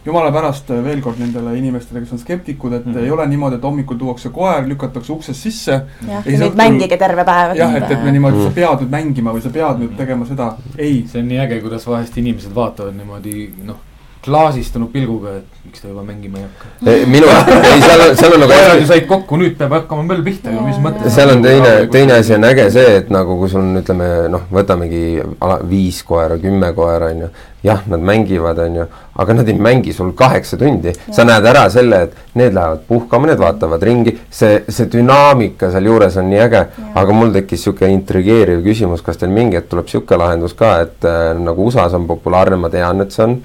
jumala 0.06 0.32
pärast 0.34 0.69
veel 0.69 1.02
kord 1.02 1.19
nendele 1.22 1.53
inimestele, 1.57 2.02
kes 2.02 2.15
on 2.15 2.22
skeptikud, 2.22 2.73
et 2.73 2.86
mm 2.86 2.94
-hmm. 2.94 3.03
ei 3.03 3.11
ole 3.11 3.28
niimoodi, 3.28 3.56
et 3.56 3.64
hommikul 3.64 3.98
tuuakse 3.98 4.30
koer, 4.30 4.68
lükatakse 4.68 5.14
uksest 5.14 5.41
sisse. 5.41 5.82
jah, 6.07 6.28
ja 6.28 6.40
nüüd 6.40 6.57
mängige 6.57 6.98
terve 6.98 7.26
päev. 7.26 7.56
jah, 7.57 7.76
et, 7.76 7.91
et 7.91 8.03
me 8.03 8.11
niimoodi 8.11 8.36
mm, 8.36 8.41
-hmm. 8.41 8.49
sa 8.49 8.56
pead 8.56 8.82
nüüd 8.82 8.91
mängima 8.98 9.34
või 9.34 9.41
sa 9.41 9.49
pead 9.49 9.80
nüüd 9.80 9.95
tegema 9.98 10.26
seda, 10.26 10.56
ei. 10.78 11.06
see 11.07 11.22
on 11.22 11.28
nii 11.28 11.40
äge, 11.40 11.61
kuidas 11.61 11.88
vahest 11.88 12.18
inimesed 12.18 12.56
vaatavad 12.56 12.95
niimoodi 12.98 13.53
noh 13.64 13.90
klaasistunud 14.22 14.91
pilguga, 14.93 15.39
et 15.39 15.61
miks 15.65 15.81
ta 15.81 15.89
juba 15.89 16.03
mängima 16.06 16.38
ei 16.38 16.43
hakka. 16.45 16.68
minu, 17.10 17.30
ei 17.72 17.81
seal 17.81 18.03
on, 18.06 18.15
seal 18.18 18.35
on 18.35 18.41
nagu. 18.43 18.53
pojad 18.53 18.81
ju 18.81 18.88
said 18.89 19.06
kokku, 19.10 19.38
nüüd 19.41 19.56
peab 19.57 19.73
hakkama 19.80 20.03
möll 20.06 20.22
pihta 20.26 20.53
ju, 20.53 20.61
mis 20.65 20.77
mõttes. 20.81 21.14
seal 21.15 21.31
on 21.34 21.41
teine, 21.41 21.72
teine 21.93 22.18
asi 22.22 22.35
on 22.35 22.45
äge 22.45 22.68
see, 22.73 22.98
et 22.99 23.10
nagu 23.14 23.38
kui 23.39 23.49
sul 23.49 23.64
on, 23.64 23.80
ütleme 23.81 24.10
noh, 24.30 24.43
võtamegi 24.53 25.06
ala, 25.41 25.57
viis 25.69 26.03
koera, 26.06 26.38
kümme 26.41 26.69
koera 26.77 27.10
on 27.15 27.23
ju. 27.26 27.30
jah, 27.65 27.81
nad 27.89 28.02
mängivad, 28.02 28.57
on 28.61 28.77
ju, 28.80 28.85
aga 29.22 29.38
nad 29.38 29.49
ei 29.49 29.57
mängi 29.69 29.93
sul 29.93 30.11
kaheksa 30.18 30.57
tundi. 30.57 30.93
sa 31.14 31.26
näed 31.26 31.48
ära 31.49 31.65
selle, 31.73 32.03
et 32.06 32.38
need 32.38 32.53
lähevad 32.57 32.85
puhkama, 32.89 33.31
need 33.31 33.41
vaatavad 33.41 33.81
ringi, 33.85 34.14
see, 34.30 34.61
see 34.69 34.89
dünaamika 34.91 35.72
sealjuures 35.73 36.19
on 36.22 36.30
nii 36.30 36.43
äge. 36.45 36.61
aga 36.93 37.18
mul 37.18 37.34
tekkis 37.34 37.65
sihuke 37.65 37.89
intrigeeriv 37.89 38.61
küsimus, 38.69 39.02
kas 39.02 39.18
teil 39.18 39.34
mingi 39.34 39.57
hetk 39.57 39.73
tuleb 39.73 39.89
sihuke 39.89 40.18
lahendus 40.18 40.53
ka, 40.57 40.76
et 40.85 41.10
äh, 41.10 41.34
nagu 41.41 41.65
USA-s 41.72 41.98
on 41.98 42.06
populaarne, 42.10 42.61
ma 42.61 42.69
tean, 42.69 43.02
et 43.02 43.18
see 43.18 43.26
on 43.26 43.39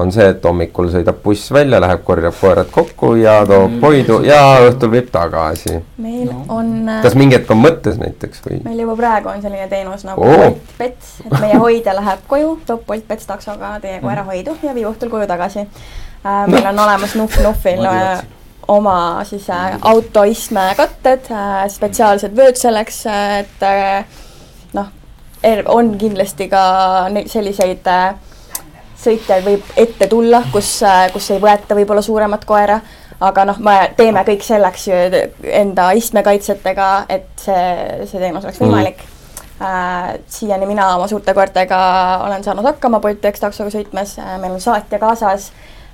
on 0.00 0.12
see, 0.14 0.26
et 0.32 0.44
hommikul 0.44 0.88
sõidab 0.92 1.20
buss 1.24 1.50
välja, 1.52 1.80
läheb, 1.82 2.02
korjab 2.06 2.36
koerad 2.40 2.70
kokku 2.72 3.12
ja 3.20 3.40
toob 3.48 3.76
toidu 3.82 4.20
ja 4.26 4.40
õhtul 4.66 4.92
viib 4.94 5.10
tagasi. 5.12 5.76
meil 6.00 6.28
no. 6.30 6.42
on. 6.56 6.72
Äh, 6.88 7.00
kas 7.04 7.16
mingi 7.18 7.36
hetk 7.36 7.50
on 7.54 7.62
mõttes 7.62 7.98
näiteks 8.00 8.44
või? 8.46 8.60
meil 8.64 8.82
juba 8.84 8.96
praegu 9.00 9.32
on 9.32 9.42
selline 9.44 9.68
teenus 9.72 10.04
nagu 10.08 10.24
oh. 10.24 10.36
Bolt 10.44 10.74
Pets, 10.78 11.14
et 11.26 11.36
meie 11.38 11.58
hoidja 11.60 11.94
läheb 11.98 12.24
koju, 12.30 12.54
toob 12.66 12.84
Bolt 12.88 13.06
Pets 13.08 13.28
taksoga 13.28 13.76
teie 13.82 14.00
koera 14.04 14.24
hoidu 14.28 14.56
ja 14.64 14.74
viib 14.76 14.90
õhtul 14.92 15.12
koju 15.12 15.28
tagasi 15.30 15.64
äh,. 15.64 16.44
meil 16.46 16.70
on 16.72 16.84
olemas 16.86 17.16
Nuff 17.20 17.40
Nuffil 17.44 17.84
äh, 17.90 18.24
oma 18.70 18.96
siis 19.28 19.50
autoistmekatted 19.50 21.30
äh,, 21.34 21.60
spetsiaalsed 21.72 22.36
vööd 22.36 22.58
selleks, 22.60 23.04
et 23.10 23.68
noh, 24.76 24.90
er-, 25.42 25.64
on 25.68 25.94
kindlasti 26.00 26.48
ka 26.52 26.64
selliseid 27.28 27.88
äh, 27.90 28.29
sõitjaid 29.00 29.44
võib 29.44 29.70
ette 29.76 30.08
tulla, 30.10 30.42
kus, 30.52 30.80
kus 31.12 31.30
ei 31.34 31.40
võeta 31.42 31.76
võib-olla 31.78 32.02
suuremat 32.04 32.44
koera, 32.48 32.80
aga 33.20 33.44
noh, 33.48 33.60
me 33.64 33.76
teeme 33.96 34.24
kõik 34.26 34.44
selleks 34.44 34.88
ju 34.88 34.98
enda 35.62 35.90
istmekaitsetega, 35.96 36.90
et 37.08 37.32
see, 37.40 37.64
see 38.10 38.20
teenus 38.20 38.44
oleks 38.44 38.60
võimalik 38.62 39.00
mm. 39.00 39.16
Äh, 39.60 40.14
siiani 40.32 40.64
mina 40.64 40.86
oma 40.96 41.04
suurte 41.04 41.34
koertega 41.36 41.78
olen 42.24 42.40
saanud 42.40 42.64
hakkama 42.64 42.96
Bolt 43.04 43.26
X 43.28 43.42
taksoga 43.42 43.68
sõitmas 43.68 44.14
äh,, 44.16 44.38
meil 44.40 44.54
on 44.56 44.62
saatja 44.64 44.96
kaasas, 45.02 45.50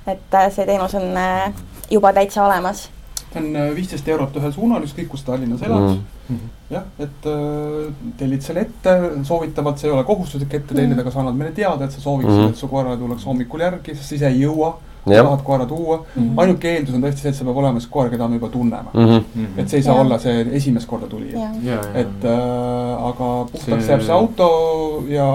et 0.07 0.37
äh, 0.39 0.47
see 0.55 0.63
teenus 0.69 0.95
on 0.95 1.09
äh, 1.19 1.49
juba 1.91 2.13
täitsa 2.15 2.45
olemas 2.45 2.85
see 3.33 3.41
on 3.41 3.55
äh, 3.55 3.75
viisteist 3.75 4.07
eurot 4.07 4.35
ühel 4.39 4.53
suunal, 4.55 4.85
ükskõik 4.87 5.09
kus 5.11 5.25
Tallinnas 5.27 5.61
elad 5.67 5.89
mm. 5.89 5.99
-hmm. 6.29 6.53
Jah, 6.69 6.83
et 6.99 7.29
äh, 7.31 7.93
tellid 8.19 8.43
selle 8.43 8.65
ette, 8.67 8.97
soovitavalt 9.27 9.79
see 9.79 9.87
ei 9.89 9.95
ole 9.95 10.03
kohustuslik 10.07 10.53
ette 10.59 10.75
tellida, 10.75 10.99
aga 11.01 11.13
sa 11.13 11.23
annad 11.23 11.39
meile 11.39 11.53
teada, 11.55 11.85
et 11.85 11.95
sa 11.95 12.03
sooviksid 12.03 12.33
mm, 12.33 12.43
-hmm. 12.43 12.49
et 12.49 12.63
su 12.63 12.67
koerale 12.67 12.97
tuleks 12.97 13.25
hommikul 13.25 13.63
järgi, 13.63 13.95
sest 13.95 14.19
ise 14.19 14.27
ei 14.27 14.43
jõua 14.43 14.75
Jah. 15.07 15.23
tahad 15.23 15.43
koera 15.43 15.65
tuua 15.65 15.97
mm 15.97 16.23
-hmm., 16.23 16.41
ainuke 16.41 16.71
eeldus 16.71 16.95
on 16.95 17.03
tõesti 17.03 17.23
see, 17.23 17.29
et 17.29 17.35
see 17.35 17.45
peab 17.45 17.57
olema 17.57 17.79
siis 17.79 17.91
koer, 17.91 18.09
keda 18.11 18.27
me 18.27 18.35
juba 18.35 18.49
tunneme 18.49 18.89
mm. 18.93 19.05
-hmm. 19.05 19.23
-hmm. 19.35 19.59
et 19.61 19.69
see 19.69 19.77
ei 19.79 19.83
saa 19.83 19.95
Jah. 19.95 20.05
olla 20.05 20.19
see 20.19 20.47
esimest 20.51 20.87
korda 20.87 21.07
tulija. 21.07 21.39
ja, 21.39 21.49
ja, 21.63 21.79
et 21.93 22.25
äh, 22.25 23.05
aga 23.09 23.47
puhtaks 23.51 23.85
See- 23.85 23.91
jääb 23.91 24.01
see 24.01 24.13
auto 24.13 25.03
ja, 25.07 25.27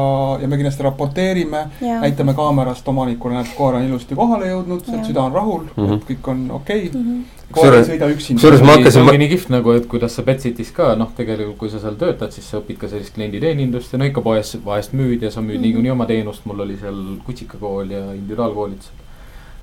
ja 0.43 0.49
me 0.49 0.57
kindlasti 0.57 0.83
raporteerime, 0.83 1.67
ja, 1.81 2.01
näitame 2.01 2.35
kaamerast 2.35 2.89
omanikule, 2.89 3.35
näed, 3.35 3.47
koer 3.57 3.75
on 3.75 3.83
ilusti 3.83 4.15
kohale 4.15 4.47
jõudnud, 4.47 4.85
süda 5.07 5.21
on 5.23 5.33
rahul 5.33 5.63
mm. 5.77 5.87
-hmm. 5.87 6.01
kõik 6.11 6.31
on 6.31 6.51
okei 6.51 6.89
okay.. 6.89 7.01
Koer 7.03 7.15
ei 7.15 7.42
Kusjuures- 7.53 8.63
ma 8.65 8.73
see 8.75 8.83
hakkasin- 8.83 9.03
ongi 9.09 9.19
nii 9.19 9.29
kihvt 9.35 9.49
nagu, 9.51 9.73
et 9.77 9.87
kuidas 9.89 10.15
sa 10.17 10.23
Betsitis 10.23 10.71
ka 10.73 10.95
noh, 10.97 11.11
tegelikult 11.17 11.59
kui 11.59 11.69
sa 11.71 11.79
seal 11.79 11.95
töötad, 12.01 12.33
siis 12.33 12.47
sa 12.51 12.59
õpid 12.61 12.79
ka 12.79 12.89
sellist 12.89 13.15
klienditeenindust 13.15 13.93
ja 13.93 13.99
no 13.99 14.05
ikka 14.09 14.21
poes 14.25 14.57
vahest 14.65 14.93
müüd 14.93 15.23
ja 15.23 15.31
sa 15.31 15.41
müüd 15.41 15.59
Mhm. 15.61 15.63
niikuinii 15.63 15.91
oma 15.93 16.07
teenust, 16.07 16.47
mul 16.47 16.61
oli 16.61 16.77
seal 16.81 16.99
kutsikakool 17.27 17.91
ja 17.91 18.03
individuaalkoolitused. 18.15 18.99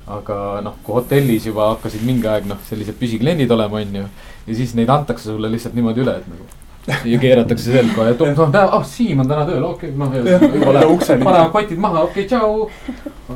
aga 0.09 0.61
noh, 0.63 0.73
kui 0.83 0.93
hotellis 0.95 1.45
juba 1.45 1.67
hakkasid 1.75 2.01
mingi 2.01 2.25
aeg 2.27 2.45
noh, 2.47 2.57
sellised 2.67 2.95
püsikliendid 2.97 3.51
olema, 3.51 3.77
onju. 3.77 4.05
ja 4.47 4.55
siis 4.55 4.73
neid 4.73 4.89
antakse 4.89 5.23
sulle 5.29 5.51
lihtsalt 5.51 5.75
niimoodi 5.75 6.01
üle, 6.01 6.15
et 6.17 6.27
nagu 6.27 6.45
ja 6.87 7.19
keeratakse 7.21 7.71
selga, 7.73 8.07
et 8.09 8.21
noh, 8.23 8.55
ah 8.59 8.83
Siim 8.87 9.19
on 9.21 9.29
täna 9.29 9.45
tööl, 9.47 9.63
okei 9.67 9.91
okay,, 9.93 10.21
noh. 10.23 11.25
Panevad 11.25 11.51
kotid 11.53 11.81
maha, 11.81 12.03
okei 12.07 12.25
okay,, 12.25 12.29
tšau. 12.29 12.69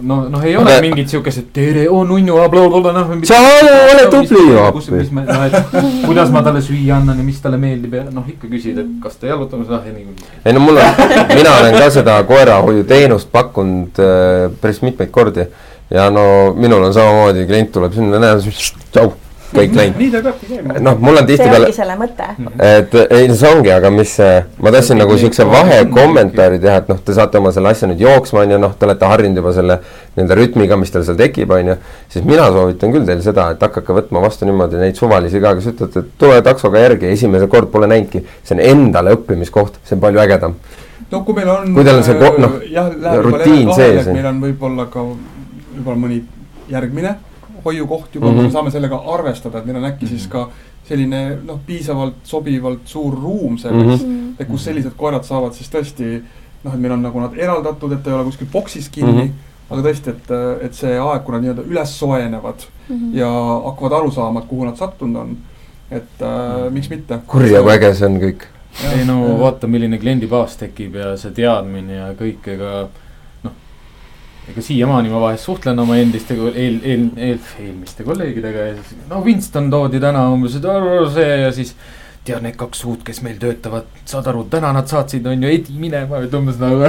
no, 0.01 0.17
noh, 0.31 0.45
ei 0.45 0.55
ole 0.57 0.71
Aga- 0.71 0.83
mingit 0.85 1.11
siukest, 1.13 1.43
et 1.43 1.49
tere, 1.55 1.85
nunnu, 1.87 2.37
blablabla, 2.53 2.93
noh. 2.97 3.11
Tšau, 3.21 3.49
ole 3.93 4.07
tubli, 4.13 4.45
kus, 4.77 4.89
appi. 4.93 5.83
kuidas 6.07 6.31
ma 6.33 6.43
talle 6.45 6.63
süüa 6.65 6.97
annan 6.97 7.19
ja 7.21 7.27
mis 7.27 7.41
talle 7.43 7.59
meeldib 7.61 7.93
ja 7.99 8.05
noh, 8.09 8.25
ikka 8.29 8.49
küsid, 8.51 8.79
et 8.81 8.95
kas 9.03 9.19
ta 9.21 9.29
jalutamas, 9.29 9.69
noh, 9.71 9.83
ja 9.85 9.93
nii. 9.93 10.31
ei 10.45 10.55
no 10.55 10.63
mul 10.63 10.79
on, 10.81 11.03
mina 11.35 11.57
olen 11.59 11.77
ka 11.77 11.91
seda 11.93 12.17
koerahoiuteenust 12.29 13.31
pakkunud 13.33 14.01
äh, 14.01 14.47
päris 14.61 14.81
mitmeid 14.85 15.13
kordi 15.13 15.47
ja 15.93 16.09
no 16.09 16.53
minul 16.57 16.83
on 16.87 16.93
samamoodi, 16.95 17.45
klient 17.49 17.71
tuleb 17.75 17.93
sinna, 17.93 18.21
näe, 18.21 18.39
tšau, 18.93 19.13
kõik 19.53 19.75
läinud. 19.77 19.99
nii 20.01 20.11
ta 20.13 20.21
peabki 20.25 20.49
käima. 20.49 20.79
noh, 20.83 20.99
mul 20.99 21.17
on 21.17 21.27
see 21.27 21.29
tihtipeale 21.33 21.67
ongi, 21.67 21.75
selle 21.77 21.95
mõte. 21.99 22.27
et 22.67 22.95
ei, 23.03 23.27
see 23.39 23.49
ongi, 23.49 23.71
aga 23.73 23.91
mis, 23.93 24.13
ma 24.65 24.73
tahtsin 24.75 24.99
nagu 25.01 25.17
siukse 25.21 25.45
vahekommentaari 25.49 26.59
teha, 26.63 26.77
et 26.83 26.91
noh, 26.91 26.99
te 27.05 27.15
saate 27.17 27.39
oma 27.41 27.53
selle 27.55 27.71
asja 27.73 27.89
nüüd 27.91 28.03
jooksma, 28.03 28.43
on 28.45 28.55
ju, 28.55 28.59
noh, 28.63 28.75
te 28.79 28.87
olete 28.87 29.09
harjunud 29.09 29.41
juba 29.41 29.53
selle 29.55 29.79
nii-öelda 30.13 30.37
rütmiga, 30.39 30.77
mis 30.79 30.93
teil 30.93 31.05
seal 31.07 31.19
tekib, 31.19 31.51
on 31.55 31.73
ju. 31.73 31.77
siis 32.13 32.27
mina 32.27 32.47
soovitan 32.53 32.93
küll 32.95 33.09
teil 33.09 33.23
seda, 33.25 33.49
et 33.55 33.65
hakake 33.67 33.97
võtma 33.99 34.23
vastu 34.23 34.49
niimoodi 34.49 34.81
neid 34.81 34.99
suvalisi 34.99 35.41
ka, 35.43 35.55
kes 35.59 35.73
ütlevad, 35.73 35.99
et 36.03 36.15
tule 36.21 36.39
taksoga 36.45 36.85
järgi, 36.85 37.11
esimene 37.17 37.49
kord 37.51 37.71
pole 37.73 37.89
näinudki. 37.91 38.23
see 38.43 38.57
on 38.57 38.63
endale 38.63 39.17
õppimiskoht, 39.17 39.81
see 39.83 39.97
on 39.97 40.05
palju 40.05 40.23
ägedam. 40.23 40.55
no 41.11 41.21
kui 41.23 41.35
meil 41.37 41.49
on. 41.49 41.73
Kui 41.73 41.83
teil 41.83 41.99
on 41.99 42.07
see 42.07 42.17
ko- 42.21 42.37
noh, 42.41 42.57
rutiin 43.29 43.73
sees, 43.73 44.07
et 44.07 44.13
meil 44.13 44.31
on 44.31 44.41
võib-olla 44.41 44.89
ka, 44.93 45.05
võib-olla 45.75 45.99
mõni 46.07 46.23
järgmine 46.71 47.17
hoiukoht 47.65 48.15
juba 48.15 48.27
mm, 48.27 48.31
Mhm. 48.33 48.39
-hmm. 48.39 48.45
me 48.45 48.51
saame 48.51 48.71
sellega 48.71 49.01
arvestada, 49.07 49.57
et 49.59 49.65
meil 49.65 49.77
on 49.77 49.85
äkki 49.91 50.07
siis 50.07 50.27
ka 50.27 50.49
selline 50.87 51.37
noh, 51.45 51.59
piisavalt 51.67 52.15
sobivalt 52.23 52.79
suur 52.85 53.13
ruum 53.21 53.57
selleks 53.57 54.01
mm, 54.03 54.07
Mhm. 54.09 54.19
-hmm. 54.29 54.41
et 54.41 54.47
kus 54.47 54.63
sellised 54.65 54.91
koerad 54.97 55.23
saavad 55.23 55.53
siis 55.53 55.69
tõesti 55.69 56.21
noh, 56.63 56.73
et 56.73 56.79
meil 56.79 56.91
on 56.93 57.01
nagu 57.01 57.19
nad 57.19 57.31
eraldatud, 57.37 57.91
et 57.91 58.03
ta 58.03 58.09
ei 58.09 58.15
ole 58.15 58.23
kuskil 58.25 58.47
boksis 58.53 58.89
kinni 58.89 59.11
mm. 59.11 59.17
Mhm. 59.17 59.27
-hmm. 59.27 59.73
aga 59.73 59.81
tõesti, 59.89 60.09
et, 60.09 60.31
et 60.65 60.73
see 60.73 60.99
aeg, 60.99 61.23
kui 61.23 61.31
nad 61.33 61.41
nii-öelda 61.41 61.63
üles 61.71 61.99
soojenevad 61.99 62.55
Mhm. 62.89 63.17
ja 63.17 63.27
hakkavad 63.65 63.91
aru 63.99 64.11
saama, 64.11 64.39
et 64.39 64.45
kuhu 64.47 64.65
nad 64.65 64.75
sattunud 64.75 65.15
on. 65.21 65.37
et 65.91 66.21
äh, 66.21 66.71
miks 66.71 66.89
mitte. 66.89 67.19
kurja 67.27 67.61
kui 67.61 67.71
äge 67.71 67.93
see 67.95 68.05
on 68.07 68.17
kõik. 68.19 68.43
ei 68.97 69.05
no 69.05 69.39
vaata, 69.39 69.67
milline 69.67 69.97
kliendibaas 69.97 70.57
tekib 70.57 70.95
ja 70.95 71.17
see 71.17 71.31
teadmine 71.31 71.93
ja 71.93 72.13
kõik, 72.13 72.47
ega 72.47 72.71
noh. 72.81 72.89
Ega 74.51 74.61
siiamaani 74.61 75.11
ma 75.11 75.21
vahest 75.23 75.47
suhtlen 75.47 75.79
oma 75.79 75.97
endiste, 76.01 76.35
eel, 76.35 76.79
eel, 76.83 77.09
eel, 77.15 77.41
eelmiste 77.63 78.05
kolleegidega 78.07 78.69
ja 78.69 78.77
siis 78.77 79.09
no 79.09 79.21
Winston 79.23 79.69
toodi 79.71 80.01
täna 80.03 80.25
umbes, 80.33 80.57
et 80.59 80.65
see 81.15 81.35
ja 81.43 81.51
siis. 81.55 81.75
tead 82.23 82.39
need 82.39 82.55
kaks 82.55 82.85
uut, 82.87 83.01
kes 83.03 83.17
meil 83.19 83.35
töötavad, 83.35 83.87
saad 84.07 84.27
aru, 84.31 84.45
täna 84.47 84.69
nad 84.71 84.87
saatsid, 84.87 85.25
on 85.27 85.41
ju, 85.43 85.49
Edi 85.51 85.73
minema, 85.75 86.21
et 86.23 86.35
umbes 86.37 86.55
nagu 86.55 86.87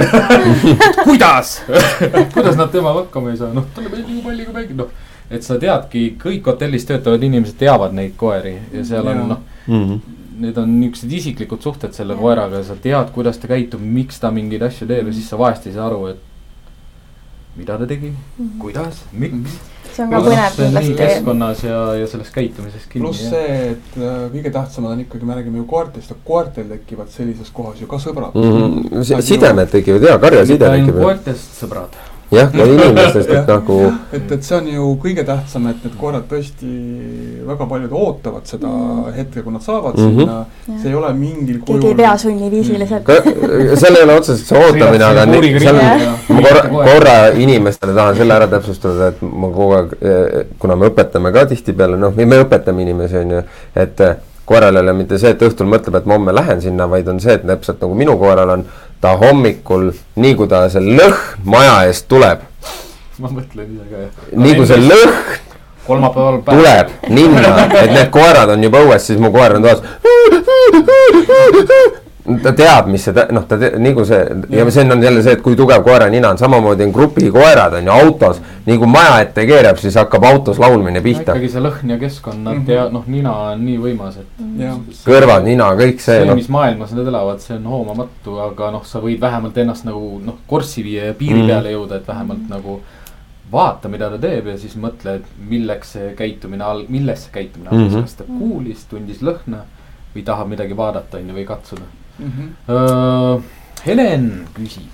kuidas 1.09 1.57
kuidas 2.35 2.55
nad 2.55 2.71
temaga 2.71 3.01
hakkama 3.01 3.33
ei 3.33 3.41
saa, 3.41 3.51
noh 3.55 3.67
talle 3.75 3.91
meeldib 3.91 4.13
nii 4.13 4.23
palju 4.23 4.45
kui 4.47 4.55
mängib, 4.55 4.77
noh. 4.79 5.09
et 5.27 5.43
sa 5.43 5.57
teadki, 5.59 6.05
kõik 6.21 6.47
hotellis 6.53 6.87
töötavad 6.87 7.23
inimesed 7.27 7.59
teavad 7.59 7.95
neid 7.97 8.15
koeri 8.19 8.55
ja 8.77 8.85
seal 8.87 9.11
on 9.11 9.19
Jaa. 9.25 9.27
noh 9.33 10.13
need 10.35 10.57
on 10.59 10.71
niisugused 10.79 11.11
isiklikud 11.19 11.63
suhted 11.63 11.95
selle 11.95 12.15
Jah. 12.15 12.21
koeraga 12.21 12.59
ja 12.59 12.69
sa 12.69 12.79
tead, 12.79 13.11
kuidas 13.15 13.39
ta 13.39 13.51
käitub, 13.51 13.83
miks 13.83 14.19
ta 14.23 14.31
mingeid 14.35 14.63
asju 14.67 14.87
teeb 14.87 15.11
ja 15.11 15.15
siis 15.15 15.27
sa 15.31 15.39
vahest 15.39 15.67
ei 15.67 15.75
saa 15.75 15.89
aru, 15.89 16.13
et 16.13 16.34
mida 17.55 17.77
ta 17.79 17.87
tegi, 17.87 18.11
kuidas, 18.59 19.03
miks. 19.15 19.59
see 19.95 20.03
on 20.03 20.11
ka 20.11 20.19
põnev 20.25 20.57
kindlasti. 20.57 20.95
keskkonnas 20.99 21.61
ja, 21.63 21.77
ja 22.01 22.07
selles 22.11 22.31
käitumises 22.35 22.87
kinni. 22.91 23.05
pluss 23.05 23.29
see, 23.31 23.53
et 23.75 23.99
äh, 23.99 24.25
kõige 24.33 24.51
tähtsamad 24.57 24.97
on 24.97 25.05
ikkagi, 25.05 25.29
me 25.29 25.37
räägime 25.37 25.61
ju 25.61 25.67
koertest, 25.69 26.11
aga 26.11 26.27
koertel 26.27 26.67
tekivad 26.73 27.13
sellises 27.13 27.53
kohas 27.55 27.79
ju 27.81 27.87
ka 27.87 28.01
sõbrad 28.03 28.35
Mm 28.35 28.83
-hmm. 28.91 29.21
sidemed 29.21 29.71
tekivad 29.71 30.03
ja 30.09 30.19
karjaside 30.19 30.69
tekib 30.69 30.99
koertest 30.99 31.63
sõbrad. 31.63 31.95
jah, 32.31 32.49
ka 32.51 32.65
inimestest, 32.65 33.29
et 33.29 33.47
nagu 33.47 33.75
et, 34.13 34.31
et 34.31 34.43
see 34.43 34.55
on 34.57 34.67
ju 34.67 34.87
kõige 35.03 35.23
tähtsam, 35.27 35.67
et 35.69 35.83
need 35.85 35.93
koerad 35.99 36.25
tõesti 36.31 36.69
väga 37.47 37.67
paljud 37.69 37.91
ootavad 37.93 38.47
seda 38.49 38.71
hetke, 39.15 39.43
kui 39.45 39.53
nad 39.53 39.61
saavad 39.61 39.95
Mhm. 39.97 40.19
sinna. 40.19 40.45
see 40.81 40.89
ei 40.89 40.95
ole 40.95 41.13
mingil 41.13 41.59
keegi 41.61 41.73
ei 41.73 41.81
kujul. 41.81 41.95
pea 41.95 42.17
sunniviisiliselt. 42.17 43.05
seal 43.79 43.95
ei 43.95 44.03
ole 44.03 44.13
otseselt 44.19 44.47
see 44.47 44.57
ootamine, 44.65 45.03
aga 45.03 45.25
ni- 45.25 45.59
seal 45.59 45.75
ma 46.29 46.41
korra, 46.41 46.69
korra 46.69 47.15
inimestele 47.37 47.93
tahan 47.93 48.15
selle 48.15 48.33
ära 48.33 48.47
täpsustada, 48.47 49.07
et 49.13 49.21
ma 49.21 49.47
kogu 49.47 49.71
aeg, 49.79 49.97
kuna 50.59 50.75
me 50.75 50.89
õpetame 50.89 51.31
ka 51.33 51.45
tihtipeale, 51.45 51.97
noh, 51.97 52.13
me 52.15 52.41
õpetame 52.43 52.81
inimesi, 52.81 53.17
on 53.21 53.31
ju, 53.37 53.43
et 53.75 53.99
eh, 54.01 54.15
koeral 54.45 54.75
ei 54.77 54.81
ole 54.83 54.93
mitte 54.93 55.17
see, 55.17 55.31
et 55.33 55.41
õhtul 55.41 55.65
mõtleb, 55.69 55.95
et 55.97 56.05
ma 56.05 56.13
homme 56.19 56.33
lähen 56.35 56.61
sinna, 56.61 56.85
vaid 56.89 57.07
on 57.09 57.19
see, 57.19 57.33
et 57.33 57.45
täpselt 57.47 57.81
nagu 57.81 57.95
minu 57.97 58.17
koeral 58.21 58.49
on, 58.49 58.65
ta 59.05 59.15
hommikul, 59.21 59.91
nii 60.17 60.35
kui 60.37 60.47
ta 60.49 60.65
see 60.73 60.81
lõhn 60.81 61.17
maja 61.55 61.75
eest 61.89 62.07
tuleb, 62.09 62.39
ma 63.21 63.29
mõtlen 63.29 63.67
ise 63.75 63.85
ka 63.91 63.97
jah. 64.05 64.11
nii 64.45 64.55
kui 64.57 64.65
see 64.69 64.79
lõhn 64.81 65.13
kolmapäeval. 65.85 66.41
tuleb 66.47 66.87
ninna, 67.13 67.67
et 67.83 67.91
need 67.93 68.09
koerad 68.15 68.55
on 68.55 68.65
juba 68.65 68.81
õues, 68.87 69.05
siis 69.11 69.21
mu 69.21 69.29
koer 69.35 69.59
on 69.59 69.67
toas. 69.67 69.79
Ta 72.43 72.51
teab, 72.57 72.87
mis 72.89 73.03
see, 73.05 73.13
noh, 73.31 73.43
ta 73.45 73.57
te, 73.61 73.69
nii 73.77 73.93
kui 73.93 74.05
see 74.09 74.21
ja 74.49 74.63
see 74.73 74.85
on 74.91 75.03
jälle 75.03 75.21
see, 75.23 75.33
et 75.37 75.41
kui 75.45 75.55
tugev 75.55 75.83
koera 75.85 76.07
nina 76.09 76.29
on, 76.33 76.37
samamoodi 76.41 76.83
on 76.87 76.91
grupikoerad 76.95 77.73
on 77.77 77.85
ju 77.85 77.91
autos. 77.91 78.41
nii 78.65 78.77
kui 78.81 78.87
maja 78.89 79.19
ette 79.21 79.45
keerab, 79.45 79.77
siis 79.77 79.95
hakkab 79.95 80.23
autos 80.25 80.57
laulmine 80.59 81.01
pihta. 81.05 81.35
ikkagi 81.35 81.49
see 81.53 81.61
lõhn 81.61 81.89
ja 81.93 81.97
keskkond, 82.01 82.41
nad 82.43 82.55
Mhm. 82.55 82.65
tea-, 82.65 82.89
noh, 82.91 83.03
nina 83.07 83.33
on 83.51 83.65
nii 83.65 83.77
võimas, 83.77 84.17
et. 84.19 84.43
jah, 84.57 84.77
kõrvad, 85.05 85.43
nina, 85.43 85.69
kõik 85.75 85.99
see 85.99 86.17
see, 86.19 86.25
noh. 86.25 86.35
mis 86.35 86.49
maailmas 86.49 86.91
nad 86.97 87.07
elavad, 87.07 87.39
see 87.39 87.55
on 87.57 87.63
hoomamatu, 87.63 88.39
aga 88.39 88.71
noh, 88.71 88.83
sa 88.85 88.99
võid 88.99 89.19
vähemalt 89.21 89.57
ennast 89.57 89.85
nagu 89.85 90.19
noh, 90.25 90.37
kurssi 90.47 90.83
viia 90.83 91.05
ja 91.11 91.13
piiri 91.13 91.39
Mhm. 91.43 91.47
peale 91.47 91.71
jõuda, 91.75 91.95
et 92.01 92.07
vähemalt 92.07 92.49
nagu 92.49 92.79
vaata, 93.51 93.87
mida 93.87 94.09
ta 94.09 94.17
teeb 94.17 94.47
ja 94.47 94.57
siis 94.57 94.73
mõtle, 94.75 95.15
et 95.19 95.25
milleks 95.49 95.91
see 95.93 96.13
käitumine 96.17 96.63
al-, 96.63 96.85
milles 96.89 97.23
see 97.27 97.31
käitumine 97.31 97.69
algas 97.69 97.91
mm. 97.91 97.97
-hmm. 97.97 98.01
kas 98.01 98.13
ta 98.15 98.23
kuulis, 98.23 98.85
tundis 98.89 99.21
lõhna 99.21 99.61
või 100.15 100.23
tahab 100.25 100.47
midagi 100.49 100.73
vaadata, 100.77 101.17
on 101.17 101.29
ju, 101.29 101.35
või 101.35 101.45
katsuda 101.45 101.81
Mhm. 102.19 102.49
uh,. 102.69 103.43
Helen 103.85 104.47
küsib. 104.53 104.89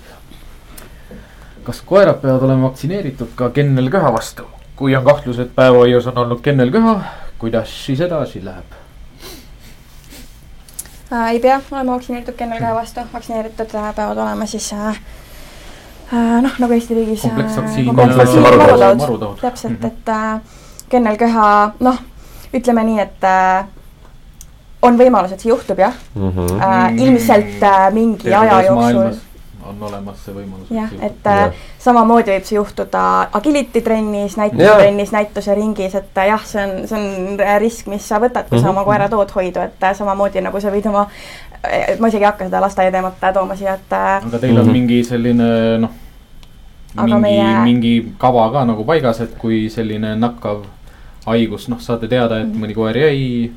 kas 1.64 1.80
koerad 1.86 2.18
peavad 2.20 2.42
olema 2.42 2.62
vaktsineeritud 2.68 3.28
ka 3.34 3.50
kennelköha 3.50 4.12
vastu? 4.12 4.42
kui 4.76 4.96
on 4.96 5.04
kahtlus, 5.04 5.38
et 5.38 5.54
päevahoius 5.54 6.06
on 6.06 6.18
olnud 6.18 6.40
kennelköha, 6.42 7.00
kuidas 7.38 7.84
siis 7.86 8.00
edasi 8.00 8.44
läheb? 8.44 8.64
äh, 11.12 11.28
ei 11.30 11.40
pea 11.40 11.60
olema 11.70 11.92
vaktsineeritud 11.92 12.34
kennelköha 12.34 12.74
vastu, 12.74 13.00
vaktsineeritud 13.12 13.74
äh, 13.74 13.94
peavad 13.94 14.16
olema 14.18 14.46
siis 14.46 14.72
äh, 14.72 14.88
äh, 16.12 16.42
noh, 16.42 16.58
nagu 16.58 16.72
Eesti 16.72 16.94
riigis. 16.94 17.22
kompleksvaktsiin 17.22 17.92
marutaud. 18.42 18.96
marutaud. 18.98 19.38
täpselt, 19.40 19.78
Mhm. 19.80 19.86
et 19.86 20.08
äh, 20.08 20.40
kennelköha, 20.88 21.72
noh, 21.80 21.98
ütleme 22.54 22.84
nii, 22.84 23.00
et 23.00 23.24
äh, 23.24 23.64
on 24.82 24.96
võimalus, 24.98 25.32
et 25.32 25.40
see 25.40 25.50
juhtub 25.52 25.78
jah 25.78 25.92
Mhm. 26.14 26.60
äh,, 26.60 26.94
ilmselt 26.98 27.62
äh, 27.62 27.92
mingi 27.94 28.34
aja 28.34 28.62
jooksul. 28.66 29.12
on 29.64 29.82
olemas 29.88 30.18
see 30.24 30.34
võimalus. 30.34 30.70
jah, 30.74 30.90
et 31.02 31.26
äh, 31.26 31.52
samamoodi 31.78 32.30
võib 32.32 32.44
see 32.44 32.56
juhtuda 32.56 33.28
agility 33.32 33.80
trennis, 33.80 34.36
näitusetrennis, 34.36 35.12
näituse 35.12 35.54
ringis, 35.54 35.94
et 35.94 36.18
äh, 36.18 36.26
jah, 36.32 36.42
see 36.44 36.64
on, 36.64 36.86
see 36.88 36.98
on 36.98 37.38
risk, 37.60 37.86
mis 37.86 38.02
sa 38.08 38.18
võtad, 38.20 38.48
kui 38.48 38.58
sa 38.58 38.66
Mhm. 38.66 38.76
oma 38.76 38.84
koera 38.84 39.08
tood 39.08 39.30
hoidu, 39.30 39.60
et 39.60 39.82
äh, 39.82 39.94
samamoodi 39.94 40.40
nagu 40.42 40.60
sa 40.60 40.70
võid 40.70 40.86
oma, 40.90 41.06
ma 42.00 42.08
isegi 42.08 42.24
ei 42.24 42.30
hakka 42.30 42.44
seda 42.50 42.60
lasteaia 42.60 42.90
teemat 42.90 43.22
äh, 43.22 43.32
tooma 43.32 43.54
siia, 43.56 43.74
et 43.74 43.92
äh, 43.92 44.26
aga 44.26 44.38
teil 44.38 44.58
on 44.58 44.64
Mhm. 44.66 44.72
mingi 44.72 45.04
selline 45.04 45.78
noh, 45.78 45.90
mingi 46.96 47.20
meie..., 47.20 47.42
meie- 47.42 47.64
mingi 47.64 48.12
kava 48.18 48.50
ka 48.52 48.64
nagu 48.64 48.84
paigas, 48.84 49.20
et 49.20 49.38
kui 49.38 49.68
selline 49.70 50.16
nakkav 50.18 50.64
haigus, 51.26 51.68
noh, 51.68 51.78
saate 51.78 52.08
teada, 52.08 52.40
et 52.42 52.48
Mhm. 52.48 52.64
mõni 52.64 52.74
koer 52.74 52.96
jäi. 52.96 53.50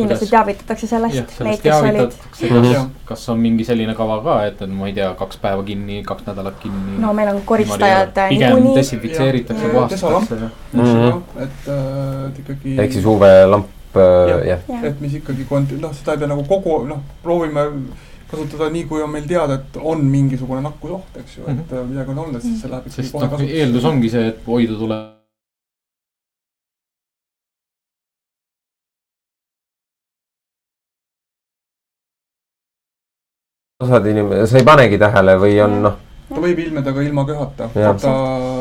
Kindlasti 0.00 0.26
Kuidas? 0.26 0.34
teavitatakse 0.34 0.86
sellest, 0.90 1.40
neid, 1.46 1.60
kes 1.62 1.76
olid. 1.76 2.16
Mhm. 2.40 2.66
kas, 2.72 2.86
kas 3.10 3.28
on 3.34 3.40
mingi 3.44 3.64
selline 3.68 3.94
kava 3.98 4.20
ka, 4.24 4.36
et, 4.50 4.62
et 4.66 4.72
ma 4.80 4.88
ei 4.90 4.94
tea, 4.96 5.10
kaks 5.18 5.40
päeva 5.42 5.62
kinni, 5.66 6.02
kaks 6.06 6.26
nädalat 6.28 6.58
kinni. 6.62 6.98
no 7.02 7.12
meil 7.16 7.32
on 7.34 7.42
koristajad 7.46 8.18
äh, 8.24 8.30
niikuinii, 8.36 8.76
desinfitseeritakse, 8.76 9.68
puhastatakse 9.74 10.50
Mhm. 10.72 11.22
et, 11.46 11.68
et 12.28 12.38
ikkagi 12.44 12.76
ehk 12.84 12.92
siis 12.98 13.06
UV-lamp, 13.06 13.66
Jah. 13.94 14.46
jah. 14.46 14.84
et 14.84 15.00
mis 15.00 15.14
ikkagi 15.18 15.46
noh, 15.80 15.92
seda 15.94 16.12
ei 16.14 16.18
pea 16.22 16.30
nagu 16.30 16.44
kogu, 16.48 16.84
noh, 16.86 17.00
proovime 17.22 17.66
kasutada 18.30 18.70
nii, 18.70 18.84
kui 18.86 19.02
on 19.02 19.10
meil 19.10 19.24
teada, 19.26 19.54
et 19.58 19.78
on 19.82 20.04
mingisugune 20.06 20.62
nakkusoht, 20.62 21.16
eks 21.18 21.38
ju, 21.38 21.46
et 21.50 21.72
äh, 21.74 21.86
midagi 21.88 22.10
on 22.14 22.18
olnud, 22.26 22.42
siis 22.44 22.60
see 22.62 22.70
läheb 22.70 22.86
ikkagi 22.86 23.02
sest 23.02 23.12
kohe 23.16 23.24
noh, 23.26 23.32
kasutusele. 23.32 23.64
eeldus 23.64 23.88
ongi 23.90 24.12
see, 24.12 24.28
et 24.30 24.44
hoida 24.46 24.76
tuleb 24.78 25.19
osad 33.80 34.06
inimesed, 34.06 34.46
sa 34.46 34.58
ei 34.60 34.64
panegi 34.64 34.98
tähele 35.00 35.36
või 35.40 35.58
on 35.64 35.76
noh, 35.82 35.94
ta 36.30 36.40
võib 36.40 36.58
ilmneda 36.62 36.92
ka 36.94 37.02
ilma 37.02 37.24
köhata, 37.26 37.68
ta, 37.74 38.14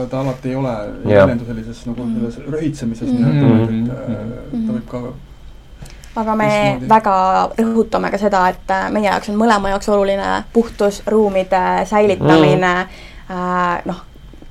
ta 0.09 0.19
alati 0.23 0.49
ei 0.49 0.55
ole, 0.55 0.75
väljendu 1.05 1.45
sellises 1.45 1.81
nagu 1.89 2.05
selles 2.15 2.37
röhitsemises 2.51 3.09
Mhm. 3.09 3.23
nii-öelda, 3.23 3.93
et 3.93 4.09
äh, 4.09 4.53
Mhm. 4.53 4.67
ta 4.67 4.73
võib 4.73 4.87
ka 4.91 5.01
aga 6.19 6.35
me 6.35 6.45
Mismoodi? 6.47 6.89
väga 6.89 7.15
rõhutame 7.59 8.11
ka 8.11 8.17
seda, 8.17 8.47
et 8.49 8.71
äh, 8.71 8.89
meie 8.91 9.05
jaoks 9.11 9.29
on 9.29 9.35
mõlema 9.35 9.69
jaoks 9.69 9.89
oluline 9.89 10.43
puhtus, 10.53 11.01
ruumide 11.07 11.85
säilitamine 11.85 12.73
äh,, 13.29 13.81
noh, 13.85 14.01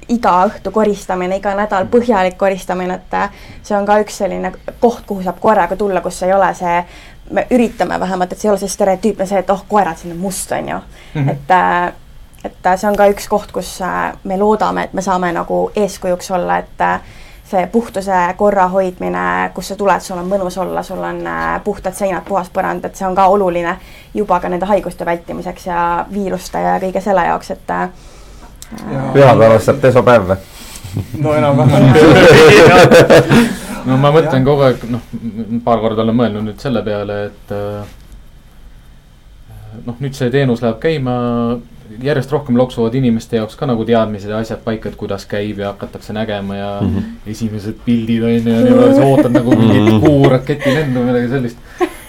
iga 0.09 0.31
õhtu 0.49 0.71
koristamine, 0.73 1.37
iga 1.37 1.53
nädal 1.55 1.85
põhjalik 1.93 2.37
koristamine, 2.41 2.95
et 2.95 3.15
äh, 3.15 3.31
see 3.63 3.77
on 3.77 3.85
ka 3.87 3.99
üks 4.01 4.17
selline 4.23 4.53
koht, 4.81 5.03
kuhu 5.07 5.23
saab 5.23 5.41
koeraga 5.41 5.77
tulla, 5.77 6.01
kus 6.01 6.23
ei 6.23 6.33
ole 6.33 6.55
see, 6.55 6.85
me 7.31 7.47
üritame 7.51 8.01
vähemalt, 8.01 8.33
et 8.33 8.39
see 8.39 8.49
ei 8.49 8.53
ole 8.53 8.61
see 8.61 8.73
stereotüüpne 8.73 9.27
see, 9.27 9.39
et 9.39 9.51
oh, 9.51 9.65
koerad, 9.69 9.97
siin 9.97 10.13
on 10.13 10.21
must, 10.23 10.53
on 10.53 10.69
ju. 10.69 10.83
Mhm. 11.15 11.29
et 11.29 11.51
äh, 11.51 11.93
et 12.45 12.67
äh, 12.67 12.77
see 12.79 12.89
on 12.91 12.97
ka 12.97 13.09
üks 13.11 13.29
koht, 13.29 13.53
kus 13.53 13.81
äh, 13.83 14.13
me 14.25 14.39
loodame, 14.39 14.85
et 14.89 14.93
me 14.95 15.03
saame 15.03 15.33
nagu 15.35 15.71
eeskujuks 15.77 16.31
olla, 16.31 16.59
et 16.63 16.81
äh, 16.85 17.01
see 17.49 17.67
puhtuse 17.73 18.19
korra 18.37 18.69
hoidmine, 18.69 19.51
kus 19.55 19.73
sa 19.73 19.77
tuled, 19.77 20.05
sul 20.05 20.19
on 20.21 20.29
mõnus 20.29 20.59
olla, 20.61 20.83
sul 20.85 21.03
on 21.05 21.23
puhtad 21.65 21.97
seinad, 21.97 22.27
puhas 22.29 22.51
põrand, 22.53 22.85
et 22.85 22.97
see 22.97 23.07
on 23.09 23.17
ka 23.17 23.27
oluline 23.33 23.79
juba 24.15 24.41
ka 24.41 24.49
nende 24.53 24.69
haiguste 24.69 25.07
vältimiseks 25.09 25.67
ja 25.67 26.07
viiruste 26.13 26.61
ja 26.61 26.77
kõige 26.83 27.01
selle 27.01 27.25
jaoks, 27.31 27.51
et 27.57 27.73
äh, 27.73 27.89
pühapäevast 29.15 29.71
saab 29.71 29.81
desopäev 29.83 30.29
või? 30.29 30.37
no 31.25 31.33
enam-vähem 31.35 31.83
no 33.89 33.97
ma 34.01 34.13
mõtlen 34.15 34.45
kogu 34.47 34.67
aeg, 34.69 34.85
noh, 34.93 35.01
paar 35.65 35.81
korda 35.83 36.05
olen 36.05 36.17
mõelnud 36.19 36.47
nüüd 36.51 36.63
selle 36.63 36.83
peale, 36.87 37.19
et 37.31 37.53
äh, 37.57 37.97
noh, 39.87 39.99
nüüd 39.99 40.17
see 40.19 40.31
teenus 40.35 40.63
läheb 40.65 40.79
käima, 40.83 41.15
järjest 42.05 42.33
rohkem 42.35 42.57
loksuvad 42.59 42.95
inimeste 42.99 43.39
jaoks 43.39 43.57
ka 43.57 43.67
nagu 43.69 43.85
teadmised 43.89 44.29
ja 44.31 44.41
asjad 44.43 44.61
paika, 44.65 44.91
et 44.91 44.97
kuidas 45.01 45.25
käib 45.29 45.61
ja 45.63 45.73
hakatakse 45.73 46.13
nägema 46.17 46.57
ja 46.57 46.73
mm 46.81 46.89
Mhm. 46.89 46.99
-hmm. 46.99 47.31
esimesed 47.31 47.77
pildid 47.85 48.23
on 48.23 48.31
ju 48.31 48.39
ja 48.55 48.65
niimoodi, 48.65 48.95
sa 48.95 49.05
ootad 49.05 49.33
nagu 49.33 49.57
mingit 49.57 50.03
kuuraketilendu 50.05 51.01
või 51.01 51.07
midagi 51.07 51.29
sellist. 51.29 51.59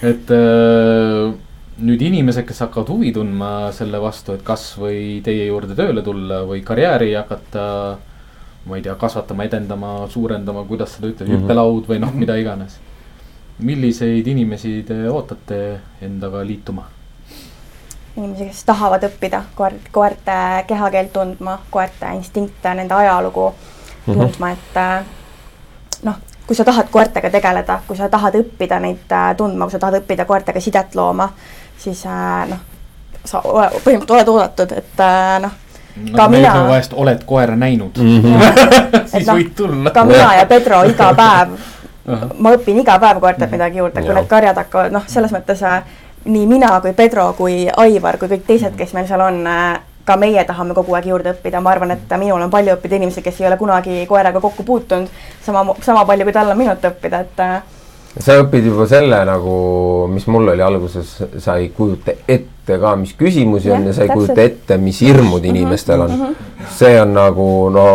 et 0.03 0.31
äh, 0.31 1.33
nüüd 1.79 2.01
inimesed, 2.01 2.45
kes 2.47 2.59
hakkavad 2.59 2.89
huvi 2.89 3.11
tundma 3.15 3.71
selle 3.71 4.01
vastu, 4.01 4.33
et 4.33 4.43
kas 4.43 4.75
või 4.79 5.21
teie 5.23 5.45
juurde 5.47 5.75
tööle 5.75 6.01
tulla 6.01 6.41
või 6.47 6.61
karjääri 6.63 7.13
hakata 7.13 7.97
ma 8.65 8.75
ei 8.75 8.81
tea, 8.81 8.95
kasvatama, 8.95 9.43
edendama, 9.43 10.07
suurendama, 10.09 10.63
kuidas 10.67 10.95
seda 10.95 11.07
ütled, 11.07 11.27
Mhm. 11.29 11.41
hüppelaud 11.43 11.87
või 11.87 11.99
noh, 11.99 12.11
mida 12.13 12.35
iganes. 12.35 12.77
milliseid 13.59 14.27
inimesi 14.27 14.83
te 14.87 15.09
ootate 15.11 15.79
endaga 16.01 16.45
liituma? 16.47 16.83
inimesi, 18.17 18.45
kes 18.45 18.63
tahavad 18.63 19.03
õppida 19.03 19.41
koer, 19.55 19.73
koerte 19.91 20.63
kehakeelt 20.67 21.13
tundma, 21.13 21.59
koerte 21.69 22.05
instinkte, 22.15 22.73
nende 22.73 22.93
ajalugu 22.93 23.53
Mhm. 24.07 24.19
tundma, 24.19 24.51
et 24.51 24.77
äh, 24.77 25.03
noh, 26.03 26.15
kui 26.47 26.55
sa 26.55 26.63
tahad 26.65 26.87
koertega 26.91 27.29
tegeleda, 27.29 27.81
kui 27.87 27.97
sa 27.97 28.09
tahad 28.09 28.33
õppida 28.35 28.79
neid 28.81 29.11
äh, 29.11 29.35
tundma, 29.37 29.65
kui 29.65 29.71
sa 29.71 29.79
tahad 29.79 30.01
õppida 30.01 30.25
koertega 30.25 30.59
sidet 30.59 30.95
looma, 30.95 31.29
siis 31.77 32.05
äh, 32.05 32.47
noh, 32.49 32.59
sa 33.25 33.41
ole, 33.43 33.67
põhimõtteliselt 33.83 34.11
oled 34.11 34.27
oodatud, 34.27 34.71
et 34.71 34.99
äh, 34.99 35.39
noh, 35.97 36.15
Ka 36.15 36.27
mina- 36.29 36.53
vahest, 36.67 36.93
oled 36.93 37.23
koera 37.25 37.55
näinud 37.55 37.97
mm, 37.97 38.21
-hmm. 38.21 39.05
siis 39.05 39.27
noh, 39.27 39.35
võid 39.35 39.49
tulla. 39.55 39.91
ka 39.91 40.03
mina 40.05 40.35
ja 40.35 40.45
Pedro 40.45 40.83
iga 40.93 41.13
päev, 41.13 41.49
ma 42.39 42.51
õpin 42.55 42.79
iga 42.81 42.99
päev 42.99 43.19
koertelt 43.19 43.49
Mhm. 43.49 43.57
midagi 43.57 43.77
juurde, 43.77 44.01
kui 44.01 44.13
need 44.15 44.27
karjad 44.27 44.55
hakkavad, 44.57 44.91
noh, 44.91 45.03
selles 45.07 45.31
mõttes 45.31 45.63
äh, 45.63 45.83
nii 46.25 46.47
mina 46.47 46.81
kui 46.81 46.93
Pedro 46.93 47.33
kui 47.37 47.67
Aivar 47.77 48.17
kui 48.17 48.27
kõik 48.27 48.45
teised, 48.47 48.75
kes 48.77 48.93
meil 48.93 49.07
seal 49.07 49.21
on, 49.21 49.45
ka 50.05 50.15
meie 50.17 50.43
tahame 50.43 50.73
kogu 50.73 50.93
aeg 50.95 51.05
juurde 51.05 51.31
õppida, 51.33 51.61
ma 51.61 51.69
arvan, 51.71 51.91
et 51.91 52.15
minul 52.17 52.41
on 52.41 52.49
palju 52.49 52.73
õppida 52.75 52.95
inimesi, 52.95 53.21
kes 53.21 53.41
ei 53.41 53.47
ole 53.47 53.57
kunagi 53.57 54.05
koeraga 54.09 54.39
kokku 54.41 54.63
puutunud, 54.63 55.07
sama, 55.45 55.65
sama 55.81 56.05
palju 56.05 56.23
kui 56.25 56.33
tal 56.33 56.49
on 56.49 56.57
minut 56.57 56.81
õppida, 56.83 57.19
et 57.19 57.39
äh, 57.39 57.61
sa 58.19 58.39
õpid 58.41 58.65
juba 58.65 58.87
selle 58.87 59.19
nagu, 59.25 60.07
mis 60.09 60.25
mul 60.27 60.47
oli 60.49 60.61
alguses, 60.65 61.23
sa 61.37 61.55
ei 61.61 61.69
kujuta 61.69 62.11
ette 62.27 62.47
ka, 62.77 62.95
mis 62.95 63.13
küsimusi 63.17 63.71
on 63.71 63.79
Jah, 63.81 63.87
ja 63.87 63.93
sa 63.93 64.03
ei 64.03 64.09
kujuta 64.09 64.41
ette, 64.41 64.77
mis 64.77 64.99
hirmud 65.01 65.45
inimestel 65.45 66.01
on. 66.01 66.35
see 66.69 67.01
on 67.01 67.13
nagu 67.13 67.69
no 67.73 67.85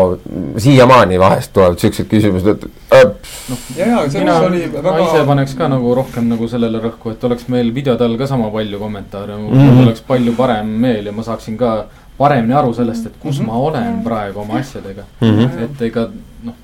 siiamaani 0.59 1.19
vahest 1.21 1.53
tulevad 1.53 1.79
siuksed 1.79 2.09
küsimused, 2.11 2.49
et 2.49 2.65
öps, 3.05 3.35
ja, 3.77 3.87
ja 3.87 3.99
selles 4.11 4.15
mina, 4.25 4.39
oli 4.41 4.63
ma 4.73 4.99
ise 4.99 5.13
väga, 5.19 5.25
paneks 5.27 5.55
ka 5.55 5.69
nagu 5.69 5.95
rohkem 5.95 6.27
nagu 6.29 6.49
sellele 6.49 6.81
rõhku, 6.81 7.13
et 7.13 7.25
oleks 7.25 7.47
meil 7.49 7.71
videode 7.75 8.03
all 8.05 8.17
ka 8.19 8.27
sama 8.27 8.51
palju 8.51 8.79
kommentaare, 8.79 9.37
mul 9.37 9.55
Mhm. 9.55 9.83
oleks 9.87 10.01
palju 10.01 10.33
parem 10.37 10.67
meel 10.81 11.07
ja 11.07 11.13
ma 11.13 11.23
saaksin 11.23 11.57
ka 11.59 11.85
paremini 12.19 12.55
aru 12.55 12.73
sellest, 12.75 13.07
et 13.07 13.13
kus 13.23 13.39
Mhm. 13.39 13.47
ma 13.47 13.53
olen 13.59 13.93
Mhm. 13.93 14.03
praegu 14.05 14.41
oma 14.41 14.59
asjadega. 14.59 15.05
Mhm. 15.21 15.63
et 15.65 15.83
ega 15.83 16.09
noh, 16.43 16.55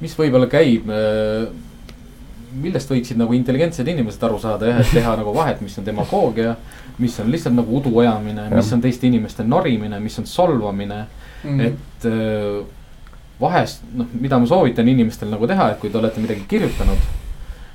mis 0.00 0.14
võib-olla 0.16 0.46
käib, 0.46 0.86
millest 2.52 2.90
võiksid 2.90 3.16
nagu 3.16 3.32
intelligentsed 3.32 3.88
inimesed 3.88 4.22
aru 4.26 4.38
saada 4.38 4.66
jah, 4.66 4.80
et 4.80 4.90
teha 4.92 5.16
nagu 5.16 5.34
vahet, 5.34 5.60
mis 5.60 5.78
on 5.78 5.84
demagoogia, 5.86 6.56
mis 6.98 7.18
on 7.20 7.30
lihtsalt 7.30 7.54
nagu 7.54 7.76
udu 7.78 7.92
ajamine, 8.00 8.48
mis 8.54 8.72
on 8.72 8.80
teiste 8.80 9.06
inimeste 9.06 9.44
norimine, 9.44 10.00
mis 10.00 10.18
on 10.18 10.26
solvamine, 10.26 11.06
Mm. 11.44 11.60
et 11.60 12.04
äh, 12.04 12.64
vahest 13.40 13.80
noh, 13.96 14.06
mida 14.20 14.38
ma 14.38 14.44
soovitan 14.46 14.88
inimestel 14.88 15.30
nagu 15.32 15.46
teha, 15.48 15.70
et 15.70 15.78
kui 15.80 15.88
te 15.90 15.96
olete 15.98 16.20
midagi 16.20 16.42
kirjutanud, 16.48 16.98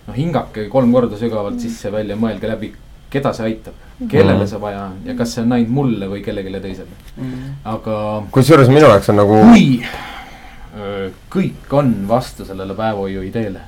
noh 0.08 0.14
hingake 0.16 0.68
kolm 0.70 0.92
korda 0.94 1.18
sügavalt 1.18 1.58
sisse 1.60 1.90
välja, 1.92 2.16
mõelge 2.16 2.46
läbi, 2.52 2.70
keda 3.10 3.32
see 3.34 3.46
aitab, 3.48 3.74
kellele 4.08 4.44
Mhm. 4.44 4.48
see 4.52 4.60
vaja 4.62 4.84
on 4.86 5.00
ja 5.06 5.16
kas 5.16 5.34
see 5.34 5.42
on 5.42 5.52
ainult 5.58 5.70
mulle 5.74 6.06
või 6.12 6.22
kellelegi 6.24 6.60
teisele, 6.62 6.94
Mm. 7.18 7.56
aga 7.66 8.24
kusjuures 8.32 8.68
minu 8.70 8.86
jaoks 8.86 9.10
on 9.10 9.16
nagu 9.16 9.34
kui 9.42 9.82
öö, 10.78 11.10
kõik 11.32 11.74
on 11.74 11.94
vastu 12.08 12.46
sellele 12.46 12.74
päevahoiu 12.76 13.24
ideele, 13.24 13.60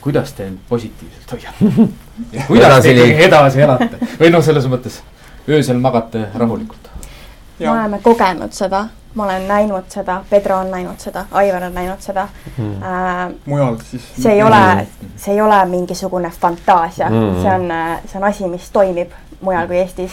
kuidas 0.00 0.32
te 0.32 0.46
end 0.46 0.58
positiivselt 0.68 1.32
hoiate? 1.32 1.88
kuidas 2.46 2.66
Edasi 2.68 2.88
te 2.94 2.94
ikkagi 3.08 3.24
edasi 3.24 3.60
elate 3.60 3.98
või 4.20 4.30
noh, 4.30 4.44
selles 4.44 4.66
mõttes 4.70 5.00
öösel 5.48 5.78
magate 5.80 6.26
rahulikult. 6.34 6.88
me 7.58 7.70
oleme 7.70 7.98
kogenud 8.02 8.52
seda, 8.56 8.86
ma 9.14 9.24
olen 9.24 9.46
näinud 9.48 9.88
seda, 9.92 10.22
Pedro 10.30 10.58
on 10.62 10.70
näinud 10.70 10.98
seda, 11.02 11.24
Aivar 11.32 11.62
on 11.68 11.74
näinud 11.74 12.00
seda 12.00 12.28
Mhm. 12.56 12.82
äh, 12.82 13.32
mujal 13.46 13.76
siis. 13.90 14.02
see 14.22 14.32
ei 14.32 14.42
ole, 14.42 14.86
see 15.16 15.34
ei 15.34 15.40
ole 15.40 15.64
mingisugune 15.66 16.30
fantaasia 16.30 17.08
mm, 17.10 17.42
see 17.42 17.54
on, 17.54 17.72
see 18.06 18.18
on 18.20 18.24
asi, 18.28 18.48
mis 18.48 18.70
toimib 18.70 19.10
mujal 19.40 19.66
kui 19.66 19.76
Eestis 19.76 20.12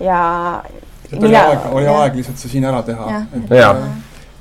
ja. 0.00 0.62
et 1.12 1.22
oli 1.22 1.36
aeg, 1.36 1.58
oli 1.72 1.86
aeg 1.86 2.14
lihtsalt 2.16 2.38
see 2.38 2.48
siin 2.56 2.64
ära 2.64 2.82
teha 2.82 3.22
et 3.36 3.50
Jaa., 3.56 3.74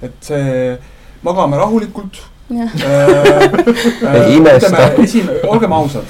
et 0.01 0.15
see, 0.25 0.77
magame 1.23 1.57
rahulikult 1.57 2.17
Ei 4.13 4.35
imesta. 4.35 4.93
esimene, 5.03 5.39
olgem 5.47 5.73
ausad. 5.73 6.07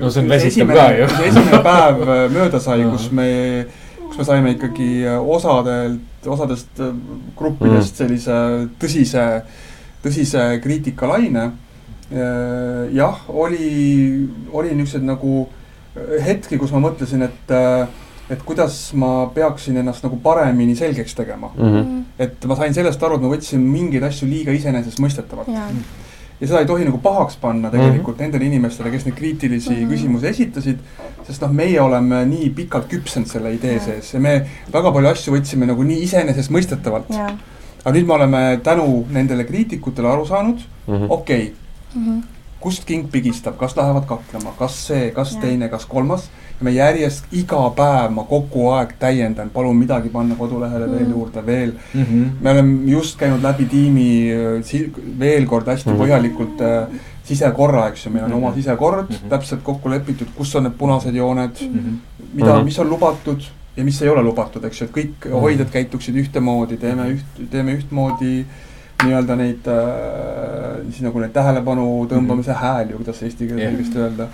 No 0.00 0.10
see 0.10 0.22
on 0.22 0.30
väsitav 0.30 0.72
ka 0.74 0.86
ju. 0.96 1.08
esimene 1.28 1.60
päev 1.64 2.02
äh, 2.06 2.22
mööda 2.36 2.60
sai, 2.62 2.80
kus 2.90 3.10
me, 3.14 3.28
kus 4.06 4.18
me 4.20 4.26
saime 4.28 4.54
ikkagi 4.56 4.90
äh, 5.06 5.28
osadelt, 5.36 6.26
osadest 6.26 6.82
äh, 6.82 6.94
gruppidest 7.38 8.02
sellise 8.02 8.40
tõsise, 8.82 9.28
tõsise 10.04 10.48
kriitikalaine. 10.64 11.52
jah, 12.94 13.22
oli, 13.28 13.68
oli 14.54 14.74
niisuguseid 14.78 15.06
nagu 15.06 15.40
äh, 15.42 16.20
hetki, 16.22 16.58
kus 16.58 16.70
ma 16.74 16.84
mõtlesin, 16.84 17.24
et, 17.26 17.54
et 18.30 18.42
kuidas 18.42 18.92
ma 18.98 19.26
peaksin 19.34 19.76
ennast 19.76 20.02
nagu 20.04 20.16
paremini 20.22 20.74
selgeks 20.76 21.14
tegema. 21.14 21.52
Mhm. 21.56 22.02
et 22.18 22.44
ma 22.46 22.56
sain 22.56 22.74
sellest 22.74 23.02
aru, 23.02 23.16
et 23.16 23.22
ma 23.22 23.28
võtsin 23.34 23.62
mingeid 23.62 24.02
asju 24.02 24.28
liiga 24.28 24.52
iseenesestmõistetavalt. 24.56 25.48
ja, 25.52 25.66
ja 26.40 26.46
seda 26.46 26.60
ei 26.60 26.66
tohi 26.66 26.84
nagu 26.84 26.98
pahaks 26.98 27.36
panna 27.40 27.70
tegelikult 27.70 28.16
mm 28.16 28.18
-hmm. 28.18 28.22
nendele 28.22 28.44
inimestele, 28.44 28.90
kes 28.90 29.04
neid 29.06 29.14
kriitilisi 29.16 29.70
mm. 29.70 29.76
-hmm. 29.76 29.90
küsimusi 29.90 30.26
esitasid. 30.26 30.78
sest 31.26 31.42
noh, 31.42 31.50
meie 31.50 31.80
oleme 31.80 32.24
nii 32.26 32.50
pikalt 32.50 32.86
küpsenud 32.88 33.26
selle 33.26 33.54
idee 33.54 33.72
Jah. 33.72 33.84
sees 33.84 34.14
ja 34.14 34.20
me 34.20 34.46
väga 34.72 34.92
palju 34.92 35.08
asju 35.08 35.34
võtsime 35.34 35.66
nagu 35.66 35.82
nii 35.82 36.02
iseenesestmõistetavalt. 36.02 37.10
ja, 37.10 37.26
aga 37.84 37.98
nüüd 37.98 38.06
me 38.06 38.12
oleme 38.14 38.60
tänu 38.62 39.06
nendele 39.10 39.44
kriitikutele 39.44 40.08
aru 40.08 40.26
saanud, 40.26 40.58
Mhm. 40.86 41.06
okei 41.08 41.42
okay,, 41.42 41.52
Mhm. 41.94 42.20
Kust 42.60 42.84
king 42.84 43.08
pigistab, 43.10 43.56
kas 43.58 43.76
lähevad 43.76 44.06
kaklema, 44.06 44.52
kas 44.58 44.86
see, 44.86 45.10
kas 45.10 45.34
Ja. 45.34 45.40
teine, 45.40 45.68
kas 45.68 45.86
kolmas. 45.86 46.30
ja 46.60 46.64
me 46.64 46.70
järjest 46.70 47.24
iga 47.32 47.70
päev 47.76 48.10
ma 48.10 48.22
kogu 48.24 48.70
aeg 48.72 48.94
täiendan, 48.98 49.50
palun 49.50 49.76
midagi 49.76 50.08
panna 50.08 50.34
kodulehele 50.34 50.86
veel 50.90 51.04
Mm. 51.06 51.12
juurde, 51.12 51.46
veel. 51.46 51.72
mm. 51.94 52.02
-hmm. 52.04 52.30
me 52.40 52.50
oleme 52.50 52.90
just 52.90 53.18
käinud 53.18 53.42
läbi 53.42 53.64
tiimi 53.64 54.30
äh, 54.32 55.18
veel 55.18 55.46
kord 55.46 55.66
hästi 55.66 55.90
Mhm. 55.90 55.98
põhjalikult 56.00 56.60
äh, 56.60 56.86
sisekorra, 57.24 57.88
eks 57.88 58.06
ju, 58.06 58.10
meil 58.12 58.24
on 58.24 58.32
oma 58.32 58.48
Mhm. 58.50 58.56
sisekord 58.56 59.10
Mhm. 59.10 59.28
täpselt 59.28 59.62
kokku 59.62 59.90
lepitud, 59.90 60.26
kus 60.36 60.54
on 60.56 60.62
need 60.62 60.74
punased 60.78 61.14
jooned 61.14 61.50
Mm 61.60 61.78
-hmm. 61.78 61.96
mida 62.34 62.52
mm. 62.54 62.60
-hmm. 62.60 62.64
mis 62.64 62.78
on 62.78 62.88
lubatud 62.90 63.40
ja 63.76 63.84
mis 63.84 64.02
ei 64.02 64.08
ole 64.08 64.22
lubatud, 64.22 64.64
eks 64.64 64.80
ju, 64.80 64.84
et 64.86 64.92
kõik 64.96 65.28
Mhm. 65.28 65.40
hoidjad 65.40 65.68
käituksid 65.70 66.14
ühtemoodi, 66.16 66.76
teeme 66.76 67.02
üht, 67.02 67.48
teeme 67.50 67.74
ühtmoodi 67.78 68.44
nii-öelda 69.04 69.36
neid 69.36 69.66
äh, 69.68 70.76
siis 70.90 71.02
nagu 71.04 71.20
neid 71.20 71.32
tähelepanu 71.34 72.06
tõmbamise 72.10 72.52
Mhm. 72.52 72.60
hääli 72.62 72.92
või 72.94 73.02
kuidas 73.02 73.22
eesti 73.22 73.48
keeles 73.48 73.72
õigesti 73.72 73.98
öelda. 74.04 74.28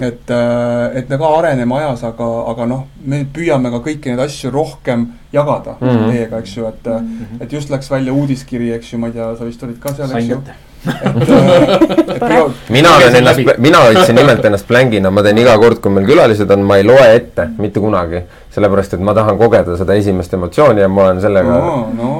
et 0.00 0.30
äh,, 0.30 0.96
et 0.98 1.08
me 1.08 1.18
ka 1.18 1.28
areneme 1.38 1.74
ajas, 1.78 2.02
aga, 2.04 2.26
aga 2.50 2.66
noh, 2.66 2.82
me 3.04 3.24
püüame 3.32 3.70
ka 3.72 3.78
kõiki 3.86 4.10
neid 4.12 4.20
asju 4.20 4.50
rohkem 4.52 5.06
jagada 5.32 5.76
mm. 5.80 5.88
-hmm. 5.88 6.10
teiega, 6.10 6.38
eks 6.38 6.56
ju, 6.56 6.66
et 6.66 6.84
mm, 6.84 7.08
-hmm. 7.08 7.42
et 7.42 7.52
just 7.52 7.70
läks 7.70 7.90
välja 7.90 8.12
uudiskiri, 8.12 8.72
eks 8.72 8.92
ju, 8.92 8.98
ma 8.98 9.06
ei 9.06 9.12
tea, 9.12 9.36
sa 9.36 9.44
vist 9.44 9.62
olid 9.62 9.78
ka 9.80 9.94
seal, 9.94 10.10
eks 10.16 10.28
ju. 10.28 10.42
et, 10.86 11.28
äh, 11.28 12.16
et 12.16 12.70
mina 12.76 12.88
olen 12.96 13.16
ennast 13.16 13.40
mina 13.58 13.78
hoidsin 13.78 14.14
nimelt 14.14 14.44
ennast 14.44 14.68
plängina, 14.68 15.10
ma 15.10 15.22
teen 15.22 15.38
iga 15.38 15.56
kord, 15.58 15.80
kui 15.80 15.90
meil 15.90 16.06
külalised 16.06 16.50
on, 16.50 16.62
ma 16.62 16.76
ei 16.76 16.84
loe 16.84 17.14
ette 17.14 17.48
mitte 17.58 17.80
kunagi. 17.80 18.20
sellepärast, 18.50 18.94
et 18.94 19.00
ma 19.00 19.14
tahan 19.14 19.38
kogeda 19.38 19.76
seda 19.76 19.94
esimest 19.94 20.34
emotsiooni 20.34 20.80
ja 20.80 20.88
ma 20.88 21.02
olen 21.02 21.20
sellega 21.20 21.48
no, 21.48 21.88
no, 21.96 22.12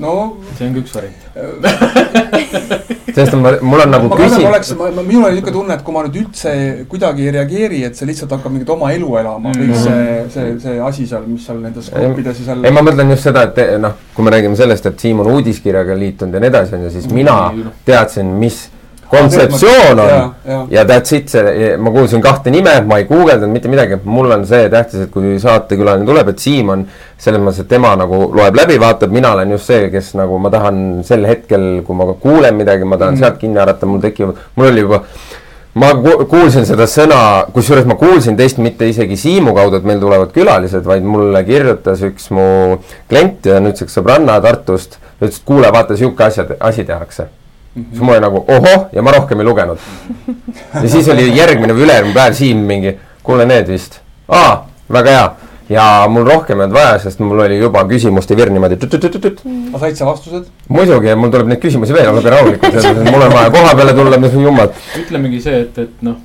no 0.00 0.14
see 0.56 0.68
on 0.68 0.74
ka 0.74 0.82
üks 0.82 0.94
variant. 0.96 1.20
sest 3.16 3.34
ma, 3.36 3.52
mul 3.60 3.82
on 3.84 3.92
nagu 3.92 4.08
ma 4.08 4.16
kardan, 4.16 4.32
küsi- 4.36 4.48
oleks, 4.48 4.72
ma, 4.78 4.88
ma, 4.94 5.04
minul 5.06 5.26
on 5.28 5.34
niisugune 5.34 5.54
tunne, 5.56 5.76
et 5.76 5.84
kui 5.86 5.94
ma 5.94 6.04
nüüd 6.06 6.18
üldse 6.22 6.54
kuidagi 6.90 7.26
ei 7.26 7.34
reageeri, 7.36 7.82
et 7.88 7.98
see 7.98 8.08
lihtsalt 8.08 8.34
hakkab 8.36 8.54
mingit 8.54 8.72
oma 8.72 8.90
elu 8.94 9.10
elama 9.20 9.52
mm, 9.52 9.54
-hmm. 9.54 9.60
kõik 9.60 9.76
see, 9.84 10.24
see, 10.34 10.56
see 10.64 10.80
asi 10.88 11.06
seal, 11.10 11.24
mis 11.28 11.46
seal 11.46 11.62
nendes 11.62 11.92
gruppides 11.94 12.42
ja 12.42 12.50
seal 12.50 12.66
ei, 12.66 12.74
ma 12.74 12.84
mõtlen 12.86 13.14
just 13.14 13.28
seda, 13.28 13.46
et 13.50 13.78
noh, 13.82 13.96
kui 14.16 14.26
me 14.26 14.34
räägime 14.36 14.58
sellest, 14.58 14.90
et 14.90 15.06
Siim 15.06 15.22
on 15.24 15.32
uudiskirjaga 15.36 15.96
liitunud 15.98 16.34
ja 16.34 16.44
nii 16.44 16.52
edasi, 16.52 16.76
on 16.78 16.86
ju, 16.86 16.92
siis 16.96 17.08
mina 17.14 17.38
teadsin, 17.88 18.36
mis 18.40 18.68
kontseptsioon 19.10 19.98
on 19.98 20.08
ja, 20.08 20.20
ja. 20.46 20.58
ja 20.70 20.84
that's 20.86 21.14
it, 21.16 21.28
see, 21.32 21.72
ma 21.78 21.92
kuulsin 21.94 22.22
kahte 22.22 22.52
nime, 22.54 22.76
ma 22.86 23.00
ei 23.00 23.08
guugeldanud 23.08 23.52
mitte 23.52 23.70
midagi, 23.72 23.98
mul 24.04 24.30
on 24.36 24.46
see 24.48 24.68
tähtis, 24.72 25.06
et 25.06 25.12
kui 25.14 25.34
saatekülaline 25.42 26.06
tuleb, 26.08 26.30
et 26.32 26.42
Siim 26.42 26.70
on 26.74 26.86
selles 27.20 27.42
mõttes, 27.42 27.64
et 27.64 27.70
tema 27.70 27.92
nagu 27.98 28.22
loeb 28.36 28.56
läbi, 28.56 28.78
vaatab, 28.80 29.12
mina 29.14 29.34
olen 29.34 29.56
just 29.56 29.70
see, 29.70 29.90
kes 29.92 30.14
nagu 30.20 30.38
ma 30.42 30.52
tahan 30.52 31.02
sel 31.06 31.26
hetkel, 31.28 31.68
kui 31.86 31.98
ma 31.98 32.08
kuulen 32.22 32.56
midagi, 32.58 32.86
ma 32.86 33.00
tahan 33.00 33.18
mm. 33.18 33.24
sealt 33.24 33.38
kinni 33.42 33.60
haarata, 33.60 33.90
mul 33.90 34.02
tekivad, 34.04 34.40
mul 34.56 34.70
oli 34.70 34.86
juba 34.86 35.02
ma 35.74 35.90
ku- 35.94 36.26
kuulsin 36.30 36.66
seda 36.66 36.86
sõna, 36.90 37.20
kusjuures 37.54 37.86
ma 37.86 37.96
kuulsin 37.98 38.38
teist 38.38 38.58
mitte 38.62 38.88
isegi 38.90 39.18
Siimu 39.18 39.54
kaudu, 39.54 39.78
et 39.78 39.86
meil 39.86 40.00
tulevad 40.02 40.32
külalised, 40.34 40.86
vaid 40.86 41.06
mulle 41.06 41.44
kirjutas 41.46 42.02
üks 42.06 42.30
mu 42.34 42.46
klient 43.10 43.46
ja 43.46 43.60
nüüdseks 43.62 44.00
sõbranna 44.00 44.40
Tartust, 44.42 44.98
ütles, 45.20 45.38
et 45.38 45.46
kuule, 45.46 45.70
vaata 45.72 45.98
sihuke 45.98 46.26
asja, 46.26 46.46
asi 46.60 46.86
tehakse. 46.88 47.28
Siis 47.74 48.00
mul 48.00 48.14
oli 48.14 48.20
nagu 48.24 48.44
ohoh 48.48 48.88
ja 48.92 49.02
ma 49.02 49.12
rohkem 49.14 49.40
ei 49.40 49.46
lugenud. 49.46 49.78
ja 50.74 50.88
siis 50.88 51.08
oli 51.08 51.28
järgmine 51.36 51.74
või 51.76 51.86
ülejärgmine 51.86 52.14
päev 52.14 52.34
Siim 52.38 52.64
mingi, 52.66 52.96
kuule 53.22 53.46
need 53.46 53.68
vist, 53.70 54.00
aa, 54.28 54.66
väga 54.92 55.14
hea. 55.16 55.28
ja 55.70 55.84
mul 56.10 56.26
rohkem 56.26 56.58
ei 56.58 56.66
olnud 56.66 56.76
vaja, 56.76 56.98
sest 57.04 57.22
mul 57.22 57.44
oli 57.46 57.60
juba 57.60 57.84
küsimuste 57.90 58.36
vir 58.36 58.50
niimoodi 58.50 58.80
tut-tut-tut-tut. 58.80 59.44
aga 59.44 59.84
said 59.84 60.00
sa 60.00 60.08
vastused? 60.08 60.48
muidugi, 60.68 61.14
mul 61.14 61.30
tuleb 61.30 61.52
neid 61.52 61.62
küsimusi 61.62 61.94
veel, 61.94 62.10
olge 62.14 62.34
rahulikud, 62.34 62.80
mul 63.06 63.28
on 63.28 63.36
vaja 63.36 63.54
koha 63.54 63.76
peale 63.78 63.94
tulla, 63.94 64.18
mis 64.18 64.34
jumal. 64.34 64.74
ütlemegi 65.04 65.40
see, 65.46 65.62
et, 65.68 65.78
et 65.86 66.02
noh. 66.06 66.18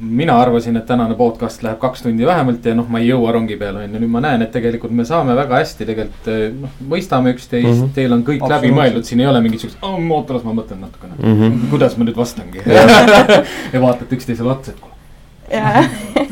Mina 0.00 0.36
arvasin, 0.40 0.76
et 0.76 0.86
tänane 0.88 1.14
podcast 1.14 1.62
läheb 1.62 1.78
kaks 1.80 2.02
tundi 2.02 2.26
vähemalt 2.26 2.64
ja 2.64 2.74
noh, 2.76 2.86
ma 2.88 3.00
ei 3.02 3.10
jõua 3.10 3.32
rongi 3.36 3.56
peale 3.60 3.82
on 3.84 3.94
ju, 3.94 4.00
nüüd 4.00 4.12
ma 4.12 4.22
näen, 4.24 4.42
et 4.44 4.52
tegelikult 4.54 4.94
me 4.96 5.04
saame 5.08 5.34
väga 5.36 5.58
hästi 5.60 5.86
tegelikult 5.88 6.30
eh, 6.32 6.46
noh, 6.56 6.72
mõistame 6.92 7.34
üksteist 7.34 7.68
mm. 7.68 7.82
-hmm. 7.82 7.92
teil 7.98 8.16
on 8.16 8.24
kõik 8.26 8.46
läbi 8.48 8.72
mõeldud, 8.76 9.04
siin 9.04 9.20
ei 9.20 9.28
ole 9.28 9.42
mingit 9.44 9.60
siukest, 9.64 9.82
oota 9.84 10.36
las 10.36 10.46
ma 10.46 10.56
mõtlen 10.56 10.80
natukene 10.80 11.18
mm. 11.18 11.36
-hmm. 11.40 11.70
kuidas 11.72 11.96
ma 12.00 12.08
nüüd 12.08 12.16
vastangi 12.16 12.64
ja 13.74 13.82
vaatate 13.82 14.16
üksteisele 14.16 14.52
otsa, 14.54 14.72
et 14.72 14.80
kuule, 14.80 14.96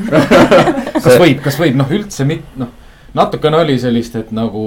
kas 1.05 1.15
võib, 1.21 1.43
kas 1.45 1.61
võib, 1.61 1.77
noh 1.77 1.97
üldse 1.99 2.25
mitte, 2.29 2.49
noh. 2.57 2.73
Natukene 3.19 3.59
oli 3.59 3.77
sellist, 3.81 4.17
et 4.19 4.31
nagu 4.35 4.65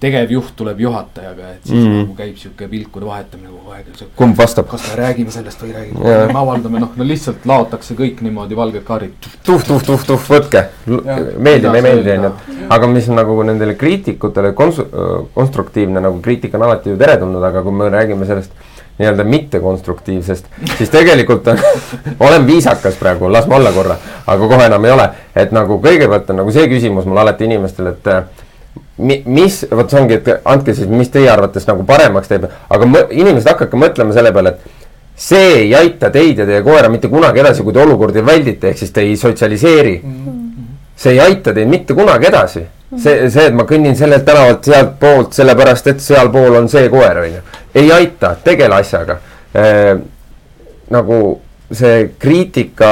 tegevjuht 0.00 0.54
tuleb 0.56 0.80
juhatajaga, 0.80 1.50
et 1.56 1.66
siis 1.68 1.78
mm. 1.78 1.86
-hmm. 1.86 1.98
nagu 2.04 2.14
käib 2.16 2.36
sihuke 2.40 2.68
pilkude 2.68 3.06
vahetamine 3.06 3.50
kogu 3.52 3.74
aeg. 3.76 3.86
kumb 4.16 4.38
vastab? 4.38 4.68
kas 4.70 4.86
me 4.88 4.96
räägime 5.02 5.34
sellest 5.34 5.62
või 5.62 5.72
ei 5.72 5.76
räägi, 5.78 6.08
Jaa. 6.08 6.26
me 6.32 6.38
avaldame, 6.40 6.80
noh, 6.80 6.96
no 6.96 7.08
lihtsalt 7.08 7.46
laotakse 7.46 7.94
kõik 7.98 8.22
niimoodi 8.26 8.56
valged 8.56 8.84
kaardid. 8.84 9.28
tuh, 9.44 9.64
tuh, 9.66 9.82
tuh, 9.90 10.06
tuh, 10.06 10.24
võtke, 10.30 10.64
meeldib, 11.38 11.74
ei 11.74 11.82
meeldi, 11.88 12.16
onju. 12.16 12.32
aga 12.68 12.86
mis 12.96 13.08
nagu 13.12 13.42
nendele 13.42 13.74
kriitikutele 13.74 14.52
konsu-, 14.62 14.88
konstruktiivne 15.34 16.00
nagu 16.00 16.20
kriitika 16.20 16.58
on 16.58 16.68
alati 16.68 16.90
ju 16.90 16.96
teretulnud, 16.96 17.44
aga 17.52 17.62
kui 17.62 17.72
me 17.72 17.90
räägime 17.92 18.26
sellest 18.26 18.69
nii-öelda 19.00 19.24
mittekonstruktiivsest, 19.24 20.50
siis 20.76 20.92
tegelikult 20.92 21.48
on, 21.48 21.60
olen 22.26 22.46
viisakas 22.46 22.98
praegu, 23.00 23.30
las 23.32 23.48
ma 23.50 23.56
olla 23.56 23.72
korra, 23.72 23.96
aga 24.26 24.50
kohe 24.52 24.66
enam 24.70 24.84
ei 24.84 24.94
ole. 24.94 25.08
et 25.36 25.52
nagu 25.56 25.80
kõigepealt 25.82 26.30
on 26.30 26.42
nagu 26.42 26.52
see 26.54 26.68
küsimus 26.68 27.08
mul 27.08 27.18
alati 27.22 27.48
inimestele, 27.48 27.94
et 27.96 28.10
äh, 28.12 28.44
mi-, 28.98 29.22
mis, 29.26 29.62
vot 29.70 29.90
see 29.90 30.00
ongi, 30.02 30.20
et 30.20 30.28
andke 30.44 30.74
siis, 30.76 30.88
mis 30.88 31.10
teie 31.10 31.30
arvates 31.32 31.66
nagu 31.70 31.86
paremaks 31.88 32.28
teeb, 32.28 32.46
aga 32.68 32.90
mõ- 32.90 33.08
inimesed 33.10 33.48
hakake 33.54 33.80
mõtlema 33.80 34.16
selle 34.16 34.34
peale, 34.36 34.54
et 34.54 35.18
see 35.20 35.48
ei 35.64 35.74
aita 35.76 36.12
teid 36.12 36.38
ja 36.40 36.46
teie 36.48 36.62
koera 36.64 36.88
mitte 36.92 37.08
kunagi 37.12 37.42
edasi, 37.42 37.64
kui 37.64 37.74
te 37.76 37.82
olukordi 37.82 38.24
väldite, 38.26 38.70
ehk 38.72 38.84
siis 38.84 38.92
te 38.94 39.04
ei 39.04 39.16
sotsialiseeri 39.20 39.96
see 41.00 41.16
ei 41.16 41.20
aita 41.24 41.54
teid 41.56 41.68
mitte 41.68 41.96
kunagi 41.96 42.28
edasi. 42.28 42.66
see, 42.96 43.30
see, 43.30 43.46
et 43.46 43.54
ma 43.54 43.66
kõnnin 43.68 43.98
sellelt 43.98 44.24
tänavalt 44.26 44.64
sealtpoolt 44.70 45.36
sellepärast, 45.36 45.92
et 45.92 46.02
sealpool 46.04 46.58
on 46.62 46.68
see 46.72 46.88
koer, 46.92 47.22
onju. 47.26 47.44
ei 47.74 47.92
aita, 47.94 48.34
tegele 48.44 48.80
asjaga 48.80 49.20
e,. 49.54 49.68
nagu 50.90 51.20
see 51.70 52.08
kriitika 52.18 52.90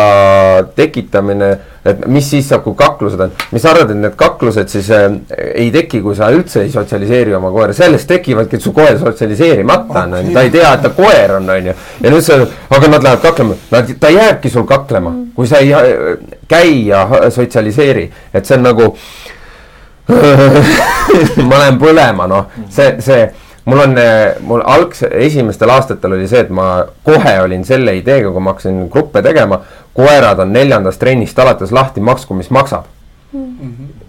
tekitamine, 0.76 1.48
et 1.88 2.04
mis 2.06 2.26
siis 2.30 2.46
saab, 2.46 2.62
kui 2.62 2.76
kaklused 2.78 3.20
on, 3.24 3.32
mis 3.50 3.62
sa 3.64 3.72
arvad, 3.72 3.90
et 3.90 3.98
need 4.04 4.14
kaklused 4.18 4.70
siis 4.70 4.90
äh, 4.94 5.08
ei 5.48 5.72
teki, 5.74 5.98
kui 6.04 6.14
sa 6.14 6.28
üldse 6.34 6.62
ei 6.62 6.70
sotsialiseeri 6.70 7.34
oma 7.34 7.50
koera, 7.54 7.74
sellest 7.74 8.06
tekivadki, 8.10 8.60
et 8.60 8.62
su 8.62 8.72
koer 8.76 9.00
sotsialiseerimata 9.00 10.04
on, 10.04 10.14
onju, 10.20 10.34
ta 10.36 10.44
ei 10.46 10.52
tea, 10.54 10.70
et 10.76 10.86
ta 10.86 10.92
koer 10.94 11.34
on, 11.40 11.50
onju. 11.56 11.74
ja 12.04 12.12
nüüd 12.14 12.26
sa, 12.26 12.38
aga 12.68 12.92
nad 12.92 13.08
lähevad 13.08 13.24
kaklema, 13.24 13.58
nad, 13.74 13.90
ta 13.98 14.12
jääbki 14.14 14.52
sul 14.54 14.68
kaklema, 14.68 15.14
kui 15.34 15.50
sa 15.50 15.62
ei 15.64 15.74
äh, 15.74 16.38
käi 16.48 16.86
ja 16.92 17.02
sotsialiseeri, 17.34 18.06
et 18.30 18.46
see 18.46 18.60
on 18.60 18.66
nagu 18.68 18.92
ma 21.48 21.58
lähen 21.60 21.78
põlema, 21.80 22.26
noh, 22.30 22.46
see, 22.72 22.96
see, 23.04 23.26
mul 23.68 23.82
on, 23.82 23.96
mul 24.48 24.62
algse, 24.64 25.10
esimestel 25.26 25.72
aastatel 25.74 26.16
oli 26.16 26.28
see, 26.30 26.46
et 26.46 26.52
ma 26.54 26.86
kohe 27.04 27.34
olin 27.42 27.64
selle 27.68 27.96
ideega, 27.98 28.32
kui 28.32 28.44
ma 28.44 28.54
hakkasin 28.54 28.86
gruppe 28.92 29.22
tegema. 29.22 29.60
koerad 29.98 30.38
on 30.38 30.52
neljandast 30.54 31.00
trennist 31.00 31.38
alates 31.42 31.72
lahti, 31.74 32.00
maksku, 32.00 32.34
mis 32.38 32.50
maksab. 32.54 32.86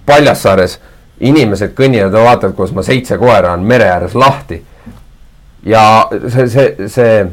Paljassaares 0.05 0.77
inimesed 1.19 1.73
kõnnivad 1.75 2.13
ja 2.13 2.23
vaatavad, 2.23 2.55
kuidas 2.55 2.75
ma 2.75 2.83
seitse 2.85 3.17
koera 3.17 3.53
on 3.57 3.65
mere 3.67 3.89
ääres 3.89 4.15
lahti. 4.15 4.63
ja 5.65 6.07
see, 6.29 6.47
see, 6.47 6.87
see 6.87 7.25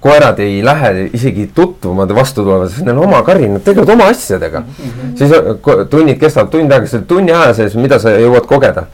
koerad 0.00 0.38
ei 0.38 0.64
lähe 0.64 1.10
isegi 1.12 1.50
tutvuma 1.54 2.06
vastu 2.14 2.44
tulema, 2.44 2.68
sest 2.68 2.86
neil 2.86 2.98
on 2.98 3.08
oma 3.08 3.22
kari, 3.26 3.48
nad 3.50 3.64
tegelevad 3.64 3.94
oma 3.94 4.08
asjadega 4.12 4.60
mm. 4.60 4.88
-hmm. 4.88 5.18
siis 5.18 5.32
äh, 5.32 5.86
tunnid 5.90 6.18
kestavad 6.20 6.50
tund 6.50 6.72
aega, 6.72 6.86
selle 6.86 7.04
tunni 7.04 7.32
aja 7.32 7.54
sees, 7.54 7.74
mida 7.74 7.98
sa 7.98 8.16
jõuad 8.16 8.46
kogeda. 8.46 8.86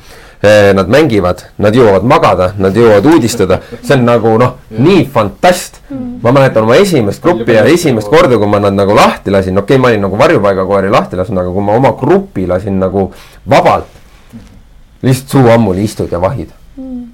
Nad 0.75 0.89
mängivad, 0.91 1.39
nad 1.63 1.77
jõuavad 1.77 2.03
magada, 2.03 2.49
nad 2.59 2.75
jõuavad 2.75 3.05
uudistada, 3.07 3.61
see 3.79 3.95
on 3.95 4.01
nagu 4.05 4.33
noh, 4.39 4.57
nii 4.75 5.05
fantast. 5.15 5.79
ma 6.23 6.33
mäletan 6.33 6.65
oma 6.65 6.75
esimest 6.83 7.23
gruppi 7.23 7.53
ja 7.53 7.63
esimest 7.65 8.09
korda, 8.11 8.39
kui 8.39 8.47
ma 8.47 8.59
nad 8.59 8.75
nagu 8.75 8.95
lahti 8.95 9.31
lasin, 9.31 9.59
okei 9.59 9.77
okay,, 9.77 9.83
ma 9.83 9.89
olin 9.89 10.03
nagu 10.03 10.19
varjupaigakoeri 10.19 10.91
lahti 10.91 11.17
lasknud, 11.17 11.39
aga 11.39 11.51
kui 11.51 11.63
ma 11.63 11.77
oma 11.79 11.93
grupi 11.93 12.47
lasin 12.47 12.81
nagu 12.81 13.13
vabalt. 13.51 13.87
lihtsalt 15.03 15.29
suu 15.29 15.51
ammuli 15.51 15.85
istud 15.85 16.11
ja 16.13 16.21
vahid, 16.21 16.51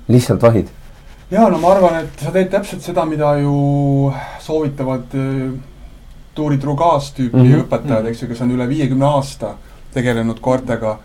lihtsalt 0.08 0.42
vahid 0.42 0.72
ja 1.30 1.48
no 1.48 1.58
ma 1.58 1.72
arvan, 1.74 1.96
et 2.04 2.20
sa 2.24 2.30
teed 2.32 2.50
täpselt 2.50 2.82
seda, 2.82 3.04
mida 3.04 3.34
ju 3.38 4.12
soovitavad 4.40 5.14
äh, 5.14 5.50
Tuuri 6.34 6.58
Trugaas 6.58 7.12
tüüpi 7.16 7.36
mm 7.36 7.42
Mhm. 7.42 7.52
-hmm. 7.54 7.64
õpetajad, 7.66 8.06
eks 8.06 8.22
ju, 8.22 8.28
kes 8.28 8.40
on 8.40 8.50
üle 8.50 8.68
viiekümne 8.68 9.04
aasta 9.04 9.54
tegelenud 9.94 10.40
koertega. 10.40 10.98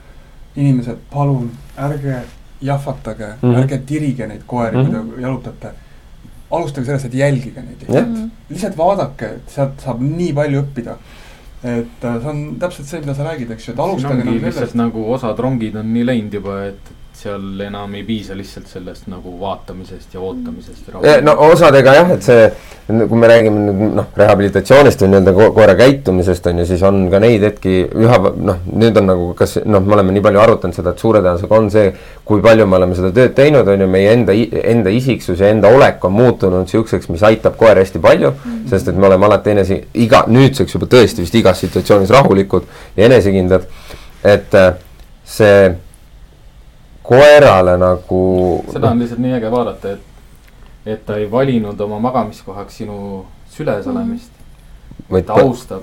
inimesed, 0.56 0.98
palun 1.14 1.52
ärge 1.78 2.16
jahvatage 2.62 3.26
mm, 3.26 3.34
Mhm. 3.42 3.54
-hmm. 3.56 3.62
ärge 3.64 3.78
tirige 3.86 4.28
neid 4.28 4.42
koeri 4.48 4.78
mm, 4.78 4.84
Mhm. 4.84 4.96
-hmm. 4.96 5.06
kui 5.08 5.16
te 5.16 5.22
jalutate. 5.22 5.68
alustage 6.52 6.86
sellest, 6.86 7.06
et 7.06 7.14
jälgige 7.14 7.62
neid 7.62 7.96
jah, 7.96 8.06
lihtsalt 8.50 8.78
vaadake, 8.78 9.26
et 9.26 9.50
sealt 9.50 9.80
saab 9.82 10.02
nii 10.02 10.34
palju 10.34 10.62
õppida. 10.62 10.96
et 11.64 12.04
äh, 12.04 12.22
see 12.22 12.30
on 12.30 12.56
täpselt 12.60 12.86
see, 12.88 13.00
mida 13.00 13.14
sa 13.14 13.24
räägid, 13.24 13.52
eks 13.52 13.68
ju, 13.68 13.74
et 13.74 13.80
alustage 13.80 14.14
nagu 14.24 14.30
lihtsalt 14.32 14.54
sellest. 14.54 14.76
nagu 14.76 15.14
osad 15.14 15.40
rongid 15.40 15.76
on 15.76 15.94
nii 15.94 16.06
läinud 16.06 16.34
juba, 16.34 16.66
et 16.66 16.92
seal 17.18 17.62
enam 17.68 17.94
ei 17.96 18.04
piisa 18.04 18.36
lihtsalt 18.38 18.68
sellest 18.68 19.08
nagu 19.12 19.34
vaatamisest 19.40 20.14
ja 20.14 20.20
ootamisest. 20.20 20.90
no 21.22 21.36
osadega 21.48 21.94
jah, 21.96 22.12
et 22.16 22.26
see, 22.26 22.48
kui 22.88 23.20
me 23.20 23.30
räägime 23.30 23.62
nüüd 23.68 23.96
noh, 24.00 24.08
rehabilitatsioonist 24.18 25.04
või 25.04 25.12
nii-öelda 25.12 25.34
ko 25.38 25.50
koera 25.56 25.76
käitumisest 25.80 26.50
on 26.52 26.62
ju, 26.62 26.66
siis 26.72 26.84
on 26.88 27.06
ka 27.12 27.22
neid 27.24 27.46
hetki 27.46 27.76
üha 27.88 28.18
noh, 28.50 28.64
nüüd 28.72 28.98
on 29.00 29.08
nagu 29.12 29.30
kas 29.40 29.60
noh, 29.64 29.86
me 29.86 29.98
oleme 29.98 30.16
nii 30.16 30.26
palju 30.26 30.44
arutanud 30.44 30.78
seda, 30.78 30.96
et 30.96 31.06
suure 31.06 31.22
tõenäosusega 31.22 31.60
on 31.60 31.70
see, 31.74 31.94
kui 32.28 32.44
palju 32.44 32.68
me 32.68 32.80
oleme 32.80 32.98
seda 32.98 33.14
tööd 33.16 33.38
teinud, 33.38 33.72
on 33.76 33.86
ju, 33.86 33.90
meie 33.96 34.18
enda, 34.18 34.36
enda 34.74 34.94
isiksus 34.94 35.46
ja 35.46 35.54
enda 35.54 35.72
olek 35.74 36.04
on 36.10 36.18
muutunud 36.18 36.68
niisuguseks, 36.68 37.12
mis 37.14 37.24
aitab 37.30 37.56
koera 37.62 37.86
hästi 37.86 38.04
palju 38.04 38.34
mm, 38.34 38.44
-hmm. 38.44 38.68
sest 38.74 38.92
et 38.92 39.00
me 39.00 39.08
oleme 39.08 39.30
alati 39.30 39.56
enese, 39.56 39.82
iga, 39.94 40.26
nüüdseks 40.28 40.76
juba 40.76 40.90
tõesti 40.92 41.24
vist 41.24 41.36
igas 41.36 41.64
situatsioonis 41.64 42.12
rahulikud 42.12 42.68
ja 42.98 43.06
enesekindlad, 43.06 43.70
et 44.24 44.54
äh, 44.60 44.74
see 45.24 45.74
koerale 47.04 47.78
nagu. 47.78 48.20
seda 48.72 48.92
on 48.92 49.00
lihtsalt 49.00 49.20
nii 49.24 49.38
äge 49.38 49.52
vaadata, 49.52 49.92
et, 49.92 50.02
et 50.96 51.06
ta 51.06 51.18
ei 51.20 51.32
valinud 51.32 51.80
oma 51.82 52.00
magamiskohaks 52.00 52.78
sinu 52.84 52.98
süles 53.52 53.86
mhm. 53.86 53.96
olemist 53.96 54.32
mm. 55.10 55.24
ta 55.24 55.34
austab 55.34 55.82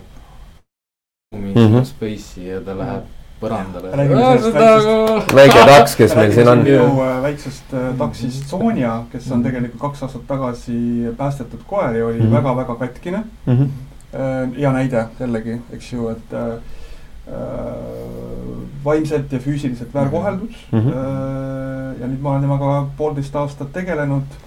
ruumi 1.34 1.54
mm 1.54 1.66
-hmm. 1.66 1.84
space'i 1.84 2.48
ja 2.48 2.60
ta 2.60 2.78
läheb 2.78 3.04
põrandale. 3.40 3.90
väike 5.34 5.66
taks, 5.66 5.96
kes 5.96 6.16
meil 6.16 6.32
siin 6.32 6.48
on. 6.48 6.66
äh, 6.66 7.22
väiksest 7.22 7.74
äh, 7.74 7.94
taksist 7.98 8.48
Sonja, 8.48 9.04
kes 9.12 9.30
on 9.32 9.42
tegelikult 9.42 9.80
kaks 9.80 10.02
aastat 10.02 10.26
tagasi 10.26 10.80
päästetud 11.16 11.60
koer 11.66 11.96
ja 11.96 12.06
oli 12.06 12.30
väga-väga 12.32 12.72
mm 12.72 12.76
-hmm. 12.76 12.78
katkine 12.78 13.22
mm. 13.46 13.56
-hmm. 13.56 14.58
hea 14.58 14.72
näide 14.72 15.06
jällegi, 15.20 15.60
eks 15.72 15.92
ju, 15.92 16.08
et 16.08 16.32
Äh, 16.32 16.79
vaimselt 18.84 19.32
ja 19.32 19.38
füüsiliselt 19.38 19.94
väärkoheldud 19.94 20.54
mm. 20.72 20.78
-hmm. 20.78 22.00
ja 22.00 22.06
nüüd 22.06 22.22
ma 22.22 22.30
olen 22.30 22.46
temaga 22.46 22.86
poolteist 22.96 23.36
aastat 23.36 23.72
tegelenud. 23.72 24.38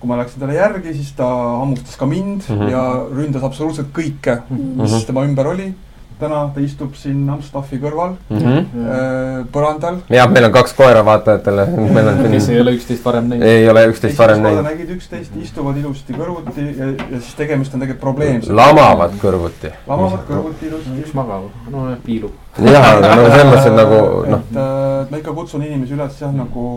kui 0.00 0.08
ma 0.10 0.16
läksin 0.18 0.40
talle 0.40 0.54
järgi, 0.54 0.94
siis 0.94 1.12
ta 1.14 1.26
hammustas 1.58 1.96
ka 1.96 2.06
mind 2.06 2.42
mm 2.48 2.58
-hmm. 2.58 2.70
ja 2.70 3.06
ründas 3.16 3.42
absoluutselt 3.42 3.88
kõike 3.94 4.36
mm, 4.50 4.56
-hmm. 4.56 4.82
mis 4.82 5.04
tema 5.06 5.24
ümber 5.24 5.46
oli 5.46 5.74
täna 6.22 6.42
ta 6.54 6.62
istub 6.62 6.94
siin 6.98 7.22
Amstaffi 7.32 7.78
kõrval 7.82 8.14
mm 8.30 8.38
-hmm. 8.38 9.46
põrandal. 9.54 9.98
jah, 10.12 10.30
meil 10.30 10.46
on 10.48 10.52
kaks 10.54 10.74
koera 10.78 11.04
vaatajatele. 11.04 11.66
kes 12.34 12.48
ei 12.48 12.60
ole 12.60 12.74
üksteist 12.78 13.04
varem 13.04 13.28
näinud. 13.32 13.46
ei 13.46 13.68
ole 13.70 13.84
üksteist 13.90 14.18
varem 14.18 14.42
näinud. 14.42 14.64
nägid 14.68 14.94
üksteist, 14.96 15.36
istuvad 15.42 15.76
ilusti 15.80 16.16
kõrvuti 16.18 16.66
ja, 16.78 16.90
ja 16.92 17.20
siis 17.20 17.34
tegemist 17.38 17.74
on 17.74 17.84
tegelikult 17.84 18.00
probleemsega. 18.06 18.56
lamavad 18.56 19.18
kõrvuti. 19.22 19.72
lamavad 19.86 20.24
kõrvuti 20.28 20.70
ilusti. 20.70 20.96
üks 21.04 21.14
magab, 21.18 21.50
no 21.70 21.86
piilub. 22.06 22.32
jah, 22.58 22.88
aga 22.96 23.14
no 23.16 23.28
selles 23.28 23.46
mõttes, 23.50 23.66
et 23.66 23.78
nagu 23.82 24.00
noh. 24.30 24.38
et 24.38 24.56
äh, 24.56 25.10
ma 25.10 25.22
ikka 25.24 25.36
kutsun 25.40 25.66
inimesi 25.66 25.98
üles 25.98 26.20
jah, 26.20 26.32
nagu, 26.34 26.68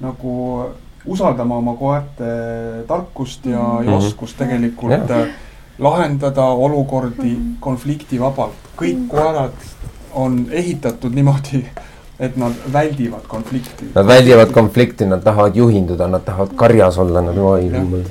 nagu 0.00 0.36
usaldama 1.06 1.56
oma 1.60 1.74
koerte 1.76 2.30
tarkust 2.88 3.46
ja, 3.46 3.64
ja 3.84 3.90
mhm. 3.90 3.98
oskust 3.98 4.38
tegelikult 4.40 4.92
ja 4.92 5.24
äh, 5.24 5.34
lahendada 5.78 6.44
olukordi 6.44 7.32
mhm. 7.32 7.56
konfliktivabalt. 7.60 8.60
kõik 8.76 8.96
mhm. 8.96 9.08
koerad 9.08 9.52
on 10.14 10.46
ehitatud 10.50 11.14
niimoodi, 11.14 11.64
et 12.18 12.36
nad 12.36 12.52
väldivad 12.72 13.26
konflikti. 13.26 13.88
Nad 13.94 14.06
väldivad 14.06 14.52
konflikti, 14.54 15.06
nad 15.06 15.22
tahavad 15.22 15.56
juhinduda, 15.56 16.06
nad 16.06 16.22
tahavad 16.24 16.54
karjas 16.56 16.98
olla, 16.98 17.20
nad 17.20 17.38
oi 17.38 17.66
jumal. 17.66 18.04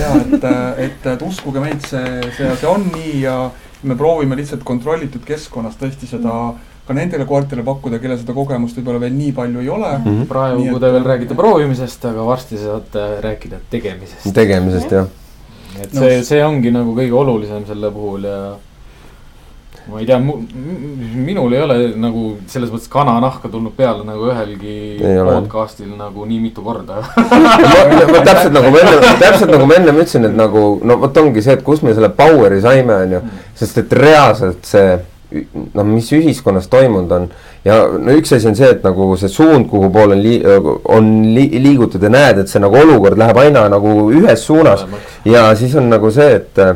ja 0.00 0.14
et, 0.20 0.46
et, 0.78 1.06
et 1.12 1.22
uskuge 1.22 1.62
meid, 1.62 1.84
see, 1.86 2.32
see, 2.36 2.50
see 2.56 2.68
on 2.68 2.88
nii 2.90 3.20
ja 3.22 3.36
me 3.82 3.96
proovime 3.96 4.36
lihtsalt 4.36 4.66
kontrollitud 4.66 5.22
keskkonnas 5.24 5.78
tõesti 5.78 6.10
seda 6.10 6.34
ka 6.86 6.96
nendele 6.96 7.24
koertele 7.28 7.62
pakkuda, 7.62 8.00
kellel 8.02 8.18
seda 8.18 8.34
kogemust 8.34 8.80
võib-olla 8.80 9.04
veel 9.04 9.14
nii 9.14 9.30
palju 9.36 9.62
ei 9.62 9.70
ole 9.70 9.92
mm. 9.92 10.04
-hmm. 10.04 10.26
praegu 10.28 10.82
te 10.82 10.92
veel 10.92 11.06
räägite 11.06 11.38
proovimisest, 11.38 12.04
aga 12.10 12.26
varsti 12.26 12.58
saate 12.58 13.08
rääkida 13.22 13.62
tegemisest. 13.70 14.34
tegemisest 14.34 14.98
jah 14.98 15.06
et 15.84 15.94
see 15.94 16.16
no., 16.18 16.26
see 16.32 16.42
ongi 16.44 16.72
nagu 16.74 16.96
kõige 16.96 17.16
olulisem 17.22 17.64
selle 17.68 17.92
puhul 17.94 18.26
ja 18.28 18.40
ma 19.90 19.98
ei 19.98 20.06
tea, 20.06 20.18
minul 20.20 21.52
ei 21.54 21.62
ole 21.64 21.76
nagu 21.98 22.24
selles 22.50 22.70
mõttes 22.70 22.90
kananahka 22.92 23.48
tulnud 23.50 23.74
peale 23.76 24.04
nagu 24.06 24.28
ühelgi 24.30 24.74
podcast'il 25.00 25.94
nagu 25.98 26.26
nii 26.28 26.40
mitu 26.44 26.62
korda 26.64 27.00
täpselt 28.28 28.52
nagu 28.54 28.70
ma 28.70 28.82
enne, 28.82 29.14
täpselt 29.22 29.50
nagu 29.50 29.66
ma 29.66 29.78
ennem 29.80 30.02
ütlesin, 30.02 30.28
et 30.28 30.36
nagu 30.36 30.64
no 30.86 30.98
vot 31.00 31.22
ongi 31.22 31.42
see, 31.44 31.56
et 31.58 31.64
kust 31.66 31.86
me 31.86 31.94
selle 31.96 32.12
power'i 32.14 32.60
saime, 32.62 32.98
on 33.06 33.16
ju, 33.16 33.22
mm. 33.24 33.48
sest 33.62 33.82
et 33.82 33.96
reaalselt 33.98 34.68
see 34.68 34.92
noh, 35.30 35.84
mis 35.86 36.10
ühiskonnas 36.12 36.68
toimunud 36.70 37.12
on 37.14 37.28
ja 37.64 37.80
no 37.86 38.14
üks 38.18 38.32
asi 38.36 38.48
on 38.50 38.56
see, 38.58 38.70
et 38.74 38.84
nagu 38.86 39.10
see 39.20 39.30
suund, 39.32 39.68
kuhu 39.70 39.90
poole 39.94 40.16
on 40.16 40.22
lii-, 40.24 40.40
on 40.96 41.10
li, 41.34 41.46
liigutud 41.62 42.02
ja 42.02 42.12
näed, 42.12 42.42
et 42.42 42.52
see 42.52 42.62
nagu 42.62 42.78
olukord 42.80 43.18
läheb 43.20 43.38
aina 43.42 43.66
nagu 43.72 44.10
ühes 44.16 44.46
suunas. 44.46 44.86
ja 45.24 45.48
siis 45.56 45.76
on 45.76 45.90
nagu 45.90 46.10
see, 46.14 46.40
et 46.40 46.58
äh, 46.58 46.74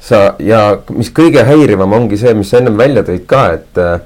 sa 0.00 0.24
ja 0.38 0.64
mis 0.94 1.12
kõige 1.14 1.44
häirivam 1.46 1.92
ongi 1.92 2.18
see, 2.20 2.34
mis 2.34 2.50
sa 2.50 2.60
ennem 2.60 2.76
välja 2.78 3.06
tõid 3.06 3.24
ka, 3.30 3.46
et 3.58 3.80
äh, 3.80 3.96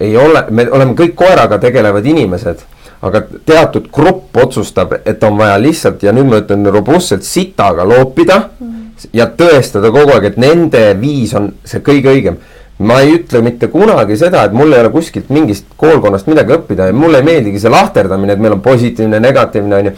ei 0.00 0.16
ole, 0.16 0.44
me 0.50 0.68
oleme 0.70 0.94
kõik 0.98 1.16
koeraga 1.18 1.58
tegelevad 1.62 2.06
inimesed 2.06 2.66
aga 3.02 3.22
teatud 3.46 3.88
grupp 3.94 4.36
otsustab, 4.42 4.96
et 5.06 5.22
on 5.22 5.38
vaja 5.38 5.58
lihtsalt 5.62 6.02
ja 6.02 6.12
nüüd 6.14 6.26
ma 6.30 6.40
ütlen 6.42 6.66
robustselt 6.74 7.26
sitaga 7.26 7.86
loopida 7.86 8.40
mm. 8.58 8.78
ja 9.14 9.28
tõestada 9.38 9.92
kogu 9.94 10.16
aeg, 10.16 10.32
et 10.32 10.40
nende 10.40 10.82
viis 10.98 11.34
on 11.38 11.52
see 11.66 11.82
kõige 11.84 12.10
õigem 12.10 12.40
ma 12.78 13.00
ei 13.02 13.14
ütle 13.16 13.42
mitte 13.42 13.68
kunagi 13.72 14.16
seda, 14.16 14.44
et 14.46 14.54
mul 14.54 14.72
ei 14.72 14.80
ole 14.84 14.90
kuskilt 14.94 15.30
mingist 15.34 15.66
koolkonnast 15.76 16.28
midagi 16.30 16.54
õppida 16.54 16.88
ja 16.90 16.94
mulle 16.94 17.22
ei 17.22 17.26
meeldigi 17.26 17.62
see 17.62 17.72
lahterdamine, 17.72 18.36
et 18.36 18.42
meil 18.42 18.54
on 18.54 18.62
positiivne, 18.62 19.20
negatiivne 19.20 19.80
on 19.80 19.90
ju 19.90 19.94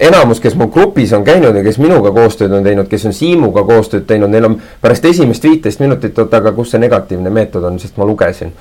enamus, 0.00 0.40
kes 0.40 0.56
mu 0.56 0.68
grupis 0.72 1.12
on 1.16 1.24
käinud 1.24 1.56
ja 1.56 1.62
kes 1.64 1.78
minuga 1.80 2.12
koostööd 2.12 2.52
on 2.52 2.64
teinud, 2.64 2.88
kes 2.88 3.06
on 3.08 3.16
Siimuga 3.16 3.64
koostööd 3.68 4.06
teinud, 4.08 4.32
neil 4.32 4.48
on 4.48 4.58
pärast 4.80 5.04
esimest 5.08 5.44
viiteist 5.44 5.80
minutit, 5.80 6.18
oota, 6.18 6.42
aga 6.42 6.52
kus 6.56 6.74
see 6.74 6.82
negatiivne 6.82 7.32
meetod 7.32 7.64
on, 7.68 7.78
sest 7.80 7.96
ma 8.00 8.08
lugesin 8.08 8.52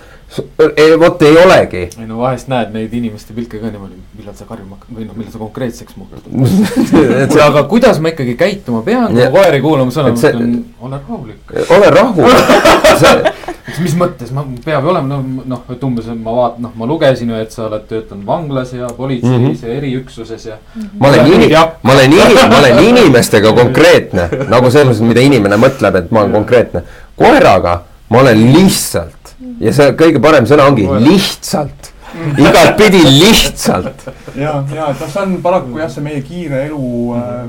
ei, 0.75 0.99
vot 0.99 1.21
ei 1.21 1.37
olegi. 1.37 1.83
ei 1.99 2.07
no 2.07 2.19
vahest 2.19 2.49
näed 2.51 2.73
neid 2.75 2.93
inimeste 2.93 3.33
pilke 3.33 3.61
ka 3.61 3.71
niimoodi, 3.71 3.95
millal 4.17 4.35
sa 4.35 4.47
karjuma 4.49 4.75
hakkad 4.75 4.97
või 4.97 5.07
noh, 5.07 5.15
millal 5.17 5.33
sa 5.33 5.41
konkreetseks 5.41 5.95
muutud 5.97 7.41
aga 7.47 7.63
kuidas 7.71 8.01
ma 8.03 8.11
ikkagi 8.11 8.35
käituma 8.39 8.83
pean, 8.85 9.15
kui 9.15 9.29
koeri 9.33 9.61
kuulama 9.63 9.95
sõna, 9.95 10.13
ma 10.13 10.31
ütlen, 10.31 10.53
ole 10.83 10.99
rahulik. 10.99 11.55
ole 11.77 11.93
rahulik 11.95 13.33
mis 13.83 13.95
mõttes, 13.99 14.31
ma, 14.35 14.43
peab 14.65 14.85
ju 14.85 14.91
olema, 14.93 15.17
noh, 15.17 15.43
noh, 15.47 15.65
et 15.73 15.83
umbes 15.83 16.07
ma 16.15 16.35
vaatan, 16.35 16.63
noh, 16.67 16.75
ma 16.79 16.87
lugesin 16.89 17.31
ju, 17.31 17.39
et 17.41 17.51
sa 17.53 17.65
oled 17.67 17.83
töötanud 17.89 18.27
vanglas 18.27 18.71
ja 18.73 18.87
politseis 18.97 19.33
mm 19.33 19.49
-hmm. 19.49 19.65
ja 19.67 19.73
eriüksuses 19.79 20.45
ja 20.45 20.55
mm. 20.55 20.81
-hmm. 20.81 20.99
ma 20.99 21.07
olen 21.09 21.27
ini-, 21.33 21.51
ma 21.83 21.93
olen 21.93 22.13
ini-, 22.13 22.47
ma 22.49 22.59
olen 22.59 22.83
inimestega 22.83 23.53
konkreetne, 23.53 24.29
nagu 24.49 24.71
selles 24.71 24.87
mõttes, 24.87 25.07
mida 25.07 25.21
inimene 25.21 25.55
mõtleb, 25.55 25.95
et 25.95 26.11
ma 26.11 26.19
olen 26.19 26.31
konkreetne. 26.31 26.83
koeraga 27.15 27.81
ma 28.09 28.19
olen 28.19 28.53
lihtsalt 28.53 29.16
ja 29.59 29.73
see 29.73 29.93
kõige 29.99 30.21
parem 30.23 30.45
sõna 30.49 30.67
ongi 30.69 30.87
lihtsalt 31.05 31.93
igatpidi 32.37 33.03
lihtsalt. 33.03 34.07
ja, 34.35 34.63
ja 34.73 34.89
et 34.91 34.99
noh, 35.01 35.09
see 35.09 35.23
on 35.23 35.37
paraku 35.43 35.79
jah, 35.81 35.89
see 35.91 36.03
meie 36.05 36.21
kiire 36.25 36.65
elu 36.67 36.91
äh, 37.17 37.47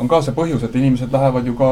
on 0.00 0.08
ka 0.08 0.20
see 0.24 0.34
põhjus, 0.36 0.62
et 0.64 0.76
inimesed 0.80 1.12
lähevad 1.12 1.46
ju 1.46 1.56
ka, 1.58 1.70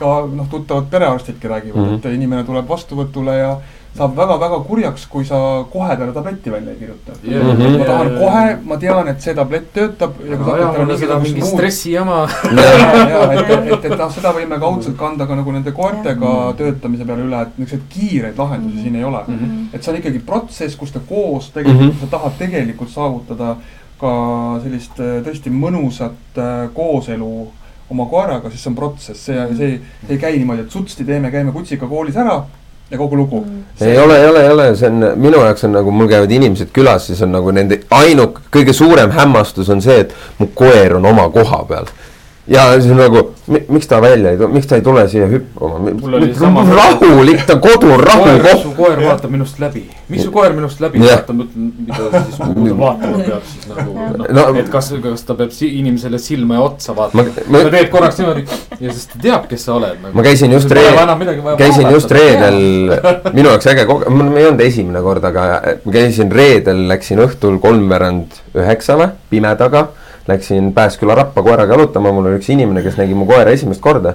ka 0.00 0.12
noh, 0.30 0.48
tuttavad 0.50 0.90
perearstidki 0.92 1.50
räägivad 1.50 1.80
mm, 1.80 1.88
-hmm. 1.88 1.98
et 1.98 2.18
inimene 2.20 2.44
tuleb 2.44 2.68
vastuvõtule 2.68 3.38
ja 3.38 3.56
saab 3.94 4.16
väga-väga 4.18 4.58
kurjaks, 4.66 5.04
kui 5.10 5.26
sa 5.26 5.38
kohe 5.70 5.94
talle 5.98 6.12
tabletti 6.14 6.50
välja 6.50 6.72
ei 6.72 6.78
kirjuta 6.78 7.12
yeah.. 7.22 7.44
Mm 7.44 7.60
-hmm. 7.60 7.78
ma 7.78 7.84
tahan 7.84 8.10
kohe, 8.18 8.56
ma 8.64 8.76
tean, 8.76 9.08
et 9.08 9.20
see 9.22 9.34
tablett 9.34 9.68
töötab. 9.72 10.14
ja 10.30 10.36
kui 10.36 10.46
sa 10.46 10.56
hakkad 10.56 10.76
talle 10.76 10.98
seda 10.98 11.18
mingi 11.18 11.42
stressijama. 11.42 12.16
ja, 12.56 13.08
ja 13.08 13.32
et, 13.32 13.50
et, 13.50 13.84
et, 13.84 13.98
noh, 13.98 14.10
seda 14.14 14.32
võime 14.34 14.58
kaudselt 14.60 14.96
kanda 14.96 15.26
ka 15.26 15.36
nagu 15.38 15.52
nende 15.52 15.72
koertega 15.72 16.54
töötamise 16.58 17.04
peale 17.04 17.28
üle, 17.28 17.42
et 17.42 17.58
niisuguseid 17.58 17.86
kiireid 17.88 18.38
lahendusi 18.38 18.82
siin 18.82 18.96
ei 18.96 19.04
ole 19.04 19.22
mm. 19.28 19.38
-hmm. 19.38 19.76
et 19.76 19.82
see 19.82 19.94
on 19.94 20.00
ikkagi 20.00 20.18
protsess, 20.18 20.76
kus 20.76 20.92
te 20.92 21.00
koos 21.08 21.50
tegelikult 21.50 21.84
mm, 21.84 21.90
-hmm. 21.90 22.10
sa 22.10 22.18
tahad 22.18 22.38
tegelikult 22.38 22.90
saavutada 22.90 23.56
ka 24.00 24.10
sellist 24.62 24.98
äh, 25.00 25.22
tõesti 25.22 25.54
mõnusat 25.54 26.38
äh, 26.38 26.68
kooselu 26.74 27.30
oma 27.90 28.06
koeraga, 28.10 28.50
siis 28.50 28.62
see 28.62 28.70
on 28.70 28.76
protsess, 28.76 29.24
see, 29.24 29.48
see 29.56 29.80
ei 30.08 30.18
käi 30.18 30.36
niimoodi, 30.38 30.66
et 30.66 30.70
sutsti 30.70 31.04
teeme, 31.04 31.30
käime 31.30 31.52
kutsiga 31.52 31.86
koolis 31.86 32.16
ära 32.16 32.42
ja 32.94 33.00
kogu 33.00 33.18
lugu 33.18 33.40
mm.. 33.42 33.64
ei 33.80 33.98
ole, 33.98 34.18
ei 34.20 34.28
ole, 34.28 34.46
ei 34.46 34.52
ole, 34.54 34.68
see 34.78 34.90
on 34.90 35.06
minu 35.20 35.42
jaoks 35.42 35.66
on 35.66 35.74
nagu 35.78 35.94
mul 35.94 36.08
käivad 36.10 36.32
inimesed 36.32 36.70
külas, 36.74 37.08
siis 37.10 37.22
on 37.26 37.34
nagu 37.34 37.52
nende 37.54 37.80
ainuk, 37.94 38.40
kõige 38.54 38.74
suurem 38.76 39.12
hämmastus 39.14 39.70
on 39.74 39.82
see, 39.84 40.04
et 40.06 40.14
mu 40.38 40.50
koer 40.54 40.96
on 41.00 41.12
oma 41.12 41.28
koha 41.34 41.64
peal. 41.68 41.90
Ja 42.46 42.64
siis 42.80 42.92
nagu, 42.92 43.20
miks 43.72 43.86
ta 43.88 44.00
välja 44.02 44.34
ei 44.34 44.38
tule, 44.38 44.50
miks 44.52 44.66
ta 44.68 44.76
ei 44.76 44.82
tule 44.84 45.06
siia 45.08 45.26
hüppama? 45.30 46.64
rahulik, 46.76 47.46
ta 47.48 47.56
kodu 47.56 47.96
rahukoht. 48.00 48.62
su 48.62 48.72
koer 48.76 49.00
vaatab 49.00 49.32
minust 49.32 49.60
läbi, 49.62 49.86
miks 50.12 50.26
su 50.26 50.32
koer 50.34 50.52
minust 50.56 50.82
läbi 50.84 51.00
vaatab, 51.00 51.40
mida 51.40 52.20
siis 52.26 52.42
kuhu 52.42 52.76
vaatama 52.80 53.22
peab 53.22 53.48
siis 53.48 53.70
nagu 53.70 53.96
noh 53.96 54.28
no,, 54.36 54.44
et 54.60 54.68
kas, 54.72 54.92
kas 55.06 55.24
ta 55.24 55.38
peab 55.40 55.56
si 55.56 55.70
inimesele 55.78 56.20
silma 56.20 56.60
ja 56.60 56.66
otsa 56.68 56.96
vaatama. 56.96 57.24
ta 57.32 57.64
teeb 57.78 57.90
korraks 57.94 58.20
niimoodi 58.20 58.44
ja 58.44 58.92
siis 58.92 59.08
ta 59.14 59.24
teab, 59.24 59.48
kes 59.48 59.64
sa 59.64 59.78
oled 59.78 59.96
nagu.. 60.04 60.12
ma 60.12 60.28
käisin 60.28 60.52
just 60.52 60.76
reedel, 60.76 61.56
käisin 61.64 61.90
just 61.96 62.12
reedel, 62.12 62.62
minu 63.32 63.48
jaoks 63.54 63.72
äge 63.72 63.88
kogemus, 63.88 64.20
mul 64.20 64.40
ei 64.40 64.50
olnud 64.52 64.64
esimene 64.68 65.04
kord, 65.08 65.24
aga 65.32 65.50
ma 65.80 65.96
käisin 65.96 66.32
reedel, 66.32 66.86
läksin 66.92 67.24
õhtul 67.24 67.56
kolmveerand 67.64 68.42
üheksa 68.60 69.00
või, 69.00 69.14
pimedaga 69.32 69.88
läksin 70.28 70.72
Pääsküla 70.74 71.14
rappa 71.14 71.42
koeraga 71.42 71.76
jalutama, 71.76 72.12
mul 72.12 72.30
oli 72.30 72.40
üks 72.40 72.48
inimene, 72.52 72.82
kes 72.82 72.96
nägi 73.00 73.14
mu 73.14 73.26
koera 73.28 73.52
esimest 73.52 73.82
korda 73.84 74.14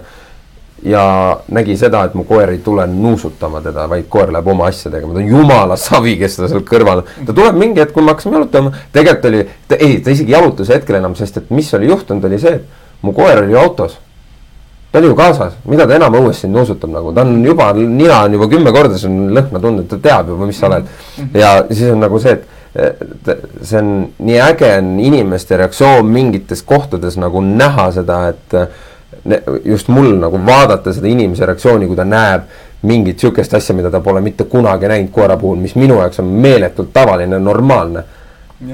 ja 0.83 1.39
nägi 1.51 1.75
seda, 1.77 2.03
et 2.07 2.15
mu 2.15 2.23
koer 2.27 2.53
ei 2.53 2.59
tule 2.63 2.85
nuusutama 2.87 3.61
teda, 3.61 3.85
vaid 3.91 4.07
koer 4.11 4.31
läheb 4.33 4.47
oma 4.47 4.69
asjadega, 4.71 5.07
ma 5.07 5.15
ütlen 5.15 5.31
jumala 5.31 5.77
savi, 5.79 6.15
kes 6.19 6.37
ta 6.39 6.49
seal 6.51 6.63
kõrval 6.67 7.03
on. 7.03 7.09
ta 7.27 7.35
tuleb 7.35 7.57
mingi 7.59 7.81
hetk, 7.83 7.93
kui 7.95 8.03
me 8.03 8.13
hakkasime 8.13 8.39
jalutama, 8.39 8.71
tegelikult 8.95 9.31
oli, 9.31 9.41
ei, 9.75 9.97
ta 10.03 10.13
isegi 10.13 10.35
jalutuse 10.35 10.77
hetkel 10.77 10.99
enam, 10.99 11.15
sest 11.19 11.41
et 11.41 11.49
mis 11.55 11.71
oli 11.75 11.89
juhtunud, 11.91 12.27
oli 12.29 12.39
see, 12.41 12.61
et 12.61 13.03
mu 13.05 13.13
koer 13.15 13.43
oli 13.43 13.57
autos. 13.59 13.97
ta 14.91 14.99
oli 14.99 15.11
ju 15.11 15.15
kaasas, 15.15 15.57
mida 15.69 15.85
ta 15.87 15.99
enam 15.99 16.15
õues 16.17 16.39
sind 16.41 16.55
nuusutab 16.55 16.89
nagu, 16.89 17.11
ta 17.13 17.21
on 17.27 17.43
juba, 17.45 17.73
nina 17.77 18.23
on 18.23 18.39
juba 18.39 18.47
kümme 18.49 18.71
korda 18.73 18.97
siin 18.97 19.27
lõhna 19.35 19.61
tundnud, 19.61 19.85
ta 19.89 19.99
teab 20.01 20.31
juba, 20.33 20.47
mis 20.49 20.57
sa 20.59 20.71
oled. 20.71 20.87
ja 21.33 21.51
siis 21.69 21.91
on 21.91 21.99
nagu 22.01 22.19
see, 22.23 22.39
et 22.39 22.58
see 23.61 23.79
on 23.79 23.89
nii 24.19 24.39
äge 24.41 24.69
on 24.77 24.93
inimeste 24.99 25.57
reaktsioon 25.57 26.05
mingites 26.05 26.63
kohtades 26.63 27.17
nagu 27.19 27.41
näha 27.41 27.89
seda, 27.91 28.21
et 28.29 28.55
just 29.65 29.87
mul 29.87 30.13
nagu 30.19 30.39
vaadata 30.45 30.93
seda 30.93 31.07
inimese 31.07 31.45
reaktsiooni, 31.45 31.87
kui 31.87 31.97
ta 31.97 32.05
näeb 32.07 32.47
mingit 32.87 33.19
sihukest 33.19 33.53
asja, 33.53 33.75
mida 33.75 33.91
ta 33.91 33.99
pole 33.99 34.21
mitte 34.21 34.43
kunagi 34.47 34.87
näinud 34.87 35.11
koera 35.11 35.37
puhul, 35.37 35.59
mis 35.59 35.75
minu 35.75 35.99
jaoks 35.99 36.21
on 36.23 36.31
meeletult 36.45 36.93
tavaline, 36.93 37.39
normaalne. 37.39 38.03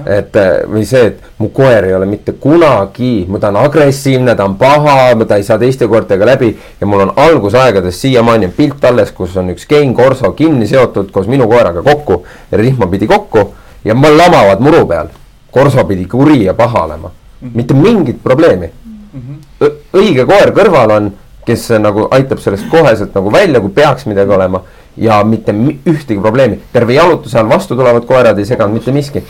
et 0.09 0.33
või 0.65 0.81
see, 0.89 1.11
et 1.11 1.25
mu 1.37 1.51
koer 1.53 1.85
ei 1.85 1.93
ole 1.93 2.07
mitte 2.09 2.33
kunagi, 2.41 3.27
ta 3.39 3.51
on 3.51 3.59
agressiivne, 3.61 4.33
ta 4.35 4.47
on 4.49 4.55
paha, 4.57 5.11
ta 5.29 5.37
ei 5.37 5.43
saa 5.45 5.59
teiste 5.61 5.85
koertega 5.87 6.25
läbi 6.25 6.49
ja 6.81 6.87
mul 6.89 7.03
on 7.03 7.11
algusaegadest 7.21 8.01
siiamaani 8.01 8.49
on 8.49 8.55
pilt 8.57 8.85
alles, 8.85 9.11
kus 9.11 9.37
on 9.37 9.53
üks 9.53 9.67
Kein 9.69 9.93
Corso 9.93 10.31
kinni 10.31 10.65
seotud 10.67 11.11
koos 11.13 11.29
minu 11.29 11.45
koeraga 11.47 11.85
kokku 11.85 12.23
ja 12.51 12.57
rihma 12.57 12.87
pidi 12.89 13.07
kokku 13.07 13.45
ja 13.85 13.93
lamavad 13.93 14.59
muru 14.59 14.85
peal. 14.87 15.07
Korso 15.51 15.85
pidi 15.85 16.05
kuri 16.05 16.43
ja 16.43 16.53
paha 16.53 16.83
olema 16.83 17.07
mm, 17.07 17.47
-hmm. 17.47 17.51
mitte 17.55 17.73
mingit 17.73 18.23
probleemi 18.23 18.69
mm. 18.85 19.21
-hmm. 19.21 19.71
õige 19.93 20.25
koer 20.25 20.51
kõrval 20.51 20.91
on, 20.91 21.13
kes 21.45 21.69
nagu 21.79 22.07
aitab 22.11 22.39
sellest 22.39 22.65
koheselt 22.69 23.15
nagu 23.15 23.31
välja, 23.31 23.59
kui 23.59 23.69
peaks 23.69 24.05
midagi 24.05 24.31
olema 24.31 24.61
ja 24.97 25.23
mitte 25.23 25.51
ühtegi 25.85 26.19
probleemi, 26.21 26.59
terve 26.73 26.93
jalutuse 26.93 27.37
ajal 27.37 27.49
vastu 27.49 27.75
tulevad 27.75 28.05
koerad 28.05 28.39
ei 28.39 28.45
seganud 28.45 28.73
mitte 28.73 28.91
miski. 28.91 29.23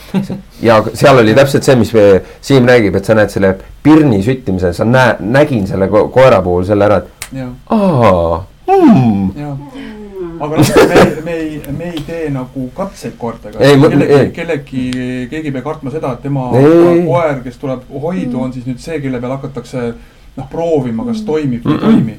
ja 0.62 0.84
seal 0.94 1.18
oli 1.18 1.34
täpselt 1.36 1.64
see, 1.64 1.76
mis 1.76 1.94
Siim 2.42 2.66
räägib, 2.66 2.96
et 2.96 3.06
sa 3.06 3.14
näed 3.14 3.30
selle 3.30 3.56
pirni 3.84 4.24
süttimise, 4.24 4.74
sa 4.74 4.86
näe-, 4.86 5.18
nägin 5.20 5.68
selle 5.68 5.88
ko 5.88 6.08
koera 6.08 6.42
puhul 6.42 6.66
selle 6.66 6.86
ära, 6.86 6.98
et 6.98 7.40
aa, 7.70 8.44
mm 8.68 9.95
aga 10.40 10.58
noh, 10.58 10.74
me, 10.90 11.22
me 11.26 11.38
ei, 11.42 11.62
me 11.78 11.92
ei 11.92 12.02
tee 12.08 12.30
nagu 12.34 12.70
katseid 12.76 13.16
koertega. 13.18 13.60
kellegi, 13.60 14.32
kellegi, 14.36 14.84
keegi 15.30 15.48
ei 15.48 15.56
pea 15.56 15.62
kartma 15.66 15.94
seda, 15.94 16.14
et 16.14 16.26
tema 16.26 16.50
ei. 16.60 17.06
koer, 17.06 17.42
kes 17.46 17.58
tuleb 17.62 17.88
hoidu, 17.90 18.42
on 18.42 18.54
siis 18.54 18.68
nüüd 18.70 18.84
see, 18.84 19.00
kelle 19.04 19.22
peal 19.24 19.36
hakatakse 19.38 19.86
noh, 20.36 20.48
proovima, 20.52 21.06
kas 21.08 21.24
toimib 21.28 21.66
või 21.66 21.76
ei 21.76 21.84
toimi 21.84 22.16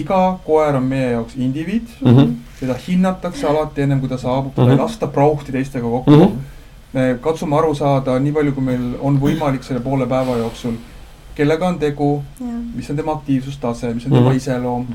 iga 0.00 0.20
koer 0.46 0.78
on 0.78 0.86
meie 0.90 1.12
jaoks 1.14 1.36
indiviid 1.38 1.88
mm, 2.00 2.14
-hmm. 2.16 2.32
teda 2.60 2.76
hinnatakse 2.86 3.46
alati 3.46 3.84
ennem 3.84 4.00
kui 4.00 4.08
ta 4.08 4.18
saabub, 4.18 4.54
teda 4.54 4.66
mm 4.66 4.72
-hmm. 4.72 4.78
ei 4.78 4.82
lasta 4.82 5.06
prauhti 5.06 5.52
teistega 5.52 5.86
kokku 5.88 6.10
mm. 6.10 6.22
-hmm. 6.22 6.56
me 6.92 7.18
katsume 7.20 7.56
aru 7.56 7.74
saada 7.74 8.18
nii 8.18 8.32
palju, 8.32 8.52
kui 8.52 8.64
meil 8.64 8.94
on 9.00 9.20
võimalik 9.20 9.62
selle 9.62 9.80
poole 9.80 10.06
päeva 10.06 10.36
jooksul, 10.36 10.74
kellega 11.34 11.68
on 11.68 11.78
tegu, 11.78 12.22
mis 12.74 12.90
on 12.90 12.96
tema 12.96 13.12
aktiivsustase, 13.12 13.94
mis 13.94 14.06
on 14.06 14.12
tema 14.12 14.20
mm 14.20 14.32
-hmm. 14.32 14.36
iseloom 14.36 14.86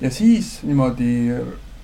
ja 0.00 0.10
siis 0.10 0.60
niimoodi 0.62 1.30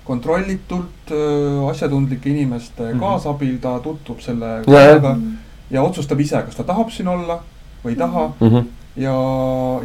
kontrollitult 0.09 1.12
äh, 1.12 1.68
asjatundlike 1.70 2.30
inimeste 2.30 2.82
mm 2.82 2.90
-hmm. 2.93 3.01
kaasabil 3.01 3.59
ta 3.60 3.78
tutvub 3.85 4.20
selle 4.24 4.51
koeraga 4.64 5.09
ja, 5.09 5.16
ja 5.70 5.82
otsustab 5.82 6.20
ise, 6.20 6.43
kas 6.43 6.56
ta 6.56 6.64
tahab 6.64 6.90
siin 6.90 7.09
olla 7.09 7.40
või 7.85 7.94
ei 7.94 7.97
taha 7.97 8.26
mm. 8.40 8.48
-hmm. 8.48 8.68
ja, 8.97 9.16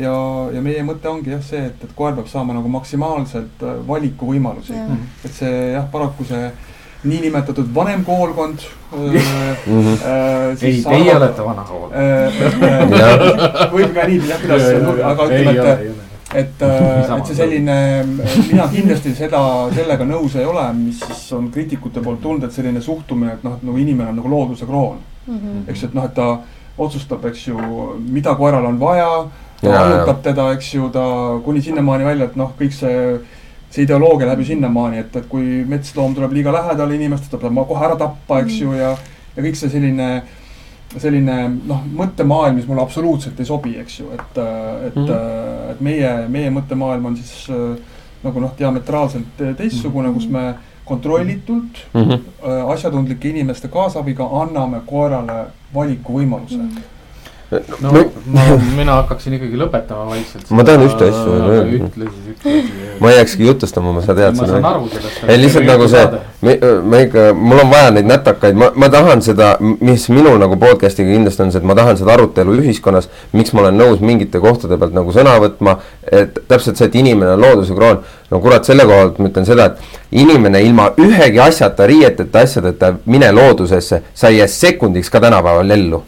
ja, 0.05 0.13
ja 0.53 0.61
meie 0.61 0.83
mõte 0.83 1.09
ongi 1.11 1.33
jah 1.35 1.43
see, 1.43 1.65
et, 1.65 1.83
et 1.83 1.95
koer 1.95 2.15
peab 2.15 2.29
saama 2.31 2.53
nagu 2.53 2.69
maksimaalselt 2.77 3.63
äh, 3.63 3.81
valikuvõimalusi 3.87 4.73
mm. 4.73 4.87
-hmm. 4.87 5.25
et 5.25 5.41
see 5.41 5.59
jah, 5.73 5.89
paraku 5.91 6.23
see 6.31 6.51
niinimetatud 7.03 7.75
vanem 7.75 8.05
koolkond 8.05 8.63
mm. 8.95 9.09
-hmm. 9.09 9.97
Äh, 10.05 10.63
ei, 10.63 10.83
teie 10.83 11.15
olete 11.15 11.45
vana 11.45 11.67
kool 11.67 11.91
äh,. 11.91 12.33
võib 13.75 13.93
ka 13.99 14.07
nii, 14.07 14.23
jah, 14.29 14.41
kuidas, 14.41 14.63
aga 15.11 15.29
ütleme, 15.29 15.69
et 15.73 16.02
et, 16.33 16.61
äh, 16.61 17.17
et 17.17 17.29
see 17.29 17.37
selline, 17.37 17.77
mina 18.49 18.67
kindlasti 18.71 19.13
seda, 19.17 19.41
sellega 19.75 20.07
nõus 20.07 20.35
ei 20.39 20.47
ole, 20.49 20.65
mis 20.77 20.99
siis 21.03 21.27
on 21.37 21.49
kriitikute 21.53 22.01
poolt 22.03 22.21
tulnud, 22.23 22.47
et 22.47 22.55
selline 22.55 22.81
suhtumine, 22.81 23.37
et 23.37 23.45
noh, 23.45 23.57
et 23.57 23.67
nagu 23.67 23.77
inimene 23.77 24.09
on 24.09 24.19
nagu 24.21 24.31
looduse 24.31 24.65
kroon 24.69 24.97
mm. 25.27 25.37
-hmm. 25.37 25.63
eks 25.69 25.83
et 25.83 25.93
noh, 25.93 26.05
et 26.05 26.13
ta 26.13 26.27
otsustab, 26.77 27.25
eks 27.29 27.47
ju, 27.47 27.59
mida 28.09 28.35
koeral 28.35 28.65
on 28.65 28.79
vaja, 28.79 29.25
ta 29.61 29.69
vallutab 29.69 30.23
teda, 30.23 30.51
eks 30.53 30.73
ju, 30.73 30.89
ta 30.89 31.05
kuni 31.45 31.61
sinnamaani 31.61 32.05
välja, 32.05 32.25
et 32.25 32.35
noh, 32.35 32.51
kõik 32.59 32.73
see 32.73 33.19
see 33.73 33.87
ideoloogia 33.87 34.27
läheb 34.27 34.39
ju 34.43 34.45
sinnamaani, 34.45 34.99
et, 35.01 35.15
et 35.15 35.25
kui 35.29 35.63
metsloom 35.65 36.13
tuleb 36.13 36.33
liiga 36.35 36.51
lähedale 36.53 36.95
inimestele, 36.95 37.41
ta 37.41 37.49
peab 37.49 37.67
kohe 37.67 37.85
ära 37.87 37.95
tappa, 37.97 38.39
eks 38.43 38.59
ju, 38.61 38.73
ja, 38.77 38.91
ja 39.35 39.45
kõik 39.45 39.57
see 39.57 39.69
selline 39.73 40.09
selline 40.97 41.37
noh, 41.67 41.81
mõttemaailm, 41.97 42.59
mis 42.59 42.67
mulle 42.69 42.83
absoluutselt 42.83 43.39
ei 43.39 43.49
sobi, 43.49 43.73
eks 43.81 43.99
ju, 43.99 44.11
et, 44.13 44.37
et 44.37 44.95
mm, 44.95 45.05
-hmm. 45.05 45.71
et 45.71 45.81
meie, 45.81 46.13
meie 46.29 46.51
mõttemaailm 46.53 47.05
on 47.05 47.17
siis 47.17 47.47
nagu 48.23 48.39
noh, 48.39 48.53
diametraalselt 48.59 49.43
teistsugune, 49.57 50.13
kus 50.13 50.27
me 50.29 50.53
kontrollitult 50.85 51.83
mm 51.93 52.01
-hmm. 52.01 52.71
asjatundlike 52.73 53.29
inimeste 53.29 53.67
kaasabiga 53.67 54.29
anname 54.41 54.81
koerale 54.85 55.45
valikuvõimaluse 55.73 56.57
mm. 56.57 56.69
-hmm 56.69 56.92
no 57.81 57.91
ma, 58.25 58.43
mina 58.77 58.95
hakkaksin 59.01 59.35
ikkagi 59.37 59.57
lõpetama 59.59 60.05
vaikselt. 60.09 60.49
ma 60.55 60.65
tean 60.67 60.83
ühte 60.85 61.07
asja. 61.09 61.59
ütle 61.77 62.09
siis. 62.13 62.69
ma 63.01 63.11
ei 63.11 63.17
jääkski 63.17 63.47
jutustama, 63.47 63.93
ma 63.95 64.03
sa 64.05 64.15
tead 64.17 64.37
seda. 64.37 64.47
ma 64.47 64.51
saan 64.51 64.67
aru 64.69 64.89
sellest. 64.93 65.23
ei, 65.27 65.39
lihtsalt 65.41 65.67
nagu 65.67 65.87
see, 65.91 66.03
me, 66.47 66.55
me 66.93 67.01
ikka, 67.07 67.25
mul 67.37 67.63
on 67.63 67.73
vaja 67.73 67.91
neid 67.97 68.09
nätakaid, 68.09 68.59
ma, 68.59 68.69
ma 68.79 68.89
tahan 68.93 69.23
seda, 69.25 69.53
mis 69.59 70.07
minul 70.13 70.39
nagu 70.41 70.57
podcast'iga 70.61 71.15
kindlasti 71.15 71.45
on 71.45 71.53
see, 71.53 71.63
et 71.63 71.69
ma 71.71 71.77
tahan 71.79 71.99
seda 71.99 72.15
arutelu 72.15 72.57
ühiskonnas, 72.61 73.09
miks 73.35 73.53
ma 73.55 73.65
olen 73.65 73.79
nõus 73.81 74.03
mingite 74.03 74.41
kohtade 74.43 74.79
pealt 74.81 74.95
nagu 74.95 75.15
sõna 75.15 75.35
võtma, 75.43 75.77
et 76.11 76.43
täpselt 76.47 76.79
see, 76.79 76.89
et 76.89 76.97
inimene 77.03 77.35
on 77.35 77.45
looduse 77.45 77.77
kroon. 77.77 78.01
no 78.31 78.41
kurat, 78.41 78.65
selle 78.65 78.87
koha 78.89 79.03
pealt 79.07 79.21
ma 79.21 79.33
ütlen 79.33 79.49
seda, 79.49 79.69
et 79.73 80.17
inimene 80.23 80.63
ilma 80.63 80.89
ühegi 81.01 81.41
asjata, 81.43 81.87
riieteta, 81.89 82.47
asjadeta, 82.47 82.95
mine 83.05 83.31
loodusesse, 83.35 84.03
sa 84.13 84.33
ei 84.33 84.41
jää 84.41 84.49
sekundiks 84.49 85.09
ka 85.13 85.21
tänapäeval 85.23 85.77
ellu 85.77 86.03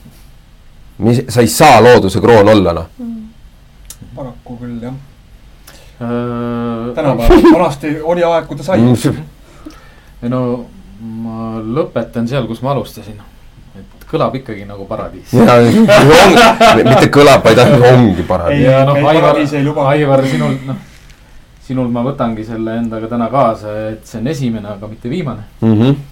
mis, 0.97 1.23
sa 1.30 1.41
ei 1.41 1.47
saa 1.51 1.81
looduse 1.84 2.22
kroon 2.23 2.49
olla, 2.49 2.73
noh 2.73 2.88
mm.. 2.97 3.27
paraku 4.15 4.57
küll, 4.61 4.80
jah 4.81 4.93
äh,. 6.01 6.95
tänapäeval, 6.95 7.51
vanasti 7.57 7.97
oli 8.03 8.23
aeg, 8.23 8.47
kui 8.47 8.57
ta 8.57 8.63
sai 8.63 8.81
mm.. 8.81 9.22
ei 10.23 10.31
no 10.31 10.41
ma 11.05 11.59
lõpetan 11.59 12.27
seal, 12.30 12.47
kus 12.47 12.61
ma 12.63 12.72
alustasin. 12.73 13.19
et 13.76 14.07
kõlab 14.09 14.35
ikkagi 14.39 14.65
nagu 14.67 14.85
paradiis. 14.88 15.34
mitte 16.89 17.07
kõlab, 17.11 17.43
vaid 17.43 17.59
ongi 17.59 18.23
paradiis. 18.27 18.67
ja 18.69 18.84
noh, 18.88 18.99
Aivar, 19.11 19.39
Aivar, 19.89 20.26
sinul, 20.31 20.57
noh, 20.65 20.81
sinul 21.65 21.91
ma 21.91 22.05
võtangi 22.05 22.45
selle 22.47 22.80
endaga 22.80 23.11
täna 23.11 23.30
kaasa, 23.34 23.76
et 23.91 24.07
see 24.07 24.22
on 24.22 24.31
esimene, 24.31 24.76
aga 24.77 24.88
mitte 24.88 25.11
viimane 25.11 25.47
mm. 25.61 25.80
-hmm 25.81 26.03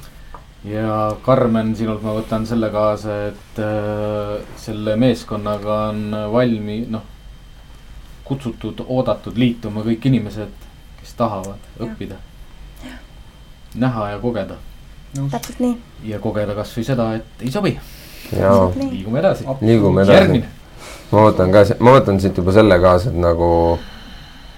ja 0.66 1.16
Karmen, 1.22 1.76
sinult 1.76 2.04
ma 2.04 2.16
võtan 2.16 2.46
selle 2.48 2.70
kaasa, 2.74 3.18
et 3.32 3.60
äh, 3.62 4.38
selle 4.60 4.96
meeskonnaga 5.00 5.80
on 5.90 6.06
valmi-, 6.32 6.86
noh, 6.92 7.04
kutsutud, 8.24 8.86
oodatud 8.88 9.38
liituma 9.38 9.84
kõik 9.84 10.08
inimesed, 10.08 10.54
kes 11.02 11.16
tahavad 11.20 11.60
ja. 11.60 11.88
õppida. 11.88 12.20
näha 13.76 14.10
ja 14.14 14.20
kogeda. 14.22 14.56
täpselt 15.18 15.60
nii. 15.60 15.78
ja 16.08 16.20
kogeda 16.20 16.56
kasvõi 16.56 16.84
seda, 16.88 17.14
et 17.20 17.42
ei 17.42 17.52
sobi. 17.52 17.78
liigume 18.32 19.20
edasi. 19.20 19.48
liigume 19.62 20.06
edasi. 20.08 20.44
ma 21.12 21.26
võtan 21.28 21.52
ka, 21.52 21.66
ma 21.80 21.98
võtan 22.00 22.22
siit 22.22 22.38
juba 22.38 22.56
selle 22.56 22.80
kaasa, 22.80 23.12
et 23.12 23.20
nagu 23.20 23.50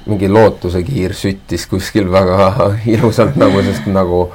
mingi 0.05 0.29
lootusekiir 0.29 1.15
süttis 1.17 1.65
kuskil 1.65 2.11
väga 2.13 2.51
ilusalt 2.93 3.39
nagu, 3.41 3.63
sest 3.65 3.89
nagu 3.89 4.27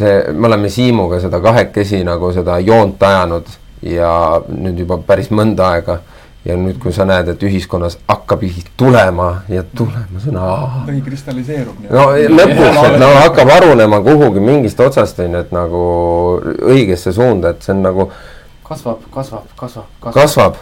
see, 0.00 0.32
me 0.32 0.48
oleme 0.48 0.70
Siimuga 0.72 1.20
seda 1.22 1.40
kahekesi 1.44 2.02
nagu 2.06 2.32
seda 2.36 2.58
joont 2.64 3.02
ajanud 3.02 3.52
ja 3.86 4.12
nüüd 4.48 4.82
juba 4.84 5.00
päris 5.06 5.30
mõnda 5.32 5.74
aega 5.74 6.00
ja 6.44 6.56
nüüd, 6.56 6.78
kui 6.80 6.92
sa 6.96 7.04
näed, 7.08 7.28
et 7.34 7.42
ühiskonnas 7.44 7.98
hakkab 8.08 8.42
tulema 8.80 9.42
ja 9.52 9.62
tulema, 9.76 10.20
aa. 10.40 10.84
ta 10.86 10.94
kristalliseerub. 11.04 11.84
no 11.90 12.06
lõpuks, 12.16 12.80
et 12.88 12.98
no 13.02 13.10
hakkab 13.18 13.52
harunema 13.52 14.00
kuhugi 14.04 14.40
mingist 14.40 14.80
otsast, 14.80 15.20
on 15.20 15.36
ju, 15.36 15.44
et 15.44 15.52
nagu 15.52 15.82
õigesse 16.72 17.12
suunda, 17.12 17.52
et 17.52 17.62
see 17.62 17.76
on 17.76 17.84
nagu 17.84 18.08
kasvab, 18.64 19.04
kasvab, 19.12 19.48
kasvab, 19.56 19.88
kasvab. 20.00 20.14
kasvab. 20.22 20.60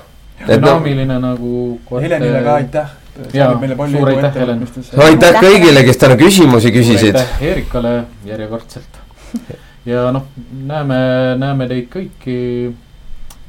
dünaamiline 0.49 1.21
nagu 1.23 1.79
Helenile 2.01 2.43
ka 2.43 2.55
aitäh 2.55 2.97
jaa, 3.35 3.53
suur 3.91 4.09
aitäh, 4.09 4.35
Helen. 4.35 4.69
aitäh 5.05 5.43
kõigile, 5.43 5.85
kes 5.87 5.97
täna 5.97 6.17
küsimusi 6.19 6.73
küsisid. 6.75 7.15
aitäh 7.15 7.43
Eerikale 7.53 8.03
järjekordselt. 8.27 9.07
ja 9.91 10.09
noh, 10.15 10.29
näeme, 10.67 11.01
näeme 11.41 11.71
teid 11.71 11.89
kõiki. 11.93 12.37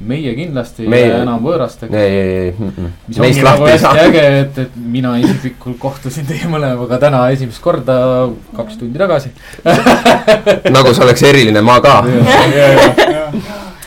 Meie 0.00 0.30
kindlasti 0.32 0.86
meie... 0.88 1.04
ei 1.04 1.10
jää 1.10 1.24
enam 1.26 1.42
võõrasteks. 1.44 1.92
ei, 1.92 2.14
ei, 2.16 2.36
ei. 2.46 2.70
Mis 3.04 3.18
ongi 3.20 3.42
nagu 3.44 3.66
hästi 3.68 3.90
äge, 4.00 4.22
et, 4.38 4.60
et 4.62 4.78
mina 4.80 5.10
isiklikult 5.20 5.76
kohtusin 5.82 6.24
teie 6.24 6.48
mõlemaga 6.48 6.96
täna 7.02 7.20
esimest 7.34 7.60
korda 7.60 7.98
kaks 8.56 8.80
tundi 8.80 8.96
tagasi. 9.02 9.34
Nagu 10.76 10.94
see 10.96 11.04
oleks 11.04 11.26
eriline, 11.28 11.60
ma 11.60 11.76
ka. 11.84 11.98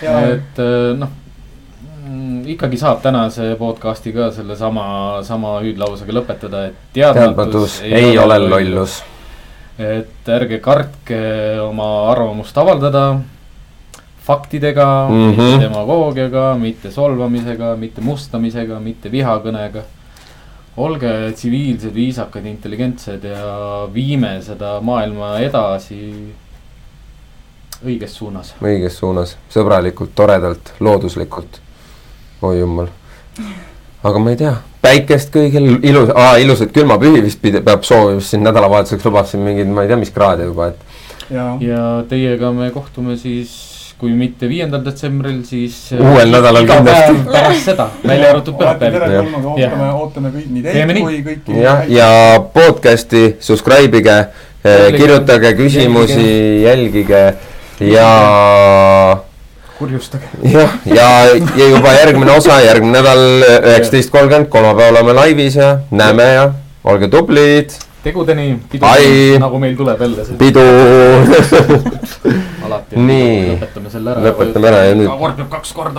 et 0.06 0.64
noh 1.02 1.18
ikkagi 2.48 2.78
saab 2.78 3.02
tänase 3.04 3.56
podcast'i 3.60 4.14
ka 4.16 4.30
sellesama, 4.36 4.86
sama 5.24 5.58
hüüdlausega 5.64 6.16
lõpetada, 6.20 6.68
et 6.70 6.80
teadmatus 6.96 7.80
ei, 7.86 7.94
ei 7.94 8.18
ole 8.20 8.40
lollus. 8.44 9.02
Et 9.80 10.30
ärge 10.30 10.60
kartke 10.62 11.20
oma 11.64 11.88
arvamust 12.12 12.58
avaldada 12.58 13.20
faktidega 14.24 15.08
mm, 15.10 15.16
-hmm. 15.16 15.42
mitte 15.42 15.66
demagoogiaga, 15.66 16.46
mitte 16.58 16.92
solvamisega, 16.92 17.76
mitte 17.76 18.02
mustamisega, 18.02 18.80
mitte 18.80 19.12
vihakõnega. 19.12 19.84
olge 20.78 21.32
tsiviilsed, 21.32 21.94
viisakad, 21.94 22.46
intelligentsed 22.46 23.24
ja 23.24 23.88
viime 23.94 24.42
seda 24.42 24.80
maailma 24.82 25.38
edasi 25.40 26.34
õiges 27.86 28.16
suunas. 28.18 28.56
õiges 28.62 28.98
suunas, 28.98 29.38
sõbralikult, 29.54 30.16
toredalt, 30.16 30.74
looduslikult 30.80 31.60
oi 32.44 32.60
jumal. 32.60 32.88
aga 34.04 34.20
ma 34.20 34.32
ei 34.34 34.38
tea, 34.40 34.54
päikest 34.84 35.34
kõigil, 35.34 35.78
ilus, 35.88 36.12
ilusaid 36.44 36.74
külmapühi 36.76 37.24
vist 37.24 37.42
pidi, 37.44 37.64
peab 37.64 37.86
soovima, 37.88 38.20
sest 38.22 38.36
siin 38.36 38.44
nädalavahetuseks 38.48 39.06
lubab 39.08 39.30
siin 39.30 39.46
mingeid, 39.46 39.72
ma 39.72 39.86
ei 39.86 39.92
tea, 39.92 40.00
mis 40.02 40.12
kraade 40.14 40.48
juba, 40.50 40.74
et. 40.74 40.98
ja, 41.64 41.86
teiega 42.10 42.52
me 42.56 42.72
kohtume 42.76 43.16
siis 43.20 43.54
kui 44.04 44.12
mitte 44.18 44.50
viiendal 44.52 44.82
detsembril, 44.84 45.38
siis 45.48 45.78
uuel 45.96 46.34
nädalal 46.34 46.66
kindlasti. 46.68 47.22
pärast 47.30 47.70
seda, 47.70 47.88
välja 48.04 48.34
arvatud 48.34 48.58
pühapäev. 48.60 48.98
ootame, 49.54 49.90
ootame 50.02 50.32
kõik 50.34 50.50
nii 50.52 50.64
teid 50.66 50.96
kui 50.98 51.20
kõiki. 51.30 51.60
jah, 51.64 51.86
ja 51.88 52.10
podcast'i 52.56 53.38
subscribe 53.40 54.04
ige, 54.04 54.18
kirjutage 54.98 55.54
küsimusi, 55.60 56.28
jälgige 56.66 57.24
ja 57.94 58.10
kurjustage. 59.84 60.28
jah, 60.48 60.76
ja, 60.88 61.08
ja 61.60 61.68
juba 61.68 61.94
järgmine 61.98 62.32
osa, 62.32 62.60
järgmine 62.64 63.00
nädal 63.00 63.24
üheksateist 63.44 64.12
kolmkümmend, 64.14 64.48
kolmapäeval 64.54 64.96
oleme 64.96 65.14
laivis 65.20 65.58
ja 65.60 65.74
näeme 65.92 66.28
ja 66.34 66.46
olge 66.84 67.08
tublid. 67.12 67.76
tegudeni, 68.04 68.60
pidu, 68.72 68.88
nagu 69.44 69.60
meil 69.60 69.76
tuleb 69.80 70.02
jälle. 70.02 70.26
pidu 70.40 70.64
alati. 72.66 72.96
nii. 72.96 73.36
lõpetame 73.58 73.92
selle 73.92 74.16
ära. 74.16 74.24
lõpetame 74.30 74.72
ära 74.72 74.84
ja 74.88 74.96
nüüd. 75.02 75.12
kord 75.20 75.36
peab 75.42 75.52
kaks 75.58 75.76
korda 75.76 75.92